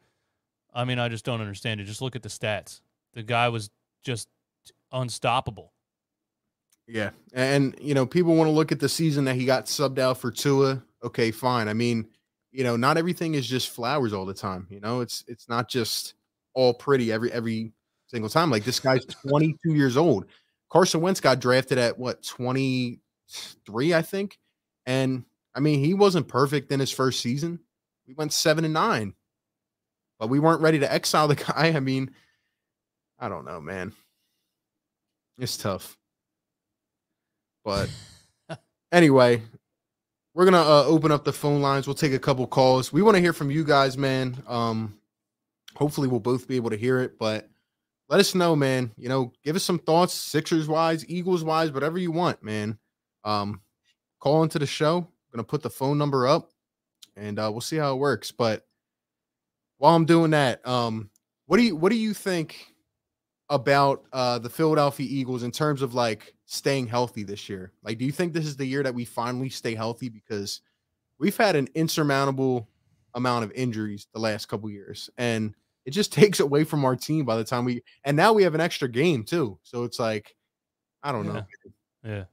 I 0.73 0.85
mean, 0.85 0.99
I 0.99 1.09
just 1.09 1.25
don't 1.25 1.41
understand 1.41 1.81
it. 1.81 1.85
Just 1.85 2.03
look 2.03 2.15
at 2.15 2.23
the 2.23 2.29
stats. 2.29 2.81
The 3.15 3.23
guy 3.23 3.49
was 3.49 3.71
just 4.05 4.29
unstoppable. 4.93 5.73
Yeah. 6.87 7.11
And, 7.33 7.75
you 7.81 7.95
know, 7.95 8.07
people 8.07 8.35
want 8.35 8.49
to 8.49 8.53
look 8.53 8.73
at 8.73 8.81
the 8.81 8.89
season 8.89 9.25
that 9.25 9.37
he 9.37 9.45
got 9.45 9.67
subbed 9.67 9.99
out 9.99 10.19
for 10.19 10.31
Tua. 10.31 10.83
Okay, 11.05 11.31
fine. 11.31 11.69
I 11.69 11.75
mean, 11.75 12.09
you 12.51 12.65
know, 12.65 12.77
not 12.77 12.97
everything 12.97 13.35
is 13.35 13.47
just 13.47 13.71
flowers 13.71 14.13
all 14.13 14.25
the 14.25 14.35
time. 14.35 14.67
You 14.71 14.81
know, 14.81 15.01
it's 15.01 15.25
it's 15.29 15.49
not 15.49 15.69
just 15.69 16.15
all 16.55 16.75
pretty 16.75 17.13
every 17.13 17.31
every 17.31 17.73
single 18.09 18.31
time. 18.31 18.51
Like 18.51 18.65
this 18.65 18.81
guy's 18.81 19.05
22 19.05 19.75
years 19.75 19.97
old. 19.97 20.27
Carson 20.71 21.01
Wentz 21.01 21.21
got 21.21 21.41
drafted 21.41 21.79
at 21.79 21.99
what 21.99 22.23
23, 22.25 23.95
I 23.95 24.03
think. 24.03 24.39
And 24.87 25.25
I 25.55 25.61
mean, 25.61 25.83
he 25.83 25.95
wasn't 25.95 26.29
perfect 26.29 26.73
in 26.73 26.81
his 26.81 26.91
first 26.91 27.21
season. 27.21 27.61
We 28.07 28.15
went 28.15 28.33
seven 28.33 28.65
and 28.65 28.75
nine, 28.75 29.15
but 30.19 30.29
we 30.29 30.41
weren't 30.41 30.63
ready 30.63 30.79
to 30.81 30.93
exile 30.93 31.29
the 31.29 31.35
guy. 31.53 31.73
I 31.75 31.81
mean, 31.81 32.11
I 33.19 33.29
don't 33.29 33.45
know, 33.45 33.61
man. 33.61 33.93
It's 35.39 35.57
tough. 35.57 35.97
But 37.65 37.91
anyway, 38.93 39.43
we're 40.35 40.45
gonna 40.45 40.63
uh, 40.63 40.85
open 40.87 41.13
up 41.13 41.25
the 41.25 41.33
phone 41.33 41.61
lines. 41.61 41.87
We'll 41.87 41.95
take 41.95 42.13
a 42.13 42.19
couple 42.19 42.47
calls. 42.47 42.93
We 42.93 43.03
want 43.03 43.17
to 43.17 43.21
hear 43.21 43.33
from 43.33 43.51
you 43.51 43.65
guys, 43.65 43.99
man. 43.99 44.43
Um, 44.47 44.99
hopefully, 45.75 46.09
we'll 46.09 46.21
both 46.21 46.49
be 46.49 46.57
able 46.57 46.71
to 46.71 46.77
hear 46.77 47.01
it. 47.01 47.19
But 47.19 47.49
let 48.09 48.21
us 48.21 48.35
know, 48.35 48.57
man. 48.57 48.93
You 48.97 49.09
know, 49.09 49.33
give 49.45 49.57
us 49.57 49.65
some 49.65 49.79
thoughts, 49.79 50.15
Sixers 50.15 50.69
wise, 50.69 51.09
Eagles 51.09 51.45
wise, 51.45 51.73
whatever 51.73 51.99
you 51.99 52.11
want, 52.11 52.43
man. 52.43 52.79
Um, 53.25 53.61
call 54.19 54.43
into 54.43 54.59
the 54.59 54.67
show. 54.67 54.99
I'm 54.99 55.07
gonna 55.33 55.45
put 55.45 55.63
the 55.63 55.71
phone 55.71 55.99
number 55.99 56.27
up, 56.27 56.51
and 57.17 57.39
uh, 57.39 57.51
we'll 57.51 57.61
see 57.61 57.77
how 57.77 57.93
it 57.93 57.99
works. 57.99 58.31
But 58.31 58.67
while 59.77 59.95
I'm 59.95 60.07
doing 60.07 60.31
that, 60.31 60.67
um, 60.67 61.11
what 61.47 61.59
do 61.59 61.65
you 61.65 61.77
what 61.77 61.91
do 61.91 61.97
you 61.97 62.15
think 62.15 62.75
about 63.51 64.05
uh, 64.13 64.39
the 64.39 64.51
Philadelphia 64.51 65.07
Eagles 65.09 65.43
in 65.43 65.51
terms 65.51 65.83
of 65.83 65.95
like 65.95 66.35
staying 66.47 66.87
healthy 66.87 67.25
this 67.25 67.49
year? 67.49 67.73
Like, 67.83 67.99
do 67.99 68.05
you 68.05 68.13
think 68.13 68.33
this 68.33 68.47
is 68.47 68.57
the 68.57 68.67
year 68.67 68.83
that 68.83 68.95
we 68.95 69.05
finally 69.05 69.51
stay 69.51 69.75
healthy? 69.75 70.09
Because 70.09 70.63
we've 71.19 71.37
had 71.37 71.57
an 71.57 71.69
insurmountable 71.75 72.69
amount 73.15 73.45
of 73.45 73.53
injuries 73.53 74.07
the 74.13 74.21
last 74.21 74.47
couple 74.47 74.71
years, 74.71 75.11
and 75.19 75.55
it 75.89 75.93
just 75.93 76.13
takes 76.23 76.39
away 76.39 76.65
from 76.65 76.85
our 76.85 76.95
team 76.95 77.25
by 77.25 77.37
the 77.37 77.45
time 77.45 77.65
we. 77.65 77.83
And 78.05 78.17
now 78.17 78.35
we 78.35 78.43
have 78.43 78.55
an 78.55 78.61
extra 78.61 78.89
game 78.89 79.25
too, 79.25 79.59
so 79.63 79.85
it's 79.85 79.99
like, 79.99 80.37
I 81.03 81.13
don't 81.13 81.27
know. 81.27 81.47
Yeah. 82.05 82.25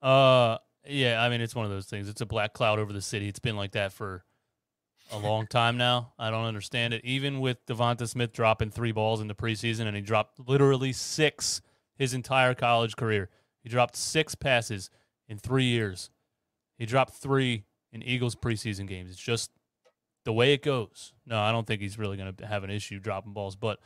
Uh 0.00 0.58
yeah, 0.86 1.22
I 1.22 1.28
mean 1.28 1.40
it's 1.42 1.54
one 1.54 1.66
of 1.66 1.70
those 1.70 1.86
things. 1.86 2.08
It's 2.08 2.22
a 2.22 2.26
black 2.26 2.54
cloud 2.54 2.78
over 2.78 2.92
the 2.92 3.02
city. 3.02 3.28
It's 3.28 3.38
been 3.38 3.56
like 3.56 3.72
that 3.72 3.92
for 3.92 4.24
a 5.12 5.18
long 5.18 5.46
time 5.46 5.76
now. 5.76 6.12
I 6.18 6.30
don't 6.30 6.46
understand 6.46 6.94
it. 6.94 7.04
Even 7.04 7.40
with 7.40 7.64
Devonta 7.66 8.08
Smith 8.08 8.32
dropping 8.32 8.70
three 8.70 8.92
balls 8.92 9.20
in 9.20 9.28
the 9.28 9.34
preseason 9.34 9.86
and 9.86 9.96
he 9.96 10.02
dropped 10.02 10.38
literally 10.48 10.92
six 10.92 11.60
his 11.96 12.14
entire 12.14 12.54
college 12.54 12.96
career. 12.96 13.28
He 13.62 13.68
dropped 13.68 13.96
six 13.96 14.34
passes 14.34 14.88
in 15.28 15.36
three 15.36 15.64
years. 15.64 16.10
He 16.78 16.86
dropped 16.86 17.14
three 17.14 17.64
in 17.92 18.02
Eagles 18.02 18.36
preseason 18.36 18.86
games. 18.86 19.10
It's 19.10 19.20
just 19.20 19.50
the 20.28 20.32
way 20.34 20.52
it 20.52 20.62
goes. 20.62 21.14
No, 21.24 21.40
I 21.40 21.52
don't 21.52 21.66
think 21.66 21.80
he's 21.80 21.98
really 21.98 22.18
going 22.18 22.34
to 22.34 22.46
have 22.46 22.62
an 22.62 22.68
issue 22.68 22.98
dropping 22.98 23.32
balls, 23.32 23.56
but 23.56 23.78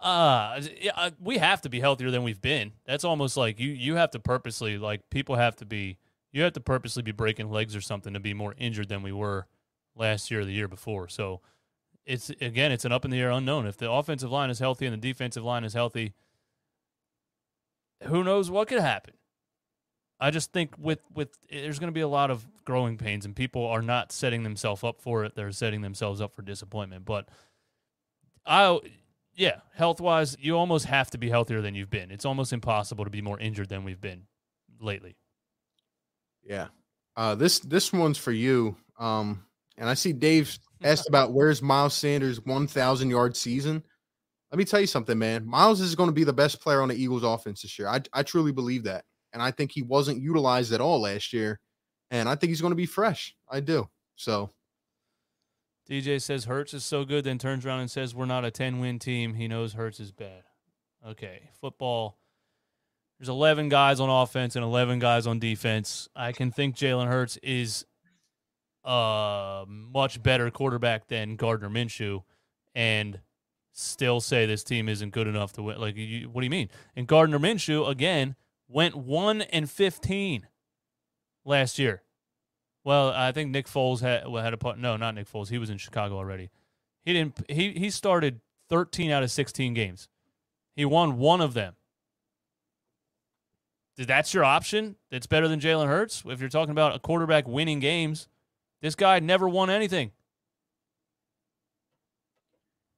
uh 0.00 0.58
uh, 0.96 1.10
we 1.20 1.36
have 1.36 1.60
to 1.60 1.68
be 1.68 1.80
healthier 1.80 2.10
than 2.10 2.22
we've 2.22 2.40
been. 2.40 2.72
That's 2.86 3.04
almost 3.04 3.36
like 3.36 3.60
you 3.60 3.68
you 3.68 3.96
have 3.96 4.10
to 4.12 4.18
purposely 4.18 4.78
like 4.78 5.10
people 5.10 5.36
have 5.36 5.56
to 5.56 5.66
be 5.66 5.98
you 6.32 6.40
have 6.44 6.54
to 6.54 6.62
purposely 6.62 7.02
be 7.02 7.12
breaking 7.12 7.50
legs 7.50 7.76
or 7.76 7.82
something 7.82 8.14
to 8.14 8.20
be 8.20 8.32
more 8.32 8.54
injured 8.56 8.88
than 8.88 9.02
we 9.02 9.12
were 9.12 9.48
last 9.94 10.30
year 10.30 10.40
or 10.40 10.44
the 10.46 10.54
year 10.54 10.66
before. 10.66 11.08
So 11.08 11.42
it's 12.06 12.30
again, 12.30 12.72
it's 12.72 12.86
an 12.86 12.92
up 12.92 13.04
in 13.04 13.10
the 13.10 13.20
air 13.20 13.30
unknown. 13.30 13.66
If 13.66 13.76
the 13.76 13.90
offensive 13.90 14.32
line 14.32 14.48
is 14.48 14.60
healthy 14.60 14.86
and 14.86 14.94
the 14.94 15.08
defensive 15.08 15.44
line 15.44 15.64
is 15.64 15.74
healthy, 15.74 16.14
who 18.04 18.24
knows 18.24 18.50
what 18.50 18.66
could 18.66 18.80
happen? 18.80 19.12
I 20.20 20.30
just 20.30 20.52
think 20.52 20.74
with 20.78 21.00
with 21.14 21.30
there's 21.50 21.78
going 21.78 21.88
to 21.88 21.92
be 21.92 22.02
a 22.02 22.08
lot 22.08 22.30
of 22.30 22.46
growing 22.64 22.98
pains 22.98 23.24
and 23.24 23.34
people 23.34 23.66
are 23.66 23.82
not 23.82 24.12
setting 24.12 24.42
themselves 24.42 24.84
up 24.84 25.00
for 25.00 25.24
it. 25.24 25.34
They're 25.34 25.50
setting 25.52 25.80
themselves 25.80 26.20
up 26.20 26.34
for 26.34 26.42
disappointment. 26.42 27.04
But 27.04 27.28
I 28.46 28.78
yeah, 29.34 29.60
health 29.74 30.00
wise, 30.00 30.36
you 30.38 30.56
almost 30.56 30.84
have 30.86 31.10
to 31.12 31.18
be 31.18 31.30
healthier 31.30 31.62
than 31.62 31.74
you've 31.74 31.90
been. 31.90 32.10
It's 32.10 32.24
almost 32.24 32.52
impossible 32.52 33.04
to 33.04 33.10
be 33.10 33.22
more 33.22 33.40
injured 33.40 33.68
than 33.68 33.84
we've 33.84 34.00
been 34.00 34.24
lately. 34.80 35.16
Yeah. 36.42 36.68
Uh, 37.16 37.34
this 37.34 37.60
this 37.60 37.92
one's 37.92 38.18
for 38.18 38.32
you. 38.32 38.76
Um, 38.98 39.44
and 39.78 39.88
I 39.88 39.94
see 39.94 40.12
Dave 40.12 40.58
asked 40.82 41.08
about 41.08 41.32
where's 41.32 41.62
Miles 41.62 41.94
Sanders' 41.94 42.44
1,000 42.44 43.10
yard 43.10 43.36
season. 43.36 43.82
Let 44.52 44.58
me 44.58 44.64
tell 44.64 44.80
you 44.80 44.86
something, 44.86 45.18
man. 45.18 45.46
Miles 45.46 45.80
is 45.80 45.94
going 45.94 46.08
to 46.08 46.14
be 46.14 46.24
the 46.24 46.32
best 46.32 46.60
player 46.60 46.82
on 46.82 46.88
the 46.88 46.96
Eagles 46.96 47.22
offense 47.22 47.62
this 47.62 47.78
year. 47.78 47.88
I, 47.88 48.00
I 48.12 48.22
truly 48.22 48.52
believe 48.52 48.84
that. 48.84 49.04
And 49.32 49.42
I 49.42 49.50
think 49.50 49.72
he 49.72 49.82
wasn't 49.82 50.20
utilized 50.20 50.72
at 50.72 50.80
all 50.80 51.00
last 51.00 51.32
year. 51.32 51.60
And 52.10 52.28
I 52.28 52.34
think 52.34 52.50
he's 52.50 52.60
going 52.60 52.72
to 52.72 52.76
be 52.76 52.86
fresh. 52.86 53.34
I 53.48 53.60
do. 53.60 53.88
So 54.16 54.50
DJ 55.88 56.20
says 56.20 56.44
Hurts 56.44 56.74
is 56.74 56.84
so 56.84 57.04
good, 57.04 57.24
then 57.24 57.38
turns 57.38 57.66
around 57.66 57.80
and 57.80 57.90
says 57.90 58.14
we're 58.14 58.26
not 58.26 58.44
a 58.44 58.50
10 58.50 58.80
win 58.80 58.98
team. 58.98 59.34
He 59.34 59.48
knows 59.48 59.72
Hurts 59.72 60.00
is 60.00 60.12
bad. 60.12 60.42
Okay. 61.06 61.50
Football. 61.60 62.16
There's 63.18 63.28
11 63.28 63.68
guys 63.68 64.00
on 64.00 64.08
offense 64.08 64.56
and 64.56 64.64
11 64.64 64.98
guys 64.98 65.26
on 65.26 65.38
defense. 65.38 66.08
I 66.16 66.32
can 66.32 66.50
think 66.50 66.74
Jalen 66.74 67.08
Hurts 67.08 67.36
is 67.42 67.84
a 68.84 69.64
much 69.68 70.22
better 70.22 70.50
quarterback 70.50 71.08
than 71.08 71.36
Gardner 71.36 71.68
Minshew 71.68 72.22
and 72.74 73.20
still 73.72 74.20
say 74.20 74.46
this 74.46 74.64
team 74.64 74.88
isn't 74.88 75.10
good 75.10 75.26
enough 75.26 75.52
to 75.54 75.62
win. 75.62 75.80
Like, 75.80 75.96
you, 75.96 76.30
what 76.30 76.40
do 76.40 76.46
you 76.46 76.50
mean? 76.50 76.70
And 76.96 77.06
Gardner 77.06 77.38
Minshew, 77.38 77.88
again, 77.88 78.36
went 78.70 78.94
1 78.94 79.42
and 79.42 79.68
15 79.68 80.46
last 81.44 81.78
year. 81.78 82.02
Well, 82.84 83.10
I 83.10 83.32
think 83.32 83.50
Nick 83.50 83.66
Foles 83.66 84.00
had 84.00 84.26
had 84.26 84.54
a 84.54 84.56
punt. 84.56 84.78
No, 84.78 84.96
not 84.96 85.14
Nick 85.14 85.30
Foles. 85.30 85.48
He 85.50 85.58
was 85.58 85.68
in 85.68 85.76
Chicago 85.76 86.16
already. 86.16 86.50
He 87.04 87.12
didn't. 87.12 87.38
He 87.48 87.72
he 87.72 87.90
started 87.90 88.40
13 88.70 89.10
out 89.10 89.22
of 89.22 89.30
16 89.30 89.74
games. 89.74 90.08
He 90.76 90.84
won 90.84 91.18
one 91.18 91.40
of 91.40 91.52
them. 91.52 91.74
That's 93.98 94.32
your 94.32 94.44
option. 94.44 94.96
That's 95.10 95.26
better 95.26 95.46
than 95.46 95.60
Jalen 95.60 95.88
Hurts. 95.88 96.22
If 96.26 96.40
you're 96.40 96.48
talking 96.48 96.70
about 96.70 96.96
a 96.96 96.98
quarterback 96.98 97.46
winning 97.46 97.80
games, 97.80 98.28
this 98.80 98.94
guy 98.94 99.18
never 99.18 99.46
won 99.46 99.68
anything. 99.68 100.12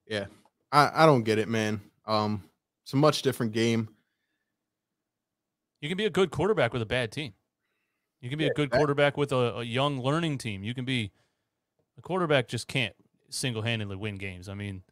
Yeah, 0.06 0.26
I 0.70 1.02
I 1.02 1.06
don't 1.06 1.24
get 1.24 1.38
it, 1.38 1.48
man. 1.48 1.80
Um, 2.06 2.44
it's 2.84 2.92
a 2.92 2.96
much 2.96 3.22
different 3.22 3.52
game. 3.52 3.88
You 5.82 5.88
can 5.88 5.98
be 5.98 6.06
a 6.06 6.10
good 6.10 6.30
quarterback 6.30 6.72
with 6.72 6.80
a 6.80 6.86
bad 6.86 7.12
team. 7.12 7.34
You 8.20 8.30
can 8.30 8.38
be 8.38 8.44
Yeah, 8.44 8.50
a 8.52 8.54
good 8.54 8.70
that- 8.70 8.76
quarterback 8.78 9.16
with 9.18 9.32
a, 9.32 9.56
a 9.58 9.62
young 9.64 10.00
learning 10.00 10.38
team. 10.38 10.62
You 10.62 10.72
can 10.74 10.84
be 10.84 11.10
a 11.98 12.00
quarterback 12.00 12.48
just 12.48 12.68
can't 12.68 12.94
single 13.28 13.62
handedly 13.62 13.96
win 13.96 14.16
games. 14.16 14.48
I 14.48 14.54
mean, 14.54 14.84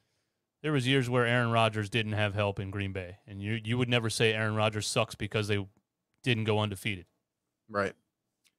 there 0.62 0.72
was 0.72 0.86
years 0.86 1.08
where 1.08 1.24
Aaron 1.24 1.50
Rodgers 1.52 1.88
didn't 1.88 2.12
have 2.12 2.34
help 2.34 2.58
in 2.60 2.70
Green 2.70 2.92
Bay, 2.92 3.18
and 3.26 3.40
you 3.40 3.58
you 3.64 3.78
would 3.78 3.88
never 3.88 4.10
say 4.10 4.32
Aaron 4.34 4.54
Rodgers 4.56 4.86
sucks 4.86 5.14
because 5.14 5.48
they 5.48 5.64
didn't 6.22 6.44
go 6.44 6.58
undefeated. 6.58 7.06
Right. 7.68 7.94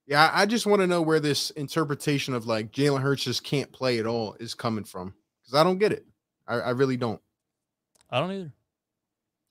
Yeah, 0.07 0.31
I 0.33 0.45
just 0.45 0.65
want 0.65 0.81
to 0.81 0.87
know 0.87 1.01
where 1.01 1.19
this 1.19 1.51
interpretation 1.51 2.33
of 2.33 2.47
like 2.47 2.71
Jalen 2.71 3.01
Hurts 3.01 3.25
just 3.25 3.43
can't 3.43 3.71
play 3.71 3.99
at 3.99 4.07
all 4.07 4.35
is 4.39 4.53
coming 4.55 4.83
from 4.85 5.13
because 5.41 5.53
I 5.59 5.63
don't 5.63 5.77
get 5.77 5.91
it. 5.91 6.05
I, 6.47 6.55
I 6.55 6.69
really 6.71 6.97
don't. 6.97 7.21
I 8.09 8.19
don't 8.19 8.31
either. 8.31 8.53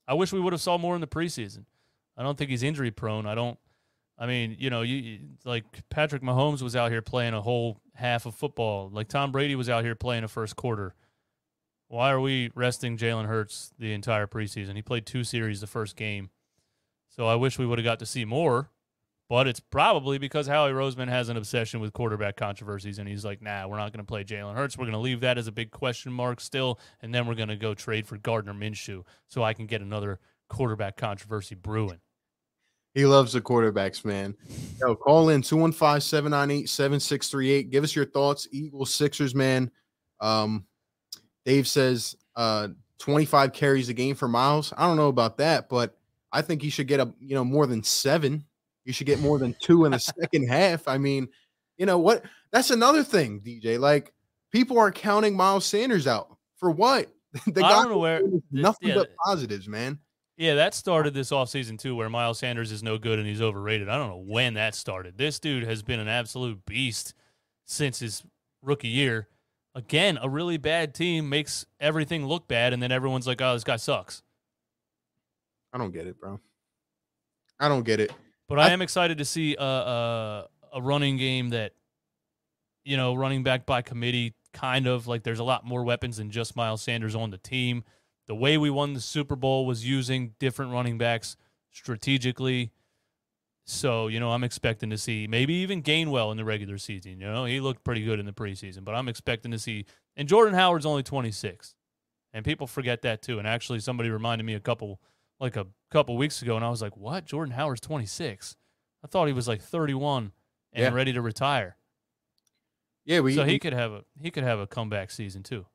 I 0.09 0.15
wish 0.15 0.33
we 0.33 0.41
would 0.41 0.53
have 0.53 0.61
saw 0.61 0.77
more 0.77 0.95
in 0.97 1.01
the 1.01 1.07
preseason. 1.07 1.67
I 2.21 2.23
don't 2.23 2.37
think 2.37 2.51
he's 2.51 2.63
injury 2.63 2.91
prone. 2.91 3.25
I 3.25 3.35
don't. 3.35 3.59
I 4.19 4.27
mean, 4.27 4.55
you 4.59 4.69
know, 4.69 4.83
you, 4.83 5.21
like 5.47 5.65
Patrick 5.89 6.21
Mahomes 6.21 6.61
was 6.61 6.77
out 6.77 6.91
here 6.91 7.01
playing 7.01 7.33
a 7.33 7.41
whole 7.41 7.81
half 7.95 8.27
of 8.27 8.35
football. 8.35 8.91
Like 8.93 9.09
Tom 9.09 9.33
Brady 9.33 9.57
was 9.57 9.71
out 9.71 9.85
here 9.85 9.95
playing 9.95 10.25
a 10.25 10.29
first 10.29 10.55
quarter. 10.55 10.95
Why 11.89 12.11
are 12.11 12.21
we 12.21 12.51
resting 12.55 12.99
Jalen 12.99 13.25
Hurts 13.25 13.73
the 13.79 13.95
entire 13.95 14.27
preseason? 14.27 14.77
He 14.77 14.83
played 14.83 15.07
two 15.07 15.25
series 15.25 15.63
the 15.63 15.67
first 15.67 15.97
game. 15.97 16.29
So 17.09 17.27
I 17.27 17.37
wish 17.37 17.59
we 17.59 17.65
would 17.65 17.79
have 17.79 17.87
got 17.87 18.01
to 18.01 18.07
see 18.07 18.27
more, 18.27 18.69
but 19.31 19.49
it's 19.49 19.59
probably 19.59 20.19
because 20.19 20.47
Howie 20.47 20.73
Roseman 20.73 21.09
has 21.09 21.31
an 21.31 21.39
obsession 21.39 21.81
with 21.81 21.95
quarterback 21.95 22.37
controversies, 22.37 22.99
and 22.99 23.09
he's 23.09 23.25
like, 23.25 23.41
"Nah, 23.41 23.67
we're 23.67 23.79
not 23.79 23.93
going 23.93 24.05
to 24.05 24.09
play 24.09 24.25
Jalen 24.25 24.57
Hurts. 24.57 24.77
We're 24.77 24.85
going 24.85 24.93
to 24.93 24.99
leave 24.99 25.21
that 25.21 25.39
as 25.39 25.47
a 25.47 25.53
big 25.53 25.71
question 25.71 26.13
mark 26.13 26.39
still, 26.39 26.79
and 27.01 27.15
then 27.15 27.27
we're 27.27 27.35
going 27.35 27.49
to 27.49 27.57
go 27.57 27.73
trade 27.73 28.07
for 28.07 28.19
Gardner 28.19 28.53
Minshew 28.53 29.05
so 29.27 29.43
I 29.43 29.55
can 29.55 29.65
get 29.65 29.81
another 29.81 30.21
quarterback 30.51 30.99
controversy 30.99 31.55
brewing." 31.55 32.01
He 32.95 33.07
loves 33.07 33.33
the 33.33 33.41
quarterbacks, 33.41 34.05
man. 34.05 34.35
Yo, 34.81 34.97
call 34.97 35.29
in 35.29 35.43
215 35.43 36.01
798 36.01 36.69
7638. 36.69 37.71
Give 37.71 37.85
us 37.85 37.95
your 37.95 38.07
thoughts. 38.07 38.49
Eagles, 38.51 38.93
Sixers, 38.93 39.35
man. 39.35 39.71
Um, 40.21 40.67
Dave 41.45 41.67
says 41.69 42.17
uh 42.37 42.69
25 42.99 43.53
carries 43.53 43.89
a 43.89 43.95
game 43.95 44.15
for 44.15 44.29
Miles. 44.29 44.73
I 44.77 44.87
don't 44.87 44.97
know 44.97 45.09
about 45.09 45.39
that, 45.39 45.69
but 45.69 45.97
I 46.33 46.43
think 46.43 46.63
he 46.63 46.71
should 46.71 46.87
get 46.87 47.01
a 47.01 47.13
you 47.21 47.35
know 47.35 47.45
more 47.45 47.67
than 47.67 47.83
seven. 47.83 48.45
You 48.85 48.93
should 48.93 49.07
get 49.07 49.21
more 49.21 49.39
than 49.39 49.55
two 49.61 49.85
in 49.85 49.93
the 49.93 49.99
second 50.21 50.49
half. 50.49 50.87
I 50.89 50.99
mean, 50.99 51.29
you 51.79 51.87
know 51.87 51.99
what? 51.99 52.25
That's 52.51 52.71
another 52.71 53.05
thing, 53.05 53.41
DJ. 53.41 53.79
Like 53.79 54.13
people 54.53 54.79
are 54.79 54.91
counting 54.91 55.37
Miles 55.37 55.65
Sanders 55.65 56.07
out 56.07 56.37
for 56.57 56.71
what? 56.71 57.09
the 57.47 57.65
I 57.65 57.69
guy 57.69 57.83
don't 57.83 57.91
know 57.91 57.99
where- 57.99 58.23
nothing 58.51 58.89
yeah. 58.89 58.97
but 58.97 59.11
positives, 59.25 59.69
man. 59.69 59.99
Yeah, 60.41 60.55
that 60.55 60.73
started 60.73 61.13
this 61.13 61.33
offseason 61.33 61.79
too, 61.79 61.95
where 61.95 62.09
Miles 62.09 62.39
Sanders 62.39 62.73
is 62.73 62.83
no 62.83 62.97
good 62.97 63.19
and 63.19 63.29
he's 63.29 63.43
overrated. 63.43 63.91
I 63.91 63.99
don't 63.99 64.09
know 64.09 64.25
when 64.27 64.55
that 64.55 64.75
started. 64.75 65.19
This 65.19 65.39
dude 65.39 65.65
has 65.65 65.83
been 65.83 66.01
an 66.01 66.09
absolute 66.09 66.65
beast 66.65 67.13
since 67.67 67.99
his 67.99 68.23
rookie 68.63 68.89
year. 68.89 69.29
Again, 69.75 70.19
a 70.23 70.31
really 70.31 70.57
bad 70.57 70.95
team 70.95 71.29
makes 71.29 71.67
everything 71.79 72.27
look 72.27 72.49
bad, 72.49 72.73
and 72.73 72.83
then 72.83 72.91
everyone's 72.91 73.27
like, 73.27 73.43
"Oh, 73.43 73.53
this 73.53 73.65
guy 73.65 73.77
sucks." 73.77 74.23
I 75.75 75.79
don't 75.79 75.93
get 75.93 76.07
it, 76.07 76.19
bro. 76.19 76.41
I 77.61 77.69
don't 77.69 77.85
get 77.85 78.01
it. 78.01 78.11
But 78.49 78.59
I, 78.61 78.69
I- 78.69 78.71
am 78.71 78.81
excited 78.81 79.19
to 79.19 79.27
see 79.27 79.57
a, 79.57 79.63
a 79.63 80.49
a 80.73 80.81
running 80.81 81.19
game 81.19 81.51
that, 81.51 81.75
you 82.87 82.97
know, 82.97 83.13
running 83.15 83.43
back 83.43 83.67
by 83.67 83.83
committee, 83.83 84.33
kind 84.55 84.87
of 84.87 85.07
like 85.07 85.23
there's 85.23 85.39
a 85.39 85.45
lot 85.45 85.67
more 85.67 85.85
weapons 85.85 86.17
than 86.17 86.31
just 86.31 86.57
Miles 86.57 86.81
Sanders 86.81 87.15
on 87.15 87.31
the 87.31 87.37
team. 87.37 87.85
The 88.31 88.37
way 88.37 88.57
we 88.59 88.71
won 88.71 88.93
the 88.95 89.01
Super 89.01 89.35
Bowl 89.35 89.67
was 89.67 89.85
using 89.85 90.35
different 90.39 90.71
running 90.71 90.99
backs 90.99 91.37
strategically. 91.73 92.71
So, 93.65 94.07
you 94.07 94.21
know, 94.21 94.31
I'm 94.31 94.45
expecting 94.45 94.89
to 94.91 94.99
see 94.99 95.27
maybe 95.27 95.53
even 95.55 95.83
Gainwell 95.83 96.31
in 96.31 96.37
the 96.37 96.45
regular 96.45 96.79
season. 96.79 97.19
You 97.19 97.27
know, 97.27 97.45
he 97.45 97.59
looked 97.59 97.83
pretty 97.83 98.05
good 98.05 98.21
in 98.21 98.27
the 98.27 98.33
preseason, 98.33 98.85
but 98.85 98.95
I'm 98.95 99.09
expecting 99.09 99.51
to 99.51 99.59
see. 99.59 99.85
And 100.15 100.29
Jordan 100.29 100.55
Howard's 100.55 100.87
only 100.87 101.03
26, 101.03 101.75
and 102.33 102.45
people 102.45 102.69
forget 102.69 103.03
that 103.03 103.21
too. 103.21 103.41
And 103.41 103.49
actually, 103.49 103.81
somebody 103.81 104.11
reminded 104.11 104.45
me 104.45 104.55
a 104.55 104.61
couple, 104.61 105.01
like 105.41 105.57
a 105.57 105.67
couple 105.91 106.17
weeks 106.17 106.41
ago, 106.41 106.55
and 106.55 106.65
I 106.65 106.71
was 106.71 106.81
like, 106.83 106.97
"What? 106.97 107.25
Jordan 107.25 107.55
Howard's 107.57 107.81
26? 107.81 108.55
I 109.03 109.09
thought 109.09 109.27
he 109.27 109.33
was 109.33 109.49
like 109.49 109.61
31 109.61 110.31
and 110.73 110.83
Yeah. 110.85 110.93
ready 110.95 111.13
to 111.15 111.21
retire. 111.21 111.79
Yeah, 113.05 113.19
we 113.21 113.35
so 113.35 113.43
he 113.45 113.55
we- 113.55 113.59
could 113.59 113.73
have 113.73 113.91
a 113.91 114.05
he 114.21 114.31
could 114.31 114.45
have 114.45 114.61
a 114.61 114.69
comeback 114.69 115.11
season 115.11 115.43
too. 115.43 115.67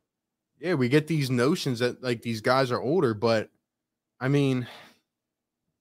Yeah, 0.59 0.73
we 0.73 0.89
get 0.89 1.07
these 1.07 1.29
notions 1.29 1.79
that 1.79 2.01
like 2.01 2.21
these 2.21 2.41
guys 2.41 2.71
are 2.71 2.81
older, 2.81 3.13
but 3.13 3.49
I 4.19 4.27
mean, 4.27 4.67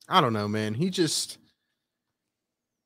I 0.08 0.20
don't 0.20 0.32
know, 0.32 0.48
man. 0.48 0.74
He 0.74 0.90
just 0.90 1.38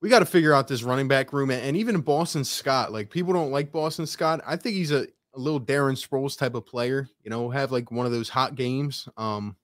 we 0.01 0.09
got 0.09 0.21
to 0.21 0.27
figure 0.27 0.55
out 0.55 0.69
this 0.69 0.83
running 0.83 1.09
back 1.09 1.33
room 1.33 1.51
and, 1.51 1.77
even 1.77 2.01
Boston 2.01 2.45
Scott. 2.45 2.93
Like 2.93 3.11
people 3.11 3.33
don't 3.33 3.51
like 3.51 3.73
Boston 3.73 4.07
Scott. 4.07 4.41
I 4.47 4.57
think 4.57 4.77
he's 4.77 4.93
a, 4.93 5.09
a 5.35 5.39
little 5.39 5.61
Darren 5.61 5.97
Sproles 5.99 6.39
type 6.39 6.55
of 6.55 6.67
player, 6.67 7.09
you 7.25 7.31
know, 7.31 7.51
have 7.51 7.73
like 7.73 7.91
one 7.91 8.07
of 8.07 8.13
those 8.13 8.29
hot 8.29 8.55
games. 8.55 9.09
Um, 9.17 9.57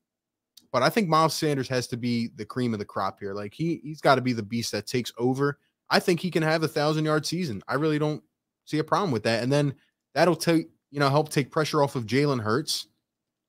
but 0.73 0.83
I 0.83 0.91
think 0.91 1.09
Miles 1.09 1.35
Sanders 1.35 1.69
has 1.69 1.87
to 1.89 1.97
be 1.97 2.31
the 2.35 2.45
cream 2.45 2.73
of 2.73 2.81
the 2.81 2.85
crop 2.85 3.21
here. 3.21 3.33
Like 3.33 3.55
he 3.55 3.81
he's 3.85 4.01
got 4.01 4.17
to 4.17 4.21
be 4.21 4.33
the 4.33 4.43
beast 4.43 4.73
that 4.73 4.87
takes 4.89 5.13
over. 5.19 5.59
I 5.89 6.01
think 6.01 6.19
he 6.19 6.31
can 6.31 6.43
have 6.43 6.65
a 6.65 6.69
thousand 6.69 7.05
yard 7.05 7.27
season. 7.27 7.63
I 7.69 7.75
really 7.75 7.99
don't 7.99 8.23
see 8.65 8.79
a 8.79 8.85
problem 8.85 9.13
with 9.13 9.23
that. 9.25 9.43
And 9.43 9.53
then 9.53 9.75
that'll 10.15 10.35
take 10.35 10.71
you 10.95 11.01
know 11.01 11.11
help 11.11 11.29
take 11.29 11.51
pressure 11.51 11.83
off 11.83 11.97
of 11.97 12.07
Jalen 12.07 12.41
Hurts. 12.41 12.87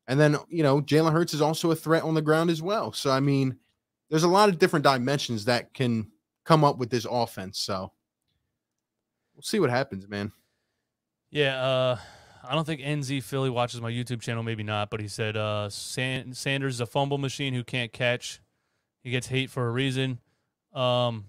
And 0.07 0.19
then 0.19 0.35
you 0.49 0.63
know 0.63 0.81
Jalen 0.81 1.11
Hurts 1.11 1.35
is 1.35 1.43
also 1.43 1.69
a 1.69 1.75
threat 1.75 2.01
on 2.01 2.15
the 2.15 2.21
ground 2.21 2.49
as 2.49 2.59
well. 2.59 2.91
So 2.91 3.11
I 3.11 3.19
mean, 3.19 3.57
there's 4.09 4.23
a 4.23 4.27
lot 4.27 4.49
of 4.49 4.57
different 4.57 4.83
dimensions 4.83 5.45
that 5.45 5.71
can 5.75 6.11
come 6.43 6.63
up 6.63 6.79
with 6.79 6.89
this 6.89 7.05
offense. 7.09 7.59
So 7.59 7.91
we'll 9.35 9.43
see 9.43 9.59
what 9.59 9.69
happens, 9.69 10.09
man. 10.09 10.31
Yeah, 11.29 11.61
uh, 11.61 11.97
I 12.43 12.55
don't 12.55 12.65
think 12.65 12.81
NZ 12.81 13.21
Philly 13.21 13.51
watches 13.51 13.79
my 13.79 13.91
YouTube 13.91 14.21
channel. 14.21 14.41
Maybe 14.41 14.63
not, 14.63 14.89
but 14.89 14.99
he 14.99 15.07
said 15.07 15.37
uh, 15.37 15.69
San- 15.69 16.33
Sanders 16.33 16.75
is 16.75 16.81
a 16.81 16.87
fumble 16.87 17.19
machine 17.19 17.53
who 17.53 17.63
can't 17.63 17.93
catch. 17.93 18.41
He 19.03 19.11
gets 19.11 19.27
hate 19.27 19.51
for 19.51 19.67
a 19.67 19.71
reason. 19.71 20.19
Um, 20.73 21.25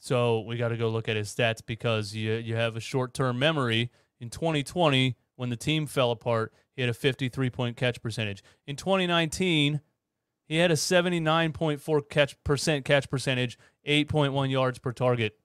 so 0.00 0.40
we 0.40 0.56
got 0.56 0.68
to 0.68 0.76
go 0.76 0.88
look 0.88 1.08
at 1.08 1.14
his 1.14 1.32
stats 1.32 1.60
because 1.64 2.12
you 2.12 2.32
you 2.32 2.56
have 2.56 2.74
a 2.74 2.80
short 2.80 3.14
term 3.14 3.38
memory. 3.38 3.92
In 4.20 4.30
2020, 4.30 5.16
when 5.36 5.50
the 5.50 5.56
team 5.56 5.86
fell 5.86 6.10
apart, 6.10 6.52
he 6.74 6.82
had 6.82 6.90
a 6.90 6.94
53 6.94 7.50
point 7.50 7.76
catch 7.76 8.00
percentage. 8.02 8.42
In 8.66 8.76
2019, 8.76 9.80
he 10.46 10.56
had 10.56 10.70
a 10.70 10.74
79.4 10.74 12.08
catch 12.08 12.42
percent 12.44 12.84
catch 12.84 13.08
percentage, 13.08 13.58
8.1 13.86 14.50
yards 14.50 14.78
per 14.78 14.92
target. 14.92 15.38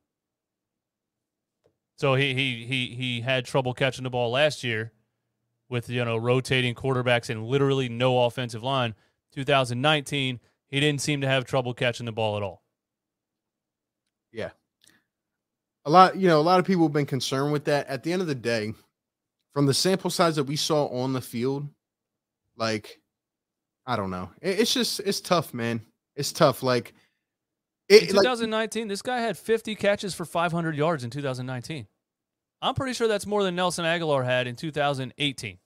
So 1.96 2.16
he 2.16 2.34
he 2.34 2.66
he 2.66 2.96
he 2.96 3.22
had 3.22 3.46
trouble 3.46 3.74
catching 3.74 4.04
the 4.04 4.10
ball 4.10 4.32
last 4.32 4.64
year 4.64 4.94
with 5.70 5.90
you 5.90 6.04
know 6.04 6.18
rotating 6.18 6.74
quarterbacks 6.74 7.30
and 7.30 7.46
literally 7.46 7.90
no 7.90 8.24
offensive 8.24 8.64
line. 8.64 8.96
2019, 9.34 10.40
he 10.68 10.80
didn't 10.80 11.02
seem 11.02 11.22
to 11.22 11.28
have 11.28 11.46
trouble 11.46 11.74
catching 11.74 12.06
the 12.06 12.12
ball 12.12 12.38
at 12.38 12.44
all. 12.44 12.64
Yeah. 14.32 14.50
A 15.86 15.90
lot, 15.90 16.18
you 16.18 16.28
know, 16.28 16.40
a 16.40 16.42
lot 16.42 16.60
of 16.60 16.66
people 16.66 16.84
have 16.84 16.94
been 16.94 17.06
concerned 17.06 17.52
with 17.52 17.66
that. 17.66 17.88
At 17.88 18.04
the 18.04 18.12
end 18.12 18.22
of 18.22 18.28
the 18.28 18.36
day, 18.36 18.74
from 19.54 19.66
the 19.66 19.74
sample 19.74 20.10
size 20.10 20.36
that 20.36 20.44
we 20.46 20.56
saw 20.56 20.88
on 20.88 21.14
the 21.14 21.22
field, 21.22 21.68
like, 22.58 23.00
I 23.86 23.96
don't 23.96 24.12
know. 24.12 24.30
It, 24.42 24.60
it's 24.60 24.74
just 24.74 25.00
it's 25.02 25.22
tough, 25.22 25.54
man. 25.54 25.82
It's 26.16 26.32
tough. 26.32 26.62
Like, 26.62 26.94
it, 27.88 28.04
in 28.04 28.16
2019, 28.16 28.84
like, 28.84 28.90
this 28.90 29.02
guy 29.02 29.20
had 29.20 29.38
50 29.38 29.76
catches 29.76 30.14
for 30.14 30.26
500 30.26 30.76
yards 30.76 31.04
in 31.04 31.10
2019. 31.10 31.88
I'm 32.62 32.76
pretty 32.76 32.94
sure 32.94 33.08
that's 33.08 33.26
more 33.26 33.44
than 33.44 33.56
Nelson 33.56 33.86
Agholor 33.86 34.24
had 34.24 34.46
in 34.46 34.56
2018 34.56 35.58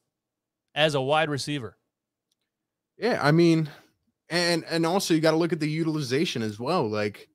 as 0.76 0.96
a 0.96 1.02
wide 1.02 1.30
receiver. 1.30 1.78
Yeah, 2.98 3.20
I 3.22 3.32
mean, 3.32 3.70
and 4.30 4.64
and 4.70 4.86
also 4.86 5.14
you 5.14 5.20
got 5.20 5.32
to 5.32 5.38
look 5.38 5.54
at 5.54 5.60
the 5.60 5.70
utilization 5.70 6.42
as 6.42 6.60
well. 6.60 6.88
Like, 6.88 7.28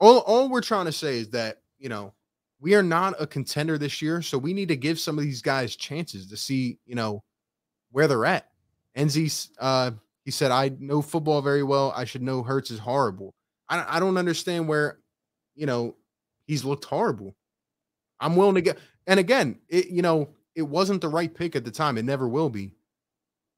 all 0.00 0.18
all 0.18 0.48
we're 0.48 0.60
trying 0.60 0.86
to 0.86 0.92
say 0.92 1.18
is 1.18 1.30
that 1.30 1.62
you 1.78 1.88
know 1.88 2.12
we 2.60 2.74
are 2.74 2.82
not 2.82 3.14
a 3.20 3.26
contender 3.26 3.78
this 3.78 4.00
year, 4.00 4.22
so 4.22 4.38
we 4.38 4.54
need 4.54 4.68
to 4.68 4.76
give 4.76 4.98
some 4.98 5.18
of 5.18 5.24
these 5.24 5.42
guys 5.42 5.76
chances 5.76 6.26
to 6.28 6.36
see 6.36 6.78
you 6.86 6.94
know 6.94 7.22
where 7.90 8.08
they're 8.08 8.24
at. 8.24 8.48
Enzi, 8.96 9.48
uh, 9.58 9.90
he 10.24 10.30
said, 10.30 10.50
"I 10.50 10.70
know 10.78 11.02
football 11.02 11.42
very 11.42 11.62
well. 11.62 11.92
I 11.94 12.04
should 12.04 12.22
know 12.22 12.42
Hurts 12.42 12.70
is 12.70 12.78
horrible." 12.78 13.34
I 13.68 13.96
I 13.96 14.00
don't 14.00 14.16
understand 14.16 14.68
where, 14.68 14.98
you 15.54 15.66
know, 15.66 15.96
he's 16.46 16.64
looked 16.64 16.84
horrible. 16.84 17.36
I'm 18.20 18.36
willing 18.36 18.54
to 18.54 18.62
get, 18.62 18.78
and 19.06 19.20
again, 19.20 19.58
it 19.68 19.88
you 19.88 20.02
know 20.02 20.30
it 20.54 20.62
wasn't 20.62 21.02
the 21.02 21.08
right 21.08 21.32
pick 21.32 21.54
at 21.54 21.64
the 21.64 21.70
time. 21.70 21.98
It 21.98 22.04
never 22.04 22.26
will 22.26 22.48
be. 22.48 22.72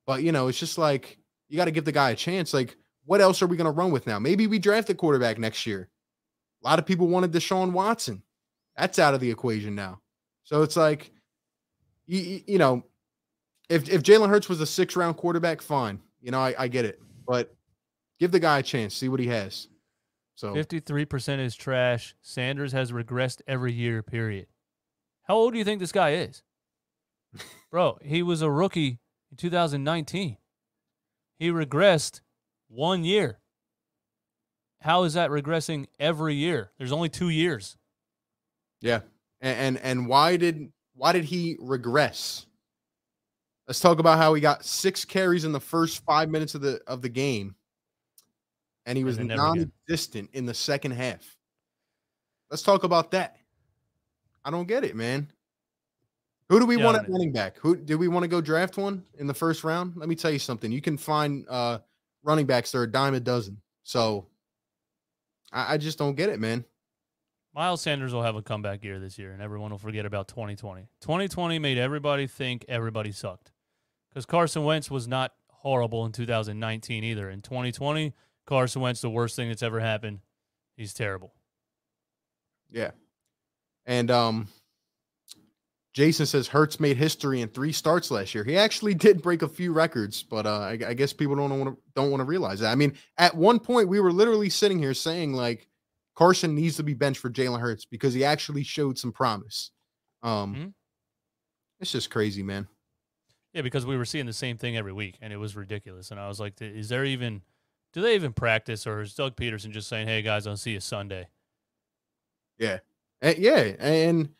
But 0.06 0.22
you 0.22 0.32
know, 0.32 0.48
it's 0.48 0.58
just 0.58 0.78
like 0.78 1.18
you 1.48 1.56
got 1.56 1.66
to 1.66 1.70
give 1.70 1.84
the 1.84 1.92
guy 1.92 2.10
a 2.10 2.16
chance. 2.16 2.52
Like, 2.52 2.76
what 3.04 3.20
else 3.20 3.40
are 3.42 3.46
we 3.46 3.56
going 3.56 3.66
to 3.66 3.70
run 3.70 3.90
with 3.90 4.06
now? 4.06 4.18
Maybe 4.18 4.46
we 4.46 4.58
draft 4.58 4.90
a 4.90 4.94
quarterback 4.94 5.38
next 5.38 5.66
year. 5.66 5.88
A 6.62 6.68
lot 6.68 6.78
of 6.78 6.86
people 6.86 7.06
wanted 7.06 7.32
Deshaun 7.32 7.72
Watson. 7.72 8.22
That's 8.78 8.98
out 8.98 9.14
of 9.14 9.20
the 9.20 9.30
equation 9.30 9.74
now. 9.74 10.00
So 10.44 10.62
it's 10.62 10.76
like, 10.76 11.10
you, 12.06 12.40
you 12.46 12.58
know, 12.58 12.84
if 13.68 13.88
if 13.88 14.02
Jalen 14.02 14.28
Hurts 14.28 14.48
was 14.48 14.60
a 14.60 14.66
six 14.66 14.96
round 14.96 15.16
quarterback, 15.16 15.60
fine. 15.60 16.00
You 16.22 16.30
know, 16.30 16.40
I, 16.40 16.54
I 16.58 16.68
get 16.68 16.84
it, 16.84 17.00
but 17.26 17.54
give 18.18 18.30
the 18.30 18.40
guy 18.40 18.60
a 18.60 18.62
chance, 18.62 18.94
see 18.94 19.08
what 19.08 19.20
he 19.20 19.26
has. 19.28 19.68
So 20.36 20.54
53% 20.54 21.40
is 21.40 21.56
trash. 21.56 22.14
Sanders 22.22 22.70
has 22.72 22.92
regressed 22.92 23.40
every 23.48 23.72
year, 23.72 24.04
period. 24.04 24.46
How 25.24 25.34
old 25.34 25.52
do 25.52 25.58
you 25.58 25.64
think 25.64 25.80
this 25.80 25.92
guy 25.92 26.10
is? 26.10 26.42
Bro, 27.72 27.98
he 28.02 28.22
was 28.22 28.40
a 28.40 28.50
rookie 28.50 29.00
in 29.32 29.36
2019. 29.36 30.36
He 31.38 31.50
regressed 31.50 32.20
one 32.68 33.04
year. 33.04 33.40
How 34.82 35.02
is 35.02 35.14
that 35.14 35.30
regressing 35.30 35.86
every 35.98 36.34
year? 36.34 36.70
There's 36.78 36.92
only 36.92 37.08
two 37.08 37.30
years. 37.30 37.76
Yeah. 38.80 39.00
And 39.40 39.58
and, 39.58 39.78
and 39.84 40.08
why 40.08 40.36
did 40.36 40.72
why 40.94 41.12
did 41.12 41.24
he 41.24 41.56
regress? 41.60 42.46
Let's 43.66 43.80
talk 43.80 43.98
about 43.98 44.18
how 44.18 44.34
he 44.34 44.40
got 44.40 44.64
six 44.64 45.04
carries 45.04 45.44
in 45.44 45.52
the 45.52 45.60
first 45.60 46.04
five 46.04 46.30
minutes 46.30 46.54
of 46.54 46.60
the 46.60 46.80
of 46.86 47.02
the 47.02 47.08
game 47.08 47.54
and 48.88 48.96
he 48.96 49.04
was 49.04 49.18
non-existent 49.18 50.30
in 50.32 50.46
the 50.46 50.54
second 50.54 50.92
half. 50.92 51.36
Let's 52.50 52.62
talk 52.62 52.84
about 52.84 53.10
that. 53.10 53.36
I 54.42 54.50
don't 54.50 54.66
get 54.66 54.82
it, 54.82 54.96
man. 54.96 55.30
Who 56.48 56.58
do 56.58 56.64
we 56.64 56.78
yeah, 56.78 56.86
want 56.86 56.96
at 56.96 57.10
running 57.10 57.30
back? 57.30 57.58
Who 57.58 57.76
do 57.76 57.98
we 57.98 58.08
want 58.08 58.24
to 58.24 58.28
go 58.28 58.40
draft 58.40 58.78
one 58.78 59.04
in 59.18 59.26
the 59.26 59.34
first 59.34 59.62
round? 59.62 59.94
Let 59.94 60.08
me 60.08 60.14
tell 60.14 60.30
you 60.30 60.38
something. 60.38 60.72
You 60.72 60.80
can 60.80 60.96
find 60.96 61.44
uh 61.50 61.80
running 62.22 62.46
backs 62.46 62.72
that 62.72 62.78
are 62.78 62.84
a 62.84 62.90
dime 62.90 63.12
a 63.12 63.20
dozen. 63.20 63.60
So 63.82 64.26
I, 65.52 65.74
I 65.74 65.76
just 65.76 65.98
don't 65.98 66.14
get 66.14 66.30
it, 66.30 66.40
man. 66.40 66.64
Miles 67.58 67.82
Sanders 67.82 68.14
will 68.14 68.22
have 68.22 68.36
a 68.36 68.42
comeback 68.42 68.84
year 68.84 69.00
this 69.00 69.18
year, 69.18 69.32
and 69.32 69.42
everyone 69.42 69.72
will 69.72 69.78
forget 69.78 70.06
about 70.06 70.28
2020. 70.28 70.82
2020 71.00 71.58
made 71.58 71.76
everybody 71.76 72.28
think 72.28 72.64
everybody 72.68 73.10
sucked 73.10 73.50
because 74.08 74.24
Carson 74.24 74.62
Wentz 74.62 74.92
was 74.92 75.08
not 75.08 75.32
horrible 75.50 76.06
in 76.06 76.12
2019 76.12 77.02
either. 77.02 77.28
In 77.28 77.42
2020, 77.42 78.14
Carson 78.46 78.80
Wentz, 78.80 79.00
the 79.00 79.10
worst 79.10 79.34
thing 79.34 79.48
that's 79.48 79.64
ever 79.64 79.80
happened. 79.80 80.20
He's 80.76 80.94
terrible. 80.94 81.34
Yeah. 82.70 82.92
And 83.86 84.08
um 84.12 84.46
Jason 85.94 86.26
says 86.26 86.46
Hurts 86.46 86.78
made 86.78 86.96
history 86.96 87.40
in 87.40 87.48
three 87.48 87.72
starts 87.72 88.12
last 88.12 88.36
year. 88.36 88.44
He 88.44 88.56
actually 88.56 88.94
did 89.06 89.20
break 89.20 89.42
a 89.42 89.48
few 89.48 89.72
records, 89.72 90.22
but 90.22 90.46
uh, 90.46 90.60
I, 90.60 90.78
I 90.86 90.94
guess 90.94 91.12
people 91.12 91.34
don't 91.34 91.50
want 91.58 91.74
to 91.74 91.82
don't 91.96 92.12
want 92.12 92.20
to 92.20 92.24
realize 92.24 92.60
that. 92.60 92.70
I 92.70 92.76
mean, 92.76 92.94
at 93.16 93.34
one 93.34 93.58
point 93.58 93.88
we 93.88 93.98
were 93.98 94.12
literally 94.12 94.48
sitting 94.48 94.78
here 94.78 94.94
saying 94.94 95.32
like 95.32 95.66
Carson 96.18 96.56
needs 96.56 96.76
to 96.76 96.82
be 96.82 96.94
benched 96.94 97.20
for 97.20 97.30
Jalen 97.30 97.60
Hurts 97.60 97.84
because 97.84 98.12
he 98.12 98.24
actually 98.24 98.64
showed 98.64 98.98
some 98.98 99.12
promise. 99.12 99.70
Um, 100.24 100.52
mm-hmm. 100.52 100.68
it's 101.78 101.92
just 101.92 102.10
crazy, 102.10 102.42
man. 102.42 102.66
Yeah, 103.52 103.62
because 103.62 103.86
we 103.86 103.96
were 103.96 104.04
seeing 104.04 104.26
the 104.26 104.32
same 104.32 104.56
thing 104.56 104.76
every 104.76 104.92
week, 104.92 105.16
and 105.22 105.32
it 105.32 105.36
was 105.36 105.54
ridiculous. 105.54 106.10
And 106.10 106.18
I 106.18 106.26
was 106.26 106.40
like, 106.40 106.60
"Is 106.60 106.88
there 106.88 107.04
even?" 107.04 107.42
do 107.92 108.02
they 108.02 108.16
even 108.16 108.32
practice, 108.32 108.84
or 108.84 109.00
is 109.00 109.14
Doug 109.14 109.36
Pederson 109.36 109.70
just 109.70 109.88
saying, 109.88 110.08
"Hey 110.08 110.20
guys, 110.20 110.48
I'll 110.48 110.56
see 110.56 110.72
you 110.72 110.80
Sunday"? 110.80 111.28
Yeah, 112.58 112.80
and, 113.22 113.38
yeah, 113.38 113.76
and 113.78 114.30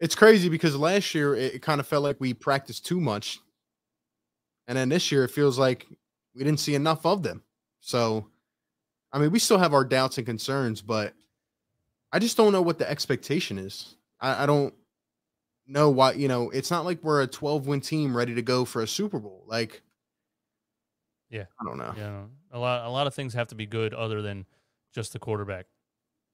it's 0.00 0.14
crazy 0.14 0.48
because 0.48 0.74
last 0.74 1.14
year 1.14 1.34
it, 1.34 1.56
it 1.56 1.62
kind 1.62 1.80
of 1.80 1.86
felt 1.86 2.02
like 2.02 2.18
we 2.18 2.32
practiced 2.32 2.86
too 2.86 2.98
much, 2.98 3.38
and 4.66 4.78
then 4.78 4.88
this 4.88 5.12
year 5.12 5.24
it 5.24 5.32
feels 5.32 5.58
like 5.58 5.86
we 6.34 6.44
didn't 6.44 6.60
see 6.60 6.74
enough 6.74 7.04
of 7.04 7.22
them. 7.22 7.42
So, 7.80 8.29
I 9.12 9.18
mean, 9.18 9.30
we 9.30 9.38
still 9.38 9.58
have 9.58 9.74
our 9.74 9.84
doubts 9.84 10.18
and 10.18 10.26
concerns, 10.26 10.82
but 10.82 11.14
I 12.12 12.18
just 12.18 12.36
don't 12.36 12.52
know 12.52 12.62
what 12.62 12.78
the 12.78 12.88
expectation 12.88 13.58
is. 13.58 13.96
I, 14.20 14.44
I 14.44 14.46
don't 14.46 14.74
know 15.66 15.90
why. 15.90 16.12
You 16.12 16.28
know, 16.28 16.50
it's 16.50 16.70
not 16.70 16.84
like 16.84 17.02
we're 17.02 17.22
a 17.22 17.26
12 17.26 17.66
win 17.66 17.80
team 17.80 18.16
ready 18.16 18.34
to 18.34 18.42
go 18.42 18.64
for 18.64 18.82
a 18.82 18.86
Super 18.86 19.18
Bowl. 19.18 19.44
Like 19.46 19.82
yeah, 21.30 21.44
I 21.60 21.64
don't 21.64 21.78
know. 21.78 21.94
Yeah, 21.96 22.22
a 22.52 22.58
lot 22.58 22.86
a 22.86 22.90
lot 22.90 23.06
of 23.06 23.14
things 23.14 23.34
have 23.34 23.48
to 23.48 23.54
be 23.54 23.66
good 23.66 23.94
other 23.94 24.20
than 24.20 24.44
just 24.92 25.12
the 25.12 25.18
quarterback. 25.18 25.66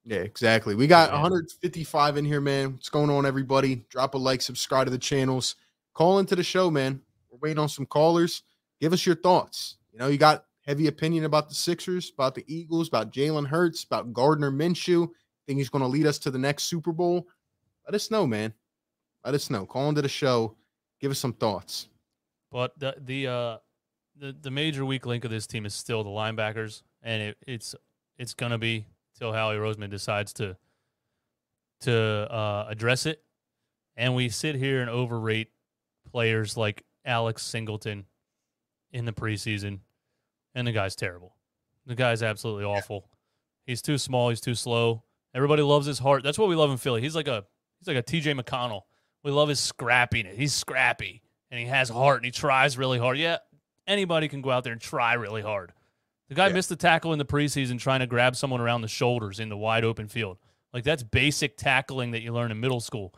Yeah, 0.04 0.18
exactly. 0.18 0.74
We 0.74 0.86
got 0.86 1.10
155 1.12 2.16
in 2.16 2.24
here, 2.24 2.40
man. 2.40 2.74
What's 2.74 2.88
going 2.88 3.10
on, 3.10 3.26
everybody? 3.26 3.84
Drop 3.90 4.14
a 4.14 4.18
like, 4.18 4.40
subscribe 4.40 4.86
to 4.86 4.90
the 4.90 4.98
channels, 4.98 5.56
call 5.94 6.20
into 6.20 6.36
the 6.36 6.44
show, 6.44 6.70
man. 6.70 7.02
We're 7.28 7.38
waiting 7.38 7.58
on 7.58 7.68
some 7.68 7.86
callers. 7.86 8.42
Give 8.80 8.92
us 8.92 9.04
your 9.04 9.16
thoughts. 9.16 9.76
You 9.92 9.98
know, 9.98 10.06
you 10.06 10.16
got 10.16 10.44
heavy 10.66 10.88
opinion 10.88 11.24
about 11.24 11.48
the 11.48 11.54
Sixers, 11.54 12.10
about 12.12 12.34
the 12.34 12.44
Eagles, 12.46 12.88
about 12.88 13.12
Jalen 13.12 13.46
Hurts, 13.46 13.84
about 13.84 14.12
Gardner 14.12 14.50
Minshew. 14.50 15.08
Think 15.46 15.58
he's 15.58 15.68
going 15.68 15.82
to 15.82 15.88
lead 15.88 16.06
us 16.06 16.18
to 16.20 16.30
the 16.30 16.38
next 16.38 16.64
Super 16.64 16.92
Bowl? 16.92 17.28
Let 17.86 17.94
us 17.94 18.10
know, 18.10 18.26
man. 18.26 18.52
Let 19.24 19.34
us 19.34 19.48
know. 19.50 19.64
Call 19.64 19.88
into 19.88 20.02
the 20.02 20.08
show. 20.08 20.56
Give 21.00 21.10
us 21.10 21.18
some 21.18 21.32
thoughts. 21.32 21.88
But 22.50 22.78
the 22.78 22.94
the 22.98 23.26
uh 23.26 23.56
the 24.16 24.34
the 24.40 24.50
major 24.50 24.84
weak 24.84 25.04
link 25.04 25.24
of 25.24 25.30
this 25.30 25.46
team 25.46 25.66
is 25.66 25.74
still 25.74 26.04
the 26.04 26.10
linebackers, 26.10 26.82
and 27.02 27.22
it, 27.22 27.36
it's 27.46 27.74
it's 28.18 28.34
gonna 28.34 28.58
be 28.58 28.86
till 29.18 29.32
Howie 29.32 29.56
Roseman 29.56 29.90
decides 29.90 30.32
to 30.34 30.56
to 31.80 31.94
uh, 31.94 32.66
address 32.68 33.06
it. 33.06 33.22
And 33.96 34.14
we 34.14 34.28
sit 34.28 34.54
here 34.54 34.80
and 34.80 34.90
overrate 34.90 35.48
players 36.10 36.56
like 36.56 36.84
Alex 37.04 37.42
Singleton 37.42 38.06
in 38.92 39.04
the 39.04 39.12
preseason, 39.12 39.80
and 40.56 40.66
the 40.66 40.72
guy's 40.72 40.96
terrible. 40.96 41.36
The 41.86 41.94
guy's 41.94 42.22
absolutely 42.22 42.64
awful. 42.64 43.08
He's 43.66 43.82
too 43.82 43.98
small. 43.98 44.30
He's 44.30 44.40
too 44.40 44.56
slow. 44.56 45.04
Everybody 45.34 45.62
loves 45.62 45.86
his 45.86 45.98
heart. 45.98 46.24
That's 46.24 46.38
what 46.38 46.48
we 46.48 46.56
love 46.56 46.70
in 46.70 46.78
Philly. 46.78 47.02
He's 47.02 47.14
like 47.14 47.28
a 47.28 47.44
he's 47.78 47.86
like 47.86 47.96
a 47.96 48.02
TJ 48.02 48.40
McConnell. 48.40 48.82
We 49.22 49.30
love 49.30 49.48
his 49.48 49.60
scrappiness. 49.60 50.34
He's 50.34 50.54
scrappy 50.54 51.22
and 51.50 51.60
he 51.60 51.66
has 51.66 51.88
heart 51.88 52.16
and 52.16 52.24
he 52.24 52.30
tries 52.30 52.78
really 52.78 52.98
hard. 52.98 53.18
Yeah, 53.18 53.38
anybody 53.86 54.28
can 54.28 54.40
go 54.40 54.50
out 54.50 54.64
there 54.64 54.72
and 54.72 54.80
try 54.80 55.14
really 55.14 55.42
hard. 55.42 55.72
The 56.28 56.34
guy 56.34 56.48
yeah. 56.48 56.54
missed 56.54 56.70
the 56.70 56.76
tackle 56.76 57.12
in 57.12 57.18
the 57.18 57.24
preseason 57.24 57.78
trying 57.78 58.00
to 58.00 58.06
grab 58.06 58.34
someone 58.34 58.60
around 58.60 58.80
the 58.80 58.88
shoulders 58.88 59.38
in 59.38 59.48
the 59.48 59.56
wide 59.56 59.84
open 59.84 60.08
field. 60.08 60.38
Like 60.72 60.84
that's 60.84 61.02
basic 61.02 61.56
tackling 61.56 62.12
that 62.12 62.22
you 62.22 62.32
learn 62.32 62.50
in 62.50 62.58
middle 62.58 62.80
school. 62.80 63.14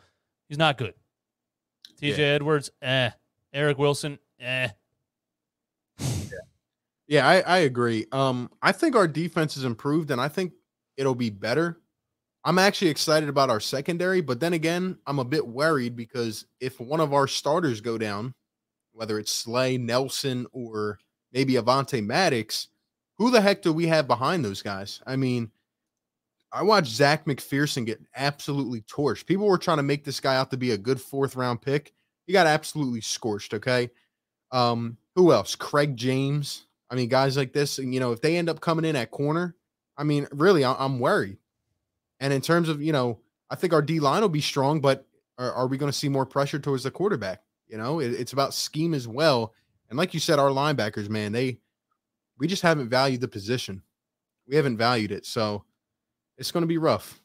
He's 0.49 0.59
not 0.59 0.77
good. 0.77 0.95
TJ 2.01 2.19
yeah. 2.19 2.25
Edwards, 2.25 2.71
eh. 2.83 3.11
Eric 3.53 3.79
Wilson, 3.79 4.19
eh. 4.41 4.69
yeah, 5.99 6.39
yeah 7.09 7.27
I, 7.27 7.41
I 7.41 7.59
agree. 7.59 8.07
Um, 8.13 8.51
I 8.63 8.73
think 8.73 8.95
our 8.95 9.09
defense 9.09 9.55
has 9.55 9.65
improved 9.65 10.11
and 10.11 10.21
I 10.21 10.29
think 10.29 10.53
it'll 10.97 11.15
be 11.15 11.31
better. 11.31 11.81
I'm 12.45 12.59
actually 12.59 12.91
excited 12.91 13.29
about 13.29 13.51
our 13.51 13.61
secondary, 13.61 14.21
but 14.21 14.41
then 14.41 14.53
again, 14.53 14.97
I'm 15.07 15.19
a 15.19 15.25
bit 15.25 15.47
worried 15.47 15.97
because 15.97 16.47
if 16.61 16.81
one 16.81 17.01
of 17.01 17.13
our 17.13 17.27
starters 17.27 17.81
go 17.81 17.99
down, 17.99 18.33
whether 18.93 19.19
it's 19.19 19.33
Slay, 19.33 19.77
Nelson, 19.77 20.47
or 20.53 20.99
maybe 21.33 21.55
Avonte 21.55 22.05
Maddox, 22.05 22.69
who 23.17 23.31
the 23.31 23.41
heck 23.41 23.63
do 23.63 23.73
we 23.73 23.87
have 23.89 24.07
behind 24.07 24.45
those 24.45 24.63
guys? 24.63 25.03
I 25.07 25.17
mean, 25.17 25.51
I 26.53 26.63
watched 26.63 26.93
Zech 26.93 27.27
McPhearson 27.27 27.85
get 27.85 28.01
absolutely 28.17 28.81
torched. 28.83 29.27
People 29.27 29.47
were 29.47 29.59
trying 29.59 29.77
to 29.77 29.83
make 29.83 30.05
this 30.05 30.21
guy 30.21 30.37
out 30.37 30.51
to 30.53 30.57
be 30.57 30.71
a 30.71 30.79
good 30.79 31.01
fourth 31.01 31.37
round 31.37 31.61
pick. 31.61 31.93
He 32.27 32.33
got 32.33 32.47
absolutely 32.47 33.01
scorched. 33.01 33.55
Okay. 33.55 33.91
Um, 34.53 34.97
who 35.15 35.33
else? 35.33 35.55
Craig 35.55 35.97
James. 35.97 36.67
I 36.91 36.95
mean, 36.95 37.09
guys 37.09 37.37
like 37.37 37.53
this, 37.53 37.79
and 37.79 37.93
you 37.93 38.01
know, 38.01 38.13
if 38.13 38.21
they 38.21 38.37
end 38.37 38.49
up 38.49 38.61
coming 38.61 38.85
in 38.85 38.97
at 38.97 39.11
corner, 39.11 39.55
I 39.97 40.05
mean, 40.05 40.27
really, 40.33 40.65
I- 40.65 40.77
I'm 40.85 40.99
worried. 40.99 41.39
And 42.21 42.33
in 42.33 42.41
terms 42.41 42.69
of, 42.69 42.83
you 42.83 42.93
know, 42.93 43.21
I 43.51 43.55
think 43.57 43.73
our 43.73 43.83
D 43.83 44.01
line 44.01 44.23
will 44.23 44.29
be 44.29 44.41
strong, 44.41 44.81
but 44.81 45.07
are, 45.39 45.53
are 45.53 45.67
we 45.67 45.79
going 45.79 45.93
to 45.93 45.97
see 45.97 46.09
more 46.09 46.27
pressure 46.27 46.59
towards 46.59 46.83
the 46.83 46.91
quarterback? 46.91 47.43
You 47.69 47.79
know, 47.79 48.01
it, 48.01 48.13
it's 48.13 48.33
about 48.33 48.55
scheme 48.55 48.95
as 48.95 49.07
well. 49.07 49.55
And 49.91 49.99
like 49.99 50.15
you 50.15 50.21
said, 50.21 50.39
our 50.39 50.51
linebackers, 50.51 51.09
man, 51.09 51.33
they 51.33 51.59
we 52.39 52.47
just 52.47 52.63
haven't 52.63 52.89
valued 52.89 53.21
the 53.21 53.29
position. 53.29 53.83
We 54.47 54.57
haven't 54.57 54.77
valued 54.79 55.13
it. 55.13 55.27
So 55.27 55.65
it's 56.37 56.51
going 56.53 56.63
to 56.63 56.67
be 56.69 56.79
rough. 56.79 57.21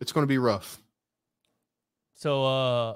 It's 0.00 0.12
going 0.12 0.22
to 0.24 0.28
be 0.28 0.38
rough. 0.38 0.80
So 2.14 2.44
uh 2.44 2.94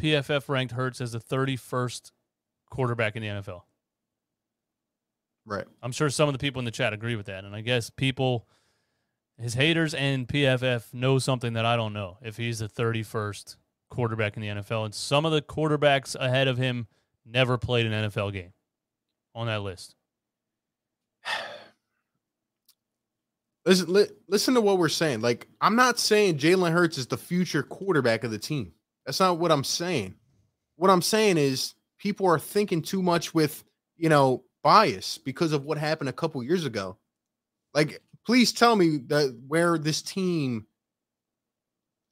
PFF 0.00 0.48
ranked 0.48 0.72
Hurts 0.72 1.00
as 1.00 1.12
the 1.12 1.20
31st 1.20 2.10
quarterback 2.70 3.16
in 3.16 3.22
the 3.22 3.28
NFL. 3.28 3.62
Right. 5.44 5.66
I'm 5.82 5.92
sure 5.92 6.08
some 6.08 6.28
of 6.28 6.32
the 6.34 6.38
people 6.38 6.60
in 6.60 6.64
the 6.64 6.70
chat 6.70 6.92
agree 6.92 7.16
with 7.16 7.26
that. 7.26 7.44
And 7.44 7.54
I 7.54 7.60
guess 7.60 7.90
people, 7.90 8.46
his 9.38 9.54
haters 9.54 9.94
and 9.94 10.28
PFF 10.28 10.94
know 10.94 11.18
something 11.18 11.54
that 11.54 11.66
I 11.66 11.76
don't 11.76 11.92
know 11.92 12.18
if 12.22 12.36
he's 12.36 12.60
the 12.60 12.68
31st 12.68 13.56
quarterback 13.90 14.36
in 14.36 14.42
the 14.42 14.48
NFL. 14.48 14.84
And 14.84 14.94
some 14.94 15.26
of 15.26 15.32
the 15.32 15.42
quarterbacks 15.42 16.14
ahead 16.14 16.48
of 16.48 16.58
him 16.58 16.86
never 17.26 17.58
played 17.58 17.86
an 17.86 18.10
NFL 18.10 18.32
game 18.32 18.52
on 19.34 19.46
that 19.48 19.62
list. 19.62 19.94
Listen, 23.64 23.92
li- 23.92 24.08
listen 24.28 24.54
to 24.54 24.60
what 24.60 24.78
we're 24.78 24.88
saying. 24.88 25.20
Like, 25.20 25.46
I'm 25.60 25.76
not 25.76 26.00
saying 26.00 26.38
Jalen 26.38 26.72
Hurts 26.72 26.98
is 26.98 27.06
the 27.06 27.16
future 27.16 27.62
quarterback 27.62 28.24
of 28.24 28.32
the 28.32 28.38
team. 28.38 28.72
That's 29.06 29.20
not 29.20 29.38
what 29.38 29.52
I'm 29.52 29.62
saying. 29.62 30.16
What 30.74 30.90
I'm 30.90 31.02
saying 31.02 31.38
is 31.38 31.74
people 31.96 32.26
are 32.26 32.40
thinking 32.40 32.82
too 32.82 33.02
much 33.02 33.32
with, 33.32 33.62
you 33.96 34.08
know, 34.08 34.42
bias 34.62 35.18
because 35.18 35.52
of 35.52 35.64
what 35.64 35.78
happened 35.78 36.08
a 36.08 36.12
couple 36.14 36.42
years 36.42 36.64
ago. 36.64 36.96
Like, 37.74 38.02
please 38.26 38.52
tell 38.52 38.76
me 38.76 38.98
that 39.08 39.38
where 39.46 39.78
this 39.78 40.02
team 40.02 40.66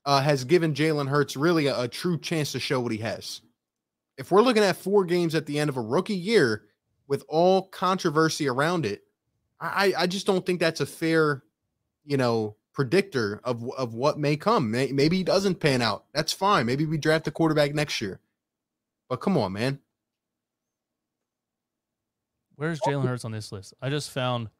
uh, 0.05 0.20
has 0.20 0.44
given 0.44 0.74
Jalen 0.74 1.09
Hurts 1.09 1.36
really 1.36 1.66
a, 1.66 1.82
a 1.82 1.89
true 1.89 2.18
chance 2.18 2.52
to 2.52 2.60
show 2.60 2.81
what 2.81 2.93
he 2.93 2.98
has. 2.98 3.40
If 4.16 4.31
we're 4.31 4.43
looking 4.43 4.62
at 4.62 4.77
four 4.77 5.05
games 5.05 5.35
at 5.35 5.47
the 5.47 5.59
end 5.59 5.70
of 5.70 5.77
a 5.77 5.82
rookie 5.82 6.14
year 6.14 6.64
with 7.06 7.24
all 7.28 7.62
controversy 7.68 8.48
around 8.48 8.86
it, 8.86 9.02
I, 9.60 9.93
I 9.97 10.06
just 10.06 10.27
don't 10.27 10.44
think 10.44 10.60
that's 10.60 10.81
a 10.81 10.86
fair, 10.86 11.43
you 12.05 12.16
know, 12.16 12.56
predictor 12.72 13.40
of 13.44 13.68
of 13.77 13.94
what 13.94 14.18
may 14.18 14.36
come. 14.36 14.70
Maybe 14.70 15.16
he 15.16 15.24
doesn't 15.24 15.60
pan 15.60 15.82
out. 15.82 16.05
That's 16.14 16.32
fine. 16.32 16.66
Maybe 16.66 16.86
we 16.86 16.98
draft 16.98 17.28
a 17.28 17.31
quarterback 17.31 17.74
next 17.74 18.01
year. 18.01 18.20
But 19.09 19.16
come 19.16 19.36
on, 19.36 19.52
man. 19.52 19.81
Where's 22.61 22.78
Jalen 22.81 23.09
Hurts 23.09 23.24
on 23.24 23.32
this 23.32 23.53
list? 23.53 23.73
I 23.81 23.89
just 23.89 24.11
found 24.11 24.51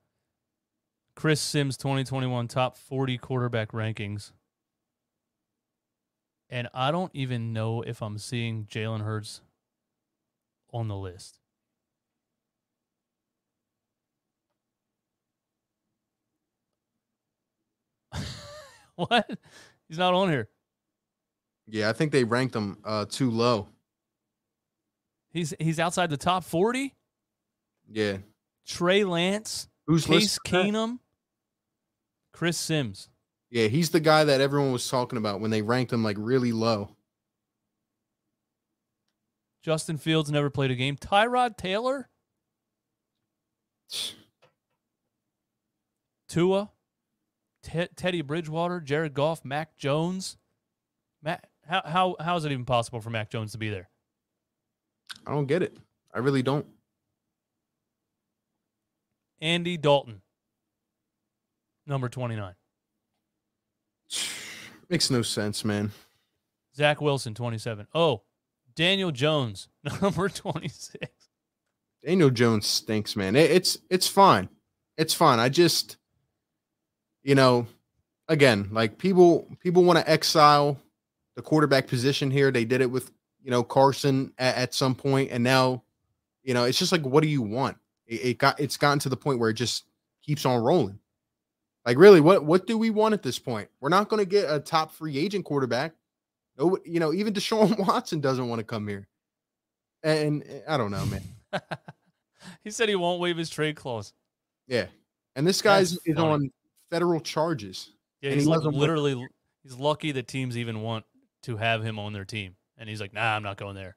Chris 1.15 1.39
Sims 1.39 1.77
2021 1.77 2.49
top 2.49 2.79
40 2.79 3.19
quarterback 3.19 3.73
rankings. 3.73 4.33
And 6.49 6.67
I 6.73 6.93
don't 6.93 7.11
even 7.13 7.53
know 7.53 7.83
if 7.83 8.01
I'm 8.01 8.17
seeing 8.17 8.65
Jalen 8.65 9.03
Hurts 9.03 9.43
on 10.73 10.89
the 10.89 10.97
list. 10.97 11.41
what? 18.97 19.29
He's 19.91 19.99
not 19.99 20.15
on 20.15 20.31
here. 20.31 20.49
Yeah, 21.67 21.91
I 21.91 21.93
think 21.93 22.13
they 22.13 22.25
ranked 22.25 22.57
him 22.57 22.79
uh, 22.83 23.05
too 23.05 23.31
low. 23.31 23.69
He's 25.35 25.53
he's 25.61 25.79
outside 25.79 26.09
the 26.09 26.17
top 26.17 26.45
40? 26.45 26.95
Yeah. 27.91 28.19
Trey 28.67 29.05
Lance, 29.05 29.69
Who's 29.87 30.07
Case? 30.07 30.39
Keenum, 30.47 31.01
Chris 32.33 32.57
Sims. 32.57 33.09
Yeah, 33.51 33.67
he's 33.67 33.91
the 33.91 34.01
guy 34.01 34.25
that 34.25 34.41
everyone 34.41 34.71
was 34.71 34.89
talking 34.89 35.19
about 35.19 35.41
when 35.41 35.51
they 35.51 35.63
ranked 35.63 35.93
him 35.93 36.05
like 36.05 36.17
really 36.19 36.53
low. 36.53 36.97
Justin 39.63 39.99
Fields 39.99 40.31
never 40.31 40.49
played 40.49 40.71
a 40.71 40.77
game. 40.77 40.97
Tyrod 40.97 41.57
Taylor, 41.57 42.09
Tua, 46.29 46.71
Te- 47.63 47.89
Teddy 47.97 48.23
Bridgewater, 48.23 48.81
Jared 48.81 49.13
Goff, 49.13 49.45
Mac 49.45 49.77
Jones. 49.77 50.37
Matt, 51.23 51.49
how 51.67 51.83
how 51.85 52.17
how 52.21 52.37
is 52.37 52.45
it 52.45 52.53
even 52.53 52.65
possible 52.65 53.01
for 53.01 53.11
Mac 53.11 53.31
Jones 53.31 53.53
to 53.53 53.59
be 53.59 53.69
there? 53.69 53.91
I 55.27 55.33
don't 55.33 55.47
get 55.47 55.63
it. 55.63 55.77
I 56.15 56.21
really 56.21 56.43
don't. 56.43 56.67
Andy 59.41 59.77
Dalton, 59.77 60.23
number 61.87 62.09
twenty 62.09 62.37
nine. 62.37 62.55
Makes 64.89 65.11
no 65.11 65.23
sense, 65.23 65.65
man. 65.65 65.93
Zach 66.75 67.01
Wilson, 67.01 67.35
twenty 67.35 67.59
seven. 67.59 67.87
Oh, 67.95 68.23
Daniel 68.75 69.11
Jones, 69.13 69.69
number 70.03 70.29
twenty 70.29 70.69
six. 70.69 71.09
Daniel 72.05 72.31
Jones 72.31 72.67
stinks, 72.67 73.17
man. 73.17 73.37
It, 73.37 73.51
it's 73.51 73.79
it's 73.91 74.09
fine. 74.09 74.49
It's 74.97 75.15
fine. 75.15 75.39
I 75.39 75.49
just 75.49 75.97
you 77.23 77.35
know, 77.35 77.67
again, 78.29 78.69
like 78.73 78.99
people 78.99 79.47
people 79.61 79.85
want 79.85 79.99
to 79.99 80.11
exile 80.11 80.79
the 81.37 81.43
quarterback 81.43 81.87
position 81.87 82.31
here. 82.31 82.51
They 82.51 82.65
did 82.65 82.81
it 82.81 82.91
with, 82.91 83.11
you 83.43 83.51
know, 83.51 83.63
Carson 83.63 84.33
at, 84.39 84.57
at 84.57 84.75
some 84.75 84.95
point 84.95 85.31
and 85.31 85.45
now, 85.45 85.83
you 86.43 86.55
know, 86.55 86.65
it's 86.65 86.79
just 86.79 86.93
like 86.93 87.03
what 87.03 87.23
do 87.23 87.29
you 87.29 87.43
want? 87.43 87.77
It, 88.11 88.15
it 88.25 88.39
got 88.39 88.61
it's 88.61 88.77
gotten 88.77 88.99
to 88.99 89.09
the 89.09 89.17
point 89.17 89.39
where 89.39 89.49
it 89.49 89.55
just 89.55 89.85
keeps 90.23 90.45
on 90.45 90.63
rolling. 90.63 90.99
Like 91.87 91.97
really, 91.97 92.21
what 92.21 92.45
what 92.45 92.67
do 92.67 92.77
we 92.77 92.91
want 92.91 93.15
at 93.15 93.23
this 93.23 93.39
point? 93.39 93.69
We're 93.81 93.89
not 93.89 94.11
going 94.11 94.21
to 94.21 94.29
get 94.29 94.53
a 94.53 94.61
top 94.61 94.93
free 94.93 95.17
agent 95.17 95.47
quarterback. 95.47 95.93
No, 96.59 96.77
you 96.85 97.01
know, 97.01 97.15
even 97.15 97.33
Deshaun 97.33 97.79
Watson 97.87 98.21
doesn't 98.21 98.49
want 98.49 98.59
to 98.59 98.65
come 98.65 98.87
here. 98.87 99.07
And 100.03 100.45
I 100.69 100.77
don't 100.77 100.91
know, 100.91 101.07
man. 101.07 101.23
he 102.65 102.71
said 102.71 102.89
he 102.89 102.97
won't 102.97 103.21
waive 103.21 103.37
his 103.37 103.49
trade 103.49 103.77
clause. 103.77 104.13
Yeah. 104.67 104.87
And 105.37 105.47
this 105.47 105.63
guy's 105.63 105.97
is 106.05 106.17
on 106.19 106.51
federal 106.91 107.21
charges. 107.21 107.91
Yeah, 108.21 108.33
he's 108.33 108.45
he 108.45 108.49
like 108.49 108.63
literally 108.63 109.27
he's 109.63 109.77
lucky 109.77 110.13
that 110.13 110.27
teams 110.27 110.59
even 110.59 110.83
want 110.83 111.05
to 111.45 111.57
have 111.57 111.83
him 111.83 111.99
on 111.99 112.13
their 112.13 112.25
team. 112.25 112.57
And 112.77 112.89
he's 112.89 113.01
like, 113.01 113.13
nah, 113.13 113.37
I'm 113.37 113.43
not 113.43 113.57
going 113.57 113.75
there. 113.75 113.97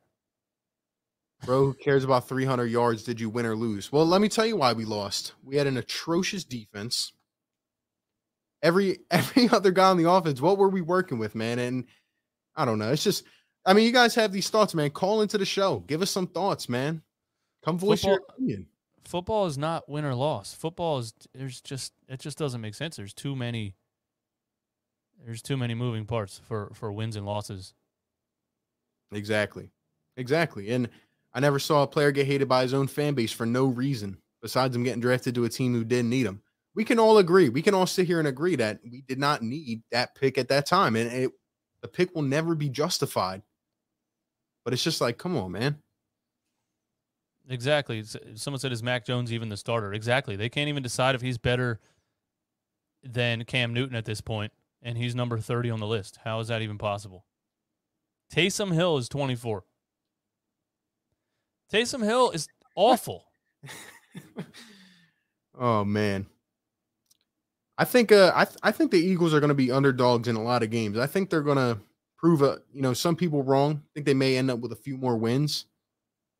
Bro, 1.45 1.65
who 1.65 1.73
cares 1.73 2.03
about 2.05 2.27
300 2.27 2.67
yards? 2.67 3.03
Did 3.03 3.19
you 3.19 3.29
win 3.29 3.45
or 3.45 3.55
lose? 3.55 3.91
Well, 3.91 4.05
let 4.05 4.21
me 4.21 4.29
tell 4.29 4.45
you 4.45 4.55
why 4.55 4.71
we 4.73 4.85
lost. 4.85 5.33
We 5.43 5.57
had 5.57 5.67
an 5.67 5.75
atrocious 5.77 6.43
defense. 6.45 7.11
Every 8.61 8.99
every 9.11 9.49
other 9.49 9.71
guy 9.71 9.89
on 9.89 9.97
the 9.97 10.09
offense, 10.09 10.39
what 10.39 10.57
were 10.57 10.69
we 10.69 10.81
working 10.81 11.17
with, 11.19 11.35
man? 11.35 11.59
And 11.59 11.85
I 12.55 12.63
don't 12.65 12.79
know. 12.79 12.91
It's 12.91 13.03
just, 13.03 13.25
I 13.65 13.73
mean, 13.73 13.85
you 13.85 13.91
guys 13.91 14.15
have 14.15 14.31
these 14.31 14.49
thoughts, 14.49 14.73
man. 14.73 14.91
Call 14.91 15.21
into 15.21 15.37
the 15.37 15.45
show. 15.45 15.79
Give 15.79 16.01
us 16.01 16.11
some 16.11 16.27
thoughts, 16.27 16.69
man. 16.69 17.01
Come 17.65 17.77
voice 17.77 18.03
your 18.03 18.17
Football- 18.19 18.35
opinion. 18.35 18.67
Football 19.05 19.47
is 19.47 19.57
not 19.57 19.89
win 19.89 20.05
or 20.05 20.15
loss. 20.15 20.53
Football 20.53 20.99
is 20.99 21.13
there's 21.33 21.59
just 21.59 21.91
it 22.07 22.21
just 22.21 22.37
doesn't 22.37 22.61
make 22.61 22.73
sense. 22.73 22.95
There's 22.95 23.13
too 23.13 23.35
many 23.35 23.75
there's 25.25 25.41
too 25.41 25.57
many 25.57 25.73
moving 25.75 26.05
parts 26.05 26.39
for 26.47 26.71
for 26.73 26.89
wins 26.89 27.17
and 27.17 27.25
losses. 27.25 27.73
Exactly. 29.11 29.71
Exactly. 30.15 30.69
And 30.69 30.87
I 31.33 31.39
never 31.39 31.59
saw 31.59 31.83
a 31.83 31.87
player 31.87 32.11
get 32.11 32.27
hated 32.27 32.47
by 32.47 32.61
his 32.61 32.73
own 32.73 32.87
fan 32.87 33.13
base 33.13 33.31
for 33.31 33.45
no 33.45 33.65
reason 33.65 34.17
besides 34.41 34.75
him 34.75 34.83
getting 34.83 35.01
drafted 35.01 35.33
to 35.35 35.45
a 35.45 35.49
team 35.49 35.73
who 35.73 35.83
didn't 35.83 36.09
need 36.09 36.25
him. 36.25 36.41
We 36.75 36.83
can 36.83 36.99
all 36.99 37.17
agree. 37.17 37.49
We 37.49 37.61
can 37.61 37.73
all 37.73 37.85
sit 37.85 38.07
here 38.07 38.19
and 38.19 38.27
agree 38.27 38.55
that 38.57 38.79
we 38.83 39.01
did 39.01 39.19
not 39.19 39.41
need 39.41 39.83
that 39.91 40.15
pick 40.15 40.37
at 40.37 40.49
that 40.49 40.65
time. 40.65 40.95
And 40.95 41.11
it, 41.11 41.31
the 41.81 41.87
pick 41.87 42.13
will 42.13 42.23
never 42.23 42.55
be 42.55 42.69
justified. 42.69 43.41
But 44.65 44.73
it's 44.73 44.83
just 44.83 45.01
like, 45.01 45.17
come 45.17 45.37
on, 45.37 45.51
man. 45.51 45.77
Exactly. 47.49 48.03
Someone 48.35 48.59
said 48.59 48.71
is 48.71 48.81
Mac 48.81 49.05
Jones 49.05 49.33
even 49.33 49.49
the 49.49 49.57
starter? 49.57 49.93
Exactly. 49.93 50.35
They 50.35 50.49
can't 50.49 50.69
even 50.69 50.83
decide 50.83 51.15
if 51.15 51.21
he's 51.21 51.37
better 51.37 51.79
than 53.03 53.43
Cam 53.43 53.73
Newton 53.73 53.95
at 53.95 54.05
this 54.05 54.21
point, 54.21 54.53
and 54.81 54.97
he's 54.97 55.13
number 55.13 55.37
30 55.37 55.69
on 55.69 55.79
the 55.79 55.87
list. 55.87 56.19
How 56.23 56.39
is 56.39 56.47
that 56.47 56.61
even 56.61 56.77
possible? 56.77 57.25
Taysom 58.33 58.73
Hill 58.73 58.97
is 58.97 59.09
24. 59.09 59.65
Taysom 61.73 62.03
Hill 62.03 62.29
is 62.31 62.47
awful. 62.75 63.25
oh 65.59 65.83
man. 65.83 66.27
I 67.77 67.85
think 67.85 68.11
uh 68.11 68.31
I 68.35 68.45
th- 68.45 68.59
I 68.61 68.71
think 68.71 68.91
the 68.91 68.99
Eagles 68.99 69.33
are 69.33 69.39
going 69.39 69.49
to 69.49 69.55
be 69.55 69.71
underdogs 69.71 70.27
in 70.27 70.35
a 70.35 70.43
lot 70.43 70.61
of 70.61 70.69
games. 70.69 70.97
I 70.99 71.07
think 71.07 71.29
they're 71.29 71.41
going 71.41 71.57
to 71.57 71.79
prove 72.17 72.43
a, 72.43 72.59
you 72.71 72.83
know, 72.83 72.93
some 72.93 73.15
people 73.15 73.41
wrong. 73.41 73.81
I 73.83 73.89
think 73.95 74.05
they 74.05 74.13
may 74.13 74.37
end 74.37 74.51
up 74.51 74.59
with 74.59 74.71
a 74.71 74.75
few 74.75 74.97
more 74.97 75.17
wins. 75.17 75.65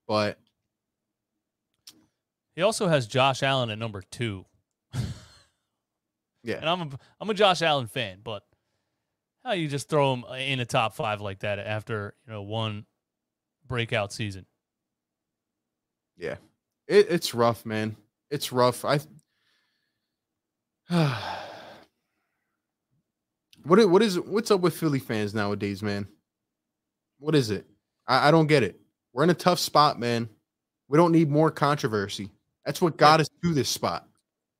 But 0.07 0.37
He 2.55 2.61
also 2.61 2.87
has 2.87 3.07
Josh 3.07 3.41
Allen 3.41 3.71
at 3.71 3.79
number 3.79 4.01
two. 4.01 4.45
Yeah. 6.43 6.57
And 6.57 6.69
I'm 6.69 6.81
a, 6.81 6.89
I'm 7.21 7.29
a 7.29 7.33
Josh 7.33 7.61
Allen 7.61 7.87
fan, 7.87 8.19
but 8.21 8.43
how 9.43 9.53
you 9.53 9.67
just 9.67 9.89
throw 9.89 10.13
him 10.13 10.25
in 10.37 10.59
a 10.59 10.65
top 10.65 10.93
five 10.93 11.21
like 11.21 11.39
that 11.39 11.57
after 11.57 12.15
you 12.27 12.33
know 12.33 12.41
one 12.41 12.85
breakout 13.65 14.11
season? 14.11 14.45
Yeah, 16.17 16.35
it, 16.87 17.07
it's 17.09 17.33
rough, 17.33 17.65
man. 17.65 17.95
It's 18.29 18.51
rough. 18.51 18.85
I 18.85 18.99
What 23.63 23.89
what 23.89 24.01
is 24.01 24.19
what's 24.19 24.51
up 24.51 24.61
with 24.61 24.75
Philly 24.75 24.99
fans 24.99 25.33
nowadays, 25.33 25.81
man? 25.81 26.07
What 27.19 27.33
is 27.33 27.49
it? 27.49 27.65
I, 28.07 28.27
I 28.27 28.31
don't 28.31 28.47
get 28.47 28.63
it. 28.63 28.79
We're 29.13 29.23
in 29.23 29.29
a 29.29 29.35
tough 29.35 29.59
spot, 29.59 29.99
man. 29.99 30.27
We 30.89 30.97
don't 30.97 31.13
need 31.13 31.29
more 31.29 31.49
controversy. 31.49 32.29
That's 32.65 32.81
what 32.81 32.97
got 32.97 33.21
us 33.21 33.29
to 33.43 33.53
this 33.53 33.69
spot. 33.69 34.07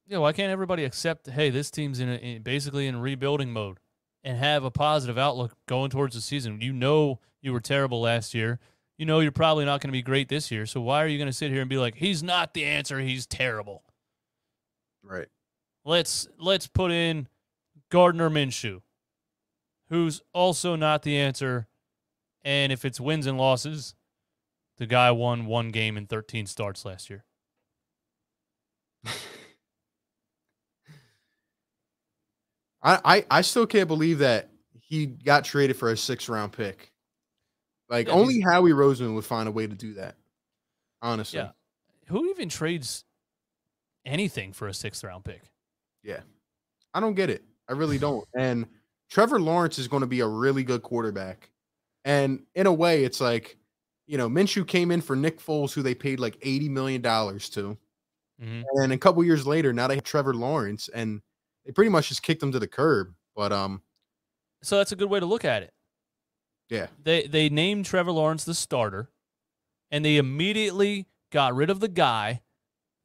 Yeah, 0.07 0.19
why 0.19 0.31
can't 0.31 0.51
everybody 0.51 0.85
accept? 0.85 1.29
Hey, 1.29 1.49
this 1.49 1.69
team's 1.69 1.99
in, 1.99 2.09
a, 2.09 2.15
in 2.15 2.41
basically 2.43 2.87
in 2.87 2.97
rebuilding 2.97 3.51
mode, 3.51 3.79
and 4.23 4.37
have 4.37 4.63
a 4.63 4.71
positive 4.71 5.17
outlook 5.17 5.53
going 5.67 5.89
towards 5.89 6.15
the 6.15 6.21
season. 6.21 6.61
You 6.61 6.71
know 6.71 7.19
you 7.41 7.51
were 7.51 7.59
terrible 7.59 7.99
last 8.01 8.33
year. 8.33 8.59
You 8.97 9.05
know 9.05 9.19
you're 9.19 9.31
probably 9.31 9.65
not 9.65 9.81
going 9.81 9.89
to 9.89 9.93
be 9.93 10.01
great 10.01 10.29
this 10.29 10.51
year. 10.51 10.65
So 10.65 10.79
why 10.79 11.03
are 11.03 11.07
you 11.07 11.17
going 11.17 11.29
to 11.29 11.33
sit 11.33 11.51
here 11.51 11.61
and 11.61 11.69
be 11.69 11.77
like, 11.77 11.95
he's 11.95 12.21
not 12.21 12.53
the 12.53 12.63
answer. 12.63 12.99
He's 12.99 13.25
terrible. 13.25 13.83
Right. 15.03 15.27
Let's 15.83 16.27
let's 16.37 16.67
put 16.67 16.91
in 16.91 17.27
Gardner 17.89 18.29
Minshew, 18.29 18.81
who's 19.89 20.21
also 20.33 20.75
not 20.75 21.03
the 21.03 21.17
answer. 21.17 21.67
And 22.43 22.71
if 22.71 22.85
it's 22.85 22.99
wins 22.99 23.25
and 23.25 23.37
losses, 23.37 23.95
the 24.77 24.85
guy 24.85 25.11
won 25.11 25.45
one 25.45 25.71
game 25.71 25.97
in 25.97 26.07
13 26.07 26.45
starts 26.45 26.85
last 26.85 27.09
year. 27.09 27.25
I, 32.81 32.99
I 33.03 33.25
I 33.29 33.41
still 33.41 33.65
can't 33.65 33.89
believe 33.89 34.19
that 34.19 34.49
he 34.79 35.05
got 35.05 35.43
traded 35.43 35.75
for 35.75 35.91
a 35.91 35.97
six 35.97 36.29
round 36.29 36.53
pick. 36.53 36.92
Like 37.93 38.07
Yeah, 38.07 38.13
only 38.13 38.41
Howie 38.41 38.71
Roseman 38.71 39.13
would 39.13 39.23
find 39.23 39.47
a 39.47 39.51
way 39.51 39.67
to 39.67 39.75
do 39.75 39.93
that. 39.93 40.15
Honestly. 41.01 41.39
Yeah. 41.39 41.51
Who 42.07 42.29
even 42.31 42.49
trades 42.49 43.05
anything 44.05 44.51
for 44.51 44.67
a 44.67 44.73
sixth 44.73 45.03
round 45.03 45.23
pick? 45.23 45.43
Yeah. 46.03 46.21
I 46.93 46.99
don't 46.99 47.13
get 47.13 47.29
it. 47.29 47.43
I 47.69 47.73
really 47.73 47.99
don't. 47.99 48.27
And 48.37 48.67
Trevor 49.11 49.39
Lawrence 49.39 49.77
is 49.77 49.87
going 49.87 50.01
to 50.01 50.07
be 50.07 50.21
a 50.21 50.27
really 50.27 50.63
good 50.63 50.81
quarterback. 50.81 51.51
And 52.03 52.45
in 52.55 52.65
a 52.65 52.73
way, 52.73 53.03
it's 53.03 53.21
like, 53.21 53.57
you 54.07 54.17
know, 54.17 54.27
Minshew 54.27 54.67
came 54.67 54.89
in 54.91 55.01
for 55.01 55.15
Nick 55.15 55.39
Foles, 55.39 55.71
who 55.71 55.83
they 55.83 55.93
paid 55.95 56.19
like 56.19 56.39
$80 56.39 56.69
million 56.69 57.01
to. 57.03 57.77
hmm 58.39 58.61
And 58.81 58.91
a 58.91 58.97
couple 58.97 59.23
years 59.23 59.45
later, 59.45 59.71
now 59.71 59.87
they 59.87 59.95
have 59.95 60.03
Trevor 60.03 60.33
Lawrence 60.33 60.89
and 60.89 61.21
they 61.63 61.71
pretty 61.71 61.89
much 61.89 62.09
just 62.09 62.23
kicked 62.23 62.41
him 62.41 62.51
to 62.53 62.59
the 62.59 62.67
curb. 62.67 63.13
But 63.35 63.53
um, 63.53 63.83
So 64.63 64.77
that's 64.77 64.91
a 64.91 64.95
good 64.95 65.09
way 65.09 65.19
to 65.19 65.25
look 65.27 65.45
at 65.45 65.61
it. 65.63 65.73
Yeah, 66.73 66.87
They 67.03 67.27
they 67.27 67.49
named 67.49 67.85
Trevor 67.85 68.11
Lawrence 68.11 68.45
the 68.45 68.55
starter, 68.55 69.09
and 69.91 70.03
they 70.03 70.17
immediately 70.17 71.05
got 71.31 71.55
rid 71.55 71.69
of 71.69 71.79
the 71.79 71.87
guy 71.87 72.41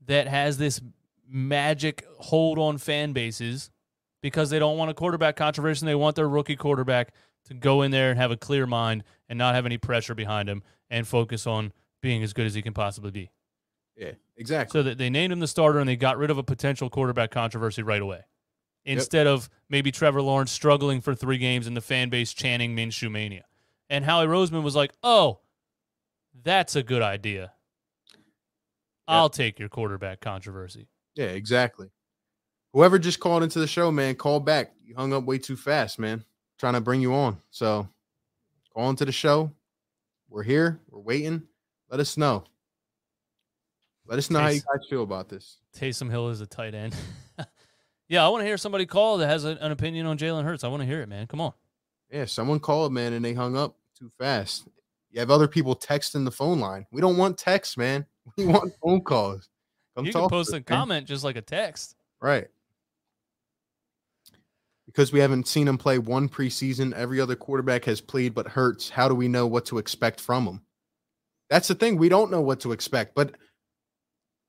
that 0.07 0.27
has 0.27 0.57
this 0.57 0.81
magic 1.28 2.05
hold 2.19 2.59
on 2.59 2.78
fan 2.78 3.12
bases 3.12 3.70
because 4.23 4.49
they 4.49 4.59
don't 4.59 4.78
want 4.78 4.90
a 4.90 4.95
quarterback 4.95 5.36
controversy. 5.36 5.82
And 5.82 5.89
they 5.89 5.95
want 5.95 6.16
their 6.16 6.28
rookie 6.28 6.57
quarterback 6.57 7.12
to 7.45 7.55
go 7.55 7.82
in 7.82 7.90
there 7.90 8.11
and 8.11 8.19
have 8.19 8.31
a 8.31 8.39
clear 8.39 8.66
mind 8.66 9.05
and 9.28 9.39
not 9.39 9.55
have 9.55 9.66
any 9.66 9.77
pressure 9.77 10.15
behind 10.15 10.49
him 10.49 10.62
and 10.89 11.07
focus 11.07 11.47
on 11.47 11.73
being 12.01 12.23
as 12.23 12.32
good 12.32 12.47
as 12.47 12.55
he 12.55 12.62
can 12.62 12.73
possibly 12.73 13.11
be. 13.11 13.31
yeah, 13.97 14.12
exactly. 14.36 14.78
So 14.78 14.82
that 14.82 14.97
they 14.97 15.11
named 15.11 15.32
him 15.32 15.40
the 15.40 15.47
starter 15.47 15.78
and 15.78 15.89
they 15.89 15.97
got 15.97 16.16
rid 16.16 16.31
of 16.31 16.39
a 16.39 16.43
potential 16.43 16.89
quarterback 16.89 17.31
controversy 17.31 17.82
right 17.82 18.01
away. 18.01 18.23
Instead 18.86 19.27
of 19.27 19.51
maybe 19.69 19.93
Trevor 19.93 20.23
Lawrence 20.23 20.51
struggling 20.51 21.03
for 21.03 21.15
three 21.15 21.36
games 21.36 21.66
and 21.66 21.77
the 21.77 21.82
fan 21.82 22.09
base 22.09 22.32
chanting 22.32 22.74
Minshew 22.74 23.11
mania. 23.11 23.45
And 23.90 24.05
Howie 24.05 24.27
Roseman 24.27 24.62
was 24.62 24.77
like, 24.77 24.93
oh, 25.02 25.40
that's 26.43 26.77
a 26.77 26.82
good 26.82 27.02
idea. 27.02 27.52
I'll 29.06 29.31
take 29.31 29.59
your 29.59 29.70
quarterback 29.70 30.20
controversy. 30.20 30.89
Yeah, 31.15 31.27
exactly. 31.27 31.89
Whoever 32.74 32.98
just 32.98 33.20
called 33.20 33.43
into 33.43 33.59
the 33.59 33.66
show, 33.66 33.90
man, 33.90 34.15
call 34.16 34.39
back. 34.40 34.73
You 34.85 34.94
hung 34.94 35.15
up 35.15 35.24
way 35.24 35.39
too 35.39 35.56
fast, 35.56 35.98
man. 35.98 36.24
Trying 36.59 36.74
to 36.74 36.81
bring 36.82 37.01
you 37.01 37.15
on. 37.15 37.39
So 37.51 37.89
call 38.74 38.90
into 38.90 39.06
the 39.06 39.12
show. 39.12 39.51
We're 40.28 40.43
here. 40.43 40.78
We're 40.90 41.01
waiting. 41.01 41.44
Let 41.90 42.01
us 42.01 42.19
know. 42.19 42.44
Let 44.06 44.19
us 44.19 44.31
know 44.31 44.40
how 44.40 44.48
you 44.48 44.60
guys 44.60 44.86
feel 44.90 45.02
about 45.02 45.31
this. 45.31 45.56
Taysom 45.74 46.10
Hill 46.10 46.28
is 46.28 46.43
a 46.43 46.47
tight 46.47 46.74
end. 46.74 46.94
yeah, 48.09 48.24
I 48.24 48.28
want 48.28 48.43
to 48.43 48.47
hear 48.47 48.59
somebody 48.59 48.85
call 48.85 49.19
that 49.19 49.28
has 49.28 49.47
a- 49.47 49.56
an 49.60 49.73
opinion 49.73 50.05
on 50.06 50.19
Jalen 50.19 50.44
Hurts. 50.44 50.65
I 50.65 50.69
want 50.69 50.82
to 50.82 50.86
hear 50.86 51.01
it, 51.01 51.09
man. 51.09 51.27
Come 51.27 51.40
on. 51.40 51.52
Yeah, 52.10 52.27
someone 52.27 52.60
called, 52.60 52.93
man, 52.93 53.15
and 53.15 53.24
they 53.24 53.32
hung 53.32 53.56
up 53.56 53.77
too 53.99 54.11
fast. 54.19 54.69
You 55.11 55.20
have 55.20 55.31
other 55.31 55.49
people 55.49 55.75
texting 55.75 56.25
the 56.25 56.31
phone 56.31 56.61
line. 56.61 56.87
We 56.93 57.01
don't 57.01 57.16
want 57.16 57.39
texts, 57.39 57.77
man. 57.77 58.07
We 58.37 58.45
want 58.45 58.75
phone 58.83 59.01
calls. 59.01 59.49
Come 59.97 60.05
you 60.05 60.12
can 60.12 60.29
post 60.29 60.53
a 60.53 60.61
comment 60.61 61.07
just 61.07 61.25
like 61.25 61.37
a 61.37 61.41
text. 61.41 61.97
Right. 62.20 62.47
Because 64.85 65.12
we 65.12 65.19
haven't 65.19 65.49
seen 65.49 65.66
him 65.66 65.79
play 65.79 65.99
one 65.99 66.29
preseason. 66.29 66.93
Every 66.93 67.23
other 67.23 67.35
quarterback 67.35 67.87
has 67.87 68.03
played 68.03 68.35
but 68.35 68.47
hurts. 68.47 68.91
How 68.91 69.09
do 69.09 69.15
we 69.15 69.29
know 69.29 69.47
what 69.47 69.65
to 69.66 69.79
expect 69.79 70.20
from 70.20 70.47
him? 70.47 70.61
That's 71.49 71.69
the 71.69 71.75
thing. 71.75 71.97
We 71.97 72.11
don't 72.11 72.31
know 72.31 72.43
what 72.43 72.61
to 72.61 72.73
expect. 72.73 73.15
But 73.15 73.35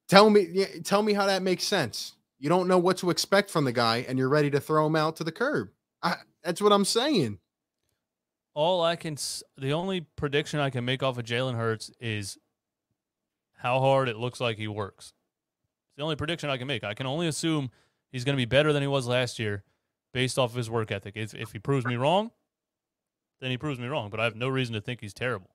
tell 0.10 0.30
me, 0.30 0.66
tell 0.84 1.02
me 1.02 1.14
how 1.14 1.26
that 1.26 1.42
makes 1.42 1.64
sense. 1.64 2.16
You 2.38 2.50
don't 2.50 2.68
know 2.68 2.80
what 2.80 2.98
to 2.98 3.10
expect 3.10 3.50
from 3.50 3.64
the 3.64 3.72
guy, 3.72 4.06
and 4.10 4.20
you're 4.20 4.30
ready 4.30 4.50
to 4.52 4.60
throw 4.60 4.86
him 4.86 4.98
out 4.98 5.16
to 5.18 5.24
the 5.24 5.32
curb. 5.32 5.70
I, 6.04 6.16
that's 6.44 6.62
what 6.62 6.74
I'm 6.74 6.86
saying. 6.86 7.40
All 8.60 8.84
I 8.84 8.98
can, 8.98 9.16
the 9.58 9.72
only 9.72 10.02
prediction 10.02 10.60
I 10.60 10.70
can 10.70 10.84
make 10.84 11.02
off 11.02 11.18
of 11.18 11.24
Jalen 11.24 11.56
Hurts 11.56 11.92
is 12.02 12.38
how 13.56 13.80
hard 13.80 14.10
it 14.10 14.18
looks 14.18 14.42
like 14.42 14.58
he 14.58 14.68
works. 14.68 15.14
It's 15.88 15.96
the 15.96 16.04
only 16.04 16.18
prediction 16.18 16.50
I 16.50 16.58
can 16.58 16.68
make. 16.68 16.84
I 16.84 16.94
can 16.94 17.06
only 17.06 17.28
assume 17.28 17.72
he's 18.12 18.26
going 18.26 18.36
to 18.36 18.38
be 18.38 18.44
better 18.44 18.74
than 18.74 18.82
he 18.82 18.88
was 18.90 19.08
last 19.08 19.40
year 19.40 19.64
based 20.12 20.38
off 20.38 20.50
of 20.50 20.58
his 20.58 20.70
work 20.70 20.92
ethic. 20.92 21.14
If, 21.16 21.34
if 21.34 21.54
he 21.54 21.60
proves 21.60 21.86
me 21.86 21.96
wrong, 21.96 22.32
then 23.40 23.50
he 23.50 23.58
proves 23.58 23.80
me 23.80 23.88
wrong. 23.88 24.10
But 24.10 24.20
I 24.20 24.26
have 24.26 24.36
no 24.36 24.50
reason 24.50 24.74
to 24.74 24.82
think 24.82 25.00
he's 25.00 25.14
terrible. 25.14 25.52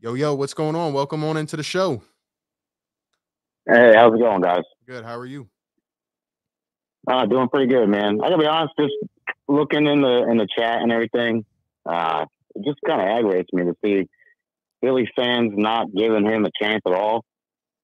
Yo, 0.00 0.14
yo, 0.14 0.34
what's 0.34 0.54
going 0.54 0.74
on? 0.74 0.94
Welcome 0.94 1.22
on 1.22 1.36
into 1.36 1.58
the 1.58 1.62
show. 1.62 2.02
Hey, 3.70 3.92
how's 3.94 4.14
it 4.14 4.18
going, 4.18 4.40
guys? 4.40 4.62
Good. 4.86 5.04
How 5.04 5.18
are 5.18 5.26
you? 5.26 5.46
Uh, 7.06 7.26
doing 7.26 7.50
pretty 7.50 7.66
good, 7.66 7.86
man. 7.86 8.18
I 8.22 8.30
gotta 8.30 8.38
be 8.38 8.46
honest, 8.46 8.72
just 8.80 8.94
looking 9.46 9.86
in 9.86 10.00
the 10.00 10.26
in 10.30 10.38
the 10.38 10.48
chat 10.56 10.80
and 10.80 10.90
everything, 10.90 11.44
uh, 11.86 12.24
it 12.54 12.64
just 12.64 12.78
kind 12.86 13.00
of 13.00 13.08
aggravates 13.08 13.48
me 13.52 13.64
to 13.64 13.74
see 13.84 14.08
Philly 14.82 15.08
fans 15.16 15.52
not 15.54 15.86
giving 15.94 16.26
him 16.26 16.44
a 16.44 16.50
chance 16.62 16.82
at 16.86 16.92
all. 16.92 17.24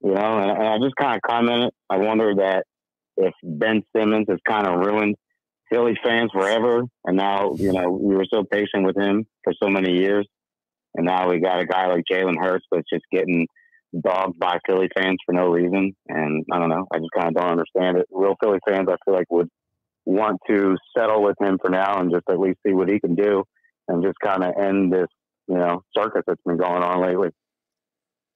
You 0.02 0.12
know, 0.12 0.38
and, 0.38 0.50
and 0.50 0.68
I 0.68 0.78
just 0.78 0.94
kind 0.96 1.16
of 1.16 1.22
commented. 1.22 1.70
I 1.90 1.96
wonder 1.96 2.34
that 2.36 2.64
if 3.16 3.34
Ben 3.42 3.82
Simmons 3.96 4.26
has 4.28 4.38
kind 4.46 4.66
of 4.66 4.78
ruined 4.78 5.16
Philly 5.70 5.94
fans 6.02 6.30
forever, 6.32 6.82
and 7.04 7.16
now 7.16 7.54
you 7.56 7.72
know 7.72 7.90
we 7.90 8.14
were 8.14 8.26
so 8.32 8.44
patient 8.44 8.84
with 8.84 8.96
him 8.96 9.26
for 9.42 9.52
so 9.60 9.68
many 9.68 9.92
years, 9.98 10.26
and 10.94 11.04
now 11.04 11.28
we 11.28 11.40
got 11.40 11.60
a 11.60 11.66
guy 11.66 11.88
like 11.88 12.04
Jalen 12.10 12.38
Hurts 12.40 12.66
that's 12.70 12.88
just 12.92 13.04
getting 13.12 13.46
dogged 14.04 14.38
by 14.38 14.58
Philly 14.66 14.88
fans 14.96 15.16
for 15.26 15.32
no 15.32 15.48
reason. 15.48 15.96
And 16.08 16.44
I 16.52 16.58
don't 16.58 16.68
know. 16.68 16.86
I 16.92 16.98
just 16.98 17.10
kind 17.16 17.28
of 17.28 17.34
don't 17.34 17.52
understand 17.52 17.98
it. 17.98 18.06
Real 18.10 18.36
Philly 18.40 18.58
fans, 18.68 18.88
I 18.88 18.96
feel 19.04 19.14
like, 19.14 19.26
would 19.30 19.48
want 20.04 20.38
to 20.48 20.76
settle 20.96 21.22
with 21.22 21.36
him 21.40 21.58
for 21.60 21.70
now 21.70 22.00
and 22.00 22.12
just 22.12 22.24
at 22.30 22.38
least 22.38 22.58
see 22.66 22.72
what 22.72 22.88
he 22.88 23.00
can 23.00 23.14
do 23.14 23.44
and 23.88 24.02
just 24.02 24.18
kind 24.20 24.44
of 24.44 24.54
end 24.56 24.92
this, 24.92 25.08
you 25.48 25.56
know, 25.56 25.82
circus 25.96 26.22
that's 26.26 26.40
been 26.44 26.56
going 26.56 26.82
on 26.82 27.00
lately. 27.00 27.30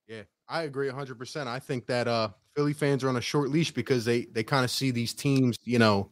Yeah, 0.08 0.22
I 0.48 0.62
agree 0.62 0.88
100%. 0.88 1.46
I 1.46 1.58
think 1.58 1.86
that 1.86 2.08
uh 2.08 2.30
Philly 2.54 2.72
fans 2.74 3.02
are 3.02 3.08
on 3.08 3.16
a 3.16 3.20
short 3.22 3.50
leash 3.50 3.70
because 3.70 4.04
they 4.04 4.26
they 4.26 4.42
kind 4.42 4.64
of 4.64 4.70
see 4.70 4.90
these 4.90 5.14
teams, 5.14 5.56
you 5.64 5.78
know, 5.78 6.10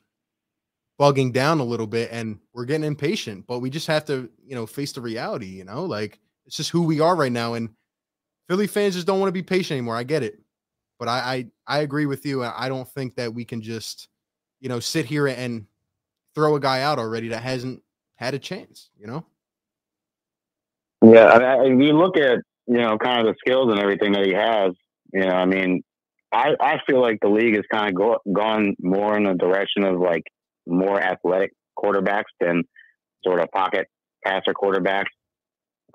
bugging 0.98 1.32
down 1.32 1.60
a 1.60 1.64
little 1.64 1.86
bit 1.86 2.10
and 2.12 2.38
we're 2.52 2.64
getting 2.64 2.84
impatient, 2.86 3.46
but 3.46 3.60
we 3.60 3.70
just 3.70 3.86
have 3.86 4.04
to, 4.06 4.30
you 4.44 4.54
know, 4.54 4.66
face 4.66 4.92
the 4.92 5.00
reality, 5.00 5.46
you 5.46 5.64
know? 5.64 5.84
Like 5.84 6.20
it's 6.46 6.56
just 6.56 6.70
who 6.70 6.82
we 6.82 7.00
are 7.00 7.16
right 7.16 7.32
now 7.32 7.54
and 7.54 7.70
Philly 8.48 8.66
fans 8.66 8.94
just 8.94 9.06
don't 9.06 9.20
want 9.20 9.28
to 9.28 9.32
be 9.32 9.42
patient 9.42 9.76
anymore. 9.78 9.96
I 9.96 10.02
get 10.02 10.22
it. 10.22 10.40
But 10.98 11.08
I 11.08 11.46
I, 11.66 11.78
I 11.78 11.80
agree 11.80 12.06
with 12.06 12.26
you. 12.26 12.44
I 12.44 12.68
don't 12.68 12.88
think 12.88 13.16
that 13.16 13.32
we 13.32 13.44
can 13.44 13.62
just, 13.62 14.08
you 14.60 14.68
know, 14.68 14.80
sit 14.80 15.06
here 15.06 15.26
and 15.26 15.66
throw 16.34 16.54
a 16.56 16.60
guy 16.60 16.82
out 16.82 16.98
already 16.98 17.28
that 17.28 17.42
hasn't 17.42 17.82
had 18.20 18.34
a 18.34 18.38
chance, 18.38 18.90
you 19.00 19.06
know? 19.06 19.24
Yeah, 21.02 21.24
I 21.24 21.64
you 21.64 21.94
look 21.94 22.18
at 22.18 22.38
you 22.66 22.76
know 22.76 22.98
kind 22.98 23.26
of 23.26 23.26
the 23.26 23.34
skills 23.38 23.72
and 23.72 23.80
everything 23.80 24.12
that 24.12 24.26
he 24.26 24.34
has, 24.34 24.72
you 25.12 25.24
know, 25.24 25.34
I 25.34 25.46
mean, 25.46 25.82
I 26.30 26.50
I 26.60 26.78
feel 26.86 27.00
like 27.00 27.18
the 27.22 27.30
league 27.30 27.54
has 27.54 27.64
kind 27.72 27.88
of 27.88 27.94
go, 27.94 28.18
gone 28.30 28.76
more 28.78 29.16
in 29.16 29.24
the 29.24 29.32
direction 29.34 29.84
of 29.84 29.98
like 29.98 30.24
more 30.66 31.00
athletic 31.00 31.52
quarterbacks 31.76 32.30
than 32.38 32.64
sort 33.24 33.40
of 33.40 33.50
pocket 33.50 33.86
passer 34.24 34.52
quarterbacks, 34.52 35.12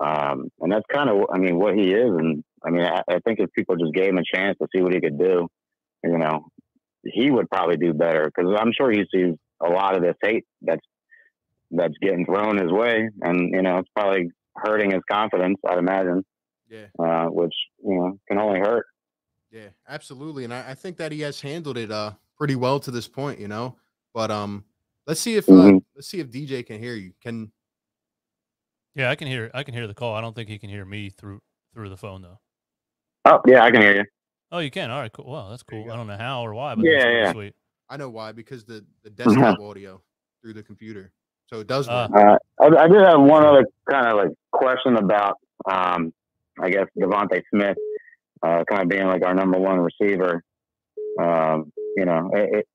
um, 0.00 0.48
and 0.58 0.72
that's 0.72 0.84
kind 0.92 1.08
of 1.08 1.26
I 1.32 1.38
mean 1.38 1.56
what 1.58 1.76
he 1.76 1.92
is, 1.92 2.10
and 2.10 2.42
I 2.66 2.70
mean 2.70 2.82
I, 2.82 3.02
I 3.08 3.20
think 3.20 3.38
if 3.38 3.52
people 3.52 3.76
just 3.76 3.94
gave 3.94 4.08
him 4.08 4.18
a 4.18 4.36
chance 4.36 4.58
to 4.60 4.66
see 4.74 4.82
what 4.82 4.92
he 4.92 5.00
could 5.00 5.20
do, 5.20 5.46
you 6.02 6.18
know, 6.18 6.48
he 7.04 7.30
would 7.30 7.48
probably 7.48 7.76
do 7.76 7.94
better 7.94 8.24
because 8.24 8.52
I'm 8.58 8.72
sure 8.76 8.90
he 8.90 9.04
sees 9.14 9.34
a 9.64 9.68
lot 9.68 9.96
of 9.96 10.02
this 10.02 10.16
hate 10.20 10.44
that's 10.62 10.84
that's 11.70 11.94
getting 12.00 12.24
thrown 12.26 12.58
his 12.58 12.70
way, 12.70 13.08
and 13.22 13.50
you 13.54 13.62
know 13.62 13.78
it's 13.78 13.88
probably 13.94 14.30
hurting 14.56 14.90
his 14.92 15.02
confidence. 15.10 15.58
I'd 15.68 15.78
imagine, 15.78 16.24
Yeah. 16.68 16.86
uh, 16.98 17.26
which 17.26 17.54
you 17.84 17.94
know 17.94 18.18
can 18.28 18.38
only 18.38 18.60
hurt. 18.60 18.86
Yeah, 19.50 19.68
absolutely. 19.88 20.44
And 20.44 20.52
I, 20.52 20.70
I 20.70 20.74
think 20.74 20.96
that 20.98 21.12
he 21.12 21.20
has 21.20 21.40
handled 21.40 21.78
it 21.78 21.90
uh 21.90 22.12
pretty 22.36 22.56
well 22.56 22.80
to 22.80 22.90
this 22.90 23.08
point, 23.08 23.38
you 23.38 23.48
know. 23.48 23.76
But 24.14 24.30
um 24.30 24.64
Let's 25.06 25.20
see 25.20 25.36
if 25.36 25.48
uh, 25.48 25.52
Mhm. 25.52 25.84
let's 25.94 26.08
see 26.08 26.18
if 26.18 26.30
DJ 26.30 26.66
can 26.66 26.80
hear 26.80 26.94
you. 26.94 27.12
Can 27.22 27.52
Yeah, 28.96 29.10
I 29.10 29.14
can 29.14 29.28
hear. 29.28 29.50
I 29.54 29.62
can 29.62 29.72
hear 29.74 29.86
the 29.86 29.94
call. 29.94 30.14
I 30.14 30.20
don't 30.20 30.34
think 30.34 30.48
he 30.48 30.58
can 30.58 30.68
hear 30.68 30.84
me 30.84 31.10
through 31.10 31.42
through 31.72 31.90
the 31.90 31.96
phone 31.96 32.22
though. 32.22 32.40
Oh, 33.24 33.40
yeah, 33.46 33.62
I 33.62 33.70
can 33.70 33.82
hear 33.82 33.94
you. 33.94 34.04
Oh, 34.50 34.58
you 34.58 34.70
can. 34.70 34.90
All 34.90 35.00
right, 35.00 35.12
cool. 35.12 35.30
Wow, 35.30 35.50
that's 35.50 35.62
cool. 35.62 35.90
I 35.90 35.96
don't 35.96 36.06
know 36.06 36.16
how 36.16 36.42
or 36.42 36.54
why, 36.54 36.74
but 36.74 36.84
Yeah, 36.84 36.92
that's 36.98 37.12
yeah. 37.12 37.32
sweet. 37.32 37.54
I 37.88 37.96
know 37.96 38.10
why 38.10 38.32
because 38.32 38.64
the 38.64 38.84
the 39.04 39.10
desktop 39.22 39.60
audio 39.60 40.02
through 40.42 40.54
the 40.54 40.62
computer, 40.62 41.12
so 41.48 41.60
it 41.60 41.66
does. 41.66 41.86
Ah. 41.88 42.08
Uh, 42.14 42.38
I, 42.60 42.84
I 42.84 42.88
did 42.88 43.02
have 43.02 43.20
one 43.20 43.44
other 43.44 43.64
kind 43.88 44.06
of 44.06 44.16
like 44.16 44.32
question 44.52 44.96
about, 44.96 45.36
um, 45.70 46.12
I 46.60 46.70
guess 46.70 46.86
DeVonta 46.98 47.40
Smith, 47.52 47.76
uh, 48.42 48.64
kind 48.68 48.82
of 48.82 48.88
being 48.88 49.06
like 49.06 49.24
our 49.24 49.34
number 49.34 49.58
one 49.58 49.78
receiver. 49.78 50.42
Um, 51.20 51.72
you 51.96 52.04
know, 52.04 52.30
it, 52.32 52.58
it, 52.58 52.66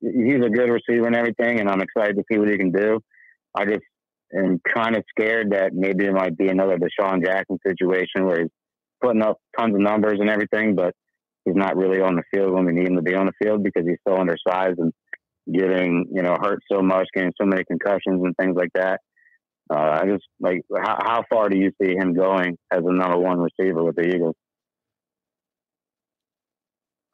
he's 0.00 0.44
a 0.44 0.50
good 0.50 0.70
receiver 0.70 1.06
and 1.06 1.16
everything, 1.16 1.60
and 1.60 1.68
I'm 1.68 1.82
excited 1.82 2.16
to 2.16 2.24
see 2.30 2.38
what 2.38 2.48
he 2.48 2.56
can 2.56 2.72
do. 2.72 3.00
I 3.54 3.64
just 3.66 3.82
am 4.36 4.60
kind 4.74 4.96
of 4.96 5.04
scared 5.10 5.52
that 5.52 5.74
maybe 5.74 6.06
it 6.06 6.12
might 6.12 6.36
be 6.36 6.48
another 6.48 6.78
DeSean 6.78 7.24
Jackson 7.24 7.58
situation 7.66 8.24
where 8.24 8.40
he's 8.40 8.50
putting 9.02 9.22
up 9.22 9.38
tons 9.58 9.74
of 9.74 9.80
numbers 9.80 10.18
and 10.20 10.30
everything, 10.30 10.74
but 10.74 10.94
he's 11.44 11.54
not 11.54 11.76
really 11.76 12.00
on 12.00 12.16
the 12.16 12.22
field 12.32 12.52
when 12.52 12.64
we 12.64 12.72
need 12.72 12.88
him 12.88 12.96
to 12.96 13.02
be 13.02 13.14
on 13.14 13.26
the 13.26 13.32
field 13.42 13.62
because 13.62 13.86
he's 13.86 13.98
so 14.06 14.16
undersized 14.16 14.78
and 14.78 14.92
getting 15.52 16.06
you 16.12 16.22
know 16.22 16.36
hurt 16.40 16.60
so 16.70 16.82
much, 16.82 17.08
getting 17.14 17.32
so 17.40 17.46
many 17.46 17.64
concussions 17.64 18.22
and 18.24 18.34
things 18.36 18.56
like 18.56 18.70
that. 18.74 19.00
Uh, 19.72 19.98
I 20.02 20.06
just 20.06 20.24
like 20.40 20.62
how, 20.76 20.98
how 21.00 21.24
far 21.30 21.48
do 21.48 21.58
you 21.58 21.72
see 21.80 21.94
him 21.94 22.14
going 22.14 22.58
as 22.70 22.80
a 22.84 22.92
number 22.92 23.18
one 23.18 23.38
receiver 23.38 23.82
with 23.82 23.96
the 23.96 24.02
Eagles? 24.02 24.36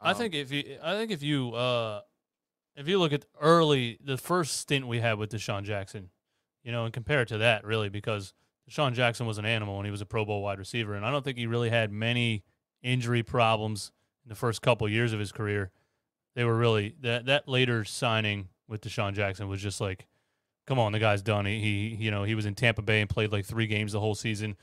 I 0.00 0.14
think 0.14 0.34
if 0.34 0.50
you, 0.50 0.78
I 0.82 0.96
think 0.96 1.10
if 1.10 1.22
you, 1.22 1.52
uh, 1.52 2.00
if 2.74 2.88
you 2.88 2.98
look 2.98 3.12
at 3.12 3.26
early 3.40 3.98
the 4.02 4.16
first 4.16 4.56
stint 4.56 4.86
we 4.86 5.00
had 5.00 5.18
with 5.18 5.30
DeSean 5.30 5.62
Jackson, 5.62 6.10
you 6.64 6.72
know, 6.72 6.84
and 6.84 6.92
compare 6.92 7.22
it 7.22 7.28
to 7.28 7.38
that, 7.38 7.64
really, 7.64 7.88
because 7.88 8.32
DeSean 8.70 8.94
Jackson 8.94 9.26
was 9.26 9.38
an 9.38 9.44
animal 9.44 9.76
and 9.76 9.86
he 9.86 9.90
was 9.90 10.00
a 10.00 10.06
Pro 10.06 10.24
Bowl 10.24 10.42
wide 10.42 10.58
receiver, 10.58 10.94
and 10.94 11.04
I 11.04 11.10
don't 11.10 11.24
think 11.24 11.36
he 11.36 11.46
really 11.46 11.70
had 11.70 11.92
many 11.92 12.44
injury 12.82 13.22
problems 13.22 13.92
in 14.24 14.30
the 14.30 14.34
first 14.34 14.62
couple 14.62 14.88
years 14.88 15.12
of 15.12 15.20
his 15.20 15.32
career. 15.32 15.70
They 16.34 16.44
were 16.44 16.56
really 16.56 16.94
that 17.00 17.26
that 17.26 17.48
later 17.48 17.84
signing 17.84 18.48
with 18.68 18.82
DeSean 18.82 19.14
Jackson 19.14 19.48
was 19.48 19.60
just 19.60 19.80
like, 19.80 20.06
come 20.66 20.78
on, 20.78 20.92
the 20.92 20.98
guy's 20.98 21.22
done. 21.22 21.44
He, 21.46 21.60
he 21.60 22.04
you 22.04 22.10
know, 22.10 22.24
he 22.24 22.34
was 22.34 22.46
in 22.46 22.54
Tampa 22.54 22.82
Bay 22.82 23.00
and 23.00 23.10
played 23.10 23.32
like 23.32 23.44
three 23.44 23.66
games 23.66 23.92
the 23.92 24.00
whole 24.00 24.14
season. 24.14 24.56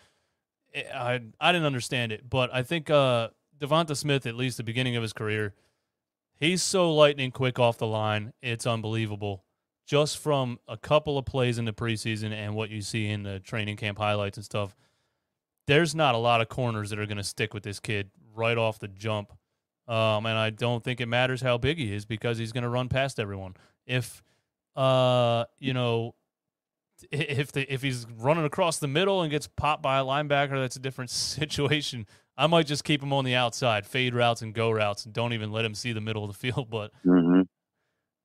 Eh, 0.73 0.84
I 0.94 1.22
I 1.39 1.52
didn't 1.52 1.65
understand 1.65 2.11
it, 2.11 2.30
but 2.30 2.49
I 2.53 2.64
think 2.64 2.89
uh, 2.89 3.30
DeVonta 3.60 3.95
Smith, 3.95 4.26
at 4.26 4.35
least 4.35 4.57
the 4.57 4.64
beginning 4.64 4.95
of 4.95 5.02
his 5.02 5.14
career, 5.14 5.53
he's 6.39 6.64
so 6.64 6.94
lightning 6.94 7.31
quick 7.31 7.60
off 7.60 7.77
the 7.77 7.88
line. 7.88 8.34
It's 8.41 8.65
unbelievable. 8.65 9.44
Just 9.85 10.18
from 10.18 10.60
a 10.68 10.77
couple 10.77 11.18
of 11.18 11.26
plays 11.26 11.57
in 11.57 11.65
the 11.65 11.73
preseason 11.73 12.34
and 12.34 12.56
what 12.56 12.69
you 12.69 12.81
see 12.81 13.07
in 13.07 13.23
the 13.23 13.39
training 13.39 13.77
camp 13.77 13.98
highlights 13.98 14.38
and 14.38 14.44
stuff, 14.44 14.76
there's 15.65 15.95
not 15.95 16.14
a 16.14 16.18
lot 16.18 16.41
of 16.41 16.49
corners 16.49 16.89
that 16.89 16.99
are 16.99 17.06
going 17.06 17.18
to 17.18 17.23
stick 17.23 17.53
with 17.53 17.64
this 17.64 17.80
kid 17.80 18.11
right 18.35 18.57
off 18.57 18.80
the 18.80 18.88
jump. 18.89 19.31
Um, 19.88 20.26
and 20.26 20.38
I 20.38 20.49
don't 20.49 20.84
think 20.84 20.99
it 20.99 21.05
matters 21.07 21.41
how 21.41 21.57
big 21.57 21.77
he 21.77 21.93
is 21.93 22.05
because 22.05 22.38
he's 22.38 22.51
going 22.51 22.64
to 22.64 22.69
run 22.69 22.89
past 22.89 23.19
everyone. 23.19 23.55
If, 23.85 24.22
uh, 24.76 25.45
you 25.59 25.73
know, 25.73 26.14
if 27.11 27.51
the 27.51 27.72
if 27.72 27.81
he's 27.81 28.05
running 28.18 28.43
across 28.43 28.80
the 28.80 28.88
middle 28.88 29.22
and 29.22 29.31
gets 29.31 29.47
popped 29.47 29.81
by 29.84 29.99
a 29.99 30.03
linebacker, 30.03 30.59
that's 30.59 30.76
a 30.76 30.80
different 30.80 31.09
situation. 31.11 32.05
I 32.39 32.47
might 32.47 32.68
just 32.68 32.84
keep 32.84 33.01
him 33.01 33.14
on 33.14 33.23
the 33.26 33.34
outside, 33.35 33.85
fade 33.85 34.14
routes 34.14 34.41
and 34.41 34.53
go 34.53 34.69
routes, 34.72 35.05
and 35.05 35.14
don't 35.14 35.34
even 35.34 35.51
let 35.51 35.64
him 35.65 35.73
see 35.73 35.93
the 35.93 36.01
middle 36.01 36.23
of 36.23 36.31
the 36.31 36.38
field. 36.51 36.69
But 36.69 36.91
Mm-hmm. 37.05 37.41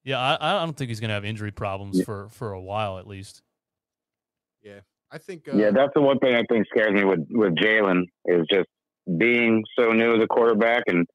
yeah, 0.05 0.19
I, 0.19 0.37
I 0.41 0.65
don't 0.65 0.77
think 0.77 0.89
he's 0.89 1.01
going 1.01 1.09
to 1.11 1.15
have 1.15 1.25
injury 1.25 1.53
problems 1.53 1.99
Yeah. 1.99 2.05
for 2.05 2.29
for 2.31 2.53
a 2.53 2.61
while 2.61 2.99
at 2.99 3.07
least. 3.07 3.43
Yeah, 4.63 4.81
I 5.11 5.19
think 5.19 5.49
uh, 5.49 5.57
Yeah, 5.57 5.71
that's 5.71 5.93
the 5.95 6.01
one 6.03 6.19
thing 6.19 6.35
I 6.35 6.43
think 6.49 6.67
scares 6.69 6.93
me 6.93 7.05
with 7.05 7.21
with 7.31 7.55
Jalen 7.55 8.03
is 8.27 8.47
just 8.51 8.69
being 9.19 9.65
so 9.79 9.93
new 9.93 10.17
as 10.17 10.23
a 10.23 10.27
quarterback, 10.27 10.85
and 10.87 11.07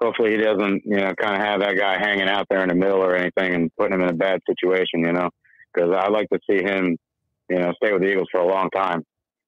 hopefully 0.00 0.32
he 0.32 0.36
doesn't, 0.38 0.82
you 0.84 0.96
know, 0.96 1.14
kind 1.14 1.34
of 1.34 1.40
have 1.40 1.60
that 1.60 1.76
guy 1.76 1.98
hanging 1.98 2.28
out 2.28 2.46
there 2.50 2.62
in 2.62 2.68
the 2.68 2.74
middle 2.74 3.02
or 3.02 3.16
anything 3.16 3.54
and 3.54 3.70
putting 3.78 3.94
him 3.94 4.02
in 4.02 4.10
a 4.10 4.14
bad 4.14 4.40
situation, 4.48 5.00
you 5.00 5.12
know, 5.12 5.30
because 5.72 5.90
I 5.96 6.08
like 6.08 6.28
to 6.32 6.38
see 6.48 6.62
him, 6.62 6.96
you 7.48 7.58
know, 7.58 7.72
stay 7.82 7.92
with 7.92 8.02
the 8.02 8.10
Eagles 8.10 8.28
for 8.30 8.40
a 8.40 8.46
long 8.46 8.70
time. 8.70 9.02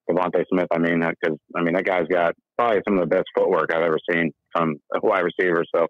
DeVonta 0.09 0.45
Smith, 0.53 0.69
I 0.71 0.79
mean, 0.79 1.01
because 1.01 1.37
I 1.57 1.63
mean 1.63 1.75
that 1.75 1.85
guy's 1.85 2.07
got 2.07 2.35
probably 2.57 2.81
some 2.87 2.99
of 2.99 3.01
the 3.01 3.15
best 3.15 3.27
footwork 3.37 3.73
I've 3.73 3.83
ever 3.83 3.99
seen 4.11 4.31
from 4.53 4.77
a 4.95 5.05
wide 5.05 5.25
receiver. 5.25 5.65
So 5.75 5.89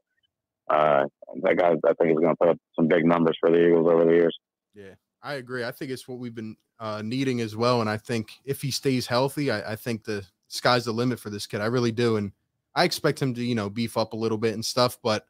uh, 0.70 1.04
that 1.42 1.56
guy, 1.58 1.68
I 1.68 1.92
think, 1.94 2.12
is 2.12 2.18
going 2.18 2.34
to 2.34 2.36
put 2.40 2.48
up 2.48 2.56
some 2.74 2.88
big 2.88 3.04
numbers 3.04 3.36
for 3.38 3.50
the 3.50 3.62
Eagles 3.62 3.86
over 3.92 4.04
the 4.04 4.12
years. 4.12 4.36
Yeah, 4.74 4.94
I 5.22 5.34
agree. 5.34 5.64
I 5.64 5.70
think 5.70 5.90
it's 5.90 6.08
what 6.08 6.18
we've 6.18 6.34
been 6.34 6.56
uh, 6.80 7.02
needing 7.04 7.40
as 7.40 7.54
well. 7.56 7.82
And 7.82 7.90
I 7.90 7.98
think 7.98 8.30
if 8.44 8.62
he 8.62 8.70
stays 8.70 9.06
healthy, 9.06 9.50
I, 9.50 9.72
I 9.72 9.76
think 9.76 10.04
the 10.04 10.24
sky's 10.48 10.86
the 10.86 10.92
limit 10.92 11.20
for 11.20 11.30
this 11.30 11.46
kid. 11.46 11.60
I 11.60 11.66
really 11.66 11.92
do. 11.92 12.16
And 12.16 12.32
I 12.76 12.84
expect 12.84 13.20
him 13.20 13.34
to, 13.34 13.42
you 13.42 13.54
know, 13.56 13.68
beef 13.68 13.96
up 13.96 14.12
a 14.12 14.16
little 14.16 14.38
bit 14.38 14.54
and 14.54 14.64
stuff. 14.64 14.98
But 15.02 15.26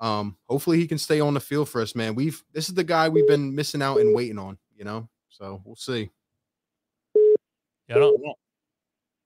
um, 0.00 0.36
hopefully 0.48 0.78
he 0.78 0.88
can 0.88 0.98
stay 0.98 1.20
on 1.20 1.34
the 1.34 1.40
field 1.40 1.68
for 1.68 1.80
us, 1.82 1.94
man. 1.94 2.16
We've 2.16 2.42
this 2.52 2.68
is 2.68 2.74
the 2.74 2.82
guy 2.82 3.08
we've 3.08 3.28
been 3.28 3.54
missing 3.54 3.82
out 3.82 4.00
and 4.00 4.14
waiting 4.14 4.38
on, 4.38 4.58
you 4.74 4.84
know. 4.84 5.08
So 5.28 5.62
we'll 5.64 5.76
see. 5.76 6.10
Yeah, 7.14 7.96
I 7.96 7.98
don't, 7.98 8.22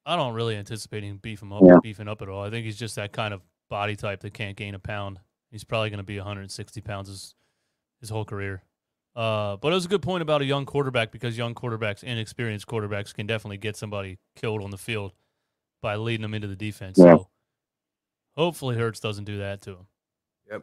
I 0.05 0.17
don't 0.17 0.35
really 0.35 0.57
anticipate 0.57 1.03
him 1.05 1.19
beefing 1.19 1.53
up, 1.53 1.63
Yeah. 1.65 1.79
beefing 1.83 2.09
up 2.09 2.21
at 2.21 2.29
all. 2.29 2.43
I 2.43 2.51
think 2.51 2.65
he's 2.65 2.79
just 2.79 2.97
that 2.97 3.13
kind 3.13 3.33
of 3.33 3.43
body 3.71 3.97
type 3.97 4.21
that 4.21 4.35
can't 4.35 4.57
gain 4.57 4.75
a 4.75 4.79
pound. 4.79 5.19
He's 5.51 5.65
probably 5.65 5.91
going 5.91 5.99
to 5.99 6.05
be 6.05 6.17
160 6.17 6.81
pounds 6.81 7.09
his, 7.09 7.35
his 8.01 8.11
whole 8.11 8.25
career. 8.25 8.63
Uh, 9.15 9.57
but 9.57 9.73
it 9.73 9.75
was 9.75 9.87
a 9.87 9.89
good 9.89 10.03
point 10.03 10.23
about 10.23 10.43
a 10.43 10.45
young 10.45 10.67
quarterback 10.67 11.11
because 11.11 11.39
young 11.39 11.55
quarterbacks, 11.55 12.05
inexperienced 12.05 12.67
quarterbacks, 12.67 13.15
can 13.15 13.27
definitely 13.27 13.57
get 13.57 13.77
somebody 13.77 14.19
killed 14.37 14.63
on 14.63 14.71
the 14.71 14.77
field 14.79 15.13
by 15.81 15.97
leading 15.97 16.23
them 16.23 16.35
into 16.35 16.49
the 16.49 16.57
defense. 16.57 16.99
Yeah. 16.99 17.17
So 17.17 17.29
hopefully 18.37 18.77
Hurts 18.77 19.01
doesn't 19.01 19.25
do 19.25 19.39
that 19.39 19.63
to 19.63 19.71
him. 19.71 19.87
Yep. 20.51 20.63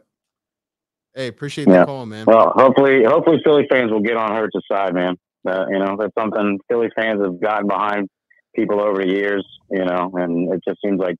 Hey, 1.14 1.28
appreciate 1.28 1.68
Yeah. 1.68 1.80
the 1.80 1.86
call, 1.86 2.06
man. 2.06 2.26
Well, 2.26 2.52
hopefully, 2.56 3.04
hopefully 3.04 3.40
Philly 3.44 3.66
fans 3.70 3.90
will 3.90 4.00
get 4.00 4.16
on 4.16 4.34
Hurts' 4.34 4.60
side, 4.70 4.94
man. 4.94 5.16
Uh, 5.46 5.66
you 5.68 5.78
know, 5.78 5.96
that's 5.98 6.12
something 6.18 6.58
Philly 6.70 6.88
fans 6.96 7.20
have 7.22 7.40
gotten 7.40 7.68
behind 7.68 8.08
people 8.56 8.80
over 8.80 9.02
the 9.02 9.08
years. 9.08 9.46
You 9.70 9.84
know, 9.84 10.10
and 10.14 10.52
it 10.52 10.60
just 10.66 10.78
seems 10.84 11.00
like 11.00 11.16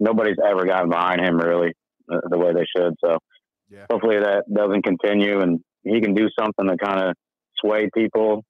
nobody's 0.00 0.36
ever 0.44 0.64
gotten 0.64 0.90
behind 0.90 1.20
him 1.20 1.38
really 1.38 1.72
uh, 2.12 2.20
the 2.28 2.36
way 2.38 2.52
they 2.52 2.66
should. 2.76 2.92
So, 3.02 3.18
Yeah. 3.70 3.86
hopefully 3.90 4.18
that 4.18 4.44
doesn't 4.52 4.82
continue, 4.82 5.40
and 5.40 5.60
he 5.84 6.00
can 6.00 6.12
do 6.14 6.28
something 6.38 6.66
to 6.68 6.76
kind 6.76 7.00
of 7.00 7.14
sway 7.56 7.88
people, 7.94 8.44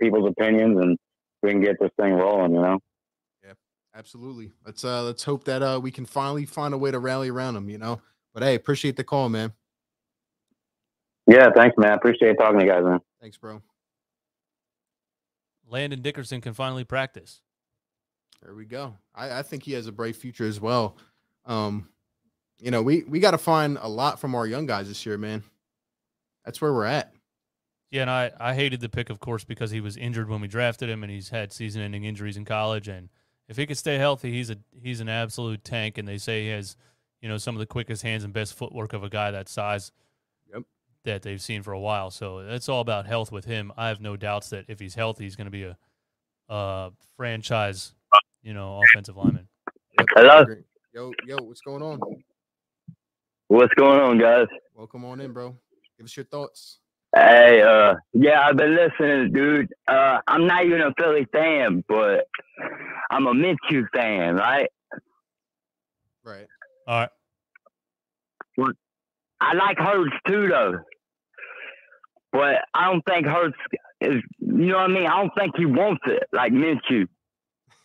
people's 0.00 0.30
opinions, 0.30 0.78
and 0.80 0.96
we 1.42 1.50
can 1.50 1.60
get 1.60 1.76
this 1.80 1.90
thing 2.00 2.14
rolling. 2.14 2.54
You 2.54 2.62
know. 2.62 2.78
Absolutely. 3.96 4.52
Let's 4.64 4.84
uh 4.84 5.02
let's 5.04 5.24
hope 5.24 5.44
that 5.44 5.62
uh 5.62 5.80
we 5.82 5.90
can 5.90 6.04
finally 6.04 6.44
find 6.44 6.74
a 6.74 6.78
way 6.78 6.90
to 6.90 6.98
rally 6.98 7.30
around 7.30 7.56
him, 7.56 7.70
you 7.70 7.78
know. 7.78 8.00
But 8.34 8.42
hey, 8.42 8.54
appreciate 8.54 8.96
the 8.96 9.04
call, 9.04 9.28
man. 9.30 9.52
Yeah, 11.26 11.48
thanks, 11.56 11.76
man. 11.78 11.92
Appreciate 11.92 12.36
talking 12.38 12.58
to 12.58 12.64
you 12.64 12.70
guys, 12.70 12.84
man. 12.84 13.00
Thanks, 13.20 13.38
bro. 13.38 13.62
Landon 15.68 16.02
Dickerson 16.02 16.40
can 16.40 16.52
finally 16.52 16.84
practice. 16.84 17.40
There 18.42 18.54
we 18.54 18.66
go. 18.66 18.94
I, 19.14 19.38
I 19.38 19.42
think 19.42 19.64
he 19.64 19.72
has 19.72 19.86
a 19.86 19.92
bright 19.92 20.14
future 20.14 20.46
as 20.46 20.60
well. 20.60 20.98
Um, 21.46 21.88
you 22.60 22.70
know, 22.70 22.82
we 22.82 23.02
we 23.04 23.18
got 23.18 23.30
to 23.32 23.38
find 23.38 23.78
a 23.80 23.88
lot 23.88 24.20
from 24.20 24.34
our 24.34 24.46
young 24.46 24.66
guys 24.66 24.88
this 24.88 25.04
year, 25.06 25.18
man. 25.18 25.42
That's 26.44 26.60
where 26.60 26.72
we're 26.72 26.84
at. 26.84 27.12
Yeah, 27.90 28.02
and 28.02 28.10
I, 28.10 28.30
I 28.38 28.54
hated 28.54 28.80
the 28.80 28.88
pick, 28.88 29.10
of 29.10 29.20
course, 29.20 29.44
because 29.44 29.70
he 29.70 29.80
was 29.80 29.96
injured 29.96 30.28
when 30.28 30.40
we 30.40 30.48
drafted 30.48 30.88
him, 30.88 31.02
and 31.02 31.10
he's 31.10 31.30
had 31.30 31.52
season-ending 31.52 32.04
injuries 32.04 32.36
in 32.36 32.44
college. 32.44 32.88
And 32.88 33.08
if 33.48 33.56
he 33.56 33.66
could 33.66 33.78
stay 33.78 33.96
healthy, 33.96 34.32
he's 34.32 34.50
a 34.50 34.56
he's 34.80 35.00
an 35.00 35.08
absolute 35.08 35.64
tank. 35.64 35.98
And 35.98 36.06
they 36.06 36.18
say 36.18 36.44
he 36.44 36.48
has, 36.50 36.76
you 37.20 37.28
know, 37.28 37.38
some 37.38 37.54
of 37.54 37.60
the 37.60 37.66
quickest 37.66 38.02
hands 38.02 38.24
and 38.24 38.32
best 38.32 38.54
footwork 38.54 38.92
of 38.92 39.04
a 39.04 39.08
guy 39.08 39.30
that 39.30 39.48
size. 39.48 39.92
Yep. 40.52 40.62
That 41.04 41.22
they've 41.22 41.40
seen 41.40 41.62
for 41.62 41.72
a 41.72 41.80
while. 41.80 42.10
So 42.10 42.38
it's 42.38 42.68
all 42.68 42.80
about 42.80 43.06
health 43.06 43.30
with 43.30 43.44
him. 43.44 43.72
I 43.76 43.88
have 43.88 44.00
no 44.00 44.16
doubts 44.16 44.50
that 44.50 44.64
if 44.68 44.80
he's 44.80 44.94
healthy, 44.94 45.24
he's 45.24 45.36
going 45.36 45.46
to 45.46 45.50
be 45.50 45.64
a, 45.64 45.76
uh 46.48 46.90
franchise, 47.16 47.94
you 48.42 48.54
know, 48.54 48.80
offensive 48.82 49.16
lineman. 49.16 49.48
Yep, 49.98 50.06
Hello? 50.14 50.44
Yo, 50.92 51.12
yo, 51.26 51.36
what's 51.42 51.60
going 51.60 51.82
on? 51.82 52.00
What's 53.48 53.74
going 53.74 54.00
on, 54.00 54.18
guys? 54.18 54.46
Welcome 54.74 55.04
on 55.04 55.20
in, 55.20 55.32
bro. 55.32 55.56
Give 55.96 56.04
us 56.04 56.16
your 56.16 56.24
thoughts. 56.26 56.80
Hey, 57.16 57.62
uh, 57.62 57.94
yeah, 58.12 58.42
I've 58.46 58.58
been 58.58 58.76
listening, 58.76 59.32
dude. 59.32 59.72
Uh, 59.88 60.18
I'm 60.28 60.46
not 60.46 60.66
even 60.66 60.82
a 60.82 60.92
Philly 60.98 61.26
fan, 61.32 61.82
but 61.88 62.26
I'm 63.10 63.26
a 63.26 63.32
Minshew 63.32 63.84
fan, 63.94 64.36
right? 64.36 64.68
Right. 66.24 66.48
All 66.86 67.00
right. 67.00 67.10
I 69.40 69.54
like 69.54 69.78
Hurts 69.78 70.16
too, 70.26 70.48
though. 70.48 70.78
But 72.32 72.56
I 72.74 72.90
don't 72.90 73.02
think 73.08 73.26
Hurts 73.26 73.56
is, 74.00 74.22
you 74.40 74.66
know 74.66 74.76
what 74.76 74.90
I 74.90 74.94
mean? 74.94 75.06
I 75.06 75.16
don't 75.20 75.32
think 75.38 75.54
he 75.56 75.66
wants 75.66 76.02
it 76.06 76.24
like 76.32 76.52
Minshew. 76.52 77.06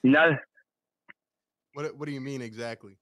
You 0.04 0.12
know, 0.12 0.38
What 1.74 1.98
what 1.98 2.06
do 2.08 2.12
you 2.14 2.22
mean 2.22 2.42
exactly? 2.42 2.98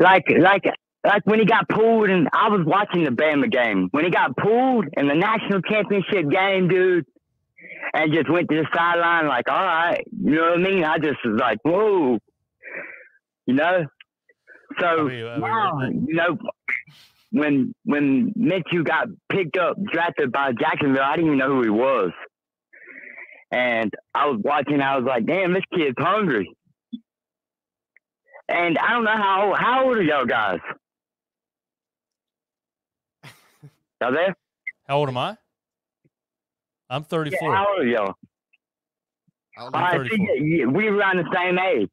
like 0.00 0.24
like 0.38 0.64
like 1.04 1.22
when 1.24 1.38
he 1.38 1.44
got 1.44 1.68
pulled, 1.68 2.08
and 2.08 2.28
I 2.32 2.48
was 2.48 2.62
watching 2.64 3.04
the 3.04 3.10
Bama 3.10 3.50
game 3.50 3.88
when 3.90 4.04
he 4.04 4.10
got 4.10 4.36
pulled 4.36 4.86
in 4.96 5.06
the 5.06 5.14
national 5.14 5.60
championship 5.62 6.30
game, 6.30 6.68
dude, 6.68 7.06
and 7.92 8.12
just 8.12 8.30
went 8.30 8.48
to 8.48 8.56
the 8.56 8.66
sideline 8.74 9.28
like, 9.28 9.48
all 9.48 9.64
right, 9.64 10.04
you 10.18 10.34
know 10.34 10.50
what 10.50 10.60
I 10.60 10.62
mean? 10.62 10.84
I 10.84 10.98
just 10.98 11.18
was 11.24 11.38
like, 11.38 11.58
whoa, 11.62 12.18
you 13.46 13.54
know. 13.54 13.84
So 14.80 14.86
I 14.86 15.02
mean, 15.02 15.26
I 15.26 15.88
mean, 15.88 16.06
you 16.08 16.14
know, 16.14 16.38
when 17.30 17.74
when 17.84 18.32
Minshew 18.38 18.84
got 18.84 19.08
picked 19.30 19.58
up, 19.58 19.76
drafted 19.92 20.32
by 20.32 20.52
Jacksonville, 20.58 21.02
I 21.02 21.16
didn't 21.16 21.26
even 21.26 21.38
know 21.38 21.48
who 21.48 21.62
he 21.62 21.70
was. 21.70 22.12
And 23.52 23.92
I 24.14 24.26
was 24.26 24.40
watching, 24.42 24.80
I 24.80 24.96
was 24.96 25.04
like, 25.06 25.26
damn, 25.26 25.52
this 25.52 25.62
kid's 25.72 25.94
hungry. 25.98 26.50
And 28.48 28.78
I 28.78 28.92
don't 28.92 29.04
know 29.04 29.16
how 29.16 29.54
how 29.58 29.86
old 29.86 29.98
are 29.98 30.02
y'all 30.02 30.26
guys? 30.26 30.58
Y'all 34.04 34.12
there? 34.12 34.36
How 34.86 34.98
old 34.98 35.08
am 35.08 35.16
I? 35.16 35.30
I'm 36.90 37.00
Yeah, 37.02 37.08
34. 37.08 37.54
how 37.56 37.66
old 37.70 37.80
are 37.80 37.86
y'all? 37.86 38.14
I'll- 39.56 39.64
All 39.66 39.70
right, 39.72 39.92
34. 39.96 40.26
see, 40.36 40.64
we 40.66 40.90
were 40.90 40.98
around 40.98 41.16
the 41.16 41.30
same 41.34 41.58
age. 41.58 41.90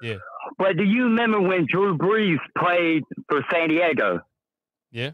Yeah. 0.00 0.18
But 0.58 0.76
do 0.76 0.84
you 0.84 1.04
remember 1.04 1.40
when 1.40 1.66
Drew 1.68 1.98
Brees 1.98 2.38
played 2.56 3.02
for 3.28 3.42
San 3.50 3.70
Diego? 3.70 4.20
Yeah. 4.92 5.10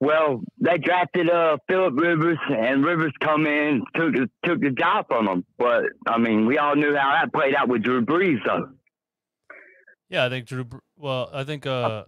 Well, 0.00 0.42
they 0.60 0.76
drafted 0.76 1.30
uh 1.30 1.56
Philip 1.68 1.98
Rivers, 1.98 2.38
and 2.50 2.84
Rivers 2.84 3.12
come 3.20 3.46
in 3.46 3.82
took 3.96 4.12
the- 4.14 4.30
took 4.44 4.60
the 4.60 4.70
job 4.72 5.06
from 5.08 5.26
him. 5.26 5.44
But 5.56 5.84
I 6.06 6.18
mean, 6.18 6.44
we 6.44 6.58
all 6.58 6.76
knew 6.76 6.94
how 6.94 7.12
that 7.12 7.32
played 7.32 7.54
out 7.54 7.68
with 7.68 7.82
Drew 7.82 8.04
Brees, 8.04 8.44
though. 8.44 8.68
Yeah, 10.10 10.26
I 10.26 10.28
think 10.28 10.46
Drew. 10.46 10.64
Br- 10.64 10.76
Well, 10.96 11.30
I 11.32 11.44
think 11.44 11.64
uh, 11.66 12.04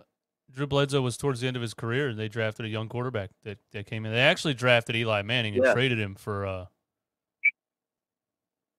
Drew 0.53 0.67
Bledsoe 0.67 1.01
was 1.01 1.17
towards 1.17 1.41
the 1.41 1.47
end 1.47 1.57
of 1.57 1.63
his 1.63 1.75
career, 1.75 2.09
and 2.09 2.19
they 2.19 2.29
drafted 2.29 2.67
a 2.67 2.69
young 2.69 2.89
quarterback 2.89 3.31
that, 3.45 3.59
that 3.73 3.87
came 3.87 4.05
in. 4.05 4.13
They 4.13 4.19
actually 4.21 4.55
drafted 4.55 4.97
Eli 4.97 5.23
Manning 5.23 5.55
and 5.55 5.65
Yeah. 5.65 5.73
traded 5.75 5.99
him 5.99 6.15
for. 6.15 6.47
Uh, 6.47 6.67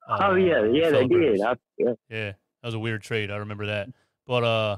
oh 0.09 0.13
uh, 0.31 0.35
yeah, 0.35 0.63
yeah, 0.65 0.89
they 0.89 1.07
Phillip 1.07 1.09
did. 1.09 1.41
I, 1.41 1.55
yeah. 1.77 1.93
Yeah, 2.09 2.25
that 2.31 2.35
was 2.67 2.73
a 2.73 2.79
weird 2.79 3.01
trade. 3.03 3.31
I 3.31 3.37
remember 3.37 3.67
that. 3.67 3.89
But 4.27 4.43
uh, 4.43 4.77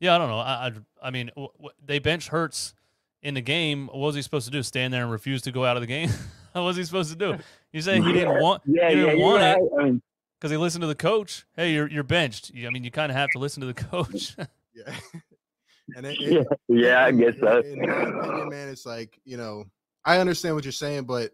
yeah, 0.00 0.14
I 0.14 0.18
don't 0.18 0.28
know. 0.28 0.38
I 0.38 0.66
I, 1.02 1.08
I 1.08 1.10
mean, 1.10 1.28
w- 1.34 1.48
w- 1.56 1.74
they 1.84 1.98
bench 1.98 2.28
Hurts 2.28 2.74
in 3.22 3.34
the 3.34 3.40
game. 3.40 3.88
What 3.88 3.98
was 3.98 4.14
he 4.14 4.22
supposed 4.22 4.46
to 4.46 4.52
do? 4.52 4.62
Stand 4.62 4.92
there 4.92 5.02
and 5.02 5.10
refuse 5.10 5.42
to 5.42 5.52
go 5.52 5.64
out 5.64 5.76
of 5.76 5.80
the 5.80 5.86
game? 5.86 6.10
what 6.52 6.62
was 6.62 6.76
he 6.76 6.84
supposed 6.84 7.10
to 7.10 7.16
do? 7.16 7.36
You 7.72 7.80
say 7.80 8.00
he 8.00 8.12
didn't 8.12 8.40
want 8.40 8.62
Yeah, 8.66 8.90
he 8.90 8.96
yeah, 8.96 9.04
didn't 9.06 9.18
you're 9.18 9.26
want 9.28 9.42
it 9.42 9.46
right. 9.46 9.62
I 9.80 9.84
mean, 9.84 10.02
because 10.38 10.50
he 10.50 10.56
listened 10.56 10.82
to 10.82 10.86
the 10.88 10.94
coach. 10.94 11.44
Hey, 11.56 11.72
you're 11.72 11.88
you're 11.88 12.02
benched. 12.04 12.50
You- 12.50 12.66
I 12.66 12.70
mean, 12.70 12.84
you 12.84 12.90
kind 12.90 13.10
of 13.10 13.16
have 13.16 13.30
to 13.30 13.38
listen 13.38 13.60
to 13.62 13.66
the 13.66 13.74
coach. 13.90 14.36
Yeah. 14.74 14.94
and 15.96 16.06
it, 16.06 16.20
yeah, 16.20 16.40
it, 16.50 16.58
yeah, 16.68 17.04
I 17.04 17.10
guess 17.12 17.34
so. 17.40 17.60
In 17.60 17.80
my 17.80 18.02
opinion, 18.02 18.48
man, 18.48 18.68
it's 18.68 18.86
like 18.86 19.18
you 19.24 19.36
know, 19.36 19.64
I 20.04 20.18
understand 20.18 20.54
what 20.54 20.64
you're 20.64 20.72
saying, 20.72 21.04
but 21.04 21.32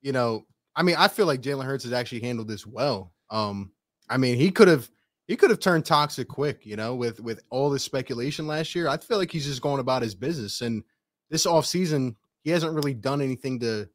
you 0.00 0.12
know, 0.12 0.46
I 0.76 0.82
mean, 0.82 0.96
I 0.98 1.08
feel 1.08 1.26
like 1.26 1.42
Jalen 1.42 1.64
Hurts 1.64 1.84
has 1.84 1.92
actually 1.92 2.20
handled 2.20 2.48
this 2.48 2.66
well. 2.66 3.12
Um, 3.30 3.72
I 4.08 4.16
mean, 4.16 4.36
he 4.36 4.50
could 4.50 4.68
have 4.68 4.90
he 5.26 5.36
could 5.36 5.50
have 5.50 5.60
turned 5.60 5.84
toxic 5.84 6.28
quick, 6.28 6.64
you 6.64 6.76
know, 6.76 6.94
with 6.94 7.20
with 7.20 7.42
all 7.50 7.70
this 7.70 7.82
speculation 7.82 8.46
last 8.46 8.74
year. 8.74 8.88
I 8.88 8.96
feel 8.96 9.18
like 9.18 9.30
he's 9.30 9.46
just 9.46 9.62
going 9.62 9.80
about 9.80 10.02
his 10.02 10.14
business, 10.14 10.60
and 10.60 10.82
this 11.30 11.46
offseason, 11.46 12.16
he 12.42 12.50
hasn't 12.50 12.74
really 12.74 12.94
done 12.94 13.20
anything 13.20 13.60
to, 13.60 13.88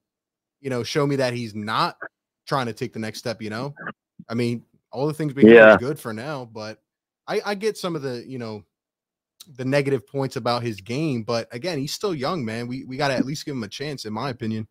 you 0.61 0.69
know, 0.69 0.83
show 0.83 1.07
me 1.07 1.15
that 1.15 1.33
he's 1.33 1.55
not 1.55 1.97
trying 2.47 2.67
to 2.67 2.73
take 2.73 2.93
the 2.93 2.99
next 2.99 3.19
step. 3.19 3.41
You 3.41 3.49
know, 3.49 3.73
I 4.29 4.35
mean, 4.35 4.63
all 4.91 5.07
the 5.07 5.13
things 5.13 5.33
being 5.33 5.47
Yeah. 5.47 5.75
good 5.77 5.99
for 5.99 6.13
now, 6.13 6.45
but 6.45 6.79
I, 7.27 7.41
I 7.45 7.55
get 7.55 7.77
some 7.77 7.95
of 7.95 8.01
the, 8.01 8.23
you 8.27 8.37
know, 8.37 8.63
the 9.43 9.65
negative 9.65 10.07
points 10.07 10.35
about 10.35 10.63
his 10.63 10.81
game, 10.81 11.23
but 11.23 11.47
again, 11.51 11.77
he's 11.77 11.93
still 11.93 12.13
young, 12.13 12.43
man. 12.45 12.67
We 12.67 12.85
we 12.85 12.97
got 12.97 13.09
to 13.09 13.15
at 13.15 13.25
least 13.25 13.45
give 13.45 13.55
him 13.55 13.63
a 13.63 13.67
chance, 13.67 14.05
in 14.05 14.13
my 14.13 14.29
opinion. 14.29 14.67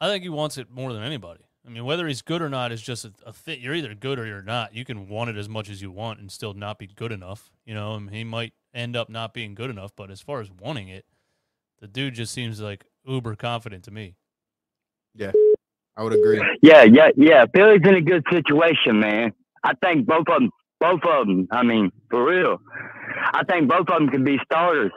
I 0.00 0.08
think 0.08 0.22
he 0.22 0.28
wants 0.28 0.58
it 0.58 0.70
more 0.70 0.92
than 0.92 1.02
anybody. 1.02 1.40
I 1.66 1.70
mean, 1.70 1.84
whether 1.84 2.06
he's 2.06 2.22
good 2.22 2.40
or 2.40 2.48
not 2.48 2.72
is 2.72 2.80
just 2.80 3.04
a, 3.04 3.12
a 3.26 3.32
fit. 3.32 3.58
You're 3.58 3.74
either 3.74 3.94
good 3.94 4.18
or 4.18 4.24
you're 4.26 4.42
not. 4.42 4.74
You 4.74 4.84
can 4.84 5.08
want 5.08 5.28
it 5.28 5.36
as 5.36 5.48
much 5.48 5.68
as 5.68 5.82
you 5.82 5.90
want 5.90 6.20
and 6.20 6.30
still 6.30 6.54
not 6.54 6.78
be 6.78 6.86
good 6.86 7.12
enough. 7.12 7.50
You 7.66 7.74
know, 7.74 7.94
and 7.94 8.08
he 8.08 8.24
might 8.24 8.54
end 8.72 8.96
up 8.96 9.10
not 9.10 9.34
being 9.34 9.54
good 9.54 9.70
enough. 9.70 9.92
But 9.94 10.10
as 10.10 10.20
far 10.20 10.40
as 10.40 10.50
wanting 10.50 10.88
it, 10.88 11.04
the 11.80 11.88
dude 11.88 12.14
just 12.14 12.32
seems 12.32 12.60
like 12.60 12.86
uber 13.04 13.34
confident 13.34 13.84
to 13.84 13.90
me. 13.90 14.14
Yeah, 15.14 15.32
I 15.96 16.04
would 16.04 16.12
agree. 16.12 16.42
Yeah, 16.62 16.84
yeah, 16.84 17.08
yeah. 17.16 17.44
Philly's 17.54 17.82
in 17.84 17.96
a 17.96 18.00
good 18.00 18.24
situation, 18.30 19.00
man. 19.00 19.32
I 19.64 19.72
think 19.82 20.06
both 20.06 20.28
of 20.28 20.40
them, 20.40 20.50
both 20.80 21.00
of 21.04 21.26
them. 21.26 21.48
I 21.50 21.62
mean, 21.62 21.90
for 22.10 22.24
real, 22.24 22.58
I 23.32 23.44
think 23.44 23.68
both 23.68 23.88
of 23.88 23.98
them 23.98 24.08
can 24.08 24.24
be 24.24 24.38
starters. 24.44 24.92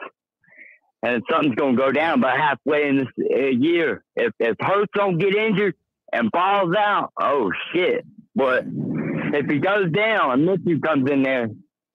And 1.03 1.23
something's 1.29 1.55
gonna 1.55 1.75
go 1.75 1.91
down 1.91 2.19
about 2.19 2.37
halfway 2.37 2.87
in 2.87 2.97
this 2.97 3.07
uh, 3.19 3.45
year. 3.47 4.03
If 4.15 4.33
if 4.39 4.55
Hurts 4.59 4.91
don't 4.93 5.17
get 5.17 5.35
injured 5.35 5.73
and 6.13 6.29
falls 6.31 6.75
out, 6.77 7.11
oh 7.19 7.51
shit! 7.73 8.05
But 8.35 8.65
if 8.67 9.49
he 9.49 9.57
goes 9.57 9.91
down 9.91 10.31
and 10.31 10.45
Mitchell 10.45 10.79
comes 10.79 11.09
in 11.09 11.23
there, 11.23 11.49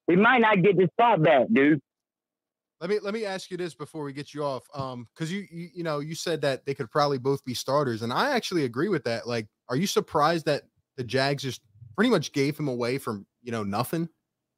he 0.07 0.15
might 0.17 0.39
not 0.39 0.61
get 0.61 0.77
the 0.77 0.89
spot 0.93 1.23
back, 1.23 1.47
dude. 1.51 1.81
Let 2.81 2.89
me 2.89 2.99
let 3.01 3.13
me 3.13 3.25
ask 3.25 3.49
you 3.49 3.57
this 3.57 3.73
before 3.73 4.03
we 4.03 4.13
get 4.13 4.33
you 4.33 4.43
off. 4.43 4.63
Um, 4.73 5.07
because 5.15 5.31
you, 5.31 5.45
you 5.49 5.69
you 5.75 5.83
know 5.83 5.99
you 5.99 6.13
said 6.13 6.41
that 6.41 6.65
they 6.65 6.73
could 6.73 6.91
probably 6.91 7.17
both 7.17 7.43
be 7.43 7.53
starters, 7.53 8.01
and 8.01 8.13
I 8.13 8.35
actually 8.35 8.65
agree 8.65 8.89
with 8.89 9.05
that. 9.05 9.25
Like, 9.25 9.47
are 9.69 9.75
you 9.75 9.87
surprised 9.87 10.45
that 10.45 10.63
the 10.95 11.03
Jags 11.03 11.43
just 11.43 11.61
pretty 11.97 12.11
much 12.11 12.31
gave 12.31 12.57
him 12.57 12.69
away 12.69 12.97
from 12.97 13.25
you 13.41 13.51
know 13.51 13.63
nothing? 13.63 14.07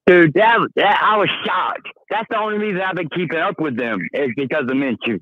Dude, 0.06 0.34
that, 0.34 0.60
that 0.76 1.02
I 1.04 1.18
was 1.18 1.30
shocked. 1.46 1.88
That's 2.10 2.28
the 2.30 2.38
only 2.38 2.58
reason 2.58 2.82
I've 2.82 2.96
been 2.96 3.10
keeping 3.10 3.38
up 3.38 3.60
with 3.60 3.78
them 3.78 4.00
is 4.14 4.30
because 4.36 4.64
of 4.64 4.70
Minshew. 4.70 5.20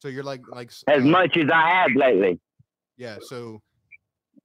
So 0.00 0.08
you're 0.08 0.22
like 0.22 0.42
like 0.48 0.70
as 0.86 1.02
uh, 1.02 1.06
much 1.06 1.36
as 1.36 1.50
I 1.52 1.68
have 1.70 1.90
lately. 1.94 2.40
Yeah. 2.96 3.18
So, 3.20 3.60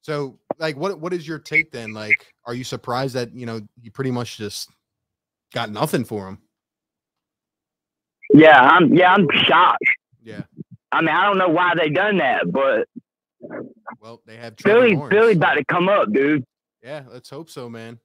so 0.01 0.39
like, 0.57 0.75
what 0.75 0.99
what 0.99 1.13
is 1.13 1.27
your 1.27 1.39
take 1.39 1.71
then? 1.71 1.93
Like, 1.93 2.33
are 2.45 2.55
you 2.55 2.63
surprised 2.63 3.15
that 3.15 3.33
you 3.35 3.45
know 3.45 3.61
you 3.81 3.91
pretty 3.91 4.11
much 4.11 4.37
just 4.37 4.69
got 5.53 5.71
nothing 5.71 6.03
for 6.03 6.27
him? 6.27 6.39
Yeah, 8.33 8.59
I'm 8.59 8.93
yeah, 8.93 9.13
I'm 9.13 9.27
shocked. 9.31 9.85
Yeah. 10.23 10.41
I 10.91 11.01
mean, 11.01 11.09
I 11.09 11.25
don't 11.25 11.37
know 11.37 11.49
why 11.49 11.73
they 11.75 11.89
done 11.89 12.17
that, 12.17 12.51
but 12.51 12.87
Well, 14.01 14.21
they 14.25 14.35
have 14.37 14.55
Trevor 14.55 14.89
Lawrence. 14.89 15.13
Philly 15.13 15.33
about 15.33 15.53
to 15.55 15.65
come 15.65 15.89
up, 15.89 16.11
dude. 16.11 16.43
Yeah, 16.81 17.03
let's 17.11 17.29
hope 17.29 17.49
so, 17.49 17.69
man. 17.69 17.99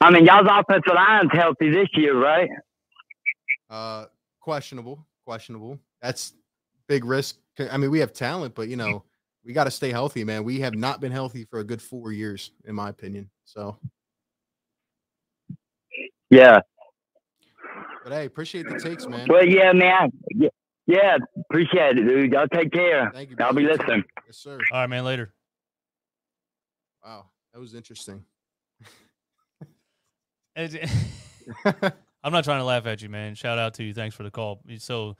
I 0.00 0.10
mean, 0.10 0.24
y'all's 0.24 0.48
offensive 0.50 0.92
line's 0.94 1.30
healthy 1.32 1.70
this 1.70 1.88
year, 1.94 2.18
right? 2.18 2.48
Uh, 3.68 4.06
questionable, 4.40 5.06
questionable. 5.24 5.78
That's 6.02 6.32
big 6.88 7.04
risk. 7.04 7.36
I 7.70 7.76
mean, 7.76 7.90
we 7.90 8.00
have 8.00 8.12
talent, 8.12 8.54
but 8.54 8.68
you 8.68 8.76
know, 8.76 9.04
we 9.44 9.52
got 9.52 9.64
to 9.64 9.70
stay 9.70 9.90
healthy, 9.90 10.24
man. 10.24 10.42
We 10.44 10.60
have 10.60 10.74
not 10.74 11.00
been 11.00 11.12
healthy 11.12 11.44
for 11.44 11.60
a 11.60 11.64
good 11.64 11.80
four 11.80 12.12
years, 12.12 12.50
in 12.64 12.74
my 12.74 12.88
opinion. 12.88 13.30
So, 13.44 13.76
Yeah. 16.30 16.60
but 18.02 18.12
hey, 18.12 18.24
appreciate 18.24 18.68
the 18.68 18.78
takes, 18.80 19.06
man. 19.06 19.26
Well, 19.28 19.44
yeah, 19.46 19.72
man. 19.72 20.10
Yeah, 20.30 20.48
yeah, 20.86 21.18
appreciate 21.38 21.98
it, 21.98 22.04
dude. 22.04 22.32
Y'all 22.32 22.48
take 22.48 22.72
care. 22.72 23.10
Thank 23.12 23.30
you. 23.30 23.36
I'll 23.40 23.52
be 23.52 23.64
listening. 23.64 24.04
Yes, 24.26 24.36
sir. 24.38 24.58
All 24.72 24.80
right, 24.80 24.86
man. 24.88 25.04
Later. 25.04 25.32
Wow, 27.04 27.26
that 27.52 27.60
was 27.60 27.74
interesting. 27.74 28.24
I'm 32.22 32.32
not 32.32 32.44
trying 32.44 32.60
to 32.60 32.64
laugh 32.64 32.86
at 32.86 33.00
you, 33.02 33.08
man. 33.08 33.34
Shout 33.34 33.58
out 33.58 33.74
to 33.74 33.84
you. 33.84 33.94
Thanks 33.94 34.14
for 34.14 34.22
the 34.22 34.30
call. 34.30 34.60
So, 34.78 35.16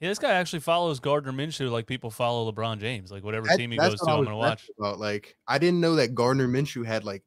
yeah, 0.00 0.08
this 0.08 0.18
guy 0.18 0.32
actually 0.32 0.60
follows 0.60 0.98
Gardner 0.98 1.32
Minshew 1.32 1.70
like 1.70 1.86
people 1.86 2.10
follow 2.10 2.50
LeBron 2.50 2.78
James. 2.80 3.12
Like 3.12 3.22
whatever 3.22 3.46
That- 3.46 3.58
team 3.58 3.70
he 3.70 3.78
that's 3.78 3.90
goes 3.90 4.00
to, 4.00 4.10
I 4.10 4.16
I'm 4.16 4.24
gonna 4.24 4.36
watch. 4.36 4.68
About 4.78 4.98
like, 4.98 5.36
I 5.46 5.58
didn't 5.58 5.80
know 5.80 5.94
that 5.96 6.14
Gardner 6.14 6.48
Minshew 6.48 6.84
had 6.84 7.04
like 7.04 7.22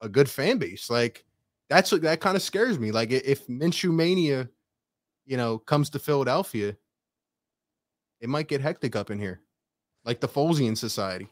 a 0.00 0.08
good 0.08 0.30
fan 0.30 0.58
base. 0.58 0.88
Like, 0.88 1.24
that's 1.68 1.92
what 1.92 2.02
that 2.02 2.20
kind 2.20 2.36
of 2.36 2.42
scares 2.42 2.78
me. 2.78 2.92
Like, 2.92 3.10
if 3.10 3.46
Minshew 3.48 3.92
mania, 3.92 4.48
you 5.26 5.36
know, 5.36 5.58
comes 5.58 5.90
to 5.90 5.98
Philadelphia, 5.98 6.76
it 8.20 8.28
might 8.28 8.48
get 8.48 8.60
hectic 8.60 8.96
up 8.96 9.10
in 9.10 9.18
here, 9.18 9.40
like 10.04 10.20
the 10.20 10.28
Folesian 10.28 10.76
Society. 10.76 11.28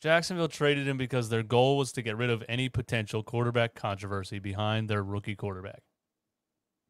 Jacksonville 0.00 0.48
traded 0.48 0.86
him 0.86 0.98
because 0.98 1.28
their 1.30 1.42
goal 1.42 1.78
was 1.78 1.92
to 1.92 2.02
get 2.02 2.16
rid 2.16 2.28
of 2.30 2.44
any 2.48 2.68
potential 2.68 3.22
quarterback 3.22 3.74
controversy 3.74 4.38
behind 4.38 4.88
their 4.88 5.02
rookie 5.02 5.34
quarterback. 5.34 5.82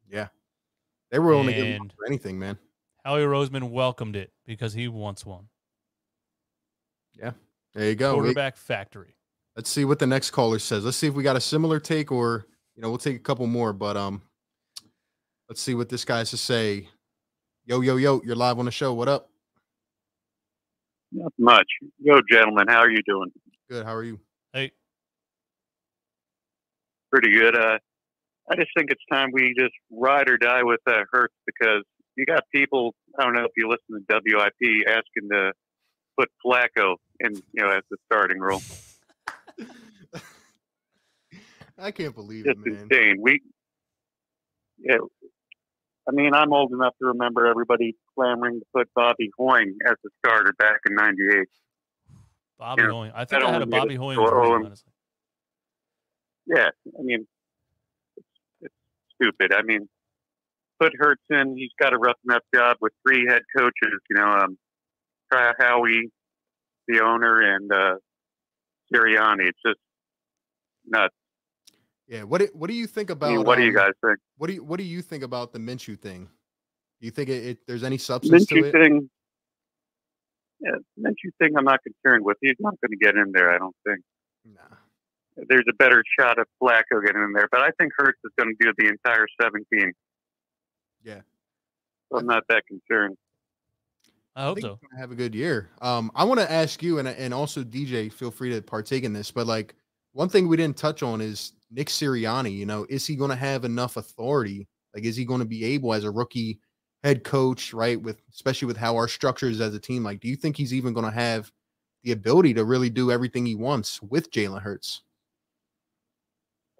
Yeah, 0.09 0.27
they 1.11 1.19
were 1.19 1.27
willing 1.29 1.47
to 1.47 1.53
give 1.53 1.77
for 1.97 2.05
anything, 2.07 2.37
man. 2.37 2.57
Howie 3.05 3.21
Roseman 3.21 3.69
welcomed 3.69 4.15
it 4.15 4.31
because 4.45 4.73
he 4.73 4.87
wants 4.87 5.25
one. 5.25 5.47
Yeah. 7.13 7.31
There 7.73 7.85
you 7.85 7.95
go. 7.95 8.15
We- 8.15 8.19
Quarterback 8.21 8.57
factory. 8.57 9.15
let's 9.55 9.69
see 9.69 9.85
what 9.85 9.99
the 9.99 10.07
next 10.07 10.31
caller 10.31 10.59
says. 10.59 10.83
Let's 10.83 10.97
see 10.97 11.07
if 11.07 11.13
we 11.13 11.23
got 11.23 11.35
a 11.35 11.41
similar 11.41 11.79
take, 11.79 12.11
or 12.11 12.47
you 12.75 12.81
know, 12.81 12.89
we'll 12.89 12.97
take 12.97 13.15
a 13.15 13.19
couple 13.19 13.45
more. 13.47 13.73
But 13.73 13.95
um, 13.95 14.21
let's 15.49 15.61
see 15.61 15.75
what 15.75 15.87
this 15.89 16.03
guy 16.03 16.17
has 16.19 16.31
to 16.31 16.37
say. 16.37 16.89
Yo, 17.67 17.81
yo, 17.81 17.95
yo! 17.97 18.21
You're 18.23 18.35
live 18.35 18.59
on 18.59 18.65
the 18.65 18.71
show. 18.71 18.93
What 18.93 19.07
up? 19.07 19.27
Not 21.11 21.33
much. 21.39 21.65
Yo, 21.99 22.21
gentlemen, 22.29 22.67
how 22.67 22.77
are 22.77 22.91
you 22.91 23.01
doing? 23.07 23.31
Good. 23.67 23.83
How 23.83 23.95
are 23.95 24.03
you? 24.03 24.19
Hey, 24.53 24.71
pretty 27.11 27.31
good. 27.31 27.55
Uh, 27.55 27.79
I 28.51 28.55
just 28.55 28.69
think 28.77 28.91
it's 28.91 29.01
time 29.11 29.31
we 29.33 29.55
just 29.57 29.73
ride 29.91 30.29
or 30.29 30.37
die 30.37 30.61
with 30.61 30.81
uh, 30.85 31.05
Hurts 31.11 31.33
because 31.47 31.81
you 32.15 32.27
got 32.27 32.43
people. 32.53 32.93
I 33.17 33.23
don't 33.23 33.33
know 33.33 33.45
if 33.45 33.51
you 33.57 33.67
listen 33.67 34.05
to 34.07 34.21
WIP 34.23 34.87
asking 34.87 35.29
to 35.31 35.51
put 36.19 36.29
Flacco 36.45 36.97
in, 37.19 37.33
you 37.33 37.63
know, 37.63 37.71
as 37.71 37.81
the 37.89 37.97
starting 38.05 38.39
role. 38.39 38.61
I 41.79 41.89
can't 41.89 42.13
believe 42.13 42.45
Just 42.45 42.59
it, 42.65 42.73
man. 42.73 42.87
insane. 42.91 43.17
We, 43.19 43.41
yeah. 44.77 44.97
I 46.07 46.11
mean, 46.11 46.33
I'm 46.33 46.53
old 46.53 46.71
enough 46.71 46.93
to 46.99 47.07
remember 47.07 47.47
everybody 47.47 47.95
clamoring 48.13 48.59
to 48.59 48.65
put 48.73 48.89
Bobby 48.93 49.31
Hoying 49.37 49.77
as 49.85 49.95
the 50.03 50.09
starter 50.19 50.53
back 50.57 50.79
in 50.87 50.95
'98. 50.95 51.47
Bobby 52.59 52.83
Yeah, 52.83 52.89
Hoying. 52.89 53.11
I 53.15 53.25
think 53.25 53.43
I, 53.43 53.51
had 53.51 53.61
a 53.61 53.65
Bobby 53.65 53.95
so 53.95 54.21
honestly. 54.21 54.91
Yeah, 56.45 56.69
I 56.99 57.01
mean, 57.01 57.25
it's, 58.17 58.27
it's 58.61 58.73
stupid. 59.15 59.51
I 59.51 59.63
mean, 59.63 59.89
put 60.79 60.93
Hurts 60.97 61.23
in. 61.29 61.57
He's 61.57 61.71
got 61.79 61.93
a 61.93 61.97
rough 61.97 62.17
enough 62.27 62.43
job 62.53 62.77
with 62.81 62.93
three 63.05 63.25
head 63.27 63.41
coaches. 63.57 63.99
You 64.09 64.17
know, 64.17 64.29
um, 64.29 64.57
Try 65.31 65.53
Howie, 65.57 66.11
the 66.87 67.01
owner, 67.03 67.55
and 67.55 67.71
uh, 67.71 67.95
Sirianni. 68.93 69.47
It's 69.47 69.59
just 69.65 69.79
nuts. 70.85 71.15
Yeah. 72.07 72.23
What 72.23 72.41
do, 72.41 72.49
What 72.53 72.69
do 72.69 72.75
you 72.75 72.87
think 72.87 73.09
about? 73.09 73.31
I 73.31 73.35
mean, 73.37 73.45
what 73.45 73.57
do 73.57 73.63
you 73.63 73.69
um, 73.69 73.75
guys 73.75 73.93
think? 74.03 74.19
What 74.37 74.47
do 74.47 74.53
you 74.53 74.63
What 74.63 74.77
do 74.77 74.83
you 74.83 75.01
think 75.01 75.23
about 75.23 75.53
the 75.53 75.59
Minshew 75.59 75.99
thing? 75.99 76.29
Do 76.99 77.05
you 77.05 77.11
think 77.11 77.29
it, 77.29 77.45
it 77.45 77.57
there's 77.67 77.83
any 77.83 77.97
substance 77.97 78.45
to 78.47 78.55
Minshew 78.55 78.65
it? 78.65 78.71
thing. 78.71 79.09
Yeah, 80.59 80.71
Minshew 80.99 81.31
thing. 81.39 81.57
I'm 81.57 81.65
not 81.65 81.79
concerned 81.83 82.23
with. 82.23 82.37
He's 82.41 82.55
not 82.59 82.75
going 82.81 82.91
to 82.91 82.97
get 82.97 83.15
in 83.15 83.31
there. 83.31 83.53
I 83.53 83.57
don't 83.57 83.75
think. 83.85 84.01
Nah. 84.45 84.77
There's 85.49 85.65
a 85.69 85.73
better 85.73 86.01
shot 86.17 86.39
of 86.39 86.47
Flacco 86.61 87.05
getting 87.05 87.21
in 87.21 87.33
there, 87.33 87.49
but 87.51 87.59
I 87.59 87.69
think 87.77 87.91
Hurts 87.97 88.19
is 88.23 88.31
going 88.37 88.55
to 88.55 88.65
do 88.65 88.71
the 88.77 88.87
entire 88.87 89.25
17. 89.41 89.91
Yeah. 91.03 91.19
So 92.09 92.19
I'm 92.19 92.25
not 92.25 92.43
that 92.47 92.63
concerned. 92.67 93.17
I 94.35 94.43
hope 94.43 94.55
think 94.55 94.65
so. 94.65 94.79
have 94.97 95.11
a 95.11 95.15
good 95.15 95.33
year. 95.33 95.69
Um, 95.81 96.11
I 96.15 96.23
want 96.25 96.39
to 96.39 96.51
ask 96.51 96.83
you, 96.83 96.99
and 96.99 97.07
and 97.07 97.33
also 97.33 97.63
DJ, 97.63 98.11
feel 98.11 98.31
free 98.31 98.51
to 98.51 98.61
partake 98.61 99.03
in 99.03 99.13
this. 99.13 99.31
But 99.31 99.47
like 99.47 99.75
one 100.11 100.29
thing 100.29 100.47
we 100.47 100.57
didn't 100.57 100.77
touch 100.77 101.03
on 101.03 101.21
is 101.21 101.53
Nick 101.75 101.89
Sirianni. 101.89 102.55
You 102.55 102.65
know, 102.65 102.85
is 102.89 103.05
he 103.05 103.15
going 103.15 103.29
to 103.29 103.35
have 103.35 103.65
enough 103.65 103.97
authority? 103.97 104.67
Like, 104.93 105.03
is 105.03 105.15
he 105.15 105.25
going 105.25 105.41
to 105.41 105.45
be 105.45 105.65
able 105.65 105.93
as 105.93 106.05
a 106.05 106.11
rookie 106.11 106.59
head 107.03 107.23
coach, 107.23 107.73
right? 107.73 108.01
With 108.01 108.21
especially 108.33 108.67
with 108.67 108.77
how 108.77 108.95
our 108.95 109.07
structure 109.07 109.47
is 109.47 109.61
as 109.61 109.75
a 109.75 109.79
team. 109.79 110.03
Like, 110.03 110.21
do 110.21 110.27
you 110.27 110.35
think 110.35 110.57
he's 110.57 110.73
even 110.73 110.93
going 110.93 111.05
to 111.05 111.11
have 111.11 111.51
the 112.03 112.13
ability 112.13 112.53
to 112.55 112.63
really 112.63 112.89
do 112.89 113.11
everything 113.11 113.45
he 113.45 113.55
wants 113.55 114.01
with 114.01 114.31
Jalen 114.31 114.61
Hurts? 114.61 115.01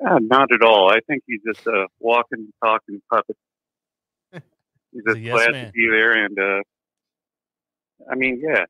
Uh, 0.06 0.20
not 0.20 0.52
at 0.54 0.62
all. 0.62 0.90
I 0.90 1.00
think 1.08 1.24
he's 1.28 1.42
just 1.46 1.66
a 1.68 1.88
walking, 2.00 2.52
talking 2.64 3.02
puppet. 3.12 3.38
He's 4.32 4.42
He's 4.94 5.04
just 5.06 5.20
yes 5.20 5.34
glad 5.34 5.52
man. 5.52 5.66
to 5.68 5.72
be 5.72 5.88
there, 5.90 6.26
and 6.26 6.40
uh, 6.40 6.62
I 8.10 8.16
mean, 8.16 8.42
yeah. 8.42 8.66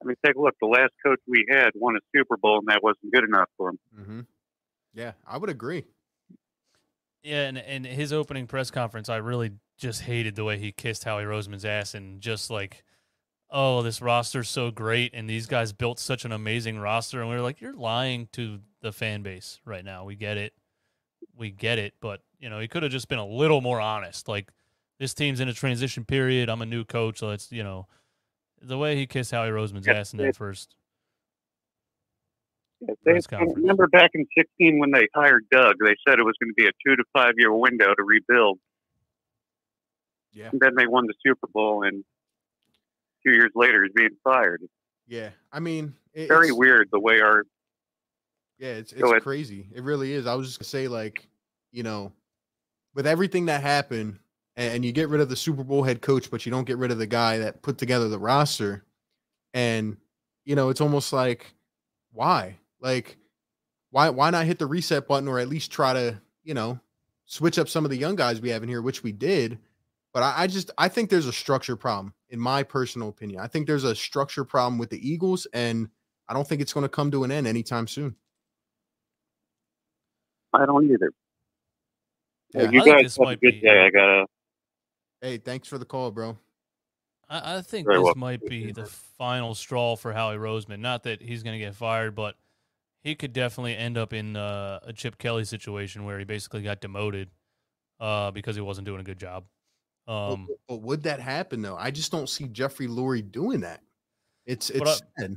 I 0.00 0.06
mean, 0.06 0.16
take 0.24 0.36
a 0.36 0.40
look. 0.40 0.54
The 0.60 0.66
last 0.66 0.92
coach 1.04 1.18
we 1.26 1.44
had 1.50 1.70
won 1.74 1.96
a 1.96 2.00
Super 2.14 2.36
Bowl, 2.36 2.58
and 2.58 2.68
that 2.68 2.82
wasn't 2.84 3.12
good 3.12 3.24
enough 3.24 3.48
for 3.56 3.70
him. 3.70 3.78
Mm-hmm. 3.98 4.20
Yeah, 4.98 5.12
I 5.24 5.38
would 5.38 5.48
agree. 5.48 5.84
Yeah, 7.22 7.44
and, 7.44 7.56
and 7.56 7.86
his 7.86 8.12
opening 8.12 8.48
press 8.48 8.70
conference, 8.70 9.08
I 9.08 9.16
really 9.16 9.52
just 9.76 10.02
hated 10.02 10.34
the 10.34 10.42
way 10.42 10.58
he 10.58 10.72
kissed 10.72 11.04
Howie 11.04 11.22
Roseman's 11.22 11.64
ass 11.64 11.94
and 11.94 12.20
just 12.20 12.50
like, 12.50 12.84
oh, 13.48 13.82
this 13.82 14.02
roster's 14.02 14.48
so 14.48 14.72
great, 14.72 15.12
and 15.14 15.30
these 15.30 15.46
guys 15.46 15.72
built 15.72 16.00
such 16.00 16.24
an 16.24 16.32
amazing 16.32 16.80
roster, 16.80 17.20
and 17.20 17.30
we 17.30 17.36
were 17.36 17.42
like, 17.42 17.60
you're 17.60 17.74
lying 17.74 18.28
to 18.32 18.58
the 18.82 18.92
fan 18.92 19.22
base 19.22 19.60
right 19.64 19.84
now. 19.84 20.04
We 20.04 20.16
get 20.16 20.36
it, 20.36 20.52
we 21.36 21.50
get 21.52 21.78
it, 21.78 21.94
but 22.00 22.20
you 22.40 22.50
know, 22.50 22.58
he 22.58 22.66
could 22.66 22.82
have 22.82 22.92
just 22.92 23.08
been 23.08 23.20
a 23.20 23.26
little 23.26 23.60
more 23.60 23.80
honest. 23.80 24.26
Like, 24.26 24.50
this 24.98 25.14
team's 25.14 25.38
in 25.38 25.48
a 25.48 25.54
transition 25.54 26.04
period. 26.04 26.50
I'm 26.50 26.62
a 26.62 26.66
new 26.66 26.84
coach, 26.84 27.18
so 27.18 27.30
it's 27.30 27.52
you 27.52 27.62
know, 27.62 27.86
the 28.60 28.78
way 28.78 28.96
he 28.96 29.06
kissed 29.06 29.30
Howie 29.30 29.50
Roseman's 29.50 29.86
Yeah, 29.86 29.94
ass 29.94 30.12
in 30.12 30.18
that 30.18 30.34
first. 30.34 30.74
They, 32.80 33.12
Press 33.12 33.26
remember 33.56 33.88
back 33.88 34.10
in 34.14 34.26
16 34.36 34.78
when 34.78 34.92
they 34.92 35.08
hired 35.14 35.46
Doug, 35.50 35.76
they 35.80 35.96
said 36.06 36.18
it 36.18 36.24
was 36.24 36.34
going 36.40 36.50
to 36.50 36.54
be 36.56 36.66
a 36.66 36.70
two 36.86 36.96
to 36.96 37.04
five 37.12 37.32
year 37.36 37.52
window 37.52 37.92
to 37.94 38.02
rebuild. 38.02 38.58
Yeah, 40.32 40.50
And 40.52 40.60
then 40.60 40.74
they 40.76 40.86
won 40.86 41.06
the 41.06 41.14
Super 41.26 41.48
Bowl, 41.52 41.82
and 41.82 42.04
two 43.24 43.32
years 43.32 43.50
later, 43.54 43.82
he's 43.82 43.92
being 43.92 44.16
fired. 44.22 44.62
Yeah. 45.08 45.30
I 45.50 45.58
mean, 45.60 45.94
it- 46.12 46.28
very 46.28 46.52
weird 46.52 46.88
the 46.92 47.00
way 47.00 47.20
our 47.20 47.44
Yeah, 48.58 48.70
it's 48.74 48.92
it's 48.92 49.22
crazy. 49.24 49.68
It 49.74 49.82
really 49.82 50.12
is. 50.12 50.26
I 50.26 50.34
was 50.34 50.46
just 50.46 50.58
gonna 50.60 50.66
say, 50.68 50.86
like, 50.86 51.26
you 51.72 51.82
know, 51.82 52.12
with 52.94 53.06
everything 53.06 53.46
that 53.46 53.62
happened, 53.62 54.18
and 54.56 54.84
you 54.84 54.92
get 54.92 55.08
rid 55.08 55.20
of 55.20 55.28
the 55.28 55.36
Super 55.36 55.64
Bowl 55.64 55.82
head 55.82 56.00
coach, 56.00 56.30
but 56.30 56.44
you 56.44 56.50
don't 56.50 56.66
get 56.66 56.78
rid 56.78 56.90
of 56.90 56.98
the 56.98 57.06
guy 57.06 57.38
that 57.38 57.62
put 57.62 57.78
together 57.78 58.08
the 58.08 58.18
roster, 58.18 58.84
and 59.54 59.96
you 60.44 60.54
know, 60.56 60.68
it's 60.68 60.80
almost 60.80 61.12
like, 61.12 61.54
why? 62.12 62.56
Like, 62.80 63.16
why 63.90 64.10
why 64.10 64.30
not 64.30 64.46
hit 64.46 64.58
the 64.58 64.66
reset 64.66 65.08
button 65.08 65.28
or 65.28 65.38
at 65.38 65.48
least 65.48 65.70
try 65.72 65.92
to, 65.92 66.20
you 66.44 66.54
know, 66.54 66.78
switch 67.26 67.58
up 67.58 67.68
some 67.68 67.84
of 67.84 67.90
the 67.90 67.96
young 67.96 68.16
guys 68.16 68.40
we 68.40 68.50
have 68.50 68.62
in 68.62 68.68
here, 68.68 68.82
which 68.82 69.02
we 69.02 69.12
did. 69.12 69.58
But 70.12 70.22
I, 70.22 70.42
I 70.42 70.46
just 70.46 70.70
I 70.78 70.88
think 70.88 71.10
there's 71.10 71.26
a 71.26 71.32
structure 71.32 71.76
problem, 71.76 72.14
in 72.30 72.40
my 72.40 72.62
personal 72.62 73.08
opinion. 73.08 73.40
I 73.40 73.46
think 73.46 73.66
there's 73.66 73.84
a 73.84 73.94
structure 73.94 74.44
problem 74.44 74.78
with 74.78 74.90
the 74.90 75.08
Eagles, 75.08 75.46
and 75.52 75.88
I 76.28 76.34
don't 76.34 76.46
think 76.46 76.60
it's 76.60 76.72
going 76.72 76.84
to 76.84 76.88
come 76.88 77.10
to 77.10 77.24
an 77.24 77.30
end 77.30 77.46
anytime 77.46 77.86
soon. 77.86 78.14
I 80.52 80.66
don't 80.66 80.84
either. 80.90 81.10
Yeah. 82.54 82.70
you 82.70 82.80
I 82.82 83.02
guys 83.02 83.16
have 83.16 83.28
a 83.28 83.36
good 83.36 83.40
be- 83.40 83.60
day. 83.60 83.68
Uh, 83.82 83.86
I 83.86 83.90
gotta. 83.90 84.26
Hey, 85.20 85.36
thanks 85.38 85.68
for 85.68 85.78
the 85.78 85.84
call, 85.84 86.10
bro. 86.10 86.38
I, 87.28 87.56
I 87.56 87.60
think 87.62 87.86
Very 87.86 87.98
this 87.98 88.04
welcome. 88.04 88.20
might 88.20 88.44
be 88.46 88.72
the 88.72 88.86
final 88.86 89.54
straw 89.54 89.96
for 89.96 90.12
Howie 90.12 90.36
Roseman. 90.36 90.78
Not 90.78 91.02
that 91.02 91.20
he's 91.20 91.42
going 91.42 91.58
to 91.58 91.64
get 91.64 91.74
fired, 91.74 92.14
but 92.14 92.36
he 93.02 93.14
could 93.14 93.32
definitely 93.32 93.76
end 93.76 93.96
up 93.96 94.12
in 94.12 94.36
uh, 94.36 94.80
a 94.82 94.92
Chip 94.92 95.18
Kelly 95.18 95.44
situation 95.44 96.04
where 96.04 96.18
he 96.18 96.24
basically 96.24 96.62
got 96.62 96.80
demoted 96.80 97.30
uh, 98.00 98.30
because 98.30 98.56
he 98.56 98.62
wasn't 98.62 98.86
doing 98.86 99.00
a 99.00 99.04
good 99.04 99.18
job. 99.18 99.44
But- 100.06 100.32
Um, 100.32 100.46
but, 100.46 100.56
but 100.68 100.82
would 100.82 101.02
that 101.04 101.20
happen 101.20 101.62
though? 101.62 101.76
I 101.76 101.90
just 101.90 102.10
don't 102.12 102.28
see 102.28 102.48
Jeffrey 102.48 102.86
Lurie 102.88 103.30
doing 103.30 103.60
that. 103.60 103.82
It's 104.46 104.70
But 104.70 104.88
it's 104.88 105.02
I- 105.18 105.20
sad. 105.22 105.36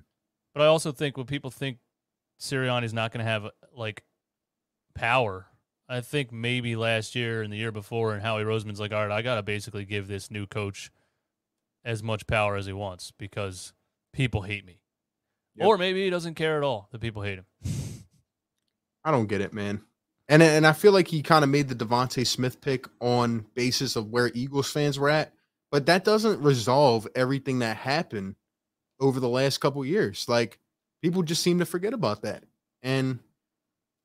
but 0.53 0.63
I 0.63 0.67
also 0.67 0.91
think 0.91 1.17
when 1.17 1.25
people 1.25 1.51
think 1.51 1.77
Sirianni's 2.39 2.93
not 2.93 3.11
going 3.11 3.23
to 3.25 3.29
have 3.31 3.47
like 3.75 4.03
power, 4.95 5.47
I 5.89 6.01
think 6.01 6.31
maybe 6.31 6.75
last 6.75 7.15
year 7.15 7.41
and 7.41 7.51
the 7.51 7.57
year 7.57 7.71
before, 7.71 8.13
and 8.13 8.21
Howie 8.21 8.43
Roseman's 8.43 8.79
like, 8.79 8.93
all 8.93 9.05
right, 9.07 9.15
I 9.15 9.21
got 9.21 9.35
to 9.35 9.43
basically 9.43 9.85
give 9.85 10.07
this 10.07 10.31
new 10.31 10.47
coach 10.47 10.89
as 11.83 12.01
much 12.01 12.25
power 12.27 12.55
as 12.55 12.65
he 12.65 12.73
wants 12.73 13.11
because 13.17 13.73
people 14.13 14.43
hate 14.43 14.65
me. 14.65 14.80
Yep. 15.56 15.68
Or 15.68 15.78
maybe 15.78 16.03
he 16.03 16.10
doesn't 16.10 16.36
care 16.36 16.57
at 16.57 16.64
all 16.64 16.88
that 16.91 17.02
people 17.02 17.22
hate 17.22 17.40
him. 17.40 17.45
I 19.03 19.11
don't 19.11 19.28
get 19.28 19.41
it, 19.41 19.53
man. 19.53 19.82
And 20.30 20.41
and 20.41 20.65
I 20.65 20.73
feel 20.73 20.94
like 20.94 21.07
he 21.07 21.22
kind 21.22 21.44
of 21.44 21.49
made 21.49 21.68
the 21.68 21.76
DeVonta 21.76 22.26
Smith 22.26 22.61
pick 22.61 22.88
on 23.02 23.45
basis 23.53 23.95
of 23.95 24.10
where 24.10 24.32
Eagles 24.34 24.72
fans 24.72 24.98
were 24.98 25.10
at, 25.10 25.34
but 25.72 25.88
that 25.88 26.06
doesn't 26.06 26.41
resolve 26.41 27.07
everything 27.15 27.60
that 27.60 27.76
happened 27.76 28.36
over 28.99 29.19
the 29.19 29.28
last 29.28 29.57
couple 29.57 29.84
years. 29.84 30.26
Like 30.30 30.60
people 31.02 31.23
just 31.23 31.44
seem 31.44 31.60
to 31.60 31.65
forget 31.65 31.94
about 31.94 32.22
that, 32.22 32.44
and 32.82 33.19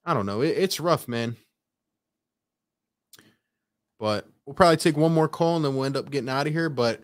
I 0.04 0.14
don't 0.14 0.26
know. 0.26 0.40
It, 0.40 0.56
it's 0.58 0.80
rough, 0.80 1.06
man. 1.06 1.36
But 4.00 4.26
we'll 4.44 4.54
probably 4.54 4.78
take 4.78 4.96
one 4.96 5.14
more 5.14 5.28
call 5.28 5.56
and 5.56 5.64
then 5.64 5.74
we'll 5.74 5.84
end 5.84 5.96
up 5.96 6.10
getting 6.10 6.28
out 6.28 6.46
of 6.46 6.52
here. 6.52 6.68
But 6.68 7.00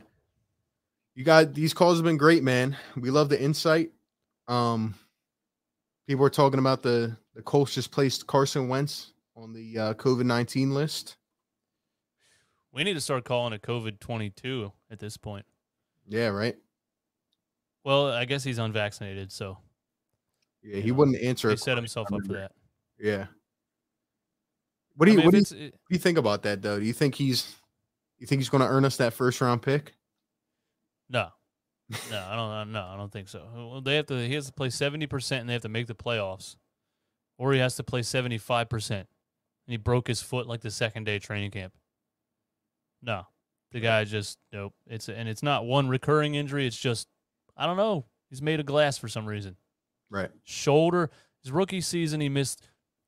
you 1.14 1.24
got 1.24 1.54
these 1.54 1.74
calls 1.74 1.98
have 1.98 2.04
been 2.04 2.16
great, 2.16 2.42
man. 2.42 2.76
We 2.96 3.10
love 3.10 3.28
the 3.28 3.40
insight. 3.40 3.92
Um, 4.48 4.94
people 6.06 6.24
are 6.24 6.30
talking 6.30 6.58
about 6.58 6.82
the 6.82 7.16
the 7.34 7.42
Colts 7.42 7.74
just 7.74 7.90
placed 7.90 8.26
Carson 8.26 8.68
Wentz 8.68 9.12
on 9.36 9.52
the 9.52 9.78
uh, 9.78 9.94
COVID 9.94 10.24
nineteen 10.24 10.72
list. 10.74 11.16
We 12.72 12.84
need 12.84 12.94
to 12.94 13.00
start 13.02 13.24
calling 13.24 13.52
it 13.52 13.60
COVID 13.60 14.00
22 14.00 14.72
at 14.90 14.98
this 14.98 15.18
point. 15.18 15.44
Yeah, 16.08 16.28
right. 16.28 16.56
Well, 17.84 18.06
I 18.10 18.24
guess 18.24 18.42
he's 18.42 18.56
unvaccinated, 18.58 19.30
so 19.30 19.58
Yeah, 20.62 20.80
he 20.80 20.88
know, 20.88 20.94
wouldn't 20.94 21.20
answer. 21.20 21.50
he 21.50 21.56
set 21.56 21.76
himself 21.76 22.10
up 22.10 22.20
for 22.26 22.32
that. 22.32 22.52
Yeah. 22.98 23.26
What 24.96 25.04
do 25.06 25.12
I 25.12 25.14
you 25.14 25.18
mean, 25.18 25.26
what 25.26 25.32
do 25.32 25.38
you, 25.38 25.64
what 25.64 25.72
do 25.88 25.94
you 25.94 25.98
think 25.98 26.16
about 26.16 26.42
that 26.44 26.62
though? 26.62 26.78
Do 26.80 26.86
you 26.86 26.92
think 26.94 27.14
he's 27.14 27.56
you 28.18 28.26
think 28.26 28.40
he's 28.40 28.48
going 28.48 28.62
to 28.62 28.68
earn 28.68 28.84
us 28.86 28.96
that 28.96 29.12
first 29.12 29.40
round 29.42 29.60
pick? 29.60 29.92
No, 31.10 31.28
no, 32.10 32.26
I 32.28 32.36
don't. 32.36 32.72
No, 32.72 32.84
I 32.84 32.96
don't 32.96 33.12
think 33.12 33.28
so. 33.28 33.42
Well, 33.54 33.80
They 33.80 33.96
have 33.96 34.06
to. 34.06 34.16
He 34.16 34.34
has 34.34 34.46
to 34.46 34.52
play 34.52 34.70
seventy 34.70 35.06
percent, 35.06 35.40
and 35.40 35.48
they 35.48 35.54
have 35.54 35.62
to 35.62 35.68
make 35.68 35.86
the 35.86 35.94
playoffs, 35.94 36.56
or 37.38 37.52
he 37.52 37.58
has 37.58 37.76
to 37.76 37.82
play 37.82 38.02
seventy 38.02 38.38
five 38.38 38.68
percent, 38.68 39.08
and 39.66 39.72
he 39.72 39.76
broke 39.76 40.08
his 40.08 40.22
foot 40.22 40.46
like 40.46 40.60
the 40.60 40.70
second 40.70 41.04
day 41.04 41.18
training 41.18 41.50
camp. 41.50 41.74
No, 43.02 43.26
the 43.72 43.80
guy 43.80 44.04
just 44.04 44.38
nope. 44.52 44.74
It's 44.86 45.08
and 45.08 45.28
it's 45.28 45.42
not 45.42 45.64
one 45.66 45.88
recurring 45.88 46.34
injury. 46.34 46.66
It's 46.66 46.78
just 46.78 47.08
I 47.56 47.66
don't 47.66 47.76
know. 47.76 48.06
He's 48.30 48.42
made 48.42 48.60
of 48.60 48.66
glass 48.66 48.96
for 48.96 49.08
some 49.08 49.26
reason. 49.26 49.56
Right. 50.10 50.30
Shoulder. 50.44 51.10
His 51.42 51.50
rookie 51.50 51.80
season, 51.80 52.20
he 52.20 52.28
missed 52.28 52.62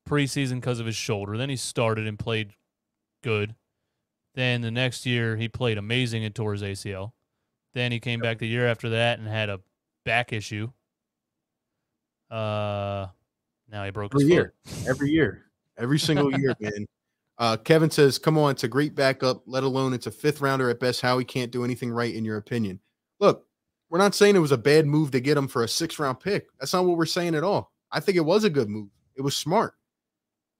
preseason 0.08 0.56
because 0.56 0.80
of 0.80 0.86
his 0.86 0.96
shoulder. 0.96 1.36
Then 1.36 1.48
he 1.50 1.56
started 1.56 2.06
and 2.06 2.18
played 2.18 2.54
good. 3.22 3.54
Then 4.34 4.62
the 4.62 4.70
next 4.70 5.06
year 5.06 5.36
he 5.36 5.48
played 5.48 5.78
amazing 5.78 6.24
and 6.24 6.34
tore 6.34 6.52
his 6.52 6.62
ACL. 6.62 7.12
Then 7.74 7.92
he 7.92 8.00
came 8.00 8.20
back 8.20 8.38
the 8.38 8.46
year 8.46 8.66
after 8.66 8.90
that 8.90 9.18
and 9.18 9.28
had 9.28 9.50
a 9.50 9.60
back 10.04 10.32
issue. 10.32 10.70
Uh, 12.30 13.08
now 13.70 13.84
he 13.84 13.90
broke 13.90 14.14
Every 14.14 14.24
his 14.24 14.30
year. 14.30 14.54
every 14.88 15.10
year, 15.10 15.46
every 15.76 15.98
single 15.98 16.30
year, 16.38 16.54
man. 16.60 16.86
Uh, 17.36 17.56
Kevin 17.56 17.90
says, 17.90 18.18
"Come 18.18 18.38
on, 18.38 18.52
it's 18.52 18.64
a 18.64 18.68
great 18.68 18.94
backup. 18.94 19.42
Let 19.46 19.64
alone 19.64 19.92
it's 19.92 20.06
a 20.06 20.12
fifth 20.12 20.40
rounder 20.40 20.70
at 20.70 20.78
best. 20.78 21.00
How 21.00 21.18
he 21.18 21.24
can't 21.24 21.50
do 21.50 21.64
anything 21.64 21.90
right, 21.90 22.14
in 22.14 22.24
your 22.24 22.36
opinion? 22.36 22.78
Look, 23.18 23.46
we're 23.90 23.98
not 23.98 24.14
saying 24.14 24.36
it 24.36 24.40
was 24.40 24.52
a 24.52 24.58
bad 24.58 24.86
move 24.86 25.10
to 25.10 25.20
get 25.20 25.36
him 25.36 25.48
for 25.48 25.64
a 25.64 25.68
six 25.68 25.98
round 25.98 26.20
pick. 26.20 26.46
That's 26.58 26.72
not 26.72 26.84
what 26.84 26.96
we're 26.96 27.06
saying 27.06 27.34
at 27.34 27.44
all. 27.44 27.72
I 27.90 28.00
think 28.00 28.16
it 28.16 28.24
was 28.24 28.44
a 28.44 28.50
good 28.50 28.68
move. 28.68 28.88
It 29.16 29.22
was 29.22 29.36
smart. 29.36 29.74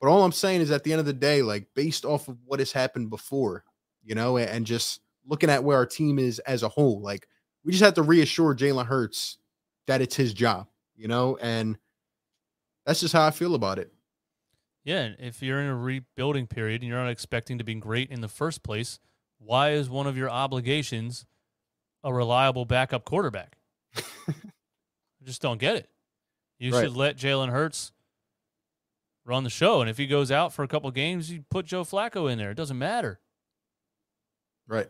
But 0.00 0.08
all 0.08 0.24
I'm 0.24 0.32
saying 0.32 0.60
is, 0.60 0.70
at 0.72 0.82
the 0.84 0.92
end 0.92 1.00
of 1.00 1.06
the 1.06 1.12
day, 1.12 1.42
like 1.42 1.66
based 1.74 2.04
off 2.04 2.28
of 2.28 2.36
what 2.44 2.58
has 2.58 2.72
happened 2.72 3.10
before, 3.10 3.64
you 4.02 4.14
know, 4.14 4.36
and 4.36 4.66
just 4.66 5.00
looking 5.26 5.50
at 5.50 5.64
where 5.64 5.76
our 5.76 5.86
team 5.86 6.18
is 6.18 6.38
as 6.40 6.62
a 6.62 6.68
whole, 6.68 7.00
like 7.00 7.26
we 7.64 7.72
just 7.72 7.84
have 7.84 7.94
to 7.94 8.02
reassure 8.02 8.54
Jalen 8.54 8.86
Hurts 8.86 9.38
that 9.86 10.00
it's 10.00 10.16
his 10.16 10.32
job, 10.34 10.68
you 10.96 11.08
know, 11.08 11.36
and 11.40 11.78
that's 12.86 13.00
just 13.00 13.12
how 13.14 13.26
I 13.26 13.30
feel 13.30 13.54
about 13.54 13.78
it. 13.78 13.92
Yeah, 14.84 15.12
if 15.18 15.42
you're 15.42 15.60
in 15.60 15.66
a 15.68 15.76
rebuilding 15.76 16.46
period 16.46 16.82
and 16.82 16.88
you're 16.90 17.02
not 17.02 17.08
expecting 17.10 17.56
to 17.58 17.64
be 17.64 17.74
great 17.74 18.10
in 18.10 18.20
the 18.20 18.28
first 18.28 18.62
place, 18.62 18.98
why 19.38 19.70
is 19.70 19.88
one 19.88 20.06
of 20.06 20.16
your 20.16 20.28
obligations 20.28 21.24
a 22.02 22.12
reliable 22.12 22.66
backup 22.66 23.04
quarterback? 23.06 23.56
I 23.96 25.24
just 25.24 25.40
don't 25.40 25.58
get 25.58 25.76
it. 25.76 25.88
You 26.58 26.72
Right. 26.72 26.82
should 26.84 26.96
let 26.96 27.16
Jalen 27.16 27.48
Hurts 27.50 27.92
run 29.24 29.42
the 29.44 29.50
show, 29.50 29.80
and 29.80 29.88
if 29.88 29.96
he 29.96 30.06
goes 30.06 30.30
out 30.30 30.52
for 30.52 30.62
a 30.62 30.68
couple 30.68 30.90
games, 30.90 31.30
you 31.30 31.44
put 31.50 31.64
Joe 31.64 31.82
Flacco 31.84 32.30
in 32.30 32.36
there. 32.36 32.50
It 32.50 32.56
doesn't 32.56 32.78
matter. 32.78 33.20
Right. 34.68 34.88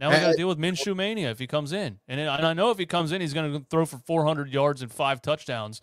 Now 0.00 0.08
we 0.08 0.16
got 0.16 0.30
to 0.30 0.36
deal 0.36 0.48
with 0.48 0.58
Minshew 0.58 0.96
mania 0.96 1.30
if 1.30 1.38
he 1.38 1.46
comes 1.46 1.72
in, 1.72 2.00
and, 2.08 2.18
and 2.18 2.46
I 2.46 2.54
know 2.54 2.70
if 2.70 2.78
he 2.78 2.86
comes 2.86 3.12
in, 3.12 3.20
he's 3.20 3.34
going 3.34 3.52
to 3.52 3.66
throw 3.68 3.84
for 3.84 3.98
400 3.98 4.50
yards 4.50 4.80
and 4.80 4.90
five 4.90 5.20
touchdowns, 5.20 5.82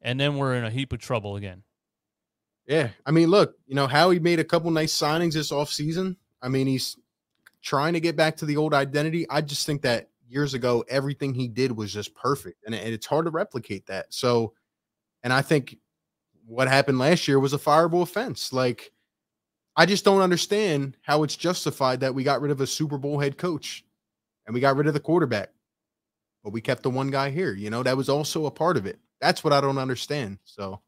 and 0.00 0.18
then 0.18 0.38
we're 0.38 0.54
in 0.54 0.64
a 0.64 0.70
heap 0.70 0.92
of 0.92 1.00
trouble 1.00 1.36
again. 1.36 1.62
Yeah. 2.66 2.90
I 3.04 3.10
mean, 3.10 3.28
look, 3.28 3.56
you 3.66 3.74
know, 3.74 3.86
Howie 3.86 4.18
made 4.18 4.38
a 4.38 4.44
couple 4.44 4.70
nice 4.70 4.96
signings 4.96 5.34
this 5.34 5.50
offseason. 5.50 6.16
I 6.40 6.48
mean, 6.48 6.66
he's 6.66 6.96
trying 7.60 7.92
to 7.92 8.00
get 8.00 8.16
back 8.16 8.36
to 8.36 8.46
the 8.46 8.56
old 8.56 8.74
identity. 8.74 9.26
I 9.28 9.40
just 9.40 9.66
think 9.66 9.82
that 9.82 10.08
years 10.28 10.54
ago, 10.54 10.84
everything 10.88 11.34
he 11.34 11.48
did 11.48 11.72
was 11.72 11.92
just 11.92 12.14
perfect. 12.14 12.64
And, 12.64 12.74
and 12.74 12.94
it's 12.94 13.06
hard 13.06 13.26
to 13.26 13.30
replicate 13.30 13.86
that. 13.86 14.06
So, 14.12 14.54
and 15.22 15.32
I 15.32 15.42
think 15.42 15.76
what 16.46 16.68
happened 16.68 16.98
last 16.98 17.28
year 17.28 17.38
was 17.38 17.52
a 17.52 17.58
fireable 17.58 18.02
offense. 18.02 18.52
Like, 18.52 18.92
I 19.76 19.86
just 19.86 20.04
don't 20.04 20.20
understand 20.20 20.96
how 21.02 21.22
it's 21.22 21.36
justified 21.36 22.00
that 22.00 22.14
we 22.14 22.24
got 22.24 22.40
rid 22.40 22.50
of 22.50 22.60
a 22.60 22.66
Super 22.66 22.98
Bowl 22.98 23.18
head 23.18 23.38
coach 23.38 23.84
and 24.46 24.54
we 24.54 24.60
got 24.60 24.76
rid 24.76 24.86
of 24.86 24.94
the 24.94 25.00
quarterback, 25.00 25.50
but 26.44 26.52
we 26.52 26.60
kept 26.60 26.82
the 26.82 26.90
one 26.90 27.10
guy 27.10 27.30
here. 27.30 27.54
You 27.54 27.70
know, 27.70 27.82
that 27.82 27.96
was 27.96 28.08
also 28.08 28.46
a 28.46 28.50
part 28.50 28.76
of 28.76 28.86
it. 28.86 28.98
That's 29.20 29.42
what 29.42 29.52
I 29.52 29.60
don't 29.60 29.78
understand. 29.78 30.38
So, 30.44 30.80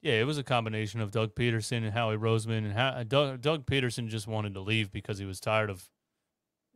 Yeah, 0.00 0.14
it 0.14 0.26
was 0.26 0.38
a 0.38 0.44
combination 0.44 1.00
of 1.00 1.10
Doug 1.10 1.34
Pederson 1.34 1.78
and 1.78 1.92
Howie 1.92 2.16
Roseman, 2.16 2.58
and 2.58 2.72
how, 2.72 3.02
Doug, 3.02 3.40
Doug 3.40 3.66
Pederson 3.66 4.08
just 4.08 4.26
wanted 4.26 4.54
to 4.54 4.60
leave 4.60 4.90
because 4.90 5.18
he 5.18 5.26
was 5.26 5.40
tired 5.40 5.68
of 5.68 5.88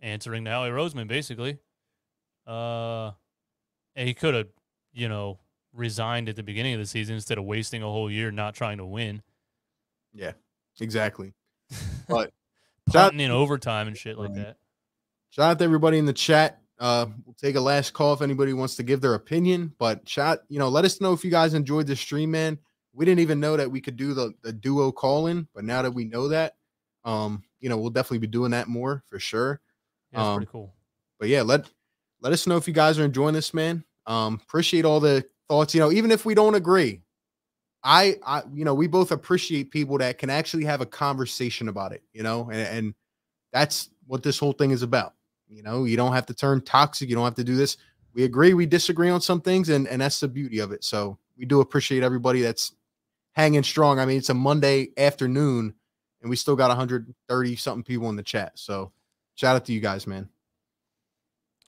answering 0.01 0.45
to 0.45 0.51
Howie 0.51 0.71
Roseman, 0.71 1.09
basically. 1.09 1.59
Uh, 2.47 3.13
and 3.95 4.07
he 4.07 4.15
could 4.15 4.35
have, 4.35 4.49
you 4.93 5.09
know, 5.09 5.39
resigned 5.73 6.29
at 6.29 6.37
the 6.37 6.43
beginning 6.43 6.75
of 6.75 6.81
the 6.81 6.87
season 6.87 7.15
instead 7.15 7.39
of 7.39 7.45
wasting 7.45 7.83
a 7.83 7.87
whole 7.87 8.11
year 8.11 8.31
not 8.31 8.55
trying 8.55 8.79
to 8.79 8.85
win, 8.87 9.23
yeah, 10.13 10.33
exactly. 10.81 11.35
But 12.09 12.33
shout- 12.93 13.11
punting 13.11 13.21
in 13.21 13.31
overtime 13.33 13.89
and 13.89 13.97
shit 13.97 14.17
like 14.17 14.33
that. 14.35 14.57
Shout 15.31 15.51
out 15.51 15.59
to 15.59 15.65
everybody 15.65 15.99
in 15.99 16.07
the 16.07 16.13
chat. 16.13 16.61
Uh, 16.79 17.07
we'll 17.25 17.35
take 17.35 17.57
a 17.57 17.61
last 17.61 17.93
call 17.95 18.13
if 18.15 18.23
anybody 18.23 18.53
wants 18.53 18.77
to 18.77 18.83
give 18.85 19.01
their 19.01 19.15
opinion. 19.15 19.73
But 19.79 20.09
shout, 20.09 20.41
you 20.49 20.59
know, 20.61 20.69
let 20.69 20.85
us 20.85 21.01
know 21.01 21.13
if 21.13 21.25
you 21.25 21.31
guys 21.31 21.55
enjoyed 21.55 21.87
the 21.89 21.97
stream, 21.97 22.31
man. 22.31 22.59
We 22.95 23.05
didn't 23.05 23.21
even 23.21 23.41
know 23.41 23.57
that 23.57 23.71
we 23.71 23.81
could 23.81 23.97
do 23.97 24.15
the, 24.15 24.33
the 24.43 24.53
duo 24.53 24.93
call 24.93 25.27
in, 25.27 25.49
but 25.55 25.65
now 25.65 25.83
that 25.83 25.91
we 25.93 26.05
know 26.05 26.29
that, 26.29 26.55
um, 27.05 27.43
you 27.61 27.69
know, 27.69 27.77
we'll 27.77 27.91
definitely 27.91 28.19
be 28.19 28.27
doing 28.29 28.53
that 28.53 28.69
more 28.69 29.03
for 29.09 29.19
sure. 29.19 29.61
Yeah, 30.13 30.21
it's 30.21 30.27
Um, 30.29 30.37
pretty 30.37 30.51
cool. 30.53 30.75
But 31.19 31.29
yeah, 31.29 31.43
let 31.43 31.69
let 32.21 32.33
us 32.33 32.47
know 32.47 32.57
if 32.57 32.69
you 32.69 32.75
guys 32.75 32.99
are 32.99 33.05
enjoying 33.05 33.35
this, 33.35 33.53
man. 33.53 33.85
Um, 34.07 34.41
appreciate 34.47 34.85
all 34.85 35.01
the 35.01 35.25
thoughts. 35.49 35.75
You 35.75 35.81
know, 35.81 35.91
even 35.91 36.11
if 36.13 36.25
we 36.25 36.35
don't 36.35 36.55
agree, 36.55 37.03
I, 37.87 38.17
I, 38.27 38.43
you 38.53 38.65
know, 38.65 38.75
we 38.75 38.89
both 38.89 39.13
appreciate 39.13 39.71
people 39.71 39.97
that 39.99 40.19
can 40.19 40.29
actually 40.29 40.65
have 40.65 40.81
a 40.81 40.87
conversation 40.87 41.69
about 41.69 41.93
it. 41.93 42.03
You 42.13 42.25
know, 42.25 42.51
and, 42.51 42.61
and 42.61 42.95
that's 43.53 43.91
what 44.09 44.25
this 44.25 44.39
whole 44.39 44.53
thing 44.53 44.73
is 44.73 44.83
about. 44.83 45.15
You 45.49 45.63
know, 45.63 45.85
you 45.85 45.97
don't 45.97 46.13
have 46.13 46.27
to 46.27 46.35
turn 46.35 46.61
toxic. 46.63 47.09
You 47.09 47.15
don't 47.15 47.25
have 47.25 47.37
to 47.37 47.45
do 47.45 47.55
this. 47.55 47.77
We 48.13 48.25
agree, 48.25 48.55
we 48.55 48.67
disagree 48.67 49.09
on 49.09 49.21
some 49.21 49.41
things, 49.41 49.69
and 49.69 49.87
and 49.87 50.03
that's 50.03 50.19
the 50.19 50.27
beauty 50.27 50.59
of 50.59 50.73
it. 50.73 50.83
So 50.83 51.17
we 51.39 51.45
do 51.45 51.61
appreciate 51.61 52.03
everybody 52.03 52.43
that's 52.43 52.73
hanging 53.33 53.63
strong. 53.63 54.01
I 54.01 54.07
mean, 54.07 54.19
it's 54.19 54.31
a 54.31 54.35
Monday 54.35 54.89
afternoon, 54.97 55.73
and 56.23 56.31
we 56.31 56.35
still 56.35 56.57
got 56.57 56.69
130 56.69 57.57
something 57.57 57.85
people 57.85 58.09
in 58.11 58.17
the 58.17 58.23
chat. 58.23 58.59
So 58.59 58.91
shout 59.37 59.55
out 59.55 59.65
to 59.67 59.73
you 59.73 59.81
guys, 59.81 60.09
man. 60.09 60.29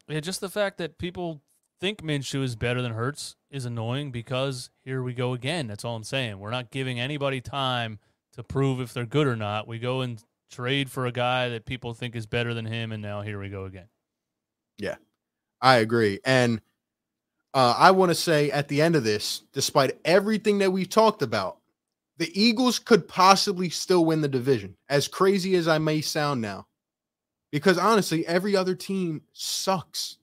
Yeah, 0.08 0.20
just 0.20 0.40
the 0.40 0.48
fact 0.48 0.78
that 0.78 0.98
people 0.98 1.42
think 1.80 2.02
Minshew 2.02 2.42
is 2.42 2.56
better 2.56 2.82
than 2.82 2.92
Hurts 2.92 3.36
is 3.50 3.64
annoying 3.64 4.10
because 4.10 4.70
here 4.84 5.02
we 5.02 5.14
go 5.14 5.32
again. 5.32 5.66
That's 5.66 5.84
all 5.84 5.96
I'm 5.96 6.04
saying. 6.04 6.38
We're 6.38 6.50
not 6.50 6.70
giving 6.70 7.00
anybody 7.00 7.40
time 7.40 7.98
to 8.32 8.42
prove 8.42 8.80
if 8.80 8.92
they're 8.92 9.06
good 9.06 9.26
or 9.26 9.36
not. 9.36 9.66
We 9.66 9.78
go 9.78 10.00
and 10.00 10.22
trade 10.50 10.90
for 10.90 11.06
a 11.06 11.12
guy 11.12 11.48
that 11.48 11.66
people 11.66 11.94
think 11.94 12.14
is 12.16 12.26
better 12.26 12.54
than 12.54 12.66
him, 12.66 12.92
and 12.92 13.02
now 13.02 13.22
here 13.22 13.40
we 13.40 13.48
go 13.48 13.64
again. 13.64 13.88
Yeah, 14.78 14.96
I 15.60 15.76
agree. 15.76 16.20
And 16.24 16.60
uh, 17.54 17.74
I 17.76 17.90
want 17.90 18.10
to 18.10 18.14
say 18.14 18.50
at 18.50 18.68
the 18.68 18.82
end 18.82 18.96
of 18.96 19.04
this, 19.04 19.42
despite 19.52 19.98
everything 20.04 20.58
that 20.58 20.70
we've 20.70 20.88
talked 20.88 21.22
about, 21.22 21.58
the 22.18 22.30
Eagles 22.40 22.78
could 22.78 23.08
possibly 23.08 23.70
still 23.70 24.04
win 24.04 24.20
the 24.20 24.28
division, 24.28 24.76
as 24.88 25.08
crazy 25.08 25.54
as 25.54 25.68
I 25.68 25.78
may 25.78 26.00
sound 26.00 26.40
now. 26.40 26.66
Because 27.50 27.78
honestly, 27.78 28.26
every 28.26 28.54
other 28.54 28.74
team 28.74 29.22
sucks. 29.32 30.18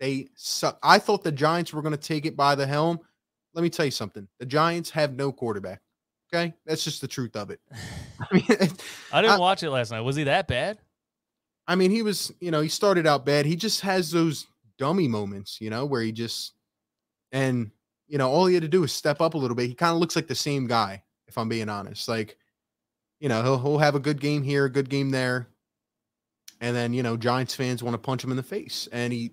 They 0.00 0.28
suck. 0.34 0.78
I 0.82 0.98
thought 0.98 1.22
the 1.22 1.32
Giants 1.32 1.72
were 1.72 1.82
going 1.82 1.96
to 1.96 1.98
take 1.98 2.26
it 2.26 2.36
by 2.36 2.54
the 2.54 2.66
helm. 2.66 2.98
Let 3.54 3.62
me 3.62 3.70
tell 3.70 3.84
you 3.84 3.90
something. 3.90 4.26
The 4.40 4.46
Giants 4.46 4.90
have 4.90 5.14
no 5.14 5.30
quarterback. 5.32 5.80
Okay. 6.32 6.52
That's 6.66 6.82
just 6.82 7.00
the 7.00 7.08
truth 7.08 7.36
of 7.36 7.50
it. 7.50 7.60
I 8.20 8.34
mean, 8.34 8.44
I 9.12 9.22
didn't 9.22 9.36
I- 9.36 9.38
watch 9.38 9.62
it 9.62 9.70
last 9.70 9.90
night. 9.92 10.00
Was 10.00 10.16
he 10.16 10.24
that 10.24 10.48
bad? 10.48 10.78
I 11.66 11.76
mean, 11.76 11.90
he 11.90 12.02
was, 12.02 12.32
you 12.40 12.50
know, 12.50 12.60
he 12.60 12.68
started 12.68 13.06
out 13.06 13.24
bad. 13.24 13.46
He 13.46 13.56
just 13.56 13.80
has 13.82 14.10
those 14.10 14.46
dummy 14.78 15.08
moments, 15.08 15.60
you 15.60 15.70
know, 15.70 15.86
where 15.86 16.02
he 16.02 16.12
just 16.12 16.52
and 17.32 17.70
you 18.06 18.18
know, 18.18 18.30
all 18.30 18.46
he 18.46 18.54
had 18.54 18.62
to 18.62 18.68
do 18.68 18.82
was 18.82 18.92
step 18.92 19.20
up 19.22 19.34
a 19.34 19.38
little 19.38 19.56
bit. 19.56 19.68
He 19.68 19.74
kind 19.74 19.92
of 19.92 19.98
looks 19.98 20.14
like 20.14 20.26
the 20.26 20.34
same 20.34 20.66
guy, 20.66 21.02
if 21.26 21.38
I'm 21.38 21.48
being 21.48 21.70
honest. 21.70 22.06
Like, 22.06 22.36
you 23.18 23.28
know, 23.30 23.42
he'll 23.42 23.58
he'll 23.58 23.78
have 23.78 23.94
a 23.94 24.00
good 24.00 24.20
game 24.20 24.42
here, 24.42 24.66
a 24.66 24.70
good 24.70 24.90
game 24.90 25.10
there. 25.10 25.48
And 26.60 26.76
then, 26.76 26.92
you 26.92 27.02
know, 27.02 27.16
Giants 27.16 27.54
fans 27.54 27.82
want 27.82 27.94
to 27.94 27.98
punch 27.98 28.22
him 28.22 28.30
in 28.30 28.36
the 28.36 28.42
face. 28.42 28.88
And 28.92 29.12
he 29.12 29.32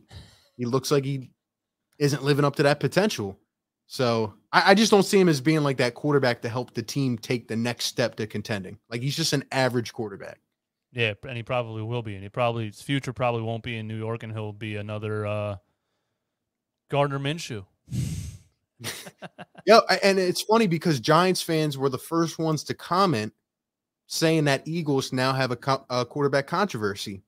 he 0.62 0.68
looks 0.68 0.92
like 0.92 1.04
he 1.04 1.32
isn't 1.98 2.24
living 2.24 2.46
up 2.46 2.56
to 2.58 2.62
that 2.62 2.80
potential. 2.80 3.40
So 3.88 4.36
I, 4.52 4.72
I 4.72 4.74
just 4.76 4.92
don't 4.92 5.02
see 5.02 5.20
him 5.20 5.28
as 5.28 5.42
being 5.42 5.64
like 5.64 5.78
that 5.78 5.96
quarterback 5.96 6.40
to 6.44 6.50
help 6.50 6.76
the 6.76 6.84
team 6.84 7.18
take 7.18 7.48
the 7.48 7.56
next 7.56 7.86
step 7.86 8.14
to 8.18 8.28
contending. 8.28 8.78
Like 8.88 9.02
he's 9.02 9.16
just 9.16 9.34
an 9.34 9.44
average 9.52 9.92
quarterback. 9.92 10.40
Yeah, 10.92 11.16
and 11.28 11.36
he 11.36 11.42
probably 11.42 11.82
will 11.82 12.04
be, 12.04 12.14
and 12.14 12.22
he 12.22 12.30
probably 12.30 12.68
his 12.68 12.80
future 12.80 13.12
probably 13.12 13.42
won't 13.42 13.64
be 13.64 13.76
in 13.76 13.88
New 13.88 13.98
York, 13.98 14.22
and 14.22 14.32
he'll 14.32 14.54
be 14.54 14.76
another 14.76 15.26
uh, 15.26 15.56
Gardner 16.92 17.18
Minshew. 17.18 17.66
Yeah, 19.66 19.80
and 20.04 20.20
it's 20.20 20.44
funny 20.44 20.68
because 20.68 21.00
Giants 21.00 21.42
fans 21.42 21.76
were 21.76 21.90
the 21.90 21.98
first 21.98 22.38
ones 22.38 22.64
to 22.66 22.76
comment 22.76 23.34
saying 24.06 24.44
that 24.44 24.68
Eagles 24.68 25.12
now 25.12 25.34
have 25.34 25.50
a, 25.50 25.56
co- 25.56 25.86
a 25.90 26.06
quarterback 26.06 26.46
controversy. 26.46 27.24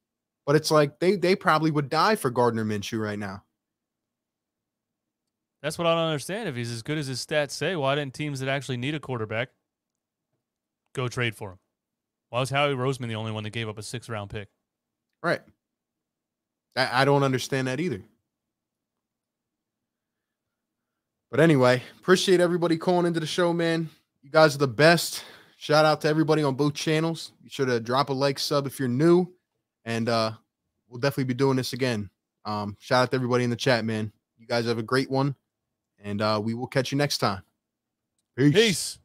But 0.46 0.56
it's 0.56 0.72
like 0.72 1.00
they 1.00 1.16
they 1.16 1.36
probably 1.36 1.72
would 1.72 1.90
die 1.90 2.16
for 2.16 2.30
Gardner 2.30 2.66
Minshew 2.66 3.02
right 3.02 3.20
now. 3.20 3.44
That's 5.62 5.78
what 5.78 5.88
I 5.88 5.96
don't 5.96 6.10
understand. 6.10 6.50
If 6.50 6.56
he's 6.56 6.72
as 6.72 6.82
good 6.82 6.98
as 6.98 7.08
his 7.08 7.26
stats 7.26 7.52
say, 7.52 7.78
why 7.78 7.96
didn't 7.96 8.14
teams 8.14 8.42
that 8.42 8.50
actually 8.50 8.78
need 8.78 8.96
a 8.96 9.00
quarterback 9.00 9.50
go 10.94 11.08
trade 11.08 11.36
for 11.36 11.52
him? 11.52 11.60
Why 12.30 12.42
was 12.42 12.50
Howie 12.50 12.74
Roseman 12.74 13.08
the 13.08 13.16
only 13.16 13.32
one 13.32 13.44
that 13.44 13.52
gave 13.52 13.70
up 13.70 13.78
a 13.78 13.84
six 13.84 14.10
round 14.10 14.30
pick? 14.30 14.50
Right. 15.22 15.42
I, 16.76 17.04
I 17.04 17.06
don't 17.06 17.24
understand 17.24 17.68
that 17.68 17.80
either. 17.80 18.02
But 21.32 21.40
anyway, 21.40 21.82
appreciate 22.00 22.40
everybody 22.42 22.78
calling 22.78 23.08
into 23.08 23.20
the 23.20 23.26
show, 23.26 23.54
man. 23.54 23.90
You 24.22 24.30
guys 24.30 24.54
are 24.54 24.60
the 24.60 24.68
best. 24.68 25.24
Shout 25.58 25.86
out 25.86 26.02
to 26.02 26.08
everybody 26.08 26.44
on 26.44 26.56
both 26.56 26.74
channels. 26.74 27.32
Be 27.42 27.50
sure 27.50 27.66
to 27.66 27.80
drop 27.80 28.10
a 28.10 28.14
like, 28.14 28.38
sub 28.38 28.68
if 28.68 28.78
you're 28.78 28.88
new, 28.88 29.33
and 29.86 30.10
uh, 30.10 30.32
we'll 30.88 31.00
definitely 31.00 31.26
be 31.26 31.34
doing 31.34 31.58
this 31.58 31.74
again. 31.74 32.10
Um, 32.46 32.76
shout 32.80 33.04
out 33.04 33.12
to 33.12 33.16
everybody 33.16 33.44
in 33.44 33.50
the 33.50 33.56
chat, 33.56 33.86
man. 33.86 34.12
You 34.38 34.48
guys 34.48 34.66
have 34.66 34.78
a 34.78 34.84
great 34.84 35.10
one, 35.10 35.36
and 36.04 36.22
uh, 36.22 36.42
we 36.44 36.54
will 36.54 36.68
catch 36.68 36.92
you 36.92 36.98
next 36.98 37.20
time. 37.20 37.42
Peace. 38.36 38.54
Peace. 38.54 39.00